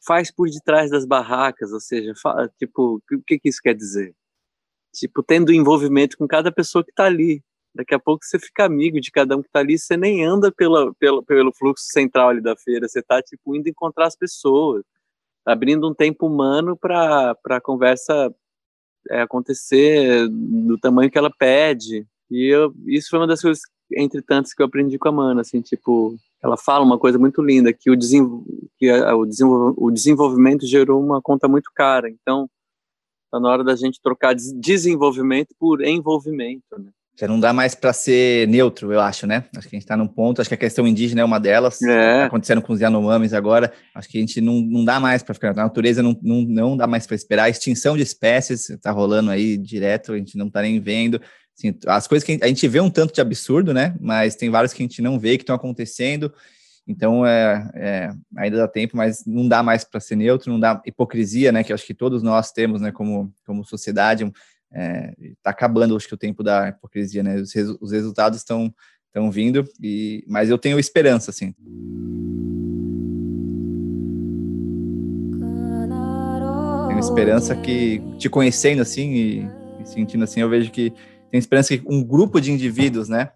faz 0.06 0.30
por 0.30 0.48
detrás 0.48 0.90
das 0.90 1.04
barracas, 1.04 1.70
ou 1.70 1.80
seja, 1.80 2.14
fala, 2.22 2.50
tipo, 2.58 2.96
o 2.96 3.22
que, 3.26 3.38
que 3.38 3.50
isso 3.50 3.60
quer 3.62 3.74
dizer? 3.74 4.14
Tipo, 4.94 5.22
tendo 5.22 5.52
envolvimento 5.52 6.16
com 6.16 6.26
cada 6.26 6.50
pessoa 6.50 6.84
que 6.84 6.90
está 6.90 7.04
ali, 7.04 7.42
Daqui 7.74 7.94
a 7.94 7.98
pouco 7.98 8.24
você 8.24 8.38
fica 8.38 8.64
amigo 8.64 9.00
de 9.00 9.10
cada 9.10 9.36
um 9.36 9.40
que 9.40 9.48
está 9.48 9.60
ali, 9.60 9.78
você 9.78 9.96
nem 9.96 10.24
anda 10.24 10.52
pela, 10.52 10.92
pela, 10.94 11.22
pelo 11.22 11.52
fluxo 11.52 11.86
central 11.86 12.28
ali 12.28 12.40
da 12.40 12.54
feira, 12.54 12.86
você 12.86 13.00
está 13.00 13.22
tipo, 13.22 13.56
indo 13.56 13.68
encontrar 13.68 14.06
as 14.06 14.16
pessoas, 14.16 14.84
abrindo 15.44 15.88
um 15.88 15.94
tempo 15.94 16.26
humano 16.26 16.76
para 16.76 17.34
a 17.46 17.60
conversa 17.60 18.34
é, 19.10 19.22
acontecer 19.22 20.28
do 20.28 20.78
tamanho 20.78 21.10
que 21.10 21.18
ela 21.18 21.30
pede. 21.30 22.06
E 22.30 22.46
eu, 22.46 22.74
isso 22.86 23.10
foi 23.10 23.20
uma 23.20 23.26
das 23.26 23.40
coisas, 23.40 23.62
entre 23.92 24.22
tantas, 24.22 24.52
que 24.54 24.62
eu 24.62 24.66
aprendi 24.66 24.98
com 24.98 25.08
a 25.08 25.12
Mana, 25.12 25.40
assim, 25.40 25.60
tipo, 25.60 26.16
ela 26.42 26.56
fala 26.56 26.84
uma 26.84 26.98
coisa 26.98 27.18
muito 27.18 27.42
linda, 27.42 27.72
que 27.72 27.90
o, 27.90 27.96
desenvol 27.96 28.44
que 28.78 28.90
a, 28.90 29.14
o, 29.16 29.24
desenvol 29.24 29.74
o 29.76 29.90
desenvolvimento 29.90 30.66
gerou 30.66 31.02
uma 31.02 31.22
conta 31.22 31.48
muito 31.48 31.70
cara, 31.74 32.08
então 32.08 32.48
está 33.26 33.40
na 33.40 33.48
hora 33.48 33.64
da 33.64 33.74
gente 33.76 34.00
trocar 34.02 34.34
desenvolvimento 34.34 35.54
por 35.58 35.82
envolvimento, 35.82 36.78
né? 36.78 36.90
Já 37.14 37.28
não 37.28 37.38
dá 37.38 37.52
mais 37.52 37.74
para 37.74 37.92
ser 37.92 38.48
neutro, 38.48 38.90
eu 38.90 38.98
acho, 38.98 39.26
né? 39.26 39.44
Acho 39.54 39.68
que 39.68 39.76
a 39.76 39.78
gente 39.78 39.84
está 39.84 39.96
num 39.96 40.08
ponto, 40.08 40.40
acho 40.40 40.48
que 40.48 40.54
a 40.54 40.58
questão 40.58 40.86
indígena 40.86 41.20
é 41.20 41.24
uma 41.24 41.38
delas. 41.38 41.82
É. 41.82 42.20
Tá 42.20 42.26
acontecendo 42.26 42.62
com 42.62 42.72
os 42.72 42.80
Yanomamis 42.80 43.34
agora. 43.34 43.70
Acho 43.94 44.08
que 44.08 44.16
a 44.16 44.20
gente 44.20 44.40
não, 44.40 44.60
não 44.62 44.82
dá 44.84 44.98
mais 44.98 45.22
para 45.22 45.34
ficar. 45.34 45.50
A 45.50 45.54
natureza 45.54 46.02
não, 46.02 46.18
não, 46.22 46.40
não 46.42 46.76
dá 46.76 46.86
mais 46.86 47.06
para 47.06 47.14
esperar. 47.14 47.44
A 47.44 47.50
extinção 47.50 47.96
de 47.96 48.02
espécies 48.02 48.70
está 48.70 48.90
rolando 48.90 49.30
aí 49.30 49.58
direto, 49.58 50.14
a 50.14 50.16
gente 50.16 50.38
não 50.38 50.46
está 50.46 50.62
nem 50.62 50.80
vendo. 50.80 51.20
Assim, 51.56 51.76
as 51.86 52.06
coisas 52.06 52.24
que 52.24 52.38
a 52.42 52.46
gente 52.46 52.66
vê 52.66 52.80
um 52.80 52.90
tanto 52.90 53.12
de 53.14 53.20
absurdo, 53.20 53.74
né? 53.74 53.94
Mas 54.00 54.34
tem 54.34 54.48
vários 54.48 54.72
que 54.72 54.82
a 54.82 54.86
gente 54.86 55.02
não 55.02 55.18
vê 55.18 55.36
que 55.36 55.42
estão 55.42 55.54
acontecendo. 55.54 56.32
Então, 56.86 57.24
é, 57.24 57.70
é, 57.74 58.10
ainda 58.36 58.56
dá 58.56 58.66
tempo, 58.66 58.96
mas 58.96 59.24
não 59.24 59.46
dá 59.46 59.62
mais 59.62 59.84
para 59.84 60.00
ser 60.00 60.16
neutro, 60.16 60.50
não 60.50 60.58
dá 60.58 60.80
hipocrisia, 60.84 61.52
né? 61.52 61.62
Que 61.62 61.72
acho 61.72 61.86
que 61.86 61.94
todos 61.94 62.22
nós 62.22 62.52
temos, 62.52 62.80
né? 62.80 62.90
Como, 62.90 63.32
como 63.46 63.64
sociedade, 63.64 64.24
está 64.72 64.80
é, 64.80 65.14
tá 65.42 65.50
acabando, 65.50 65.96
acho 65.96 66.08
que 66.08 66.14
o 66.14 66.18
tempo 66.18 66.42
da 66.42 66.68
hipocrisia, 66.68 67.22
né? 67.22 67.36
Os, 67.36 67.52
resu 67.52 67.78
os 67.80 67.92
resultados 67.92 68.38
estão 68.38 68.72
estão 69.12 69.30
vindo, 69.30 69.68
e, 69.78 70.24
mas 70.26 70.48
eu 70.48 70.56
tenho 70.56 70.78
esperança, 70.78 71.30
assim. 71.30 71.54
Tenho 76.88 76.98
esperança 76.98 77.54
que, 77.54 78.00
te 78.18 78.30
conhecendo 78.30 78.80
assim 78.80 79.12
e, 79.12 79.50
e 79.82 79.86
sentindo 79.86 80.24
assim, 80.24 80.40
eu 80.40 80.48
vejo 80.48 80.70
que 80.70 80.94
tem 81.30 81.38
esperança 81.38 81.76
que 81.76 81.84
um 81.86 82.02
grupo 82.02 82.40
de 82.40 82.52
indivíduos, 82.52 83.10
né, 83.10 83.32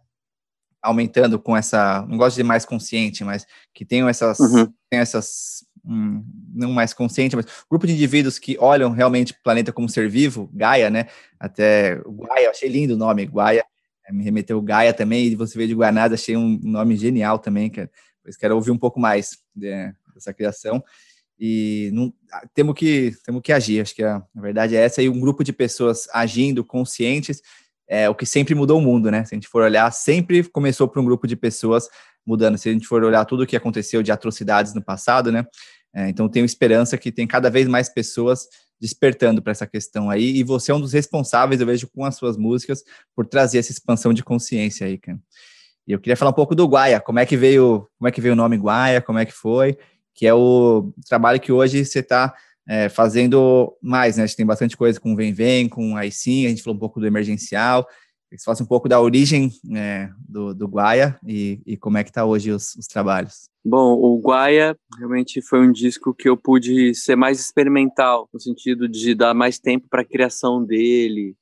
aumentando 0.83 1.39
com 1.39 1.55
essa, 1.55 2.07
não 2.09 2.17
gosto 2.17 2.37
de 2.37 2.43
mais 2.43 2.65
consciente, 2.65 3.23
mas 3.23 3.47
que 3.75 3.85
tenham 3.85 4.09
essas, 4.09 4.39
uhum. 4.39 4.73
tenham 4.89 5.03
essas 5.03 5.66
um, 5.87 6.25
não 6.55 6.73
mais 6.73 6.93
consciente, 6.93 7.37
mas 7.37 7.47
grupo 7.71 7.87
de 7.87 7.93
indivíduos 7.93 8.39
que 8.39 8.57
olham 8.59 8.91
realmente 8.91 9.33
o 9.33 9.43
planeta 9.43 9.73
como 9.73 9.89
ser 9.89 10.09
vivo, 10.09 10.51
Gaia, 10.53 10.91
né? 10.91 11.07
Até 11.39 12.01
Gaia, 12.29 12.51
achei 12.51 12.69
lindo 12.69 12.95
o 12.95 12.97
nome, 12.97 13.27
Gaia, 13.27 13.65
é, 14.07 14.13
me 14.13 14.25
remeteu 14.25 14.61
Gaia 14.61 14.93
também, 14.93 15.27
e 15.27 15.37
você 15.37 15.57
veio 15.57 15.69
de 15.69 15.75
Guanás, 15.75 16.13
achei 16.13 16.37
um 16.37 16.59
nome 16.63 16.97
genial 16.97 17.39
também, 17.39 17.71
que, 17.71 17.89
pois 18.23 18.37
quero 18.37 18.55
ouvir 18.55 18.71
um 18.71 18.79
pouco 18.79 18.99
mais 18.99 19.39
de, 19.55 19.93
dessa 20.15 20.33
criação. 20.35 20.83
E 21.39 21.91
não, 21.93 22.13
ah, 22.33 22.47
temos, 22.55 22.75
que, 22.75 23.15
temos 23.25 23.43
que 23.43 23.53
agir, 23.53 23.81
acho 23.81 23.95
que 23.95 24.03
a, 24.03 24.17
a 24.17 24.41
verdade 24.41 24.75
é 24.75 24.81
essa, 24.81 25.03
e 25.03 25.09
um 25.09 25.21
grupo 25.21 25.45
de 25.45 25.53
pessoas 25.53 26.09
agindo, 26.13 26.65
conscientes, 26.65 27.43
é 27.89 28.09
o 28.09 28.15
que 28.15 28.27
sempre 28.27 28.55
mudou 28.55 28.79
o 28.79 28.83
mundo, 28.83 29.11
né? 29.11 29.25
Se 29.25 29.35
a 29.35 29.37
gente 29.37 29.47
for 29.47 29.63
olhar, 29.63 29.91
sempre 29.93 30.43
começou 30.43 30.89
por 30.89 31.01
um 31.01 31.05
grupo 31.05 31.27
de 31.27 31.37
pessoas 31.37 31.89
mudando. 32.27 32.59
Se 32.59 32.69
a 32.69 32.73
gente 32.73 32.87
for 32.87 33.05
olhar 33.05 33.25
tudo 33.25 33.45
o 33.45 33.47
que 33.47 33.57
aconteceu 33.57 34.03
de 34.03 34.11
atrocidades 34.11 34.75
no 34.75 34.83
passado, 34.83 35.31
né? 35.31 35.47
É, 35.97 36.11
então, 36.11 36.29
tenho 36.29 36.45
esperança 36.45 36.99
que 36.99 37.11
tem 37.11 37.27
cada 37.27 37.49
vez 37.49 37.67
mais 37.67 37.89
pessoas 37.89 38.47
despertando 38.79 39.41
para 39.41 39.53
essa 39.53 39.67
questão 39.67 40.11
aí. 40.11 40.37
E 40.37 40.43
você 40.43 40.71
é 40.71 40.75
um 40.75 40.81
dos 40.81 40.93
responsáveis, 40.93 41.59
eu 41.59 41.67
vejo, 41.67 41.89
com 41.89 42.05
as 42.05 42.17
suas 42.17 42.37
músicas, 42.37 42.85
por 43.15 43.25
trazer 43.25 43.59
essa 43.59 43.73
expansão 43.73 44.13
de 44.13 44.23
consciência 44.23 44.87
aí, 44.87 44.99
cara. 44.99 45.19
E 45.89 45.93
eu 45.93 45.99
queria 45.99 46.17
falar 46.17 46.33
um 46.33 46.35
pouco 46.35 46.55
do 46.55 46.67
Guaia. 46.67 47.01
Como 47.01 47.19
é 47.19 47.25
que 47.25 47.35
veio, 47.35 47.89
como 47.99 48.09
é 48.09 48.13
que 48.13 48.21
veio 48.21 48.35
o 48.35 48.37
nome 48.37 48.59
Guaia? 48.59 49.01
Como 49.01 49.19
é 49.19 49.25
que 49.25 49.33
foi? 49.33 49.79
Que 50.15 50.27
é 50.27 50.35
o 50.35 50.93
trabalho 51.09 51.41
que 51.41 51.51
hoje 51.51 51.83
você 51.83 52.01
está 52.01 52.35
é, 52.69 52.91
fazendo 52.91 53.75
mais, 53.81 54.19
né? 54.19 54.25
A 54.25 54.27
gente 54.27 54.37
tem 54.37 54.45
bastante 54.45 54.77
coisa 54.77 55.01
com 55.01 55.17
Vem 55.17 55.33
Vem, 55.33 55.67
com 55.67 55.97
a 55.97 56.11
Sim, 56.11 56.45
a 56.45 56.51
gente 56.51 56.63
falou 56.63 56.77
um 56.77 56.81
pouco 56.81 57.01
do 57.01 57.07
emergencial 57.07 57.87
que 58.31 58.39
você 58.39 58.45
faça 58.45 58.63
um 58.63 58.67
pouco 58.67 58.89
da 58.89 59.01
origem 59.01 59.51
é, 59.75 60.11
do, 60.29 60.53
do 60.55 60.67
Guaia 60.67 61.19
e, 61.27 61.61
e, 61.65 61.77
como 61.77 61.99
é 61.99 62.05
que 62.05 62.11
está 62.11 62.25
hoje 62.25 62.51
os, 62.51 62.75
os, 62.75 62.87
trabalhos. 62.87 63.49
Bom, 63.65 63.95
o 63.95 64.21
Guaia 64.21 64.77
realmente 64.99 65.41
foi 65.41 65.61
um 65.61 65.71
disco 65.71 66.13
que 66.13 66.29
eu 66.29 66.37
pude 66.37 66.95
ser 66.95 67.17
mais 67.17 67.39
experimental, 67.39 68.29
no 68.33 68.41
sentido 68.41 68.89
de 68.89 69.15
dar 69.15 69.35
mais 69.35 69.59
tempo 69.59 69.87
para 69.89 70.03
a 70.03 70.05
criação 70.05 70.65
dele. 70.65 71.37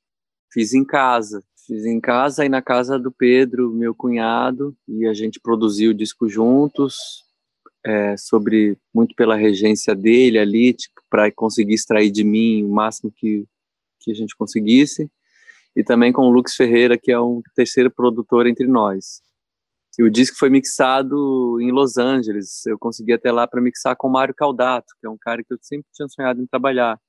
Fiz 0.51 0.73
em 0.73 0.85
casa, 0.85 1.43
fiz 1.65 1.85
em 1.85 1.99
casa 1.99 2.45
e 2.45 2.49
na 2.49 2.61
casa 2.61 2.99
do 2.99 3.11
Pedro, 3.11 3.71
meu 3.71 3.95
cunhado, 3.95 4.75
e 4.87 5.07
a 5.07 5.13
gente 5.13 5.39
produziu 5.39 5.91
o 5.91 5.95
disco 5.95 6.29
juntos, 6.29 7.23
é, 7.83 8.15
sobre 8.17 8.77
muito 8.93 9.15
pela 9.15 9.35
regência 9.35 9.95
dele 9.95 10.39
ali, 10.39 10.73
tipo, 10.73 11.01
para 11.09 11.31
conseguir 11.31 11.73
extrair 11.73 12.11
de 12.11 12.23
mim 12.23 12.63
o 12.63 12.69
máximo 12.69 13.11
que, 13.11 13.45
que 13.99 14.11
a 14.11 14.15
gente 14.15 14.35
conseguisse 14.35 15.09
e 15.75 15.83
também 15.83 16.13
com 16.13 16.23
o 16.23 16.31
Lux 16.31 16.55
Ferreira, 16.55 16.97
que 16.97 17.11
é 17.11 17.19
um 17.19 17.41
terceiro 17.55 17.91
produtor 17.91 18.47
entre 18.47 18.67
nós. 18.67 19.21
E 19.97 20.03
o 20.03 20.09
disco 20.09 20.37
foi 20.37 20.49
mixado 20.49 21.57
em 21.61 21.71
Los 21.71 21.97
Angeles. 21.97 22.65
Eu 22.65 22.77
consegui 22.77 23.13
até 23.13 23.31
lá 23.31 23.47
para 23.47 23.61
mixar 23.61 23.95
com 23.95 24.07
o 24.07 24.11
Mário 24.11 24.33
Caldato, 24.33 24.93
que 24.99 25.07
é 25.07 25.09
um 25.09 25.17
cara 25.17 25.43
que 25.43 25.53
eu 25.53 25.57
sempre 25.61 25.87
tinha 25.93 26.07
sonhado 26.09 26.41
em 26.41 26.45
trabalhar, 26.45 26.99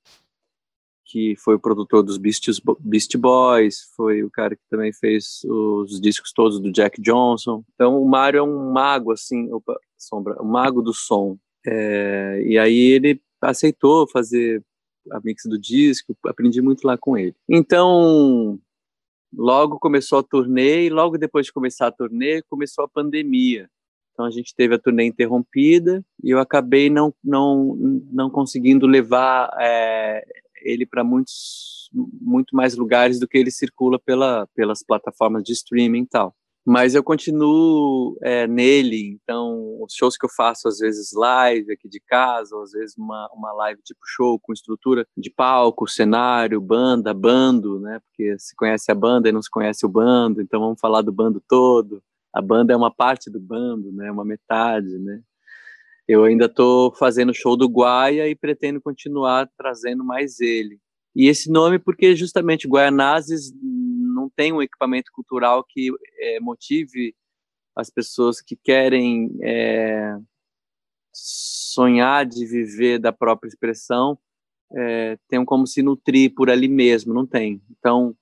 que 1.05 1.35
foi 1.37 1.55
o 1.55 1.59
produtor 1.59 2.03
dos 2.03 2.17
Beast 2.17 3.17
Boys, 3.17 3.89
foi 3.95 4.23
o 4.23 4.31
cara 4.31 4.55
que 4.55 4.61
também 4.69 4.93
fez 4.93 5.41
os 5.45 5.99
discos 5.99 6.31
todos 6.33 6.59
do 6.59 6.71
Jack 6.71 7.01
Johnson. 7.01 7.63
Então 7.73 8.01
o 8.01 8.07
Mário 8.07 8.39
é 8.39 8.43
um 8.43 8.71
mago 8.71 9.11
assim, 9.11 9.51
opa, 9.51 9.77
sombra, 9.97 10.41
um 10.41 10.47
mago 10.47 10.81
do 10.81 10.93
som. 10.93 11.37
É, 11.65 12.41
e 12.45 12.57
aí 12.57 12.91
ele 12.91 13.21
aceitou 13.41 14.07
fazer 14.07 14.63
a 15.11 15.19
mix 15.23 15.43
do 15.45 15.59
disco, 15.59 16.15
aprendi 16.25 16.61
muito 16.61 16.85
lá 16.85 16.97
com 16.97 17.17
ele. 17.17 17.35
Então, 17.49 18.59
logo 19.33 19.79
começou 19.79 20.19
a 20.19 20.23
turnê 20.23 20.85
e 20.85 20.89
logo 20.89 21.17
depois 21.17 21.45
de 21.45 21.53
começar 21.53 21.87
a 21.87 21.91
turnê, 21.91 22.41
começou 22.43 22.85
a 22.85 22.89
pandemia. 22.89 23.69
Então 24.17 24.25
a 24.25 24.31
gente 24.31 24.55
teve 24.55 24.73
a 24.73 24.79
turnê 24.79 25.05
interrompida 25.05 26.03
e 26.23 26.31
eu 26.31 26.39
acabei 26.39 26.89
não 26.89 27.13
não 27.23 27.75
não 28.11 28.31
conseguindo 28.31 28.87
levar 28.87 29.47
é, 29.59 30.25
ele 30.63 30.87
para 30.87 31.03
muitos 31.03 31.91
muito 31.93 32.55
mais 32.55 32.75
lugares 32.75 33.19
do 33.19 33.27
que 33.27 33.37
ele 33.37 33.51
circula 33.51 33.99
pela 33.99 34.47
pelas 34.55 34.81
plataformas 34.81 35.43
de 35.43 35.53
streaming 35.53 36.01
e 36.01 36.07
tal 36.07 36.35
mas 36.67 36.93
eu 36.93 37.01
continuo 37.01 38.17
é, 38.21 38.45
nele, 38.45 39.17
então 39.23 39.81
os 39.81 39.93
shows 39.93 40.17
que 40.17 40.25
eu 40.25 40.29
faço 40.29 40.67
às 40.67 40.79
vezes 40.79 41.13
live 41.13 41.71
aqui 41.71 41.87
de 41.87 42.01
casa, 42.01 42.53
ou 42.53 42.61
às 42.61 42.71
vezes 42.71 42.93
uma, 42.97 43.29
uma 43.33 43.53
live 43.53 43.81
tipo 43.81 44.01
show 44.05 44.37
com 44.37 44.51
estrutura 44.51 45.07
de 45.17 45.29
palco, 45.29 45.87
cenário, 45.87 46.59
banda, 46.59 47.13
bando, 47.13 47.79
né, 47.79 48.01
porque 48.01 48.37
se 48.37 48.53
conhece 48.53 48.91
a 48.91 48.95
banda 48.95 49.29
e 49.29 49.31
não 49.31 49.41
se 49.41 49.49
conhece 49.49 49.85
o 49.85 49.89
bando, 49.89 50.41
então 50.41 50.59
vamos 50.59 50.77
falar 50.77 51.01
do 51.03 51.11
bando 51.13 51.41
todo, 51.47 52.03
a 52.33 52.41
banda 52.41 52.73
é 52.73 52.75
uma 52.75 52.93
parte 52.93 53.29
do 53.31 53.39
bando, 53.39 53.89
né, 53.93 54.11
uma 54.11 54.25
metade, 54.25 54.99
né, 54.99 55.21
eu 56.05 56.25
ainda 56.25 56.47
estou 56.47 56.93
fazendo 56.95 57.33
show 57.33 57.55
do 57.55 57.69
Guaia 57.69 58.27
e 58.27 58.35
pretendo 58.35 58.81
continuar 58.81 59.49
trazendo 59.57 60.03
mais 60.03 60.41
ele. 60.41 60.81
E 61.15 61.27
esse 61.27 61.49
nome 61.49 61.79
porque 61.79 62.15
justamente 62.15 62.67
Guaianazes 62.67 63.51
tem 64.37 64.53
um 64.53 64.61
equipamento 64.61 65.11
cultural 65.11 65.65
que 65.67 65.89
é, 66.19 66.39
motive 66.39 67.15
as 67.75 67.89
pessoas 67.89 68.39
que 68.39 68.55
querem 68.55 69.35
é, 69.41 70.15
sonhar 71.11 72.25
de 72.25 72.45
viver 72.45 72.99
da 72.99 73.11
própria 73.11 73.49
expressão, 73.49 74.17
é, 74.71 75.17
tenham 75.27 75.43
como 75.43 75.65
se 75.65 75.81
nutrir 75.81 76.33
por 76.35 76.49
ali 76.49 76.67
mesmo, 76.67 77.13
não 77.13 77.25
tem. 77.25 77.61
Então, 77.71 78.15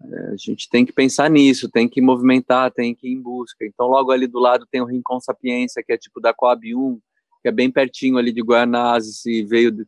é, 0.00 0.32
a 0.32 0.36
gente 0.36 0.68
tem 0.70 0.86
que 0.86 0.92
pensar 0.92 1.28
nisso, 1.28 1.68
tem 1.68 1.88
que 1.88 2.00
movimentar, 2.00 2.70
tem 2.70 2.94
que 2.94 3.08
ir 3.08 3.12
em 3.12 3.20
busca. 3.20 3.64
Então, 3.64 3.88
logo 3.88 4.12
ali 4.12 4.28
do 4.28 4.38
lado 4.38 4.66
tem 4.70 4.80
o 4.80 4.86
Rincon 4.86 5.20
Sapiência, 5.20 5.82
que 5.84 5.92
é 5.92 5.98
tipo 5.98 6.20
da 6.20 6.32
Coab 6.32 6.74
1, 6.74 7.00
que 7.42 7.48
é 7.48 7.52
bem 7.52 7.70
pertinho 7.70 8.18
ali 8.18 8.32
de 8.32 8.42
Guanazes 8.42 9.26
e 9.26 9.42
veio 9.42 9.84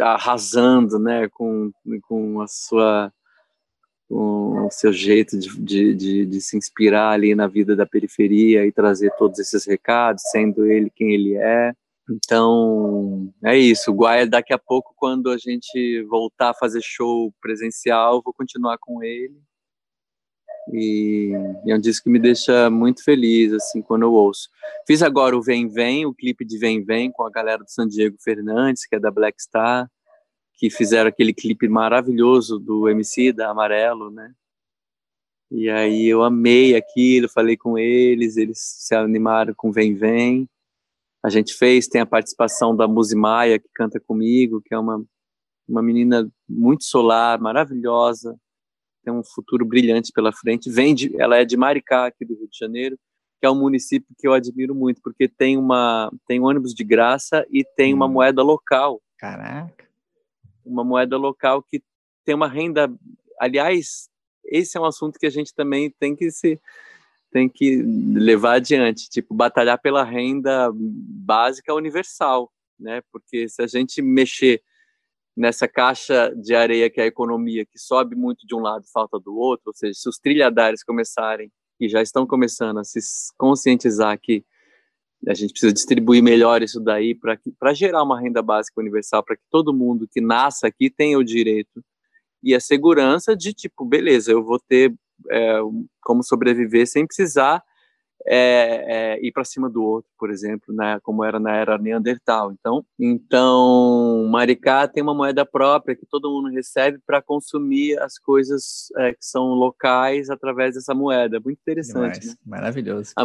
arrasando, 0.00 0.98
né, 0.98 1.28
com, 1.28 1.70
com 2.02 2.40
a 2.40 2.46
sua 2.48 3.12
o 4.10 4.68
seu 4.72 4.92
jeito 4.92 5.38
de, 5.38 5.48
de, 5.60 5.94
de, 5.94 6.26
de, 6.26 6.40
se 6.40 6.56
inspirar 6.56 7.10
ali 7.10 7.32
na 7.34 7.46
vida 7.46 7.76
da 7.76 7.86
periferia 7.86 8.66
e 8.66 8.72
trazer 8.72 9.12
todos 9.16 9.38
esses 9.38 9.64
recados, 9.64 10.22
sendo 10.32 10.66
ele 10.66 10.90
quem 10.90 11.12
ele 11.12 11.36
é. 11.36 11.72
Então, 12.10 13.32
é 13.44 13.56
isso. 13.56 13.92
Guaia, 13.92 14.26
daqui 14.26 14.52
a 14.52 14.58
pouco, 14.58 14.92
quando 14.96 15.30
a 15.30 15.38
gente 15.38 16.02
voltar 16.08 16.50
a 16.50 16.54
fazer 16.54 16.80
show 16.82 17.32
presencial, 17.40 18.20
vou 18.20 18.34
continuar 18.34 18.78
com 18.78 19.00
ele. 19.00 19.40
E, 20.72 21.30
e 21.64 21.70
é 21.70 21.76
um 21.76 21.80
disco 21.80 22.04
que 22.04 22.10
me 22.10 22.18
deixa 22.18 22.68
muito 22.68 23.04
feliz, 23.04 23.52
assim, 23.52 23.80
quando 23.80 24.02
eu 24.02 24.12
ouço. 24.12 24.48
Fiz 24.88 25.02
agora 25.02 25.36
o 25.36 25.42
Vem 25.42 25.68
Vem, 25.68 26.04
o 26.04 26.12
clipe 26.12 26.44
de 26.44 26.58
Vem 26.58 26.82
Vem, 26.82 27.12
com 27.12 27.24
a 27.24 27.30
galera 27.30 27.62
do 27.62 27.70
San 27.70 27.86
Diego 27.86 28.16
Fernandes, 28.20 28.86
que 28.86 28.96
é 28.96 29.00
da 29.00 29.10
Black 29.10 29.40
Star 29.40 29.88
que 30.60 30.68
fizeram 30.68 31.08
aquele 31.08 31.32
clipe 31.32 31.66
maravilhoso 31.66 32.58
do 32.58 32.86
MC 32.86 33.32
da 33.32 33.48
Amarelo, 33.48 34.10
né? 34.10 34.34
E 35.50 35.70
aí 35.70 36.06
eu 36.06 36.22
amei 36.22 36.76
aquilo, 36.76 37.30
falei 37.30 37.56
com 37.56 37.78
eles, 37.78 38.36
eles 38.36 38.58
se 38.60 38.94
animaram 38.94 39.54
com 39.56 39.72
Vem 39.72 39.94
Vem. 39.94 40.46
A 41.24 41.30
gente 41.30 41.54
fez, 41.54 41.88
tem 41.88 42.02
a 42.02 42.06
participação 42.06 42.76
da 42.76 42.86
Muzi 42.86 43.16
Maia, 43.16 43.58
que 43.58 43.70
canta 43.74 43.98
comigo, 43.98 44.60
que 44.62 44.74
é 44.74 44.78
uma, 44.78 45.02
uma 45.66 45.82
menina 45.82 46.30
muito 46.46 46.84
solar, 46.84 47.40
maravilhosa, 47.40 48.38
tem 49.02 49.14
um 49.14 49.24
futuro 49.24 49.64
brilhante 49.64 50.12
pela 50.12 50.30
frente. 50.30 50.70
Vem 50.70 50.94
de, 50.94 51.18
ela 51.18 51.38
é 51.38 51.44
de 51.44 51.56
Maricá, 51.56 52.04
aqui 52.04 52.22
do 52.22 52.34
Rio 52.34 52.48
de 52.50 52.58
Janeiro, 52.58 52.98
que 53.40 53.46
é 53.46 53.50
um 53.50 53.58
município 53.58 54.14
que 54.18 54.28
eu 54.28 54.34
admiro 54.34 54.74
muito, 54.74 55.00
porque 55.02 55.26
tem 55.26 55.56
uma 55.56 56.12
tem 56.28 56.38
ônibus 56.38 56.74
de 56.74 56.84
graça 56.84 57.46
e 57.50 57.64
tem 57.64 57.94
uma 57.94 58.04
hum. 58.04 58.12
moeda 58.12 58.42
local. 58.42 59.00
Caraca 59.16 59.89
uma 60.64 60.84
moeda 60.84 61.16
local 61.16 61.62
que 61.62 61.82
tem 62.24 62.34
uma 62.34 62.48
renda. 62.48 62.92
Aliás, 63.38 64.08
esse 64.44 64.76
é 64.76 64.80
um 64.80 64.84
assunto 64.84 65.18
que 65.18 65.26
a 65.26 65.30
gente 65.30 65.54
também 65.54 65.90
tem 65.90 66.14
que 66.14 66.30
se 66.30 66.60
tem 67.30 67.48
que 67.48 67.80
levar 67.82 68.54
adiante, 68.54 69.08
tipo 69.08 69.32
batalhar 69.32 69.80
pela 69.80 70.02
renda 70.02 70.68
básica 70.74 71.72
universal, 71.72 72.52
né? 72.78 73.02
Porque 73.12 73.48
se 73.48 73.62
a 73.62 73.68
gente 73.68 74.02
mexer 74.02 74.60
nessa 75.36 75.68
caixa 75.68 76.34
de 76.34 76.54
areia 76.54 76.90
que 76.90 77.00
é 77.00 77.04
a 77.04 77.06
economia, 77.06 77.64
que 77.64 77.78
sobe 77.78 78.16
muito 78.16 78.46
de 78.46 78.54
um 78.54 78.58
lado 78.58 78.84
e 78.84 78.90
falta 78.90 79.18
do 79.18 79.36
outro, 79.36 79.68
ou 79.68 79.74
seja, 79.74 79.94
se 79.94 80.08
os 80.08 80.18
trilhardários 80.18 80.82
começarem 80.82 81.52
e 81.78 81.88
já 81.88 82.02
estão 82.02 82.26
começando 82.26 82.78
a 82.78 82.84
se 82.84 82.98
conscientizar 83.38 84.18
que 84.20 84.44
a 85.28 85.34
gente 85.34 85.50
precisa 85.50 85.72
distribuir 85.72 86.22
melhor 86.22 86.62
isso 86.62 86.80
daí 86.80 87.14
para 87.14 87.74
gerar 87.74 88.02
uma 88.02 88.20
renda 88.20 88.40
básica 88.40 88.80
universal, 88.80 89.22
para 89.22 89.36
que 89.36 89.42
todo 89.50 89.74
mundo 89.74 90.08
que 90.10 90.20
nasça 90.20 90.66
aqui 90.66 90.88
tenha 90.88 91.18
o 91.18 91.24
direito 91.24 91.82
e 92.42 92.54
a 92.54 92.60
segurança 92.60 93.36
de, 93.36 93.52
tipo, 93.52 93.84
beleza, 93.84 94.32
eu 94.32 94.42
vou 94.42 94.58
ter 94.58 94.94
é, 95.30 95.58
como 96.02 96.22
sobreviver 96.22 96.86
sem 96.86 97.06
precisar 97.06 97.62
é, 98.26 99.16
é, 99.16 99.26
ir 99.26 99.32
para 99.32 99.44
cima 99.44 99.68
do 99.68 99.82
outro, 99.82 100.10
por 100.18 100.30
exemplo, 100.30 100.74
né, 100.74 100.98
como 101.02 101.24
era 101.24 101.40
na 101.40 101.54
era 101.54 101.78
Neandertal. 101.78 102.52
Então, 102.52 102.84
então, 102.98 104.26
Maricá 104.30 104.86
tem 104.86 105.02
uma 105.02 105.14
moeda 105.14 105.44
própria 105.44 105.96
que 105.96 106.06
todo 106.06 106.30
mundo 106.30 106.50
recebe 106.50 106.98
para 107.06 107.22
consumir 107.22 107.98
as 107.98 108.18
coisas 108.18 108.88
é, 108.98 109.12
que 109.12 109.24
são 109.24 109.48
locais 109.54 110.28
através 110.28 110.74
dessa 110.74 110.94
moeda. 110.94 111.40
Muito 111.40 111.58
interessante. 111.60 112.26
Né? 112.26 112.34
Maravilhoso. 112.44 113.12
A, 113.16 113.24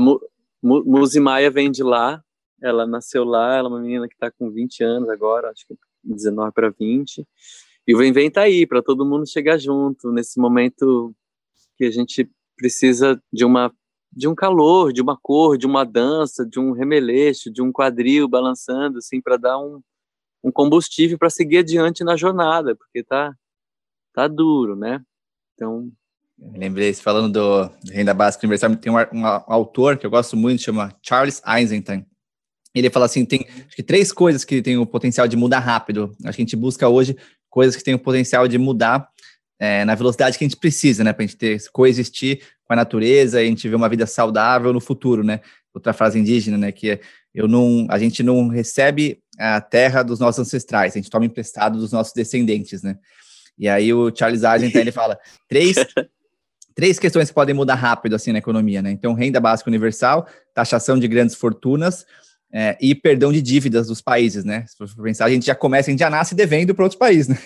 Muzi 0.66 1.20
Maia 1.20 1.52
vem 1.52 1.70
de 1.70 1.84
lá, 1.84 2.24
Ela 2.62 2.88
nasceu 2.88 3.24
lá, 3.24 3.56
ela 3.56 3.70
é 3.70 3.72
uma 3.72 3.80
menina 3.80 4.08
que 4.08 4.16
está 4.16 4.32
com 4.32 4.50
20 4.50 4.84
anos 4.84 5.10
agora, 5.10 5.52
acho 5.52 5.68
que 5.68 5.76
19 6.04 6.52
para 6.52 6.70
20. 6.72 7.28
E 7.88 7.94
o 7.96 7.98
Vem 8.00 8.12
Vem 8.12 8.32
tá 8.32 8.42
aí 8.42 8.66
para 8.66 8.82
todo 8.82 9.06
mundo 9.06 9.28
chegar 9.28 9.58
junto 9.60 10.12
nesse 10.12 10.40
momento 10.40 11.14
que 11.78 11.86
a 11.86 11.92
gente 11.92 12.30
precisa 12.58 13.22
de 13.32 13.46
uma 13.46 13.72
de 14.12 14.30
um 14.30 14.36
calor, 14.36 14.94
de 14.94 15.02
uma 15.02 15.18
cor, 15.18 15.58
de 15.58 15.68
uma 15.68 15.84
dança, 15.84 16.46
de 16.46 16.58
um 16.58 16.72
remeleixo, 16.72 17.52
de 17.52 17.62
um 17.62 17.72
quadril 17.72 18.30
balançando 18.30 19.00
assim 19.00 19.22
para 19.22 19.36
dar 19.38 19.60
um, 19.60 19.82
um 20.44 20.52
combustível 20.52 21.18
para 21.18 21.30
seguir 21.30 21.60
adiante 21.60 22.04
na 22.04 22.16
jornada, 22.16 22.76
porque 22.76 23.04
tá 23.04 23.36
tá 24.14 24.28
duro, 24.28 24.76
né? 24.76 25.04
Então, 25.54 25.92
lembrei, 26.40 26.94
falando 26.94 27.32
do 27.32 27.92
renda 27.92 28.14
básica 28.14 28.46
universal, 28.46 28.76
tem 28.76 28.92
um, 28.92 28.98
um, 28.98 29.26
autor 29.26 29.98
que 29.98 30.06
eu 30.06 30.10
gosto 30.10 30.36
muito, 30.36 30.62
chama 30.62 30.94
Charles 31.02 31.42
Eisenstein. 31.48 32.06
Ele 32.74 32.90
fala 32.90 33.06
assim, 33.06 33.26
tem 33.26 33.46
acho 33.66 33.76
que 33.76 33.84
três 33.84 34.12
coisas 34.12 34.44
que 34.44 34.62
têm 34.62 34.78
o 34.78 34.86
potencial 34.86 35.28
de 35.28 35.38
mudar 35.38 35.60
rápido. 35.60 36.12
Acho 36.26 36.36
que 36.36 36.42
a 36.42 36.46
gente 36.46 36.56
busca 36.56 36.90
hoje 36.90 37.16
coisas 37.50 37.76
que 37.76 37.84
têm 37.84 37.94
o 37.94 38.00
potencial 38.00 38.48
de 38.48 38.58
mudar 38.58 39.08
é, 39.58 39.86
na 39.86 39.96
velocidade 39.96 40.38
que 40.38 40.44
a 40.44 40.48
gente 40.48 40.60
precisa, 40.60 41.04
né? 41.04 41.14
Para 41.14 41.24
a 41.24 41.28
gente 41.28 41.38
ter, 41.38 41.62
coexistir 41.72 42.42
com 42.66 42.74
a 42.74 42.76
natureza 42.76 43.42
e 43.42 43.46
a 43.46 43.50
gente 43.50 43.70
ver 43.70 43.76
uma 43.76 43.88
vida 43.88 44.06
saudável 44.06 44.74
no 44.74 44.82
futuro, 44.82 45.24
né? 45.24 45.40
Outra 45.74 45.94
frase 45.94 46.20
indígena, 46.20 46.58
né? 46.58 46.72
Que 46.74 46.92
é, 46.92 47.00
eu 47.34 47.48
não, 47.48 47.88
a 47.90 47.98
gente 47.98 48.22
não 48.22 48.50
recebe 48.50 49.20
a 49.38 49.62
terra 49.62 50.04
dos 50.04 50.20
nossos 50.20 50.40
ancestrais, 50.40 50.94
a 50.94 50.98
gente 50.98 51.10
toma 51.10 51.26
emprestado 51.26 51.78
dos 51.78 51.92
nossos 51.92 52.14
descendentes, 52.14 52.82
né? 52.82 52.98
E 53.58 53.70
aí 53.70 53.94
o 53.94 54.14
Charles 54.14 54.44
Eisenstein 54.44 54.82
ele 54.82 54.92
fala 54.92 55.18
três 55.48 55.76
três 56.76 57.00
questões 57.00 57.30
que 57.30 57.34
podem 57.34 57.56
mudar 57.56 57.76
rápido 57.76 58.16
assim 58.16 58.32
na 58.32 58.40
economia, 58.40 58.82
né? 58.82 58.92
Então 58.92 59.14
renda 59.14 59.40
básica 59.40 59.70
universal, 59.70 60.28
taxação 60.54 61.00
de 61.00 61.08
grandes 61.08 61.34
fortunas 61.34 62.06
é, 62.54 62.78
e 62.80 62.94
perdão 62.94 63.32
de 63.32 63.42
dívidas 63.42 63.88
dos 63.88 64.02
países, 64.02 64.44
né? 64.44 64.66
Se 64.68 64.78
for 64.78 65.04
pensar, 65.04 65.26
a 65.26 65.30
gente 65.30 65.46
já 65.46 65.56
começa, 65.56 65.90
a 65.90 65.92
gente 65.92 66.00
já 66.00 66.10
nasce 66.10 66.36
devendo 66.36 66.76
para 66.76 66.86
outros 66.86 67.00
países, 67.00 67.28
né? 67.30 67.38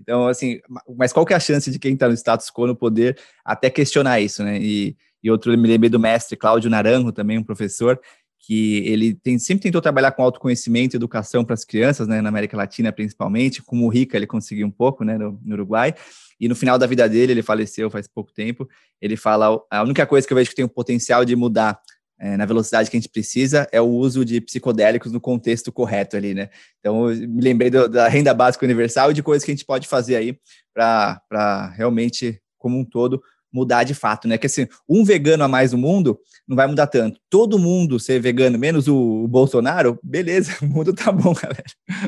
Então, 0.00 0.26
assim, 0.26 0.60
mas 0.96 1.12
qual 1.12 1.24
que 1.24 1.32
é 1.32 1.36
a 1.36 1.40
chance 1.40 1.70
de 1.70 1.78
quem 1.78 1.94
está 1.94 2.08
no 2.08 2.14
status 2.14 2.50
quo 2.50 2.66
no 2.66 2.74
poder 2.74 3.18
até 3.44 3.70
questionar 3.70 4.20
isso, 4.20 4.42
né? 4.42 4.58
E, 4.58 4.96
e 5.22 5.30
outro, 5.30 5.56
me 5.56 5.68
lembrei 5.68 5.90
do 5.90 5.98
mestre 6.00 6.36
Cláudio 6.36 6.70
Naranjo, 6.70 7.12
também 7.12 7.38
um 7.38 7.44
professor, 7.44 8.00
que 8.48 8.78
ele 8.86 9.12
tem, 9.12 9.38
sempre 9.38 9.64
tentou 9.64 9.82
trabalhar 9.82 10.10
com 10.12 10.22
autoconhecimento 10.22 10.94
e 10.94 10.96
educação 10.96 11.44
para 11.44 11.52
as 11.52 11.66
crianças, 11.66 12.08
né, 12.08 12.22
na 12.22 12.30
América 12.30 12.56
Latina 12.56 12.90
principalmente, 12.90 13.62
como 13.62 13.84
o 13.84 13.90
Rica 13.90 14.16
ele 14.16 14.26
conseguiu 14.26 14.66
um 14.66 14.70
pouco, 14.70 15.04
né, 15.04 15.18
no, 15.18 15.38
no, 15.44 15.52
Uruguai, 15.52 15.94
e 16.40 16.48
no 16.48 16.56
final 16.56 16.78
da 16.78 16.86
vida 16.86 17.06
dele, 17.06 17.32
ele 17.32 17.42
faleceu 17.42 17.90
faz 17.90 18.08
pouco 18.08 18.32
tempo, 18.32 18.66
ele 19.02 19.18
fala, 19.18 19.60
a 19.70 19.82
única 19.82 20.06
coisa 20.06 20.26
que 20.26 20.32
eu 20.32 20.34
vejo 20.34 20.48
que 20.48 20.56
tem 20.56 20.64
o 20.64 20.68
potencial 20.68 21.26
de 21.26 21.36
mudar 21.36 21.78
é, 22.18 22.38
na 22.38 22.46
velocidade 22.46 22.90
que 22.90 22.96
a 22.96 23.00
gente 23.00 23.10
precisa, 23.10 23.68
é 23.70 23.82
o 23.82 23.86
uso 23.86 24.24
de 24.24 24.40
psicodélicos 24.40 25.12
no 25.12 25.20
contexto 25.20 25.70
correto 25.70 26.16
ali, 26.16 26.32
né? 26.32 26.48
Então, 26.80 27.08
me 27.08 27.42
lembrei 27.42 27.68
do, 27.68 27.86
da 27.86 28.08
renda 28.08 28.32
básica 28.32 28.64
universal 28.64 29.10
e 29.10 29.14
de 29.14 29.22
coisas 29.22 29.44
que 29.44 29.50
a 29.50 29.54
gente 29.54 29.66
pode 29.66 29.86
fazer 29.86 30.16
aí 30.16 30.38
para 30.72 31.70
realmente, 31.76 32.40
como 32.56 32.78
um 32.78 32.84
todo, 32.84 33.22
mudar 33.52 33.84
de 33.84 33.94
fato, 33.94 34.28
né? 34.28 34.38
Que 34.38 34.46
assim, 34.46 34.66
um 34.88 35.04
vegano 35.04 35.44
a 35.44 35.48
mais 35.48 35.72
no 35.72 35.78
mundo 35.78 36.18
não 36.46 36.56
vai 36.56 36.66
mudar 36.66 36.86
tanto. 36.86 37.20
Todo 37.28 37.58
mundo 37.58 37.98
ser 37.98 38.20
vegano, 38.20 38.58
menos 38.58 38.88
o, 38.88 39.26
Bolsonaro, 39.28 39.98
beleza, 40.02 40.52
o 40.62 40.66
mundo 40.66 40.92
tá 40.92 41.10
bom, 41.10 41.32
galera. 41.34 41.64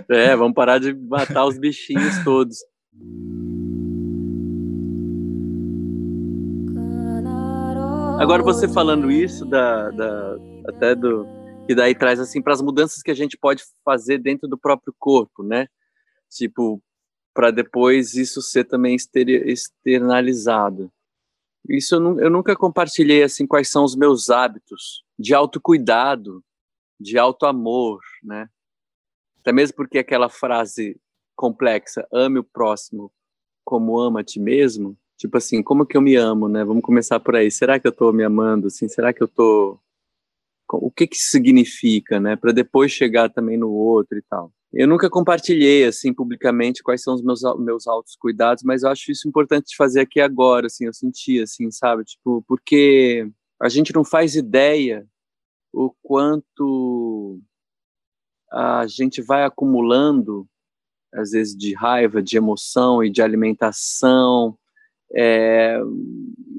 É, 0.08 0.36
vamos 0.36 0.54
parar 0.54 0.78
de 0.78 0.94
matar 0.94 1.46
os 1.46 1.58
bichinhos 1.58 2.22
todos. 2.24 2.58
Agora 8.18 8.42
você 8.42 8.68
falando 8.68 9.10
isso 9.10 9.46
da, 9.46 9.90
da 9.90 10.36
até 10.68 10.94
do 10.94 11.26
que 11.66 11.74
daí 11.74 11.94
traz 11.94 12.20
assim 12.20 12.42
para 12.42 12.52
as 12.52 12.60
mudanças 12.60 13.02
que 13.02 13.10
a 13.10 13.14
gente 13.14 13.38
pode 13.38 13.62
fazer 13.82 14.18
dentro 14.18 14.46
do 14.46 14.58
próprio 14.58 14.94
corpo, 14.98 15.42
né? 15.42 15.66
Tipo 16.28 16.82
para 17.32 17.50
depois 17.50 18.14
isso 18.14 18.42
ser 18.42 18.64
também 18.64 18.94
externalizado. 18.94 20.92
Isso 21.76 21.94
eu, 21.94 22.20
eu 22.20 22.30
nunca 22.30 22.56
compartilhei 22.56 23.22
assim 23.22 23.46
quais 23.46 23.70
são 23.70 23.84
os 23.84 23.94
meus 23.94 24.30
hábitos 24.30 25.04
de 25.18 25.34
autocuidado, 25.34 26.44
de 26.98 27.18
autoamor, 27.18 28.00
né? 28.22 28.48
Até 29.40 29.52
mesmo 29.52 29.76
porque 29.76 29.98
aquela 29.98 30.28
frase 30.28 31.00
complexa, 31.34 32.06
ame 32.12 32.38
o 32.38 32.44
próximo 32.44 33.12
como 33.64 33.98
ama 33.98 34.20
a 34.20 34.24
ti 34.24 34.40
mesmo, 34.40 34.98
Tipo 35.20 35.36
assim, 35.36 35.62
como 35.62 35.84
que 35.84 35.98
eu 35.98 36.00
me 36.00 36.16
amo, 36.16 36.48
né? 36.48 36.64
Vamos 36.64 36.82
começar 36.82 37.20
por 37.20 37.36
aí. 37.36 37.50
Será 37.50 37.78
que 37.78 37.86
eu 37.86 37.92
tô 37.92 38.10
me 38.10 38.24
amando, 38.24 38.68
assim? 38.68 38.88
Será 38.88 39.12
que 39.12 39.22
eu 39.22 39.28
tô... 39.28 39.78
O 40.78 40.90
que 40.90 41.06
que 41.06 41.16
significa, 41.16 42.20
né? 42.20 42.36
Para 42.36 42.52
depois 42.52 42.92
chegar 42.92 43.28
também 43.30 43.56
no 43.56 43.70
outro 43.70 44.18
e 44.18 44.22
tal. 44.22 44.52
Eu 44.72 44.86
nunca 44.86 45.10
compartilhei, 45.10 45.84
assim, 45.84 46.14
publicamente 46.14 46.82
quais 46.82 47.02
são 47.02 47.14
os 47.14 47.22
meus, 47.22 47.42
meus 47.58 47.88
altos 47.88 48.14
cuidados, 48.14 48.62
mas 48.62 48.82
eu 48.82 48.90
acho 48.90 49.10
isso 49.10 49.28
importante 49.28 49.70
de 49.70 49.76
fazer 49.76 50.00
aqui 50.00 50.20
agora, 50.20 50.66
assim, 50.66 50.86
eu 50.86 50.94
senti, 50.94 51.40
assim, 51.40 51.70
sabe? 51.72 52.04
Tipo, 52.04 52.44
porque 52.46 53.28
a 53.60 53.68
gente 53.68 53.92
não 53.92 54.04
faz 54.04 54.36
ideia 54.36 55.04
o 55.72 55.92
quanto 56.02 57.40
a 58.52 58.86
gente 58.86 59.20
vai 59.20 59.44
acumulando, 59.44 60.46
às 61.12 61.30
vezes, 61.30 61.56
de 61.56 61.74
raiva, 61.74 62.22
de 62.22 62.36
emoção 62.36 63.02
e 63.02 63.10
de 63.10 63.22
alimentação, 63.22 64.56
é, 65.14 65.80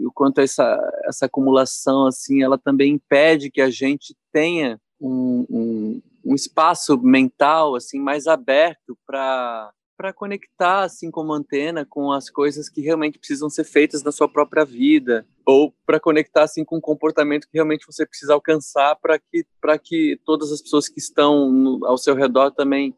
o 0.03 0.11
quanto 0.14 0.40
essa, 0.40 0.78
essa 1.06 1.26
acumulação 1.26 2.06
assim 2.06 2.44
ela 2.44 2.57
também 2.57 2.94
impede 2.94 3.52
que 3.52 3.61
a 3.61 3.69
gente 3.69 4.15
tenha 4.32 4.80
um, 4.99 5.45
um, 5.49 6.02
um 6.26 6.36
espaço 6.36 6.98
mental 6.98 7.76
assim 7.76 7.99
mais 7.99 8.28
aberto 8.28 8.98
para 9.06 9.72
para 9.98 10.11
conectar 10.11 10.82
assim 10.82 11.11
como 11.11 11.32
antena 11.32 11.86
com 11.86 12.11
as 12.11 12.28
coisas 12.28 12.68
que 12.68 12.82
realmente 12.82 13.19
precisam 13.19 13.52
ser 13.52 13.64
feitas 13.64 14.02
na 14.02 14.11
sua 14.11 14.28
própria 14.28 14.65
vida 14.65 15.28
ou 15.45 15.72
para 15.86 15.99
conectar 15.99 16.44
assim 16.44 16.65
com 16.65 16.78
o 16.78 16.82
comportamento 16.82 17.45
que 17.45 17.53
realmente 17.53 17.86
você 17.86 18.03
precisa 18.06 18.34
alcançar 18.34 18.95
para 18.95 19.19
que 19.19 19.45
para 19.61 19.78
que 19.78 20.19
todas 20.26 20.52
as 20.52 20.60
pessoas 20.60 20.90
que 20.90 20.99
estão 20.99 21.52
no, 21.52 21.86
ao 21.86 21.99
seu 21.99 22.15
redor 22.15 22.49
também 22.49 22.95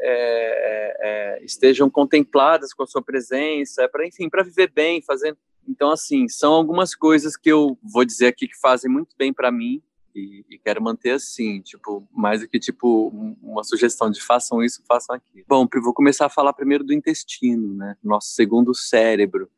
é, 0.00 0.96
é, 1.00 1.44
estejam 1.44 1.88
contempladas 1.90 2.72
com 2.72 2.82
a 2.82 2.86
sua 2.86 3.02
presença, 3.02 3.88
para 3.88 4.06
enfim, 4.06 4.28
para 4.28 4.42
viver 4.42 4.70
bem, 4.70 5.02
fazendo. 5.02 5.36
Então, 5.66 5.90
assim, 5.90 6.28
são 6.28 6.54
algumas 6.54 6.94
coisas 6.94 7.36
que 7.36 7.50
eu 7.50 7.78
vou 7.82 8.04
dizer 8.04 8.26
aqui 8.26 8.48
que 8.48 8.58
fazem 8.58 8.90
muito 8.90 9.14
bem 9.18 9.32
para 9.32 9.52
mim 9.52 9.82
e, 10.14 10.44
e, 10.48 10.58
quero 10.58 10.82
manter 10.82 11.12
assim, 11.12 11.60
tipo, 11.60 12.06
mais 12.12 12.40
do 12.40 12.48
que 12.48 12.58
tipo 12.58 13.08
uma 13.42 13.62
sugestão 13.62 14.10
de 14.10 14.20
façam 14.20 14.62
isso, 14.62 14.82
façam 14.86 15.14
aquilo. 15.14 15.44
Bom, 15.46 15.68
vou 15.82 15.94
começar 15.94 16.26
a 16.26 16.30
falar 16.30 16.52
primeiro 16.52 16.82
do 16.82 16.92
intestino, 16.92 17.74
né? 17.74 17.96
Nosso 18.02 18.32
segundo 18.32 18.74
cérebro. 18.74 19.48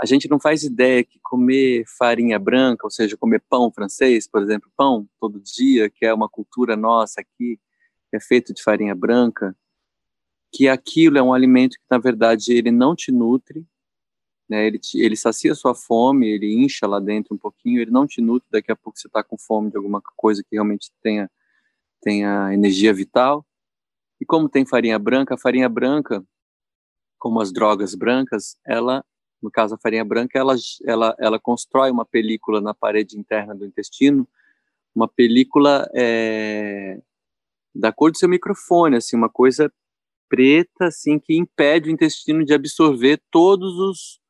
A 0.00 0.06
gente 0.06 0.28
não 0.28 0.38
faz 0.38 0.62
ideia 0.62 1.02
que 1.02 1.18
comer 1.22 1.84
farinha 1.98 2.38
branca, 2.38 2.86
ou 2.86 2.90
seja, 2.90 3.16
comer 3.16 3.42
pão 3.48 3.70
francês, 3.70 4.28
por 4.28 4.42
exemplo, 4.42 4.70
pão 4.76 5.08
todo 5.18 5.40
dia, 5.40 5.90
que 5.90 6.04
é 6.04 6.12
uma 6.12 6.28
cultura 6.28 6.76
nossa 6.76 7.20
aqui, 7.20 7.58
que 8.10 8.16
é 8.16 8.20
feito 8.20 8.54
de 8.54 8.62
farinha 8.62 8.94
branca, 8.94 9.56
que 10.56 10.70
aquilo 10.70 11.18
é 11.18 11.22
um 11.22 11.34
alimento 11.34 11.76
que, 11.76 11.84
na 11.90 11.98
verdade, 11.98 12.50
ele 12.54 12.70
não 12.70 12.96
te 12.96 13.12
nutre, 13.12 13.66
né? 14.48 14.66
ele, 14.66 14.78
te, 14.78 14.98
ele 14.98 15.14
sacia 15.14 15.54
sua 15.54 15.74
fome, 15.74 16.26
ele 16.26 16.50
incha 16.50 16.86
lá 16.86 16.98
dentro 16.98 17.34
um 17.34 17.38
pouquinho, 17.38 17.82
ele 17.82 17.90
não 17.90 18.06
te 18.06 18.22
nutre, 18.22 18.48
daqui 18.50 18.72
a 18.72 18.76
pouco 18.76 18.98
você 18.98 19.06
está 19.06 19.22
com 19.22 19.36
fome 19.36 19.70
de 19.70 19.76
alguma 19.76 20.00
coisa 20.16 20.42
que 20.42 20.56
realmente 20.56 20.90
tenha, 21.02 21.30
tenha 22.00 22.54
energia 22.54 22.94
vital. 22.94 23.44
E 24.18 24.24
como 24.24 24.48
tem 24.48 24.64
farinha 24.64 24.98
branca, 24.98 25.34
a 25.34 25.38
farinha 25.38 25.68
branca, 25.68 26.24
como 27.18 27.38
as 27.38 27.52
drogas 27.52 27.94
brancas, 27.94 28.56
ela, 28.64 29.04
no 29.42 29.50
caso 29.50 29.74
a 29.74 29.78
farinha 29.78 30.06
branca, 30.06 30.38
ela, 30.38 30.56
ela, 30.86 31.14
ela 31.18 31.38
constrói 31.38 31.90
uma 31.90 32.06
película 32.06 32.62
na 32.62 32.72
parede 32.72 33.18
interna 33.18 33.54
do 33.54 33.66
intestino, 33.66 34.26
uma 34.94 35.06
película 35.06 35.86
é, 35.94 36.98
da 37.74 37.92
cor 37.92 38.10
do 38.10 38.16
seu 38.16 38.26
microfone, 38.26 38.96
assim, 38.96 39.16
uma 39.16 39.28
coisa 39.28 39.70
preta, 40.28 40.86
assim, 40.86 41.18
que 41.18 41.36
impede 41.36 41.88
o 41.88 41.92
intestino 41.92 42.44
de 42.44 42.54
absorver 42.54 43.20
todos 43.30 43.78
os, 43.78 44.20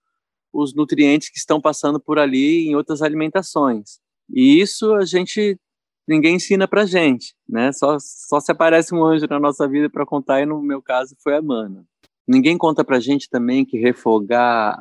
os 0.53 0.75
nutrientes 0.75 1.29
que 1.29 1.39
estão 1.39 1.61
passando 1.61 2.01
por 2.01 2.19
ali 2.19 2.69
em 2.69 2.77
outras 2.77 3.03
alimentações. 3.03 3.99
E 4.29 4.61
isso 4.61 4.95
a 4.95 5.05
gente 5.05 5.59
ninguém 6.07 6.37
ensina 6.37 6.69
pra 6.69 6.87
gente, 6.87 7.35
né? 7.49 7.73
Só, 7.73 7.97
só 7.99 8.39
se 8.39 8.53
aparece 8.53 8.95
um 8.95 9.05
anjo 9.05 9.27
na 9.29 9.41
nossa 9.41 9.67
vida 9.69 9.91
para 9.91 10.07
contar, 10.07 10.41
e 10.41 10.47
no 10.47 10.63
meu 10.63 10.81
caso 10.81 11.17
foi 11.23 11.37
a 11.37 11.43
mana. 11.43 11.85
Ninguém 12.27 12.57
conta 12.57 12.85
pra 12.85 13.01
gente 13.01 13.29
também 13.29 13.65
que 13.65 13.79
refogar 13.79 14.77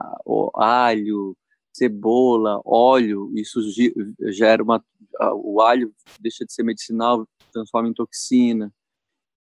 alho, 0.55 1.35
cebola, 1.73 2.61
óleo, 2.65 3.31
isso 3.35 3.59
gera 4.31 4.63
uma. 4.63 4.83
O 5.35 5.61
alho 5.61 5.93
deixa 6.19 6.45
de 6.45 6.53
ser 6.53 6.63
medicinal, 6.63 7.27
transforma 7.51 7.89
em 7.89 7.93
toxina. 7.93 8.71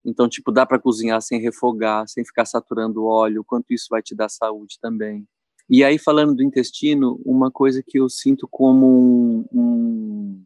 Então, 0.04 0.28
tipo, 0.28 0.52
dá 0.52 0.64
para 0.64 0.78
cozinhar 0.78 1.20
sem 1.20 1.40
refogar, 1.40 2.08
sem 2.08 2.24
ficar 2.24 2.44
saturando 2.44 3.02
o 3.02 3.06
óleo, 3.06 3.44
quanto 3.44 3.72
isso 3.72 3.86
vai 3.90 4.02
te 4.02 4.14
dar 4.14 4.28
saúde 4.28 4.78
também. 4.80 5.26
E 5.68 5.84
aí, 5.84 5.98
falando 5.98 6.34
do 6.34 6.42
intestino, 6.42 7.20
uma 7.24 7.50
coisa 7.50 7.82
que 7.86 7.98
eu 7.98 8.08
sinto 8.08 8.48
como 8.50 8.86
um, 8.86 9.44
um, 9.52 10.44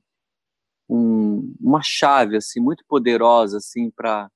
um, 0.89 1.55
uma 1.61 1.81
chave 1.83 2.37
assim 2.37 2.61
muito 2.61 2.85
poderosa 2.89 3.59
assim 3.59 3.91
para 3.91 4.31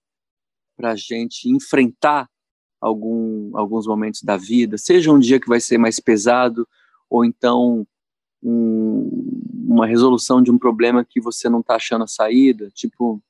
para 0.76 0.94
gente 0.94 1.48
enfrentar 1.48 2.28
algum, 2.78 3.56
alguns 3.56 3.86
momentos 3.86 4.22
da 4.22 4.36
vida, 4.36 4.76
seja 4.76 5.10
um 5.10 5.18
dia 5.18 5.40
que 5.40 5.48
vai 5.48 5.58
ser 5.58 5.78
mais 5.78 5.98
pesado 5.98 6.68
ou 7.08 7.24
então 7.24 7.86
um, 8.42 9.40
uma 9.66 9.86
resolução 9.86 10.42
de 10.42 10.50
um 10.50 10.58
problema 10.58 11.02
que 11.02 11.18
você 11.18 11.48
não 11.48 11.60
está 11.60 11.76
achando 11.76 12.04
a 12.04 12.06
saída, 12.06 12.70
tipo 12.74 13.22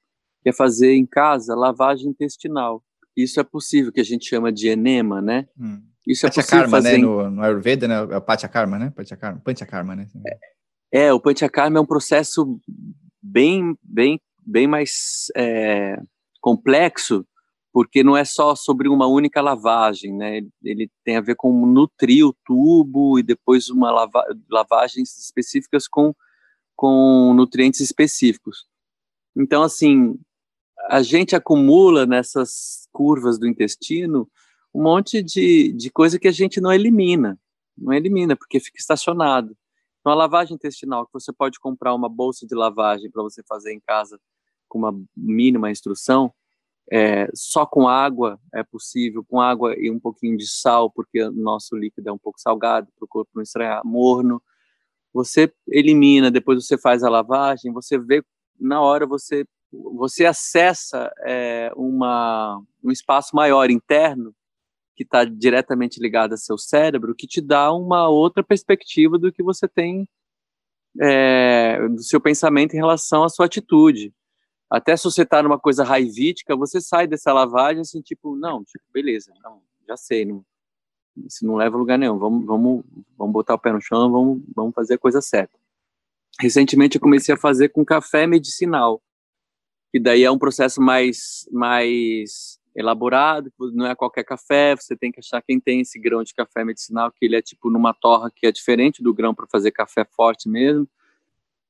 quer 0.46 0.54
fazer 0.54 0.94
em 0.94 1.04
casa 1.04 1.56
lavagem 1.56 2.08
intestinal. 2.08 2.80
Isso 3.16 3.40
é 3.40 3.42
possível, 3.42 3.90
que 3.90 4.00
a 4.00 4.04
gente 4.04 4.28
chama 4.28 4.52
de 4.52 4.68
enema, 4.68 5.20
né? 5.20 5.48
Hum. 5.58 5.82
Isso 6.06 6.24
é 6.24 6.30
possível 6.30 6.60
karma, 6.60 6.76
fazer 6.76 6.92
né? 6.92 6.98
No, 6.98 7.28
no 7.28 7.42
Ayurveda, 7.42 7.88
né? 7.88 7.94
É 7.96 8.16
o 8.16 8.20
Panchakarma, 8.20 8.78
né? 8.78 8.92
Panchakarma, 8.94 9.40
Panchakarma, 9.40 9.96
né? 9.96 10.06
É, 10.94 11.06
é, 11.06 11.12
o 11.12 11.18
Panchakarma 11.18 11.78
é 11.78 11.80
um 11.80 11.86
processo 11.86 12.60
bem, 13.20 13.76
bem, 13.82 14.20
bem 14.40 14.68
mais 14.68 15.32
é, 15.36 16.00
complexo, 16.40 17.26
porque 17.72 18.04
não 18.04 18.16
é 18.16 18.24
só 18.24 18.54
sobre 18.54 18.88
uma 18.88 19.08
única 19.08 19.40
lavagem, 19.40 20.16
né? 20.16 20.36
Ele, 20.36 20.50
ele 20.62 20.90
tem 21.04 21.16
a 21.16 21.20
ver 21.20 21.34
com 21.34 21.66
nutrir 21.66 22.24
o 22.24 22.36
tubo 22.44 23.18
e 23.18 23.22
depois 23.24 23.68
uma 23.68 23.90
lava, 23.90 24.24
lavagens 24.48 25.18
específicas 25.18 25.88
com, 25.88 26.14
com 26.76 27.34
nutrientes 27.34 27.80
específicos. 27.80 28.64
Então, 29.36 29.62
assim, 29.64 30.16
a 30.88 31.02
gente 31.02 31.34
acumula 31.34 32.06
nessas 32.06 32.88
curvas 32.92 33.38
do 33.38 33.46
intestino 33.46 34.28
um 34.74 34.82
monte 34.82 35.22
de, 35.22 35.72
de 35.72 35.90
coisa 35.90 36.18
que 36.18 36.28
a 36.28 36.32
gente 36.32 36.60
não 36.60 36.72
elimina, 36.72 37.38
não 37.76 37.92
elimina, 37.92 38.36
porque 38.36 38.60
fica 38.60 38.78
estacionado. 38.78 39.56
Então, 40.00 40.12
a 40.12 40.16
lavagem 40.16 40.54
intestinal, 40.54 41.06
que 41.06 41.12
você 41.12 41.32
pode 41.32 41.58
comprar 41.58 41.94
uma 41.94 42.08
bolsa 42.08 42.46
de 42.46 42.54
lavagem 42.54 43.10
para 43.10 43.22
você 43.22 43.42
fazer 43.42 43.72
em 43.72 43.80
casa 43.80 44.20
com 44.68 44.78
uma 44.78 44.94
mínima 45.16 45.70
instrução, 45.70 46.32
é, 46.92 47.28
só 47.34 47.66
com 47.66 47.88
água 47.88 48.38
é 48.54 48.62
possível, 48.62 49.24
com 49.24 49.40
água 49.40 49.74
e 49.76 49.90
um 49.90 49.98
pouquinho 49.98 50.36
de 50.36 50.46
sal, 50.46 50.90
porque 50.90 51.22
o 51.22 51.32
nosso 51.32 51.74
líquido 51.74 52.08
é 52.08 52.12
um 52.12 52.18
pouco 52.18 52.40
salgado, 52.40 52.88
para 52.96 53.04
o 53.04 53.08
corpo 53.08 53.32
não 53.34 53.42
estranhar, 53.42 53.84
morno. 53.84 54.40
Você 55.12 55.52
elimina, 55.68 56.30
depois 56.30 56.64
você 56.64 56.78
faz 56.78 57.02
a 57.02 57.08
lavagem, 57.08 57.72
você 57.72 57.98
vê, 57.98 58.22
na 58.60 58.80
hora 58.80 59.06
você 59.06 59.46
você 59.72 60.24
acessa 60.24 61.12
é, 61.24 61.70
uma, 61.76 62.62
um 62.82 62.90
espaço 62.90 63.34
maior 63.34 63.70
interno 63.70 64.34
que 64.94 65.02
está 65.02 65.24
diretamente 65.24 66.00
ligado 66.00 66.32
ao 66.32 66.38
seu 66.38 66.56
cérebro, 66.56 67.14
que 67.14 67.26
te 67.26 67.40
dá 67.40 67.72
uma 67.72 68.08
outra 68.08 68.42
perspectiva 68.42 69.18
do 69.18 69.30
que 69.30 69.42
você 69.42 69.68
tem 69.68 70.08
é, 71.00 71.86
do 71.88 72.02
seu 72.02 72.20
pensamento 72.20 72.74
em 72.74 72.78
relação 72.78 73.22
à 73.22 73.28
sua 73.28 73.46
atitude. 73.46 74.14
Até 74.70 74.96
se 74.96 75.04
você 75.04 75.22
está 75.22 75.42
numa 75.42 75.58
coisa 75.58 75.84
raivítica, 75.84 76.56
você 76.56 76.80
sai 76.80 77.06
dessa 77.06 77.32
lavagem 77.32 77.82
assim, 77.82 78.00
tipo, 78.00 78.34
não, 78.36 78.64
tipo, 78.64 78.84
beleza, 78.92 79.32
não, 79.42 79.62
já 79.86 79.96
sei, 79.96 80.24
não, 80.24 80.44
isso 81.24 81.46
não 81.46 81.54
leva 81.54 81.76
a 81.76 81.78
lugar 81.78 81.98
nenhum, 81.98 82.18
vamos, 82.18 82.44
vamos, 82.44 82.84
vamos 83.16 83.32
botar 83.32 83.54
o 83.54 83.58
pé 83.58 83.72
no 83.72 83.80
chão, 83.80 84.10
vamos, 84.10 84.42
vamos 84.54 84.74
fazer 84.74 84.94
a 84.94 84.98
coisa 84.98 85.20
certa. 85.20 85.56
Recentemente 86.40 86.96
eu 86.96 87.00
comecei 87.00 87.34
a 87.34 87.38
fazer 87.38 87.68
com 87.68 87.84
café 87.84 88.26
medicinal 88.26 89.00
que 89.96 90.00
daí 90.00 90.24
é 90.24 90.30
um 90.30 90.36
processo 90.36 90.78
mais, 90.78 91.48
mais 91.50 92.60
elaborado, 92.74 93.50
não 93.72 93.86
é 93.86 93.94
qualquer 93.94 94.24
café, 94.24 94.76
você 94.76 94.94
tem 94.94 95.10
que 95.10 95.20
achar 95.20 95.40
quem 95.40 95.58
tem 95.58 95.80
esse 95.80 95.98
grão 95.98 96.22
de 96.22 96.34
café 96.34 96.62
medicinal, 96.66 97.10
que 97.10 97.24
ele 97.24 97.34
é 97.34 97.40
tipo 97.40 97.70
numa 97.70 97.94
torra 97.94 98.30
que 98.30 98.46
é 98.46 98.52
diferente 98.52 99.02
do 99.02 99.14
grão 99.14 99.34
para 99.34 99.46
fazer 99.46 99.70
café 99.70 100.04
forte 100.04 100.50
mesmo. 100.50 100.86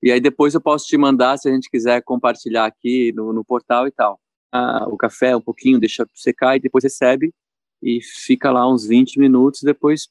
E 0.03 0.11
aí 0.11 0.21
depois 0.21 0.55
eu 0.55 0.61
posso 0.61 0.89
te 0.89 0.99
mandar, 0.99 1.39
se 1.39 1.49
a 1.49 1.53
gente 1.53 1.71
quiser 1.71 2.03
compartilhar 2.03 2.67
aqui 2.67 3.13
no, 3.13 3.33
no 3.33 3.45
portal 3.45 3.87
e 3.87 3.93
tal. 3.93 4.19
Ah, 4.51 4.87
o 4.89 4.97
café 4.97 5.37
um 5.37 5.41
pouquinho, 5.41 5.79
deixa 5.79 6.05
secar 6.13 6.57
e 6.57 6.61
depois 6.61 6.83
recebe 6.83 7.33
e 7.81 8.01
fica 8.03 8.51
lá 8.51 8.69
uns 8.69 8.85
20 8.85 9.21
minutos, 9.21 9.63
depois 9.63 10.09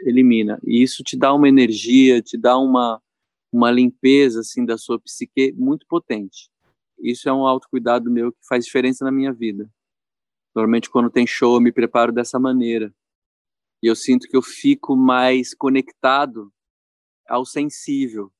elimina. 0.00 0.58
E 0.66 0.82
isso 0.82 1.04
te 1.04 1.16
dá 1.16 1.32
uma 1.32 1.48
energia, 1.48 2.20
te 2.20 2.36
dá 2.36 2.58
uma, 2.58 3.00
uma 3.52 3.70
limpeza 3.70 4.40
assim 4.40 4.64
da 4.64 4.76
sua 4.76 4.98
psique 4.98 5.54
muito 5.56 5.86
potente. 5.86 6.50
Isso 7.00 7.28
é 7.28 7.32
um 7.32 7.46
autocuidado 7.46 8.10
meu 8.10 8.32
que 8.32 8.38
faz 8.48 8.64
diferença 8.64 9.04
na 9.04 9.12
minha 9.12 9.32
vida. 9.32 9.70
Normalmente, 10.54 10.90
quando 10.90 11.10
tem 11.10 11.26
show, 11.26 11.54
eu 11.54 11.60
me 11.60 11.72
preparo 11.72 12.12
dessa 12.12 12.38
maneira. 12.38 12.92
E 13.82 13.86
eu 13.86 13.94
sinto 13.94 14.26
que 14.28 14.36
eu 14.36 14.42
fico 14.42 14.96
mais 14.96 15.54
conectado 15.54 16.52
ao 17.28 17.44
sensível. 17.44 18.32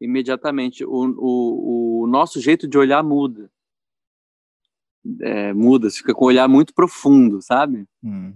Imediatamente. 0.00 0.84
O, 0.84 1.14
o, 1.16 2.02
o 2.02 2.06
nosso 2.06 2.40
jeito 2.40 2.68
de 2.68 2.76
olhar 2.76 3.02
muda. 3.02 3.50
É, 5.22 5.54
muda, 5.54 5.88
você 5.88 5.98
fica 5.98 6.14
com 6.14 6.24
um 6.24 6.28
olhar 6.28 6.48
muito 6.48 6.74
profundo, 6.74 7.40
sabe? 7.40 7.86
Hum. 8.02 8.34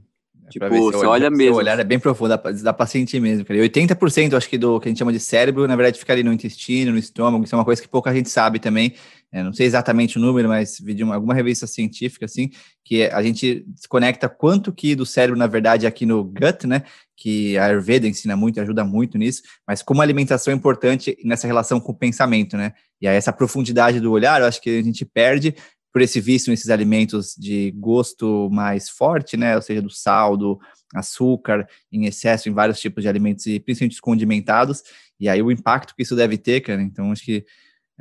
Tipo, 0.50 0.68
você 0.68 0.98
olha, 0.98 1.08
olha 1.08 1.30
mesmo. 1.30 1.54
O 1.54 1.58
olhar 1.58 1.78
é 1.78 1.84
bem 1.84 1.98
profundo, 1.98 2.36
dá 2.62 2.72
pra 2.72 2.86
sentir 2.86 3.20
mesmo, 3.20 3.44
cara. 3.44 3.58
E 3.58 3.68
80% 3.68 4.34
acho 4.34 4.48
que 4.48 4.58
do 4.58 4.78
que 4.80 4.88
a 4.88 4.90
gente 4.90 4.98
chama 4.98 5.12
de 5.12 5.20
cérebro, 5.20 5.66
na 5.66 5.76
verdade, 5.76 5.98
fica 5.98 6.12
ali 6.12 6.22
no 6.22 6.32
intestino, 6.32 6.92
no 6.92 6.98
estômago, 6.98 7.44
isso 7.44 7.54
é 7.54 7.58
uma 7.58 7.64
coisa 7.64 7.80
que 7.80 7.88
pouca 7.88 8.12
gente 8.12 8.28
sabe 8.28 8.58
também. 8.58 8.94
É, 9.32 9.42
não 9.42 9.52
sei 9.52 9.66
exatamente 9.66 10.18
o 10.18 10.20
número, 10.20 10.46
mas 10.46 10.78
vi 10.78 10.92
de 10.92 11.02
uma, 11.02 11.14
alguma 11.14 11.32
revista 11.32 11.66
científica, 11.66 12.26
assim, 12.26 12.50
que 12.84 13.04
a 13.04 13.22
gente 13.22 13.64
desconecta 13.66 14.28
quanto 14.28 14.70
que 14.72 14.94
do 14.94 15.06
cérebro, 15.06 15.38
na 15.38 15.46
verdade, 15.46 15.86
é 15.86 15.88
aqui 15.88 16.04
no 16.04 16.22
gut, 16.22 16.66
né? 16.66 16.82
Que 17.16 17.56
a 17.56 17.66
Ayurveda 17.66 18.06
ensina 18.06 18.36
muito, 18.36 18.60
ajuda 18.60 18.84
muito 18.84 19.16
nisso, 19.16 19.42
mas 19.66 19.82
como 19.82 20.02
a 20.02 20.04
alimentação 20.04 20.52
é 20.52 20.56
importante 20.56 21.16
nessa 21.24 21.46
relação 21.46 21.80
com 21.80 21.92
o 21.92 21.96
pensamento, 21.96 22.58
né? 22.58 22.72
E 23.00 23.08
aí 23.08 23.16
essa 23.16 23.32
profundidade 23.32 24.00
do 24.00 24.12
olhar, 24.12 24.40
eu 24.42 24.46
acho 24.46 24.60
que 24.60 24.78
a 24.78 24.82
gente 24.82 25.04
perde 25.04 25.54
por 25.92 26.00
esse 26.00 26.20
vício 26.20 26.50
nesses 26.50 26.70
alimentos 26.70 27.34
de 27.38 27.70
gosto 27.72 28.48
mais 28.50 28.88
forte, 28.88 29.36
né? 29.36 29.54
Ou 29.54 29.62
seja, 29.62 29.82
do 29.82 29.90
sal, 29.90 30.36
do 30.36 30.58
açúcar 30.94 31.68
em 31.90 32.06
excesso 32.06 32.48
em 32.48 32.52
vários 32.52 32.80
tipos 32.80 33.02
de 33.02 33.08
alimentos 33.08 33.46
e 33.46 33.60
principalmente 33.60 33.94
os 33.94 34.00
condimentados. 34.00 34.82
E 35.20 35.28
aí 35.28 35.42
o 35.42 35.50
impacto 35.50 35.94
que 35.94 36.02
isso 36.02 36.16
deve 36.16 36.38
ter, 36.38 36.60
cara. 36.60 36.82
Então 36.82 37.12
acho 37.12 37.24
que 37.24 37.44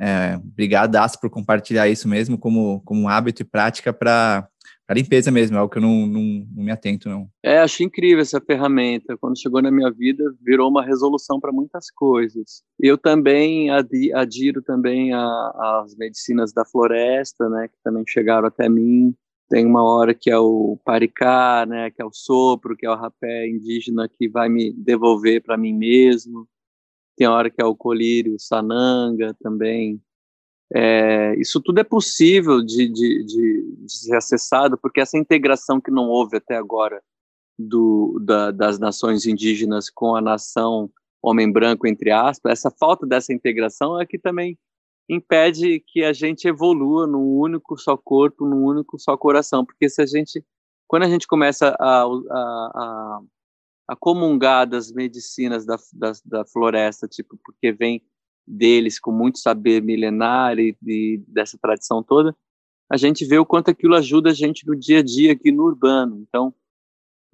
é, 0.00 0.36
obrigadaço 0.36 1.20
por 1.20 1.30
compartilhar 1.30 1.88
isso 1.88 2.08
mesmo 2.08 2.38
como, 2.38 2.80
como 2.80 3.08
hábito 3.08 3.42
e 3.42 3.44
prática 3.44 3.92
para 3.92 4.48
a 4.88 4.94
limpeza 4.94 5.30
mesmo, 5.30 5.56
é 5.56 5.60
algo 5.60 5.72
que 5.72 5.78
eu 5.78 5.82
não, 5.82 6.06
não, 6.06 6.46
não, 6.54 6.64
me 6.64 6.70
atento, 6.70 7.08
não. 7.08 7.28
É, 7.42 7.58
acho 7.58 7.82
incrível 7.82 8.20
essa 8.20 8.40
ferramenta. 8.40 9.16
Quando 9.16 9.40
chegou 9.40 9.62
na 9.62 9.70
minha 9.70 9.90
vida, 9.90 10.24
virou 10.42 10.68
uma 10.68 10.84
resolução 10.84 11.40
para 11.40 11.52
muitas 11.52 11.90
coisas. 11.90 12.62
Eu 12.78 12.98
também 12.98 13.70
adiro 13.70 14.60
também 14.60 15.12
às 15.14 15.96
medicinas 15.96 16.52
da 16.52 16.64
floresta, 16.64 17.48
né, 17.48 17.68
que 17.68 17.76
também 17.82 18.04
chegaram 18.06 18.48
até 18.48 18.68
mim. 18.68 19.14
Tem 19.48 19.64
uma 19.64 19.82
hora 19.82 20.14
que 20.14 20.30
é 20.30 20.38
o 20.38 20.78
paricá, 20.84 21.64
né, 21.66 21.90
que 21.90 22.02
é 22.02 22.04
o 22.04 22.12
sopro, 22.12 22.76
que 22.76 22.86
é 22.86 22.90
o 22.90 22.96
rapé 22.96 23.48
indígena 23.48 24.08
que 24.08 24.28
vai 24.28 24.48
me 24.48 24.72
devolver 24.72 25.42
para 25.42 25.56
mim 25.56 25.72
mesmo. 25.72 26.48
Tem 27.16 27.26
hora 27.26 27.50
que 27.50 27.62
é 27.62 27.64
o 27.64 27.76
colírio, 27.76 28.36
sananga 28.38 29.34
também, 29.40 30.02
é, 30.74 31.34
isso 31.38 31.60
tudo 31.60 31.80
é 31.80 31.84
possível 31.84 32.62
de, 32.62 32.88
de, 32.88 33.24
de, 33.24 33.76
de, 33.84 33.92
ser 33.92 34.16
acessado, 34.16 34.78
porque 34.78 35.00
essa 35.00 35.18
integração 35.18 35.80
que 35.80 35.90
não 35.90 36.08
houve 36.08 36.38
até 36.38 36.56
agora 36.56 37.02
do, 37.58 38.18
da, 38.24 38.50
das 38.50 38.78
nações 38.78 39.26
indígenas 39.26 39.90
com 39.90 40.16
a 40.16 40.20
nação 40.20 40.90
homem 41.22 41.50
branco, 41.50 41.86
entre 41.86 42.10
aspas, 42.10 42.52
essa 42.52 42.70
falta 42.70 43.06
dessa 43.06 43.32
integração 43.32 44.00
é 44.00 44.06
que 44.06 44.18
também 44.18 44.58
impede 45.08 45.80
que 45.86 46.02
a 46.02 46.12
gente 46.12 46.48
evolua 46.48 47.06
num 47.06 47.38
único 47.38 47.76
só 47.76 47.96
corpo, 47.96 48.46
num 48.46 48.64
único 48.64 48.98
só 48.98 49.16
coração, 49.16 49.64
porque 49.64 49.88
se 49.88 50.00
a 50.00 50.06
gente, 50.06 50.44
quando 50.88 51.04
a 51.04 51.08
gente 51.08 51.26
começa 51.26 51.76
a, 51.78 52.02
a, 52.02 52.06
a, 52.34 53.20
a 53.88 53.96
comungar 53.96 54.66
das 54.66 54.90
medicinas 54.90 55.66
da, 55.66 55.76
da, 55.92 56.12
da 56.24 56.44
floresta, 56.46 57.06
tipo, 57.06 57.38
porque 57.44 57.72
vem 57.72 58.02
deles 58.46 58.98
com 58.98 59.12
muito 59.12 59.38
saber 59.38 59.82
milenar 59.82 60.58
e, 60.58 60.76
dessa 61.28 61.58
tradição 61.58 62.02
toda, 62.02 62.36
a 62.90 62.96
gente 62.96 63.24
vê 63.24 63.38
o 63.38 63.46
quanto 63.46 63.70
aquilo 63.70 63.94
ajuda 63.94 64.30
a 64.30 64.34
gente 64.34 64.66
no 64.66 64.76
dia 64.76 64.98
a 64.98 65.02
dia 65.02 65.32
aqui 65.32 65.50
no 65.50 65.64
urbano. 65.64 66.24
Então, 66.28 66.54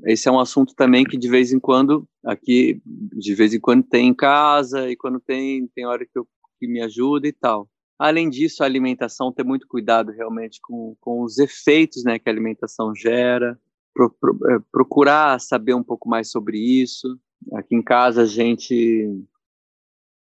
esse 0.05 0.29
é 0.29 0.33
um 0.33 0.39
assunto 0.39 0.75
também 0.75 1.05
que 1.05 1.17
de 1.17 1.29
vez 1.29 1.53
em 1.53 1.59
quando 1.59 2.09
aqui 2.25 2.81
de 2.85 3.35
vez 3.35 3.53
em 3.53 3.59
quando 3.59 3.83
tem 3.83 4.07
em 4.07 4.15
casa 4.15 4.89
e 4.89 4.97
quando 4.97 5.19
tem 5.19 5.67
tem 5.75 5.87
hora 5.87 6.05
que, 6.05 6.17
eu, 6.17 6.27
que 6.61 6.69
me 6.69 6.81
ajuda 6.81 7.27
e 7.27 7.33
tal. 7.33 7.69
Além 7.99 8.31
disso, 8.31 8.63
a 8.63 8.67
alimentação 8.67 9.33
ter 9.33 9.43
muito 9.43 9.67
cuidado 9.67 10.13
realmente 10.13 10.61
com, 10.63 10.97
com 11.01 11.23
os 11.23 11.39
efeitos 11.39 12.05
né, 12.05 12.17
que 12.17 12.29
a 12.29 12.33
alimentação 12.33 12.95
gera, 12.95 13.59
pro, 13.93 14.09
pro, 14.09 14.39
é, 14.51 14.59
procurar 14.71 15.41
saber 15.41 15.75
um 15.75 15.83
pouco 15.83 16.09
mais 16.09 16.31
sobre 16.31 16.59
isso. 16.59 17.19
Aqui 17.55 17.75
em 17.75 17.83
casa 17.83 18.23
a 18.23 18.27
gente 18.27 19.11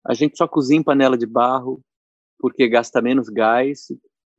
a 0.06 0.14
gente 0.14 0.36
só 0.36 0.48
cozinha 0.48 0.80
em 0.80 0.84
panela 0.84 1.16
de 1.16 1.26
barro 1.26 1.82
porque 2.38 2.68
gasta 2.68 3.02
menos 3.02 3.28
gás 3.28 3.88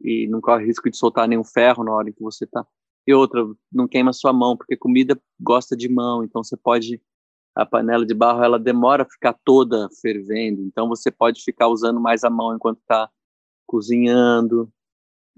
e 0.04 0.28
não 0.28 0.42
corre 0.42 0.66
risco 0.66 0.90
de 0.90 0.98
soltar 0.98 1.28
nenhum 1.28 1.44
ferro 1.44 1.84
na 1.84 1.94
hora 1.94 2.10
em 2.10 2.14
que 2.14 2.22
você 2.22 2.46
está. 2.46 2.66
E 3.06 3.14
outra, 3.14 3.42
não 3.72 3.88
queima 3.88 4.14
sua 4.14 4.34
mão, 4.34 4.58
porque 4.58 4.76
comida 4.76 5.20
gosta 5.40 5.76
de 5.76 5.90
mão, 5.90 6.24
então 6.24 6.44
você 6.44 6.58
pode 6.58 7.02
a 7.54 7.66
panela 7.66 8.06
de 8.06 8.14
barro 8.14 8.44
ela 8.44 8.58
demora 8.58 9.04
a 9.04 9.10
ficar 9.10 9.36
toda 9.44 9.90
fervendo, 10.02 10.62
então 10.62 10.88
você 10.88 11.12
pode 11.12 11.44
ficar 11.44 11.68
usando 11.68 12.00
mais 12.00 12.24
a 12.24 12.30
mão 12.30 12.56
enquanto 12.56 12.80
está 12.80 13.10
cozinhando 13.68 14.72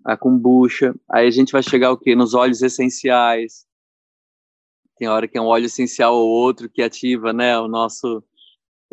a 0.06 0.16
kombucha. 0.16 0.94
Aí 1.10 1.28
a 1.28 1.32
gente 1.32 1.52
vai 1.52 1.64
chegar 1.64 1.92
o 1.92 1.98
quê? 1.98 2.16
Nos 2.16 2.34
óleos 2.34 2.62
essenciais. 2.62 3.66
Tem 4.98 5.08
hora 5.08 5.28
que 5.28 5.38
é 5.38 5.42
um 5.42 5.46
óleo 5.46 5.66
essencial 5.66 6.16
ou 6.16 6.30
outro 6.30 6.70
que 6.70 6.82
ativa, 6.84 7.34
né, 7.34 7.58
o 7.58 7.68
nosso 7.68 8.24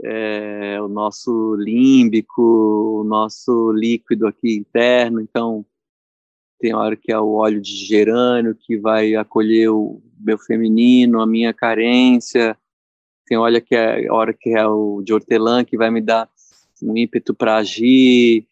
é, 0.03 0.81
o 0.81 0.89
nosso 0.89 1.55
límbico, 1.57 2.43
o 3.01 3.05
nosso 3.05 3.73
líquido 3.73 4.27
aqui 4.27 4.57
interno. 4.57 5.21
Então 5.21 5.65
tem 6.59 6.75
hora 6.75 6.97
que 6.97 7.11
é 7.13 7.19
o 7.19 7.33
óleo 7.33 7.61
de 7.61 7.75
gerânio 7.75 8.55
que 8.55 8.77
vai 8.77 9.15
acolher 9.15 9.71
o 9.71 10.03
meu 10.19 10.39
feminino, 10.39 11.21
a 11.21 11.27
minha 11.27 11.55
carência 11.55 12.57
tem 13.31 13.39
olha 13.39 13.61
que 13.61 13.77
é 13.77 14.11
hora 14.11 14.35
que 14.35 14.51
é 14.51 14.67
o 14.67 15.01
de 15.03 15.15
hortelã 15.15 15.65
que 15.65 15.77
vai 15.77 15.89
me 15.89 16.01
dar 16.01 16.29
um 16.83 16.97
ímpeto 16.97 17.33
para 17.33 17.59
agir, 17.59 18.45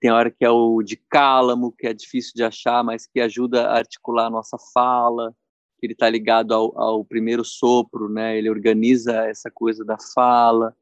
tem 0.00 0.10
hora 0.10 0.30
que 0.30 0.42
é 0.42 0.48
o 0.48 0.80
de 0.80 0.96
cálamo, 0.96 1.70
que 1.70 1.86
é 1.86 1.92
difícil 1.92 2.32
de 2.34 2.42
achar, 2.42 2.82
mas 2.82 3.06
que 3.06 3.20
ajuda 3.20 3.66
a 3.66 3.76
articular 3.76 4.28
a 4.28 4.30
nossa 4.30 4.56
fala, 4.72 5.36
ele 5.82 5.92
está 5.92 6.08
ligado 6.08 6.54
ao, 6.54 6.80
ao, 6.80 7.04
primeiro 7.04 7.44
sopro, 7.44 8.08
né? 8.08 8.38
Ele 8.38 8.48
organiza 8.48 9.26
essa 9.26 9.50
coisa 9.50 9.84
da 9.84 9.98
fala. 9.98 10.74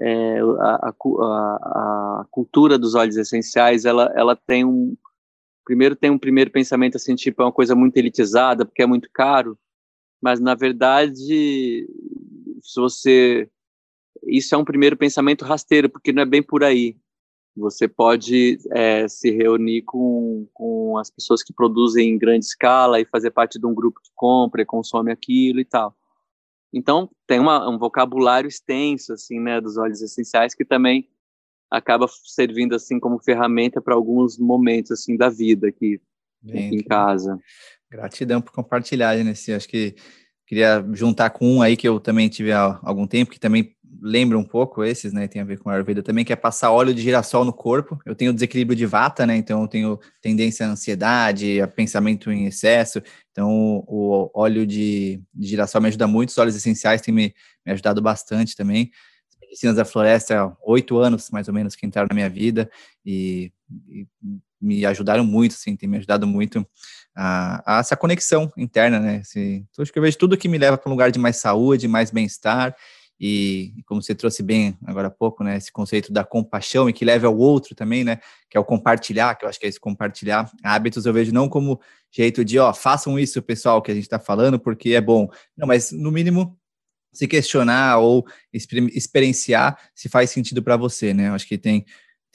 É, 0.00 0.40
a, 0.40 0.88
a, 0.88 2.20
a, 2.20 2.26
cultura 2.30 2.78
dos 2.78 2.94
óleos 2.94 3.16
essenciais, 3.16 3.84
ela, 3.84 4.12
ela 4.14 4.36
tem 4.36 4.64
um 4.64 4.96
primeiro 5.64 5.96
tem 5.96 6.10
um 6.10 6.18
primeiro 6.18 6.50
pensamento 6.50 6.96
assim 6.96 7.14
tipo 7.14 7.42
é 7.42 7.44
uma 7.46 7.52
coisa 7.52 7.74
muito 7.74 7.96
elitizada 7.96 8.64
porque 8.64 8.82
é 8.82 8.86
muito 8.86 9.08
caro, 9.12 9.58
mas 10.20 10.38
na 10.38 10.54
verdade 10.54 11.86
se 12.62 12.80
você 12.80 13.50
isso 14.26 14.54
é 14.54 14.58
um 14.58 14.64
primeiro 14.64 14.96
pensamento 14.96 15.44
rasteiro, 15.44 15.88
porque 15.88 16.12
não 16.12 16.22
é 16.22 16.26
bem 16.26 16.42
por 16.42 16.64
aí. 16.64 16.96
Você 17.56 17.88
pode 17.88 18.58
é, 18.70 19.08
se 19.08 19.30
reunir 19.30 19.82
com, 19.82 20.46
com 20.52 20.98
as 20.98 21.10
pessoas 21.10 21.42
que 21.42 21.54
produzem 21.54 22.10
em 22.10 22.18
grande 22.18 22.44
escala 22.44 23.00
e 23.00 23.06
fazer 23.06 23.30
parte 23.30 23.58
de 23.58 23.66
um 23.66 23.74
grupo 23.74 24.00
que 24.02 24.10
compra 24.14 24.60
e 24.60 24.66
consome 24.66 25.10
aquilo 25.10 25.60
e 25.60 25.64
tal. 25.64 25.96
Então, 26.76 27.08
tem 27.26 27.40
uma, 27.40 27.66
um 27.70 27.78
vocabulário 27.78 28.46
extenso, 28.46 29.14
assim, 29.14 29.40
né, 29.40 29.62
dos 29.62 29.78
óleos 29.78 30.02
essenciais 30.02 30.54
que 30.54 30.62
também 30.62 31.08
acaba 31.70 32.06
servindo, 32.06 32.74
assim, 32.74 33.00
como 33.00 33.18
ferramenta 33.18 33.80
para 33.80 33.94
alguns 33.94 34.38
momentos, 34.38 34.90
assim, 34.90 35.16
da 35.16 35.30
vida 35.30 35.68
aqui, 35.68 35.98
Bem, 36.42 36.66
aqui 36.66 36.76
em 36.76 36.82
casa. 36.82 37.40
Gratidão 37.90 38.42
por 38.42 38.52
compartilhar, 38.52 39.16
Genesi. 39.16 39.54
Acho 39.54 39.66
que 39.66 39.94
Queria 40.46 40.84
juntar 40.92 41.30
com 41.30 41.56
um 41.56 41.62
aí 41.62 41.76
que 41.76 41.88
eu 41.88 41.98
também 41.98 42.28
tive 42.28 42.52
há 42.52 42.78
algum 42.82 43.06
tempo, 43.06 43.32
que 43.32 43.40
também 43.40 43.76
lembra 44.00 44.38
um 44.38 44.44
pouco 44.44 44.84
esses, 44.84 45.12
né? 45.12 45.26
Tem 45.26 45.42
a 45.42 45.44
ver 45.44 45.58
com 45.58 45.68
a 45.68 45.74
Ayurveda 45.74 46.02
também, 46.02 46.24
que 46.24 46.32
é 46.32 46.36
passar 46.36 46.70
óleo 46.70 46.94
de 46.94 47.02
girassol 47.02 47.44
no 47.44 47.52
corpo. 47.52 47.98
Eu 48.04 48.14
tenho 48.14 48.32
desequilíbrio 48.32 48.76
de 48.76 48.86
vata, 48.86 49.26
né? 49.26 49.36
Então 49.36 49.62
eu 49.62 49.68
tenho 49.68 49.98
tendência 50.20 50.66
à 50.66 50.70
ansiedade, 50.70 51.60
a 51.60 51.66
pensamento 51.66 52.30
em 52.30 52.46
excesso. 52.46 53.02
Então 53.32 53.84
o 53.86 54.30
óleo 54.34 54.66
de, 54.66 55.20
de 55.34 55.48
girassol 55.48 55.80
me 55.80 55.88
ajuda 55.88 56.06
muito, 56.06 56.30
os 56.30 56.38
óleos 56.38 56.56
essenciais 56.56 57.00
têm 57.00 57.12
me, 57.12 57.34
me 57.64 57.72
ajudado 57.72 58.00
bastante 58.00 58.54
também. 58.54 58.90
As 59.32 59.40
medicinas 59.40 59.76
da 59.76 59.84
floresta, 59.84 60.56
oito 60.64 60.98
anos 60.98 61.30
mais 61.30 61.48
ou 61.48 61.54
menos 61.54 61.74
que 61.74 61.86
entraram 61.86 62.08
na 62.08 62.14
minha 62.14 62.30
vida 62.30 62.70
e, 63.04 63.52
e 63.88 64.06
me 64.60 64.84
ajudaram 64.86 65.24
muito, 65.24 65.52
assim, 65.52 65.76
tem 65.76 65.88
me 65.88 65.98
ajudado 65.98 66.26
muito 66.26 66.66
a, 67.14 67.76
a 67.76 67.80
essa 67.80 67.96
conexão 67.96 68.52
interna, 68.56 68.98
né? 68.98 69.22
Então, 69.34 69.82
acho 69.82 69.92
que 69.92 69.98
eu 69.98 70.02
vejo 70.02 70.18
tudo 70.18 70.36
que 70.36 70.48
me 70.48 70.58
leva 70.58 70.76
para 70.78 70.88
um 70.88 70.92
lugar 70.92 71.10
de 71.10 71.18
mais 71.18 71.36
saúde, 71.36 71.88
mais 71.88 72.10
bem-estar, 72.10 72.74
e 73.18 73.72
como 73.86 74.02
você 74.02 74.14
trouxe 74.14 74.42
bem 74.42 74.76
agora 74.84 75.08
há 75.08 75.10
pouco, 75.10 75.42
né, 75.42 75.56
esse 75.56 75.72
conceito 75.72 76.12
da 76.12 76.22
compaixão 76.22 76.88
e 76.88 76.92
que 76.92 77.04
leva 77.04 77.26
ao 77.26 77.36
outro 77.36 77.74
também, 77.74 78.04
né, 78.04 78.18
que 78.50 78.58
é 78.58 78.60
o 78.60 78.64
compartilhar, 78.64 79.34
que 79.34 79.44
eu 79.44 79.48
acho 79.48 79.58
que 79.58 79.64
é 79.64 79.68
esse 79.68 79.80
compartilhar 79.80 80.50
hábitos, 80.62 81.06
eu 81.06 81.12
vejo 81.14 81.32
não 81.32 81.48
como 81.48 81.80
jeito 82.10 82.44
de, 82.44 82.58
ó, 82.58 82.72
façam 82.74 83.18
isso, 83.18 83.40
pessoal, 83.42 83.80
que 83.80 83.90
a 83.90 83.94
gente 83.94 84.04
está 84.04 84.18
falando, 84.18 84.58
porque 84.58 84.90
é 84.90 85.00
bom. 85.00 85.28
Não, 85.56 85.66
mas 85.66 85.92
no 85.92 86.10
mínimo 86.10 86.58
se 87.12 87.26
questionar 87.26 87.98
ou 87.98 88.26
experienciar 88.52 89.78
se 89.94 90.08
faz 90.08 90.30
sentido 90.30 90.62
para 90.62 90.76
você, 90.76 91.14
né? 91.14 91.28
Eu 91.28 91.34
acho 91.34 91.48
que 91.48 91.56
tem 91.56 91.84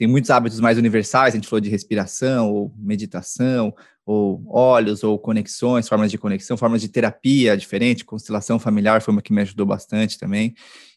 tem 0.02 0.08
muitos 0.08 0.32
hábitos 0.32 0.60
mais 0.60 0.80
universais, 0.80 1.32
a 1.32 1.38
gente 1.38 1.48
falou 1.48 1.62
de 1.62 1.70
respiração, 1.70 2.52
ou 2.52 2.74
meditação, 2.76 3.72
ou 4.04 4.44
olhos, 4.48 5.04
ou 5.04 5.20
conexões, 5.20 5.88
formas 5.88 6.10
de 6.10 6.18
conexão, 6.18 6.58
formas 6.58 6.82
de 6.82 6.90
terapia 6.90 7.56
diferente, 7.56 8.04
constelação 8.04 8.58
familiar 8.58 9.00
foi 9.00 9.12
uma 9.12 9.22
que 9.22 9.32
me 9.32 9.42
ajudou 9.44 9.64
bastante 9.64 10.18
também. 10.18 10.56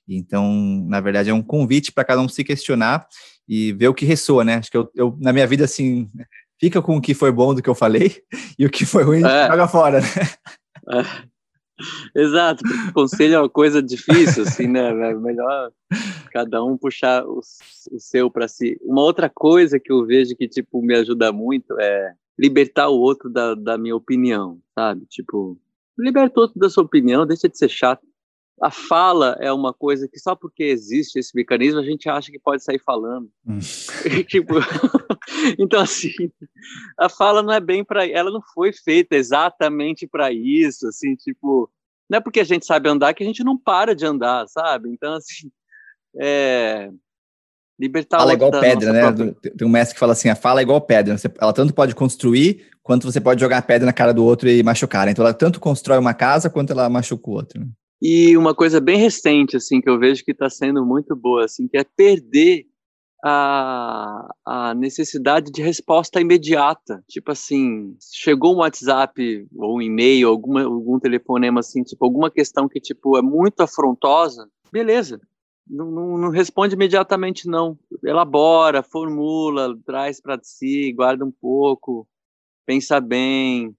Então, 0.09 0.51
na 0.89 1.03
verdade, 1.03 1.29
é 1.29 1.35
um 1.35 1.43
convite 1.43 1.93
para 1.93 2.03
cada 2.03 2.23
um 2.23 2.29
se 2.31 2.43
questionar 2.43 3.07
e 3.47 3.75
ver 3.75 3.89
o 3.89 3.95
que 3.95 4.07
ressoa, 4.07 4.43
né? 4.43 4.55
Acho 4.55 4.71
que 4.71 4.77
eu, 4.79 4.91
eu, 4.95 5.19
na 5.21 5.35
minha 5.35 5.47
vida, 5.47 5.67
assim, 5.67 6.09
fica 6.59 6.81
com 6.81 6.97
o 6.97 7.01
que 7.03 7.13
foi 7.13 7.31
bom 7.31 7.55
do 7.55 7.61
que 7.61 7.69
eu 7.69 7.75
falei 7.75 8.23
e 8.59 8.65
o 8.65 8.71
que 8.71 8.87
foi 8.87 9.03
ruim, 9.03 9.23
é. 9.23 9.49
joga 9.49 9.69
fora, 9.69 10.01
né? 10.01 10.09
É. 10.99 11.34
Exato, 12.15 12.63
porque 12.63 12.93
conselho 12.93 13.35
é 13.35 13.41
uma 13.41 13.49
coisa 13.49 13.83
difícil, 13.83 14.45
assim, 14.45 14.67
né? 14.69 14.89
É 14.89 15.15
melhor 15.15 15.73
cada 16.33 16.63
um 16.65 16.77
puxar 16.77 17.25
o, 17.27 17.41
o 17.41 18.01
seu 18.01 18.31
para 18.31 18.49
si. 18.49 18.79
Uma 18.83 19.03
outra 19.03 19.29
coisa 19.29 19.81
que 19.81 19.93
eu 19.93 20.05
vejo 20.05 20.37
que, 20.37 20.49
tipo, 20.49 20.81
me 20.83 20.95
ajuda 20.95 21.33
muito 21.33 21.79
é 21.81 22.15
libertar 22.39 22.89
o 22.89 22.99
outro 22.99 23.31
da, 23.31 23.55
da 23.55 23.79
minha 23.79 23.97
opinião, 23.97 24.61
sabe? 24.75 25.05
Tipo, 25.07 25.59
liberta 25.99 26.39
o 26.39 26.43
outro 26.43 26.59
da 26.59 26.69
sua 26.69 26.85
opinião, 26.85 27.27
deixa 27.27 27.49
de 27.49 27.57
ser 27.59 27.69
chato. 27.69 28.07
A 28.63 28.71
fala 28.71 29.37
é 29.41 29.53
uma 29.53 29.73
coisa 29.73 30.07
que 30.09 30.19
só 30.19 30.35
porque 30.35 30.63
existe 30.63 31.19
esse 31.19 31.35
mecanismo 31.35 31.81
a 31.81 31.85
gente 31.85 32.09
acha 32.09 32.31
que 32.31 32.39
pode 32.39 32.63
sair 32.63 32.81
falando. 32.81 33.29
Hum. 33.47 33.59
tipo, 34.29 34.55
então 35.59 35.81
assim, 35.81 36.13
a 36.99 37.09
fala 37.09 37.43
não 37.43 37.53
é 37.53 37.61
bem 37.61 37.85
para, 37.85 38.07
ela 38.07 38.31
não 38.31 38.41
foi 38.55 38.73
feita 38.73 39.17
exatamente 39.17 40.07
para 40.07 40.33
isso, 40.33 40.87
assim, 40.87 41.17
tipo, 41.17 41.69
não 42.09 42.19
é 42.19 42.21
porque 42.21 42.41
a 42.41 42.45
gente 42.45 42.65
sabe 42.65 42.89
andar 42.89 43.13
que 43.13 43.25
a 43.25 43.27
gente 43.27 43.43
não 43.43 43.59
para 43.59 43.95
de 43.95 44.07
andar, 44.07 44.47
sabe? 44.47 44.89
Então 44.89 45.15
assim, 45.15 45.51
é, 46.21 46.91
libertar 47.79 48.19
fala 48.19 48.35
igual 48.35 48.51
pedra, 48.53 48.93
né? 48.93 49.01
Própria... 49.01 49.53
Tem 49.57 49.67
um 49.67 49.71
mestre 49.71 49.95
que 49.95 50.01
fala 50.01 50.13
assim: 50.13 50.29
a 50.29 50.37
fala 50.37 50.61
é 50.61 50.63
igual 50.63 50.81
pedra. 50.81 51.17
ela 51.41 51.53
tanto 51.53 51.75
pode 51.75 51.95
construir 51.95 52.69
quanto 52.83 53.11
você 53.11 53.21
pode 53.21 53.41
jogar 53.41 53.59
a 53.59 53.63
pedra 53.63 53.87
na 53.87 53.93
cara 53.93 54.15
do 54.15 54.25
outro 54.25 54.49
e 54.49 54.63
machucar. 54.63 55.09
Então 55.09 55.25
ela 55.25 55.35
tanto 55.35 55.61
constrói 55.61 55.99
uma 55.99 56.15
casa 56.15 56.49
quanto 56.49 56.73
ela 56.73 56.89
machuca 56.89 57.31
o 57.31 57.33
outro. 57.33 57.61
Né? 57.61 57.67
E 58.01 58.37
uma 58.37 58.55
coisa 58.55 58.81
bem 58.81 58.99
recente, 58.99 59.57
assim, 59.57 59.81
que 59.81 59.89
eu 59.89 59.99
vejo 59.99 60.25
que 60.25 60.33
está 60.33 60.51
sendo 60.51 60.85
muito 60.85 61.17
boa, 61.17 61.45
assim, 61.45 61.67
que 61.69 61.79
é 61.79 61.85
perder 61.85 62.67
a, 63.25 64.35
a 64.45 64.75
necessidade 64.75 65.51
de 65.51 65.63
resposta 65.63 66.21
imediata. 66.21 67.03
Tipo 67.09 67.33
assim, 67.33 67.97
chegou 68.13 68.55
um 68.55 68.59
WhatsApp 68.59 69.47
ou 69.57 69.79
um 69.79 69.83
e-mail, 69.83 70.29
alguma, 70.29 70.63
algum 70.63 71.01
telefonema, 71.01 71.61
assim, 71.61 71.83
tipo, 71.83 72.05
alguma 72.05 72.31
questão 72.31 72.69
que, 72.69 72.79
tipo, 72.79 73.17
é 73.17 73.23
muito 73.23 73.61
afrontosa, 73.63 74.47
beleza. 74.71 75.19
Não, 75.67 75.91
não, 75.91 76.19
não 76.19 76.29
responde 76.29 76.75
imediatamente, 76.75 77.49
não. 77.49 77.79
Elabora, 78.03 78.83
formula, 78.83 79.75
traz 79.87 80.21
para 80.21 80.39
si, 80.43 80.93
guarda 80.93 81.25
um 81.25 81.33
pouco, 81.33 82.07
pensa 82.67 83.01
bem, 83.01 83.75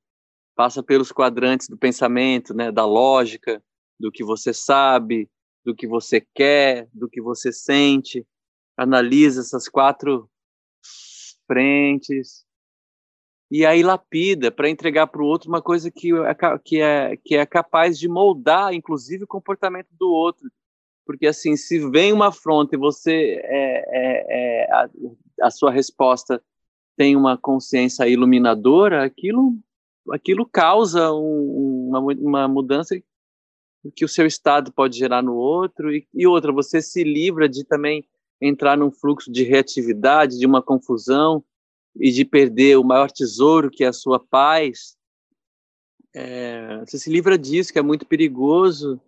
passa 0.55 0.81
pelos 0.81 1.11
quadrantes 1.11 1.67
do 1.67 1.77
pensamento, 1.77 2.51
né, 2.55 2.71
da 2.71 2.85
lógica, 2.85 3.61
do 3.99 4.11
que 4.11 4.23
você 4.23 4.53
sabe, 4.53 5.29
do 5.63 5.75
que 5.75 5.87
você 5.87 6.21
quer, 6.33 6.87
do 6.93 7.09
que 7.09 7.21
você 7.21 7.51
sente, 7.51 8.25
analisa 8.77 9.41
essas 9.41 9.67
quatro 9.67 10.29
frentes 11.47 12.45
e 13.49 13.65
aí 13.65 13.83
lapida 13.83 14.51
para 14.51 14.69
entregar 14.69 15.07
para 15.07 15.21
o 15.21 15.25
outro 15.25 15.49
uma 15.49 15.61
coisa 15.61 15.91
que 15.91 16.11
é, 16.11 16.35
que, 16.63 16.81
é, 16.81 17.17
que 17.17 17.35
é 17.35 17.45
capaz 17.45 17.97
de 17.97 18.07
moldar, 18.07 18.73
inclusive, 18.73 19.23
o 19.23 19.27
comportamento 19.27 19.89
do 19.91 20.09
outro. 20.09 20.49
Porque, 21.05 21.27
assim, 21.27 21.55
se 21.55 21.79
vem 21.89 22.11
uma 22.11 22.29
afronta 22.29 22.75
e 22.75 22.79
você, 22.79 23.39
é, 23.43 23.85
é, 23.87 24.63
é 24.63 24.71
a, 24.71 24.89
a, 25.43 25.51
sua 25.51 25.71
resposta 25.71 26.41
tem 26.97 27.15
uma 27.15 27.37
consciência 27.37 28.07
iluminadora, 28.07 29.05
aquilo, 29.05 29.55
aquilo 30.11 30.45
causa 30.45 31.13
um, 31.13 31.89
uma, 31.89 31.99
uma 31.99 32.47
mudança 32.47 32.95
que 33.91 34.05
o 34.05 34.09
seu 34.09 34.25
estado 34.25 34.71
pode 34.71 34.97
gerar 34.97 35.21
no 35.21 35.35
outro, 35.35 35.93
e, 35.93 36.07
e 36.13 36.25
outra, 36.27 36.51
você 36.51 36.81
se 36.81 37.03
livra 37.03 37.47
de 37.47 37.63
também 37.63 38.05
entrar 38.41 38.77
num 38.77 38.91
fluxo 38.91 39.31
de 39.31 39.43
reatividade, 39.43 40.37
de 40.37 40.45
uma 40.45 40.61
confusão, 40.61 41.43
e 41.97 42.11
de 42.11 42.25
perder 42.25 42.77
o 42.77 42.83
maior 42.83 43.09
tesouro, 43.09 43.71
que 43.71 43.83
é 43.83 43.87
a 43.87 43.93
sua 43.93 44.19
paz. 44.19 44.97
É, 46.13 46.79
você 46.85 46.97
se 46.97 47.09
livra 47.09 47.37
disso, 47.37 47.71
que 47.71 47.79
é 47.79 47.81
muito 47.81 48.05
perigoso, 48.05 48.99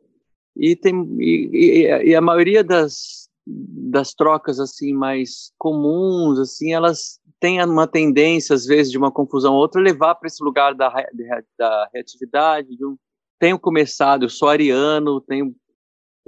e, 0.56 0.76
tem, 0.76 1.08
e, 1.20 1.88
e 2.06 2.16
a 2.16 2.22
maioria 2.22 2.64
das, 2.64 3.30
das 3.46 4.14
trocas 4.14 4.60
assim 4.60 4.92
mais 4.92 5.54
comuns 5.58 6.40
assim 6.40 6.74
elas 6.74 7.20
têm 7.40 7.64
uma 7.64 7.88
tendência 7.88 8.56
às 8.56 8.66
vezes 8.66 8.92
de 8.92 8.98
uma 8.98 9.12
confusão 9.12 9.54
ou 9.54 9.60
outra 9.60 9.80
levar 9.80 10.16
para 10.16 10.28
esse 10.28 10.44
lugar 10.44 10.74
da, 10.74 10.92
da 11.58 11.90
reatividade 11.94 12.76
de 12.76 12.84
um 12.84 12.98
tenho 13.40 13.60
começado, 13.60 14.24
eu 14.24 14.30
sou 14.30 14.50
ariano, 14.50 15.22
tenho 15.22 15.56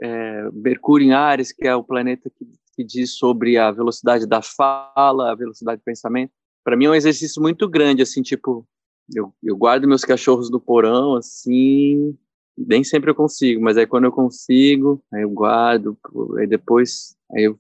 é, 0.02 0.50
Mercúrio 0.52 1.08
em 1.08 1.14
Ares, 1.14 1.52
que 1.52 1.68
é 1.68 1.76
o 1.76 1.84
planeta 1.84 2.30
que, 2.30 2.46
que 2.76 2.84
diz 2.84 3.18
sobre 3.18 3.58
a 3.58 3.72
velocidade 3.72 4.26
da 4.26 4.42
fala, 4.42 5.32
a 5.32 5.36
velocidade 5.36 5.82
do 5.82 5.84
pensamento. 5.84 6.32
Para 6.64 6.78
mim 6.78 6.86
é 6.86 6.90
um 6.90 6.96
exercício 6.96 7.42
muito 7.42 7.68
grande, 7.68 8.02
assim, 8.02 8.22
tipo, 8.22 8.68
eu, 9.14 9.34
eu 9.44 9.58
guardo 9.58 9.88
meus 9.88 10.06
cachorros 10.06 10.50
no 10.50 10.60
porão, 10.60 11.16
assim, 11.16 12.18
nem 12.58 12.84
sempre 12.84 13.10
eu 13.10 13.16
consigo, 13.16 13.62
mas 13.62 13.78
aí 13.78 13.88
quando 13.88 14.06
eu 14.06 14.12
consigo, 14.12 15.04
aí 15.12 15.24
eu 15.24 15.30
guardo, 15.30 15.98
aí 16.38 16.46
depois, 16.46 17.16
aí 17.32 17.44
eu, 17.44 17.60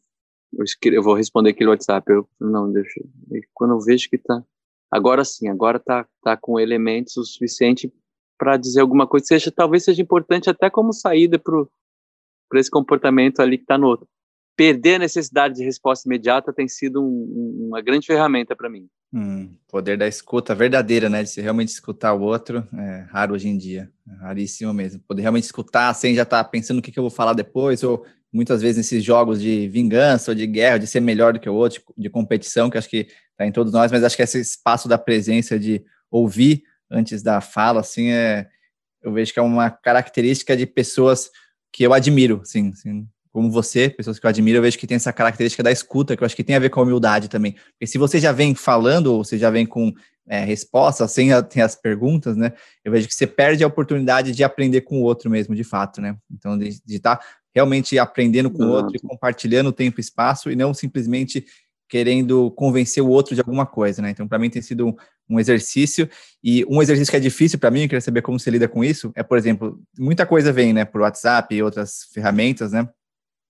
eu, 0.53 0.63
escrevo, 0.63 0.97
eu 0.97 1.03
vou 1.03 1.15
responder 1.15 1.51
aquele 1.51 1.69
WhatsApp, 1.69 2.11
eu, 2.11 2.27
não, 2.39 2.71
deixa, 2.71 3.01
quando 3.53 3.73
eu 3.73 3.79
vejo 3.79 4.09
que 4.09 4.17
tá, 4.17 4.43
agora 4.91 5.23
sim, 5.23 5.47
agora 5.47 5.79
tá, 5.79 6.07
tá 6.21 6.37
com 6.37 6.59
elementos 6.59 7.17
o 7.17 7.23
suficiente 7.23 7.91
para 8.39 8.55
dizer 8.55 8.79
alguma 8.79 9.05
coisa 9.05 9.25
seja, 9.25 9.51
talvez 9.51 9.83
seja 9.83 10.01
importante 10.01 10.49
até 10.49 10.69
como 10.69 10.93
saída 10.93 11.37
para 11.37 12.59
esse 12.59 12.71
comportamento 12.71 13.41
ali 13.41 13.57
que 13.57 13.65
está 13.65 13.77
no 13.77 13.85
outro. 13.85 14.07
Perder 14.55 14.95
a 14.95 14.99
necessidade 14.99 15.55
de 15.55 15.63
resposta 15.63 16.07
imediata 16.07 16.53
tem 16.53 16.67
sido 16.67 17.03
um, 17.03 17.67
uma 17.67 17.81
grande 17.81 18.07
ferramenta 18.07 18.55
para 18.55 18.69
mim. 18.69 18.87
Hum, 19.13 19.55
poder 19.67 19.97
da 19.97 20.07
escuta 20.07 20.55
verdadeira, 20.55 21.09
né? 21.09 21.23
De 21.23 21.29
se 21.29 21.41
realmente 21.41 21.69
escutar 21.69 22.13
o 22.13 22.21
outro, 22.21 22.65
é 22.73 23.07
raro 23.09 23.33
hoje 23.33 23.47
em 23.47 23.57
dia, 23.57 23.91
é 24.07 24.23
raríssimo 24.23 24.73
mesmo. 24.73 25.01
Poder 25.07 25.21
realmente 25.21 25.45
escutar 25.45 25.93
sem 25.93 26.15
já 26.15 26.23
estar 26.23 26.43
tá 26.43 26.49
pensando 26.49 26.79
o 26.79 26.81
que, 26.81 26.91
que 26.91 26.99
eu 26.99 27.03
vou 27.03 27.09
falar 27.09 27.33
depois, 27.33 27.83
ou 27.83 28.05
muitas 28.31 28.61
vezes 28.61 28.77
nesses 28.77 29.03
jogos 29.03 29.41
de 29.41 29.67
vingança 29.67 30.31
ou 30.31 30.35
de 30.35 30.45
guerra, 30.45 30.77
de 30.77 30.87
ser 30.87 30.99
melhor 30.99 31.33
do 31.33 31.39
que 31.39 31.49
o 31.49 31.55
outro, 31.55 31.81
de 31.97 32.09
competição, 32.09 32.69
que 32.69 32.77
acho 32.77 32.89
que 32.89 33.07
está 33.31 33.45
em 33.45 33.51
todos 33.51 33.73
nós, 33.73 33.91
mas 33.91 34.03
acho 34.03 34.15
que 34.15 34.21
esse 34.21 34.39
espaço 34.39 34.87
da 34.87 34.97
presença 34.97 35.57
de 35.59 35.83
ouvir 36.11 36.63
antes 36.89 37.21
da 37.21 37.41
fala, 37.41 37.81
assim, 37.81 38.09
é, 38.09 38.47
eu 39.01 39.13
vejo 39.13 39.33
que 39.33 39.39
é 39.39 39.41
uma 39.41 39.69
característica 39.69 40.55
de 40.55 40.65
pessoas 40.65 41.29
que 41.71 41.83
eu 41.83 41.93
admiro, 41.93 42.41
assim, 42.41 42.69
assim 42.69 43.07
como 43.31 43.51
você, 43.51 43.89
pessoas 43.89 44.17
que 44.17 44.25
eu 44.25 44.29
admiro, 44.29 44.57
eu 44.57 44.61
vejo 44.61 44.77
que 44.77 44.87
tem 44.87 44.95
essa 44.95 45.13
característica 45.13 45.61
da 45.61 45.71
escuta, 45.71 46.17
que 46.17 46.23
eu 46.23 46.25
acho 46.25 46.35
que 46.35 46.43
tem 46.43 46.55
a 46.55 46.59
ver 46.59 46.69
com 46.69 46.79
a 46.79 46.83
humildade 46.83 47.29
também. 47.29 47.53
Porque 47.71 47.85
se 47.85 47.97
você 47.97 48.19
já 48.19 48.31
vem 48.31 48.55
falando, 48.55 49.07
ou 49.07 49.23
você 49.23 49.37
já 49.37 49.49
vem 49.49 49.65
com 49.65 49.93
é, 50.27 50.43
respostas, 50.43 51.11
sem 51.11 51.31
a, 51.31 51.41
tem 51.41 51.61
as 51.61 51.75
perguntas, 51.75 52.35
né? 52.35 52.53
Eu 52.83 52.91
vejo 52.91 53.07
que 53.07 53.13
você 53.13 53.27
perde 53.27 53.63
a 53.63 53.67
oportunidade 53.67 54.31
de 54.31 54.43
aprender 54.43 54.81
com 54.81 54.99
o 54.99 55.03
outro 55.03 55.29
mesmo, 55.29 55.55
de 55.55 55.63
fato, 55.63 56.01
né? 56.01 56.17
Então, 56.31 56.57
de 56.57 56.69
estar 56.87 57.17
tá 57.17 57.25
realmente 57.53 57.97
aprendendo 57.99 58.49
com 58.49 58.63
o 58.63 58.69
outro 58.69 58.95
e 58.95 58.99
compartilhando 58.99 59.71
tempo 59.71 59.99
e 59.99 60.01
espaço, 60.01 60.51
e 60.51 60.55
não 60.55 60.73
simplesmente 60.73 61.45
querendo 61.89 62.51
convencer 62.51 63.03
o 63.03 63.09
outro 63.09 63.33
de 63.33 63.41
alguma 63.41 63.65
coisa, 63.65 64.01
né? 64.01 64.11
Então, 64.11 64.27
para 64.27 64.37
mim 64.37 64.49
tem 64.49 64.61
sido 64.61 64.87
um, 64.87 64.95
um, 65.29 65.39
exercício 65.39 66.07
e 66.43 66.63
um 66.69 66.81
exercício 66.81 67.11
que 67.11 67.17
é 67.17 67.19
difícil 67.19 67.57
para 67.57 67.71
mim, 67.71 67.81
eu 67.81 67.89
queria 67.89 68.01
saber 68.01 68.21
como 68.21 68.39
você 68.39 68.51
lida 68.51 68.67
com 68.67 68.83
isso. 68.83 69.11
É, 69.15 69.23
por 69.23 69.37
exemplo, 69.37 69.81
muita 69.97 70.25
coisa 70.25 70.53
vem, 70.53 70.71
né, 70.71 70.85
por 70.85 71.01
WhatsApp 71.01 71.53
e 71.53 71.63
outras 71.63 72.03
ferramentas, 72.13 72.71
né? 72.71 72.87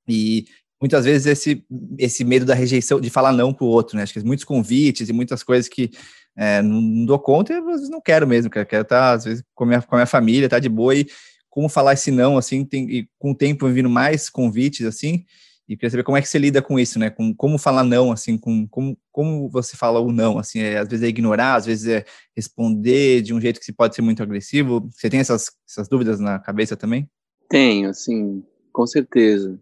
E 0.07 0.45
muitas 0.81 1.03
vezes 1.03 1.27
esse, 1.27 1.63
esse 1.97 2.23
medo 2.23 2.45
da 2.45 2.55
rejeição, 2.55 3.01
de 3.01 3.09
falar 3.09 3.33
não 3.33 3.53
para 3.53 3.65
o 3.65 3.69
outro, 3.69 3.97
né? 3.97 4.03
Acho 4.03 4.13
que 4.13 4.23
muitos 4.23 4.45
convites 4.45 5.09
e 5.09 5.13
muitas 5.13 5.43
coisas 5.43 5.67
que 5.67 5.91
é, 6.37 6.61
não, 6.61 6.79
não, 6.79 7.05
dou 7.05 7.19
conta 7.19 7.51
e 7.51 7.57
às 7.57 7.65
vezes 7.65 7.89
não 7.89 7.99
quero 7.99 8.25
mesmo, 8.25 8.49
quero 8.49 8.63
estar, 8.63 8.85
tá, 8.85 9.11
às 9.11 9.25
vezes, 9.25 9.43
com 9.53 9.65
a, 9.65 9.67
minha, 9.67 9.81
com 9.81 9.95
a 9.95 9.97
minha 9.97 10.05
família, 10.05 10.47
tá 10.47 10.57
de 10.57 10.69
boa 10.69 10.95
e 10.95 11.05
como 11.49 11.67
falar 11.67 11.93
esse 11.93 12.11
não, 12.11 12.37
assim, 12.37 12.63
tem, 12.63 12.89
e 12.89 13.09
com 13.17 13.31
o 13.31 13.35
tempo 13.35 13.67
vindo 13.67 13.89
mais 13.89 14.29
convites, 14.29 14.85
assim, 14.85 15.25
e 15.69 15.77
queria 15.77 15.91
saber 15.91 16.03
como 16.03 16.17
é 16.17 16.21
que 16.21 16.27
você 16.27 16.39
lida 16.39 16.63
com 16.63 16.79
isso, 16.79 16.97
né? 16.97 17.11
Com 17.11 17.31
como 17.31 17.59
falar 17.59 17.83
não, 17.83 18.11
assim, 18.11 18.39
com 18.39 18.67
como, 18.67 18.97
como 19.11 19.47
você 19.49 19.77
fala 19.77 19.99
o 19.99 20.11
não, 20.11 20.39
assim, 20.39 20.59
é, 20.61 20.79
às 20.79 20.87
vezes 20.87 21.05
é 21.05 21.09
ignorar, 21.09 21.53
às 21.53 21.67
vezes 21.67 21.87
é 21.87 22.03
responder 22.35 23.21
de 23.21 23.35
um 23.35 23.39
jeito 23.39 23.59
que 23.59 23.71
pode 23.71 23.93
ser 23.93 24.01
muito 24.01 24.23
agressivo. 24.23 24.89
Você 24.91 25.11
tem 25.11 25.19
essas, 25.19 25.51
essas 25.69 25.87
dúvidas 25.87 26.19
na 26.19 26.39
cabeça 26.39 26.75
também? 26.75 27.07
Tenho, 27.47 27.89
assim, 27.89 28.43
com 28.73 28.87
certeza. 28.87 29.61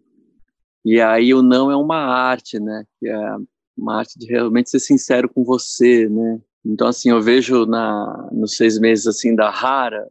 E 0.82 0.98
aí 0.98 1.34
o 1.34 1.42
não 1.42 1.70
é 1.70 1.76
uma 1.76 1.98
arte, 1.98 2.58
né? 2.58 2.86
Que 2.98 3.06
é 3.06 3.36
uma 3.76 3.98
arte 3.98 4.18
de 4.18 4.26
realmente 4.26 4.70
ser 4.70 4.80
sincero 4.80 5.28
com 5.28 5.44
você, 5.44 6.08
né? 6.08 6.40
Então 6.64 6.88
assim, 6.88 7.10
eu 7.10 7.20
vejo 7.20 7.66
na 7.66 8.30
nos 8.32 8.56
seis 8.56 8.78
meses 8.78 9.06
assim 9.06 9.34
da 9.34 9.50
Rara 9.50 10.08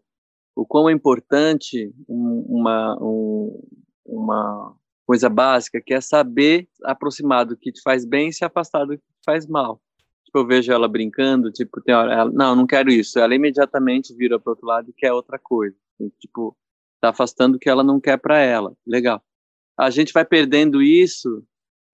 o 0.55 0.65
quão 0.65 0.89
é 0.89 0.93
importante 0.93 1.91
um, 2.07 2.45
uma 2.47 2.97
um, 3.01 3.63
uma 4.05 4.75
coisa 5.07 5.29
básica 5.29 5.81
que 5.81 5.93
é 5.93 6.01
saber 6.01 6.67
aproximar 6.83 7.45
do 7.45 7.57
que 7.57 7.71
te 7.71 7.81
faz 7.81 8.05
bem 8.05 8.29
e 8.29 8.33
se 8.33 8.45
afastar 8.45 8.85
do 8.85 8.97
que 8.97 9.03
te 9.03 9.25
faz 9.25 9.47
mal. 9.47 9.81
Tipo, 10.25 10.39
eu 10.39 10.45
vejo 10.45 10.71
ela 10.71 10.87
brincando, 10.87 11.51
tipo, 11.51 11.81
tem 11.81 11.95
hora, 11.95 12.13
ela, 12.13 12.31
não, 12.31 12.55
não 12.55 12.67
quero 12.67 12.91
isso. 12.91 13.17
Ela 13.17 13.33
imediatamente 13.33 14.13
vira 14.13 14.37
para 14.39 14.51
outro 14.51 14.67
lado 14.67 14.89
e 14.89 14.93
quer 14.93 15.13
outra 15.13 15.39
coisa. 15.39 15.75
Tipo, 16.19 16.55
tá 17.01 17.09
afastando 17.09 17.55
o 17.55 17.59
que 17.59 17.69
ela 17.69 17.83
não 17.83 17.99
quer 17.99 18.17
para 18.17 18.37
ela. 18.37 18.73
Legal 18.85 19.23
a 19.77 19.89
gente 19.91 20.11
vai 20.11 20.25
perdendo 20.25 20.81
isso 20.81 21.43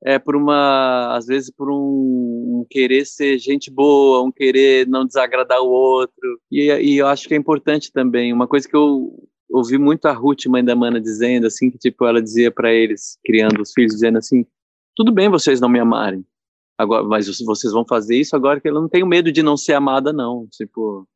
é 0.05 0.17
por 0.17 0.35
uma 0.35 1.15
às 1.15 1.25
vezes 1.25 1.51
por 1.51 1.69
um, 1.69 2.61
um, 2.61 2.65
querer 2.69 3.05
ser 3.05 3.37
gente 3.37 3.69
boa 3.69 4.23
um 4.23 4.31
querer 4.31 4.87
não 4.87 5.05
desagradar 5.05 5.61
o 5.61 5.69
outro 5.69 6.39
e, 6.49 6.71
e, 6.71 6.97
eu 6.97 7.07
acho 7.07 7.27
que 7.27 7.33
é 7.33 7.37
importante 7.37 7.91
também 7.91 8.31
uma 8.31 8.47
coisa 8.47 8.67
que 8.67 8.75
eu 8.75 9.27
ouvi 9.53 9.77
muito 9.77 10.05
a 10.05 10.11
Ruth 10.11 10.45
mãe 10.47 10.63
da 10.63 10.75
Mana 10.75 10.99
dizendo 10.99 11.47
assim 11.47 11.69
que 11.69 11.77
tipo 11.77 12.05
ela 12.05 12.21
dizia 12.21 12.51
para 12.51 12.73
eles 12.73 13.17
criando 13.23 13.61
os 13.61 13.71
filhos 13.71 13.93
dizendo 13.93 14.17
assim 14.17 14.45
tudo 14.95 15.11
bem 15.11 15.29
vocês 15.29 15.61
não 15.61 15.69
me 15.69 15.79
amarem 15.79 16.25
agora 16.77 17.03
mas 17.03 17.27
vocês 17.27 17.71
vão 17.71 17.85
fazer 17.85 18.17
isso 18.17 18.35
agora 18.35 18.59
que 18.59 18.67
eu 18.67 18.73
não 18.73 18.89
tenho 18.89 19.07
medo 19.07 19.31
de 19.31 19.43
não 19.43 19.55
ser 19.55 19.73
amada 19.73 20.11
não 20.11 20.47
tipo 20.51 21.07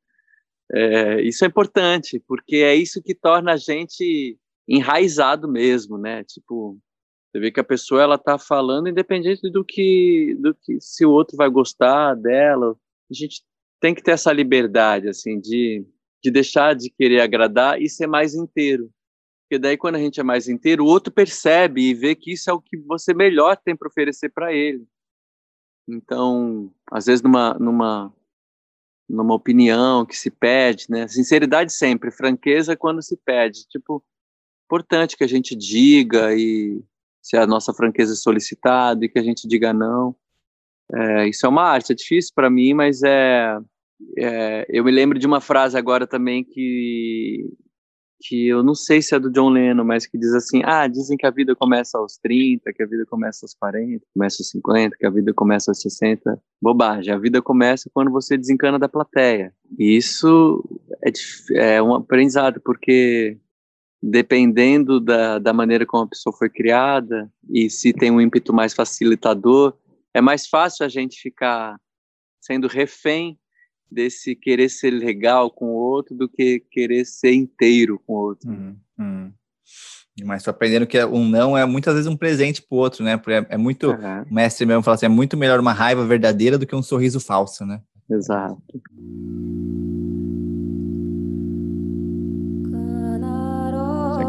é, 0.72 1.22
isso 1.22 1.44
é 1.44 1.48
importante 1.48 2.22
porque 2.28 2.58
é 2.58 2.76
isso 2.76 3.02
que 3.02 3.16
torna 3.16 3.54
a 3.54 3.58
gente 3.58 4.38
enraizado 4.68 5.48
mesmo, 5.48 5.98
né? 5.98 6.24
Tipo, 6.26 6.78
você 7.32 7.40
vê 7.40 7.52
que 7.52 7.60
a 7.60 7.64
pessoa 7.64 8.02
ela 8.02 8.18
tá 8.18 8.38
falando 8.38 8.90
independente 8.90 9.50
do 9.50 9.64
que 9.64 10.36
do 10.40 10.54
que 10.54 10.80
se 10.82 11.06
o 11.06 11.12
outro 11.12 11.38
vai 11.38 11.50
gostar 11.50 12.16
dela. 12.16 12.76
A 13.10 13.14
gente 13.14 13.44
tem 13.80 13.96
que 13.96 14.04
ter 14.04 14.12
essa 14.12 14.34
liberdade 14.34 15.08
assim 15.08 15.40
de 15.40 15.86
de 16.28 16.32
deixar 16.32 16.76
de 16.76 16.90
querer 16.90 17.22
agradar 17.22 17.82
e 17.82 17.90
ser 17.90 18.06
mais 18.06 18.36
inteiro. 18.36 18.92
Porque 19.44 19.58
daí 19.58 19.78
quando 19.78 19.96
a 19.96 20.00
gente 20.00 20.20
é 20.20 20.24
mais 20.24 20.50
inteiro, 20.50 20.84
o 20.84 20.88
outro 20.88 21.12
percebe 21.12 21.82
e 21.82 21.94
vê 21.94 22.14
que 22.14 22.34
isso 22.34 22.50
é 22.50 22.54
o 22.54 22.60
que 22.60 22.76
você 22.76 23.14
melhor 23.14 23.56
tem 23.56 23.76
para 23.76 23.88
oferecer 23.88 24.30
para 24.30 24.54
ele. 24.54 24.86
Então, 25.88 26.70
às 26.92 27.06
vezes 27.06 27.22
numa 27.22 27.54
numa 27.54 28.14
numa 29.10 29.34
opinião 29.34 30.06
que 30.06 30.18
se 30.18 30.30
pede, 30.30 30.88
né? 30.90 31.08
Sinceridade 31.08 31.72
sempre, 31.72 32.12
franqueza 32.12 32.76
quando 32.76 33.02
se 33.02 33.16
pede. 33.16 33.66
Tipo, 33.70 34.04
importante 34.66 35.16
que 35.16 35.24
a 35.24 35.28
gente 35.28 35.56
diga 35.56 36.36
e 36.36 36.84
se 37.22 37.38
a 37.38 37.48
nossa 37.48 37.74
franqueza 37.74 38.12
é 38.12 38.18
solicitada 38.18 39.06
e 39.06 39.10
que 39.10 39.18
a 39.18 39.24
gente 39.24 39.48
diga 39.48 39.72
não. 39.72 40.14
É, 40.94 41.30
isso 41.30 41.46
é 41.46 41.50
uma 41.50 41.64
arte, 41.64 41.94
é 41.94 41.96
difícil 41.96 42.34
para 42.36 42.50
mim, 42.50 42.74
mas 42.74 43.02
é, 43.02 43.58
é, 44.18 44.66
eu 44.70 44.84
me 44.84 44.92
lembro 44.92 45.18
de 45.18 45.28
uma 45.28 45.42
frase 45.42 45.78
agora 45.78 46.06
também 46.06 46.44
que 46.44 47.46
que 48.20 48.48
eu 48.48 48.64
não 48.64 48.74
sei 48.74 49.02
se 49.02 49.14
é 49.16 49.20
do 49.20 49.32
John 49.32 49.50
Lennon, 49.50 49.84
mas 49.84 50.06
que 50.06 50.18
diz 50.18 50.34
assim: 50.34 50.62
ah, 50.66 50.88
dizem 50.88 51.18
que 51.18 51.26
a 51.26 51.32
vida 51.32 51.56
começa 51.56 51.98
aos 51.98 52.18
30, 52.18 52.74
que 52.74 52.84
a 52.84 52.86
vida 52.88 53.06
começa 53.06 53.46
aos 53.46 53.54
40, 53.54 54.04
começa 54.14 54.38
aos 54.42 54.50
50, 54.50 54.98
que 54.98 55.06
a 55.06 55.10
vida 55.10 55.34
começa 55.34 55.72
aos 55.72 55.82
60. 55.82 56.42
Bobagem, 56.62 57.14
a 57.14 57.18
vida 57.18 57.42
começa 57.42 57.90
quando 57.94 58.12
você 58.12 58.38
desencana 58.38 58.80
da 58.80 58.90
plateia. 58.90 59.54
E 59.78 59.96
isso 59.96 60.64
é, 61.06 61.76
é 61.76 61.84
um 61.84 61.94
aprendizado, 61.94 62.60
porque 62.62 63.38
dependendo 64.02 65.00
da, 65.00 65.40
da 65.40 65.54
maneira 65.54 65.86
como 65.86 66.04
a 66.04 66.08
pessoa 66.08 66.36
foi 66.36 66.50
criada 66.50 67.32
e 67.50 67.70
se 67.70 67.92
tem 67.94 68.12
um 68.12 68.22
ímpeto 68.22 68.54
mais 68.54 68.74
facilitador, 68.74 69.76
é 70.14 70.22
mais 70.22 70.48
fácil 70.48 70.86
a 70.86 70.90
gente 70.90 71.20
ficar 71.20 71.76
sendo 72.40 72.68
refém 72.68 73.38
desse 73.92 74.36
querer 74.36 74.70
ser 74.70 74.92
legal 74.92 75.50
com 75.50 75.66
o 75.66 75.76
outro 75.76 76.16
do 76.16 76.28
que 76.28 76.60
querer 76.72 77.06
ser 77.06 77.34
inteiro 77.34 78.02
com 78.06 78.14
o 78.14 78.18
outro. 78.18 78.50
Uhum, 78.50 78.76
uhum. 79.00 79.32
Mas 80.24 80.44
tô 80.44 80.50
aprendendo 80.50 80.88
que 80.88 81.04
um 81.06 81.28
não 81.28 81.58
é 81.58 81.64
muitas 81.66 81.94
vezes 81.94 82.08
um 82.08 82.18
presente 82.18 82.62
pro 82.62 82.78
outro, 82.78 83.04
né? 83.04 83.18
Porque 83.18 83.34
é, 83.34 83.46
é 83.50 83.58
muito, 83.58 83.92
uhum. 83.92 84.24
o 84.24 84.34
mestre 84.34 84.66
mesmo 84.66 84.82
fala 84.82 84.96
assim, 84.96 85.06
é 85.06 85.10
muito 85.10 85.38
melhor 85.38 85.60
uma 85.60 85.74
raiva 85.74 86.06
verdadeira 86.06 86.58
do 86.58 86.66
que 86.66 86.76
um 86.76 86.82
sorriso 86.82 87.20
falso, 87.20 87.66
né? 87.66 87.82
Exato. 88.10 88.62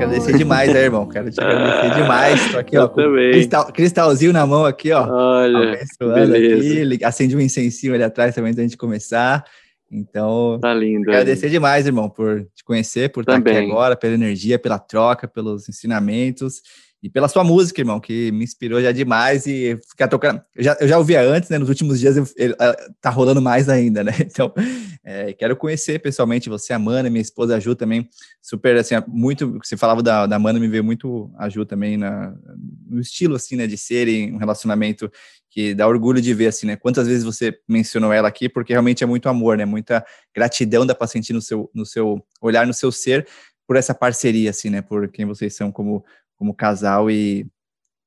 Agradecer 0.04 0.36
demais, 0.36 0.72
né, 0.72 0.82
irmão? 0.84 1.08
Quero 1.08 1.30
te 1.30 1.40
agradecer 1.40 1.94
demais. 1.94 2.52
Tô 2.52 2.58
aqui, 2.58 2.76
Eu 2.76 2.82
ó, 2.82 2.88
com 2.88 3.02
cristal, 3.30 3.72
cristalzinho 3.72 4.32
na 4.32 4.46
mão 4.46 4.64
aqui, 4.64 4.92
ó. 4.92 5.06
Olha, 5.08 5.78
beleza. 6.00 6.94
Aqui. 6.94 7.04
Acendi 7.04 7.36
um 7.36 7.40
incensinho 7.40 7.94
ali 7.94 8.02
atrás 8.02 8.34
também 8.34 8.50
antes 8.50 8.62
de 8.62 8.68
gente 8.70 8.76
começar. 8.76 9.44
Então, 9.90 10.58
tá 10.60 10.72
lindo. 10.74 11.08
Agradecer 11.10 11.46
aí. 11.46 11.52
demais, 11.52 11.86
irmão, 11.86 12.10
por 12.10 12.44
te 12.54 12.62
conhecer, 12.62 13.10
por 13.10 13.24
Também. 13.24 13.52
estar 13.52 13.62
aqui 13.62 13.70
agora, 13.70 13.96
pela 13.96 14.14
energia, 14.14 14.58
pela 14.58 14.78
troca, 14.78 15.26
pelos 15.26 15.68
ensinamentos. 15.68 16.60
E 17.00 17.08
pela 17.08 17.28
sua 17.28 17.44
música, 17.44 17.80
irmão, 17.80 18.00
que 18.00 18.32
me 18.32 18.42
inspirou 18.42 18.82
já 18.82 18.90
demais 18.90 19.46
e 19.46 19.78
ficar 19.88 20.08
tocando. 20.08 20.42
Eu 20.54 20.64
já, 20.64 20.76
eu 20.80 20.88
já 20.88 20.98
ouvia 20.98 21.22
antes, 21.22 21.48
né? 21.48 21.56
Nos 21.56 21.68
últimos 21.68 22.00
dias 22.00 22.16
eu, 22.16 22.26
eu, 22.36 22.56
tá 23.00 23.08
rolando 23.08 23.40
mais 23.40 23.68
ainda, 23.68 24.02
né? 24.02 24.12
Então, 24.28 24.52
é, 25.04 25.32
quero 25.32 25.56
conhecer 25.56 26.00
pessoalmente 26.00 26.48
você, 26.48 26.72
a 26.72 26.78
Mana, 26.78 27.08
minha 27.08 27.22
esposa 27.22 27.56
a 27.56 27.60
Ju 27.60 27.74
também, 27.74 28.08
super, 28.42 28.76
assim, 28.76 28.94
muito. 29.06 29.58
Você 29.62 29.76
falava 29.76 30.02
da, 30.02 30.26
da 30.26 30.38
Mana, 30.38 30.58
me 30.58 30.68
veio 30.68 30.82
muito 30.82 31.30
a 31.38 31.48
Ju 31.48 31.64
também 31.64 31.96
na, 31.96 32.34
no 32.86 33.00
estilo, 33.00 33.36
assim, 33.36 33.56
né, 33.56 33.66
de 33.66 33.78
ser 33.78 34.08
em 34.08 34.34
um 34.34 34.36
relacionamento 34.36 35.10
que 35.48 35.74
dá 35.74 35.86
orgulho 35.86 36.20
de 36.20 36.34
ver, 36.34 36.48
assim, 36.48 36.66
né? 36.66 36.76
Quantas 36.76 37.06
vezes 37.06 37.24
você 37.24 37.56
mencionou 37.68 38.12
ela 38.12 38.28
aqui, 38.28 38.48
porque 38.48 38.72
realmente 38.72 39.04
é 39.04 39.06
muito 39.06 39.28
amor, 39.28 39.56
né? 39.56 39.64
Muita 39.64 40.04
gratidão 40.34 40.84
dá 40.84 40.94
para 40.94 41.06
sentir 41.06 41.32
no 41.32 41.40
seu, 41.40 41.70
no 41.72 41.86
seu 41.86 42.20
olhar, 42.40 42.66
no 42.66 42.74
seu 42.74 42.90
ser, 42.90 43.26
por 43.66 43.76
essa 43.76 43.94
parceria, 43.94 44.50
assim, 44.50 44.68
né? 44.68 44.82
Por 44.82 45.08
quem 45.08 45.24
vocês 45.24 45.54
são 45.54 45.70
como 45.70 46.04
como 46.39 46.55
casal 46.55 47.10
e 47.10 47.47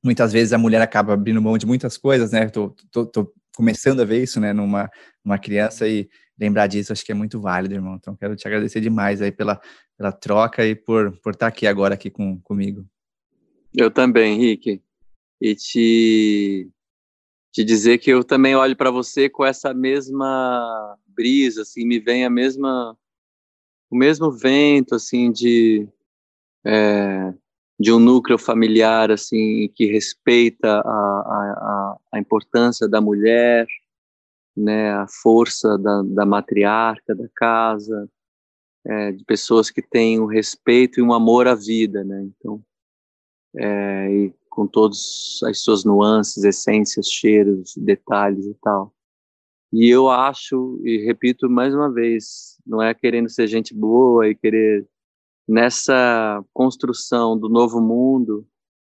muitas 0.04 0.32
vezes 0.32 0.54
a 0.54 0.58
mulher 0.58 0.82
acaba 0.82 1.14
abrindo 1.14 1.42
mão 1.42 1.58
de 1.58 1.66
muitas 1.66 1.98
coisas, 1.98 2.32
né? 2.32 2.50
Tô, 2.50 2.76
tô, 2.92 3.06
tô 3.06 3.34
começando 3.56 4.00
a 4.00 4.06
ver 4.06 4.24
isso, 4.24 4.40
né, 4.40 4.54
numa, 4.54 4.90
numa 5.24 5.38
criança 5.38 5.88
e 5.88 6.10
lembrar 6.40 6.68
disso 6.68 6.92
acho 6.92 7.06
que 7.06 7.12
é 7.12 7.16
muito 7.16 7.40
válido, 7.40 7.76
irmão. 7.76 7.96
Então 7.96 8.16
quero 8.16 8.36
te 8.36 8.48
agradecer 8.48 8.80
demais 8.82 9.22
aí 9.22 9.32
pela, 9.32 9.62
pela 9.98 10.12
troca 10.12 10.66
e 10.66 10.74
por, 10.74 11.16
por 11.22 11.34
estar 11.34 11.48
aqui 11.48 11.68
agora 11.68 11.94
aqui 11.94 12.10
com, 12.10 12.40
comigo. 12.42 12.86
Eu 13.74 13.92
também, 13.92 14.34
Henrique. 14.34 14.82
E 15.40 15.56
te, 15.56 16.70
te 17.52 17.64
dizer 17.64 17.98
que 17.98 18.10
eu 18.12 18.24
também 18.24 18.56
olho 18.56 18.76
para 18.76 18.92
você 18.92 19.30
com 19.30 19.46
essa 19.46 19.74
mesma 19.74 20.98
brisa, 21.08 21.64
assim, 21.64 21.86
me 21.86 22.00
vem 22.00 22.26
a 22.26 22.30
mesma 22.30 22.98
o 23.90 23.96
mesmo 23.98 24.32
vento, 24.32 24.96
assim, 24.96 25.32
de 25.32 25.86
é, 26.66 27.34
de 27.82 27.92
um 27.92 28.00
núcleo 28.00 28.38
familiar 28.38 29.10
assim 29.10 29.68
que 29.74 29.86
respeita 29.88 30.68
a, 30.68 30.86
a, 30.86 31.98
a 32.14 32.20
importância 32.20 32.88
da 32.88 33.02
mulher, 33.02 33.66
né, 34.56 34.92
a 34.94 35.08
força 35.08 35.80
da, 35.80 36.04
da 36.04 36.24
matriarca 36.24 37.16
da 37.16 37.28
casa, 37.36 38.08
é, 38.86 39.12
de 39.12 39.26
pessoas 39.26 39.72
que 39.72 39.82
têm 39.82 40.20
um 40.20 40.28
respeito 40.28 41.00
e 41.00 41.04
um 41.04 41.12
amor 41.12 41.48
à 41.48 41.56
vida, 41.56 42.04
né? 42.04 42.24
Então, 42.24 42.64
é, 43.58 44.12
e 44.12 44.34
com 44.48 44.68
todas 44.68 45.40
as 45.46 45.64
suas 45.64 45.84
nuances, 45.84 46.44
essências, 46.44 47.08
cheiros, 47.08 47.74
detalhes 47.76 48.46
e 48.46 48.54
tal. 48.62 48.94
E 49.74 49.90
eu 49.90 50.10
acho, 50.10 50.80
e 50.84 51.04
repito 51.06 51.50
mais 51.50 51.74
uma 51.74 51.92
vez, 51.92 52.60
não 52.66 52.82
é 52.82 52.94
querendo 52.94 53.30
ser 53.30 53.48
gente 53.48 53.74
boa 53.74 54.28
e 54.28 54.36
querer 54.36 54.86
nessa 55.52 56.42
construção 56.54 57.38
do 57.38 57.50
novo 57.50 57.82
mundo, 57.82 58.48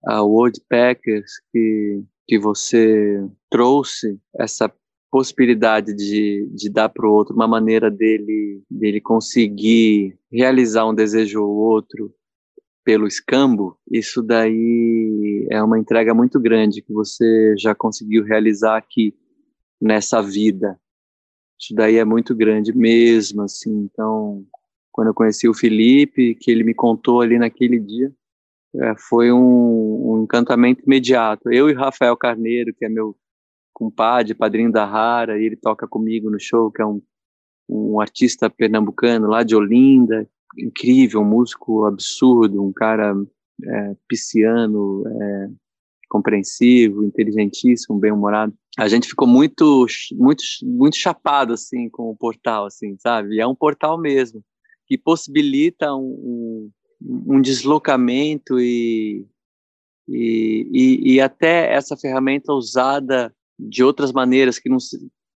a 0.04 0.24
Woodpeckers, 0.24 1.34
que, 1.52 2.04
que 2.28 2.40
você 2.40 3.24
trouxe 3.48 4.20
essa 4.36 4.74
possibilidade 5.12 5.94
de, 5.94 6.50
de 6.52 6.68
dar 6.68 6.90
para 6.90 7.08
o 7.08 7.14
outro 7.14 7.36
uma 7.36 7.48
maneira 7.48 7.92
dele, 7.92 8.64
dele 8.72 9.00
conseguir 9.00 10.18
realizar 10.32 10.88
um 10.88 10.96
desejo 10.96 11.44
ou 11.44 11.56
outro 11.58 12.12
pelo 12.84 13.06
escambo, 13.06 13.78
isso 13.92 14.24
daí 14.24 15.48
é 15.52 15.62
uma 15.62 15.78
entrega 15.78 16.12
muito 16.12 16.40
grande 16.40 16.82
que 16.82 16.92
você 16.92 17.54
já 17.56 17.76
conseguiu 17.76 18.24
realizar 18.24 18.78
aqui 18.78 19.14
nessa 19.80 20.24
vida. 20.24 20.80
Isso 21.60 21.76
daí 21.76 21.98
é 21.98 22.06
muito 22.06 22.34
grande 22.34 22.76
mesmo, 22.76 23.44
assim, 23.44 23.90
então 23.94 24.44
quando 24.98 25.10
eu 25.10 25.14
conheci 25.14 25.48
o 25.48 25.54
Felipe, 25.54 26.34
que 26.34 26.50
ele 26.50 26.64
me 26.64 26.74
contou 26.74 27.22
ali 27.22 27.38
naquele 27.38 27.80
dia, 27.80 28.12
é, 28.78 28.96
foi 28.98 29.32
um, 29.32 29.38
um, 30.12 30.24
encantamento 30.24 30.84
imediato. 30.84 31.52
Eu 31.52 31.70
e 31.70 31.74
Rafael 31.74 32.18
Carneiro, 32.18 32.74
que 32.74 32.84
é 32.84 32.90
meu 32.90 33.16
compadre, 33.72 34.34
padrinho 34.34 34.72
da 34.72 34.86
Rara, 34.86 35.40
ele 35.40 35.56
toca 35.56 35.88
comigo 35.88 36.32
no 36.32 36.40
show, 36.40 36.72
que 36.72 36.82
é 36.82 36.86
um, 36.86 37.00
um 37.70 38.02
artista 38.02 38.50
pernambucano 38.50 39.28
lá 39.28 39.44
de 39.44 39.56
Olinda, 39.56 40.28
incrível, 40.58 41.22
um 41.22 41.26
músico 41.26 41.86
absurdo, 41.86 42.66
um 42.66 42.74
cara 42.74 43.14
é, 43.64 43.96
pisciano, 44.08 45.04
é, 45.08 45.50
compreensivo, 46.10 47.04
inteligentíssimo, 47.04 48.00
bem-humorado. 48.00 48.52
A 48.76 48.88
gente 48.88 49.08
ficou 49.08 49.28
muito, 49.28 49.86
muito, 50.14 50.44
muito 50.64 50.98
chapado 50.98 51.54
assim 51.54 51.88
com 51.88 52.10
o 52.10 52.18
portal, 52.18 52.66
assim, 52.66 52.98
sabe? 52.98 53.36
E 53.36 53.40
é 53.40 53.46
um 53.46 53.54
portal 53.54 53.96
mesmo 54.00 54.44
que 54.88 54.98
possibilita 54.98 55.94
um, 55.94 56.72
um, 57.02 57.36
um 57.36 57.42
deslocamento 57.42 58.60
e, 58.60 59.28
e, 60.08 60.70
e, 60.72 61.14
e, 61.14 61.22
até 61.22 61.74
essa 61.74 61.98
ferramenta 61.98 62.54
usada 62.54 63.36
de 63.60 63.84
outras 63.84 64.14
maneiras 64.14 64.58
que 64.58 64.70
não 64.70 64.78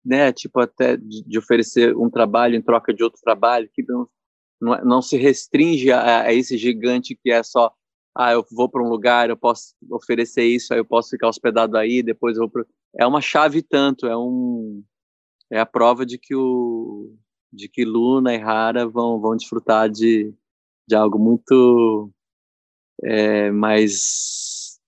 né, 0.03 0.31
tipo 0.31 0.59
até 0.59 0.97
de, 0.97 1.23
de, 1.23 1.37
oferecer 1.37 1.95
um 1.95 2.09
trabalho 2.09 2.55
em 2.55 2.61
troca 2.61 2.93
de 2.93 3.03
outro 3.03 3.19
trabalho 3.21 3.69
que 3.73 3.83
não, 3.87 4.07
não, 4.59 4.73
é, 4.73 4.83
não 4.83 5.01
se 5.01 5.17
restringe 5.17 5.91
a, 5.91 6.23
a, 6.23 6.33
esse 6.33 6.57
gigante 6.57 7.15
que 7.21 7.29
é 7.29 7.43
só 7.43 7.71
ah 8.15 8.31
eu 8.31 8.45
vou 8.51 8.69
para 8.69 8.81
um 8.81 8.89
lugar 8.89 9.29
eu 9.29 9.37
posso 9.37 9.75
oferecer 9.91 10.43
isso 10.43 10.73
aí 10.73 10.79
eu 10.79 10.85
posso 10.85 11.09
ficar 11.09 11.27
hospedado 11.27 11.77
aí 11.77 12.01
depois 12.01 12.35
eu 12.35 12.43
vou 12.43 12.49
pro... 12.49 12.67
é 12.97 13.05
uma 13.05 13.21
chave 13.21 13.61
tanto 13.61 14.07
é 14.07 14.17
um 14.17 14.83
é 15.51 15.59
a 15.59 15.65
prova 15.65 16.05
de 16.05 16.17
que 16.17 16.33
o 16.33 17.15
de 17.51 17.67
que 17.67 17.83
Luna 17.83 18.33
e 18.33 18.37
Rara 18.37 18.87
vão, 18.87 19.19
vão 19.19 19.35
desfrutar 19.35 19.89
de, 19.89 20.33
de 20.87 20.95
algo 20.95 21.19
muito 21.19 22.11
é, 23.03 23.51
mais 23.51 24.79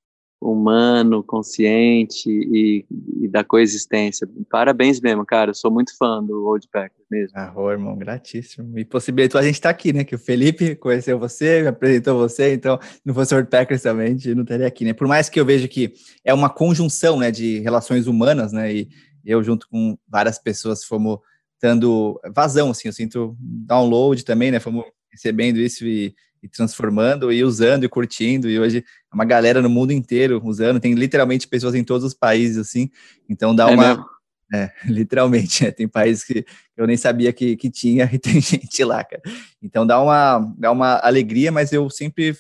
humano, 0.43 1.23
consciente 1.23 2.29
e, 2.29 2.85
e, 3.21 3.27
da 3.29 3.43
coexistência. 3.43 4.27
Parabéns 4.49 4.99
mesmo, 4.99 5.25
cara. 5.25 5.51
Eu 5.51 5.55
sou 5.55 5.71
muito 5.71 5.95
fã 5.97 6.21
do 6.21 6.45
Old 6.45 6.67
Packers 6.69 7.05
mesmo. 7.09 7.37
Ah, 7.37 7.53
irmão, 7.71 7.95
gratíssimo. 7.97 8.77
E 8.77 8.83
possibilitou 8.83 9.39
a 9.39 9.43
gente 9.43 9.55
estar 9.55 9.69
tá 9.69 9.71
aqui, 9.71 9.93
né? 9.93 10.03
Que 10.03 10.15
o 10.15 10.19
Felipe 10.19 10.75
conheceu 10.75 11.17
você, 11.17 11.61
me 11.61 11.67
apresentou 11.69 12.17
você, 12.17 12.53
então, 12.53 12.77
se 12.81 13.01
não 13.05 13.13
fosse 13.13 13.33
o 13.33 13.37
Old 13.37 13.49
Packers 13.49 13.81
também, 13.81 14.07
a 14.07 14.09
gente 14.09 14.35
não 14.35 14.43
estaria 14.43 14.67
aqui, 14.67 14.83
né? 14.83 14.93
Por 14.93 15.07
mais 15.07 15.29
que 15.29 15.39
eu 15.39 15.45
veja 15.45 15.67
que 15.67 15.93
é 16.25 16.33
uma 16.33 16.49
conjunção, 16.49 17.17
né, 17.17 17.31
de 17.31 17.59
relações 17.59 18.05
humanas, 18.05 18.51
né? 18.51 18.73
E 18.73 18.89
eu, 19.25 19.41
junto 19.41 19.69
com 19.69 19.97
várias 20.09 20.37
pessoas, 20.37 20.83
fomos 20.83 21.19
dando 21.63 22.19
vazão, 22.35 22.71
assim, 22.71 22.89
eu 22.89 22.93
sinto 22.93 23.37
download 23.39 24.25
também, 24.25 24.51
né, 24.51 24.59
fomos 24.59 24.83
recebendo 25.09 25.57
isso 25.59 25.87
e, 25.87 26.13
e, 26.41 26.49
transformando 26.49 27.31
e 27.31 27.41
usando 27.41 27.85
e 27.85 27.89
curtindo, 27.89 28.49
e 28.49 28.59
hoje 28.59 28.79
é 28.79 29.15
uma 29.15 29.23
galera 29.23 29.61
no 29.61 29.69
mundo 29.69 29.93
inteiro 29.93 30.41
usando, 30.43 30.81
tem 30.81 30.93
literalmente 30.93 31.47
pessoas 31.47 31.73
em 31.73 31.81
todos 31.81 32.03
os 32.05 32.13
países, 32.13 32.57
assim, 32.57 32.89
então 33.29 33.55
dá 33.55 33.71
é 33.71 33.73
uma... 33.73 33.87
Mesmo? 33.87 34.05
É, 34.53 34.71
literalmente, 34.85 35.65
é, 35.65 35.71
tem 35.71 35.87
países 35.87 36.25
que 36.25 36.45
eu 36.75 36.85
nem 36.85 36.97
sabia 36.97 37.31
que, 37.31 37.55
que 37.55 37.71
tinha 37.71 38.07
e 38.11 38.19
tem 38.19 38.41
gente 38.41 38.83
lá, 38.83 39.01
cara. 39.01 39.21
Então 39.61 39.87
dá 39.87 40.01
uma, 40.01 40.53
dá 40.57 40.69
uma 40.69 40.97
alegria, 40.97 41.49
mas 41.49 41.71
eu 41.71 41.89
sempre 41.89 42.35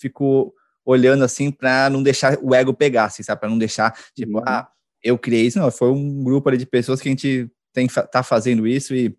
fico 0.00 0.54
olhando 0.86 1.22
assim 1.22 1.50
para 1.50 1.90
não 1.90 2.02
deixar 2.02 2.38
o 2.40 2.54
ego 2.54 2.72
pegar, 2.72 3.04
assim, 3.04 3.22
sabe? 3.22 3.40
Para 3.42 3.50
não 3.50 3.58
deixar, 3.58 3.94
tipo, 4.16 4.38
uhum. 4.38 4.44
ah, 4.46 4.66
eu 5.04 5.18
criei 5.18 5.46
isso, 5.46 5.58
não, 5.58 5.70
foi 5.70 5.90
um 5.90 6.24
grupo 6.24 6.48
ali 6.48 6.56
de 6.56 6.66
pessoas 6.66 7.00
que 7.00 7.08
a 7.08 7.12
gente 7.12 7.50
tem 7.72 7.86
tá 7.86 8.22
fazendo 8.22 8.66
isso 8.66 8.94
e 8.94 9.16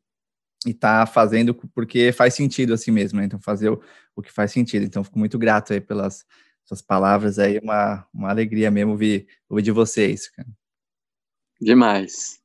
e 0.66 0.74
tá 0.74 1.06
fazendo 1.06 1.54
porque 1.54 2.12
faz 2.12 2.34
sentido 2.34 2.74
assim 2.74 2.92
mesmo, 2.92 3.20
né? 3.20 3.26
Então 3.26 3.40
fazer 3.40 3.70
o, 3.70 3.82
o 4.16 4.22
que 4.22 4.32
faz 4.32 4.52
sentido. 4.52 4.86
Então 4.86 5.04
fico 5.04 5.20
muito 5.20 5.38
grato 5.38 5.74
aí 5.74 5.82
pelas 5.82 6.26
suas 6.66 6.82
palavras 6.82 7.40
aí, 7.40 7.60
uma, 7.60 8.08
uma 8.14 8.30
alegria 8.30 8.72
mesmo 8.72 8.92
ouvir, 8.92 9.28
ouvir 9.50 9.64
de 9.64 9.72
vocês, 9.72 10.30
cara. 10.30 10.48
Demais. 11.60 12.40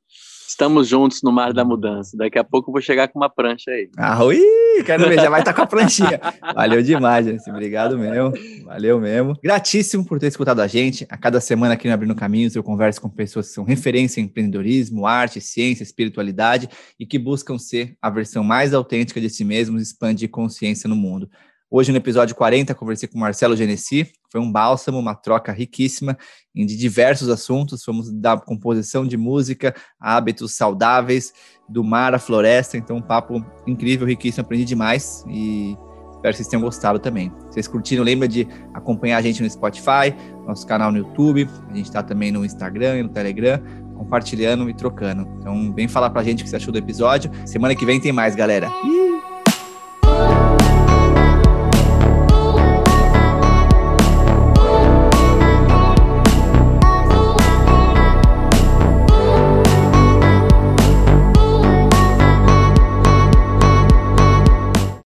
Estamos 0.47 0.87
juntos 0.87 1.21
no 1.21 1.31
mar 1.31 1.53
da 1.53 1.63
mudança. 1.63 2.17
Daqui 2.17 2.37
a 2.37 2.43
pouco 2.43 2.69
eu 2.69 2.73
vou 2.73 2.81
chegar 2.81 3.07
com 3.07 3.19
uma 3.19 3.29
prancha 3.29 3.71
aí. 3.71 3.89
Ah, 3.97 4.23
ui, 4.23 4.39
quero 4.85 5.07
ver, 5.07 5.15
já 5.15 5.29
vai 5.29 5.41
estar 5.41 5.53
tá 5.53 5.55
com 5.55 5.63
a 5.63 5.67
pranchinha. 5.67 6.19
Valeu 6.53 6.81
demais, 6.81 7.25
gente. 7.25 7.49
Obrigado 7.49 7.97
mesmo. 7.97 8.33
Valeu 8.65 8.99
mesmo. 8.99 9.37
Gratíssimo 9.43 10.05
por 10.05 10.19
ter 10.19 10.27
escutado 10.27 10.61
a 10.61 10.67
gente. 10.67 11.05
A 11.09 11.17
cada 11.17 11.39
semana 11.39 11.73
aqui 11.73 11.87
no 11.87 11.93
Abrindo 11.93 12.15
Caminhos 12.15 12.55
eu 12.55 12.63
converso 12.63 13.01
com 13.01 13.09
pessoas 13.09 13.47
que 13.47 13.53
são 13.53 13.63
referência 13.63 14.21
em 14.21 14.25
empreendedorismo, 14.25 15.05
arte, 15.05 15.41
ciência, 15.41 15.83
espiritualidade 15.83 16.69
e 16.99 17.05
que 17.05 17.17
buscam 17.17 17.57
ser 17.57 17.95
a 18.01 18.09
versão 18.09 18.43
mais 18.43 18.73
autêntica 18.73 19.19
de 19.19 19.29
si 19.29 19.43
mesmos 19.43 19.81
expandir 19.81 20.29
consciência 20.29 20.87
no 20.87 20.95
mundo. 20.95 21.29
Hoje, 21.71 21.91
no 21.91 21.99
episódio 21.99 22.35
40, 22.35 22.73
conversei 22.73 23.07
com 23.07 23.19
Marcelo 23.19 23.55
Genesi. 23.55 24.11
Foi 24.31 24.41
um 24.41 24.51
bálsamo, 24.51 24.97
uma 24.97 25.13
troca 25.13 25.51
riquíssima 25.51 26.17
de 26.55 26.75
diversos 26.75 27.29
assuntos. 27.29 27.83
Fomos 27.83 28.11
da 28.11 28.35
composição 28.37 29.05
de 29.05 29.15
música 29.15 29.75
a 30.01 30.17
hábitos 30.17 30.55
saudáveis, 30.55 31.31
do 31.69 31.83
mar 31.83 32.15
à 32.15 32.17
floresta. 32.17 32.75
Então, 32.75 32.97
um 32.97 33.01
papo 33.03 33.45
incrível, 33.67 34.07
riquíssimo. 34.07 34.41
Aprendi 34.41 34.65
demais 34.65 35.23
e 35.27 35.77
espero 36.09 36.33
que 36.33 36.37
vocês 36.37 36.47
tenham 36.47 36.63
gostado 36.63 36.97
também. 36.97 37.31
Se 37.49 37.53
vocês 37.53 37.67
curtiram, 37.67 38.03
lembra 38.03 38.27
de 38.27 38.47
acompanhar 38.73 39.17
a 39.17 39.21
gente 39.21 39.43
no 39.43 39.49
Spotify, 39.49 40.15
nosso 40.47 40.65
canal 40.65 40.91
no 40.91 40.97
YouTube. 40.97 41.47
A 41.69 41.75
gente 41.75 41.85
está 41.85 42.01
também 42.01 42.31
no 42.31 42.43
Instagram 42.43 42.97
e 42.97 43.03
no 43.03 43.09
Telegram 43.09 43.61
compartilhando 43.95 44.67
e 44.71 44.73
trocando. 44.73 45.27
Então, 45.37 45.71
vem 45.73 45.87
falar 45.87 46.09
pra 46.09 46.23
gente 46.23 46.39
o 46.39 46.43
que 46.45 46.49
você 46.49 46.55
achou 46.55 46.71
do 46.71 46.79
episódio. 46.79 47.29
Semana 47.45 47.75
que 47.75 47.85
vem 47.85 47.99
tem 47.99 48.11
mais, 48.11 48.33
galera. 48.33 48.67
Ih! 48.85 49.18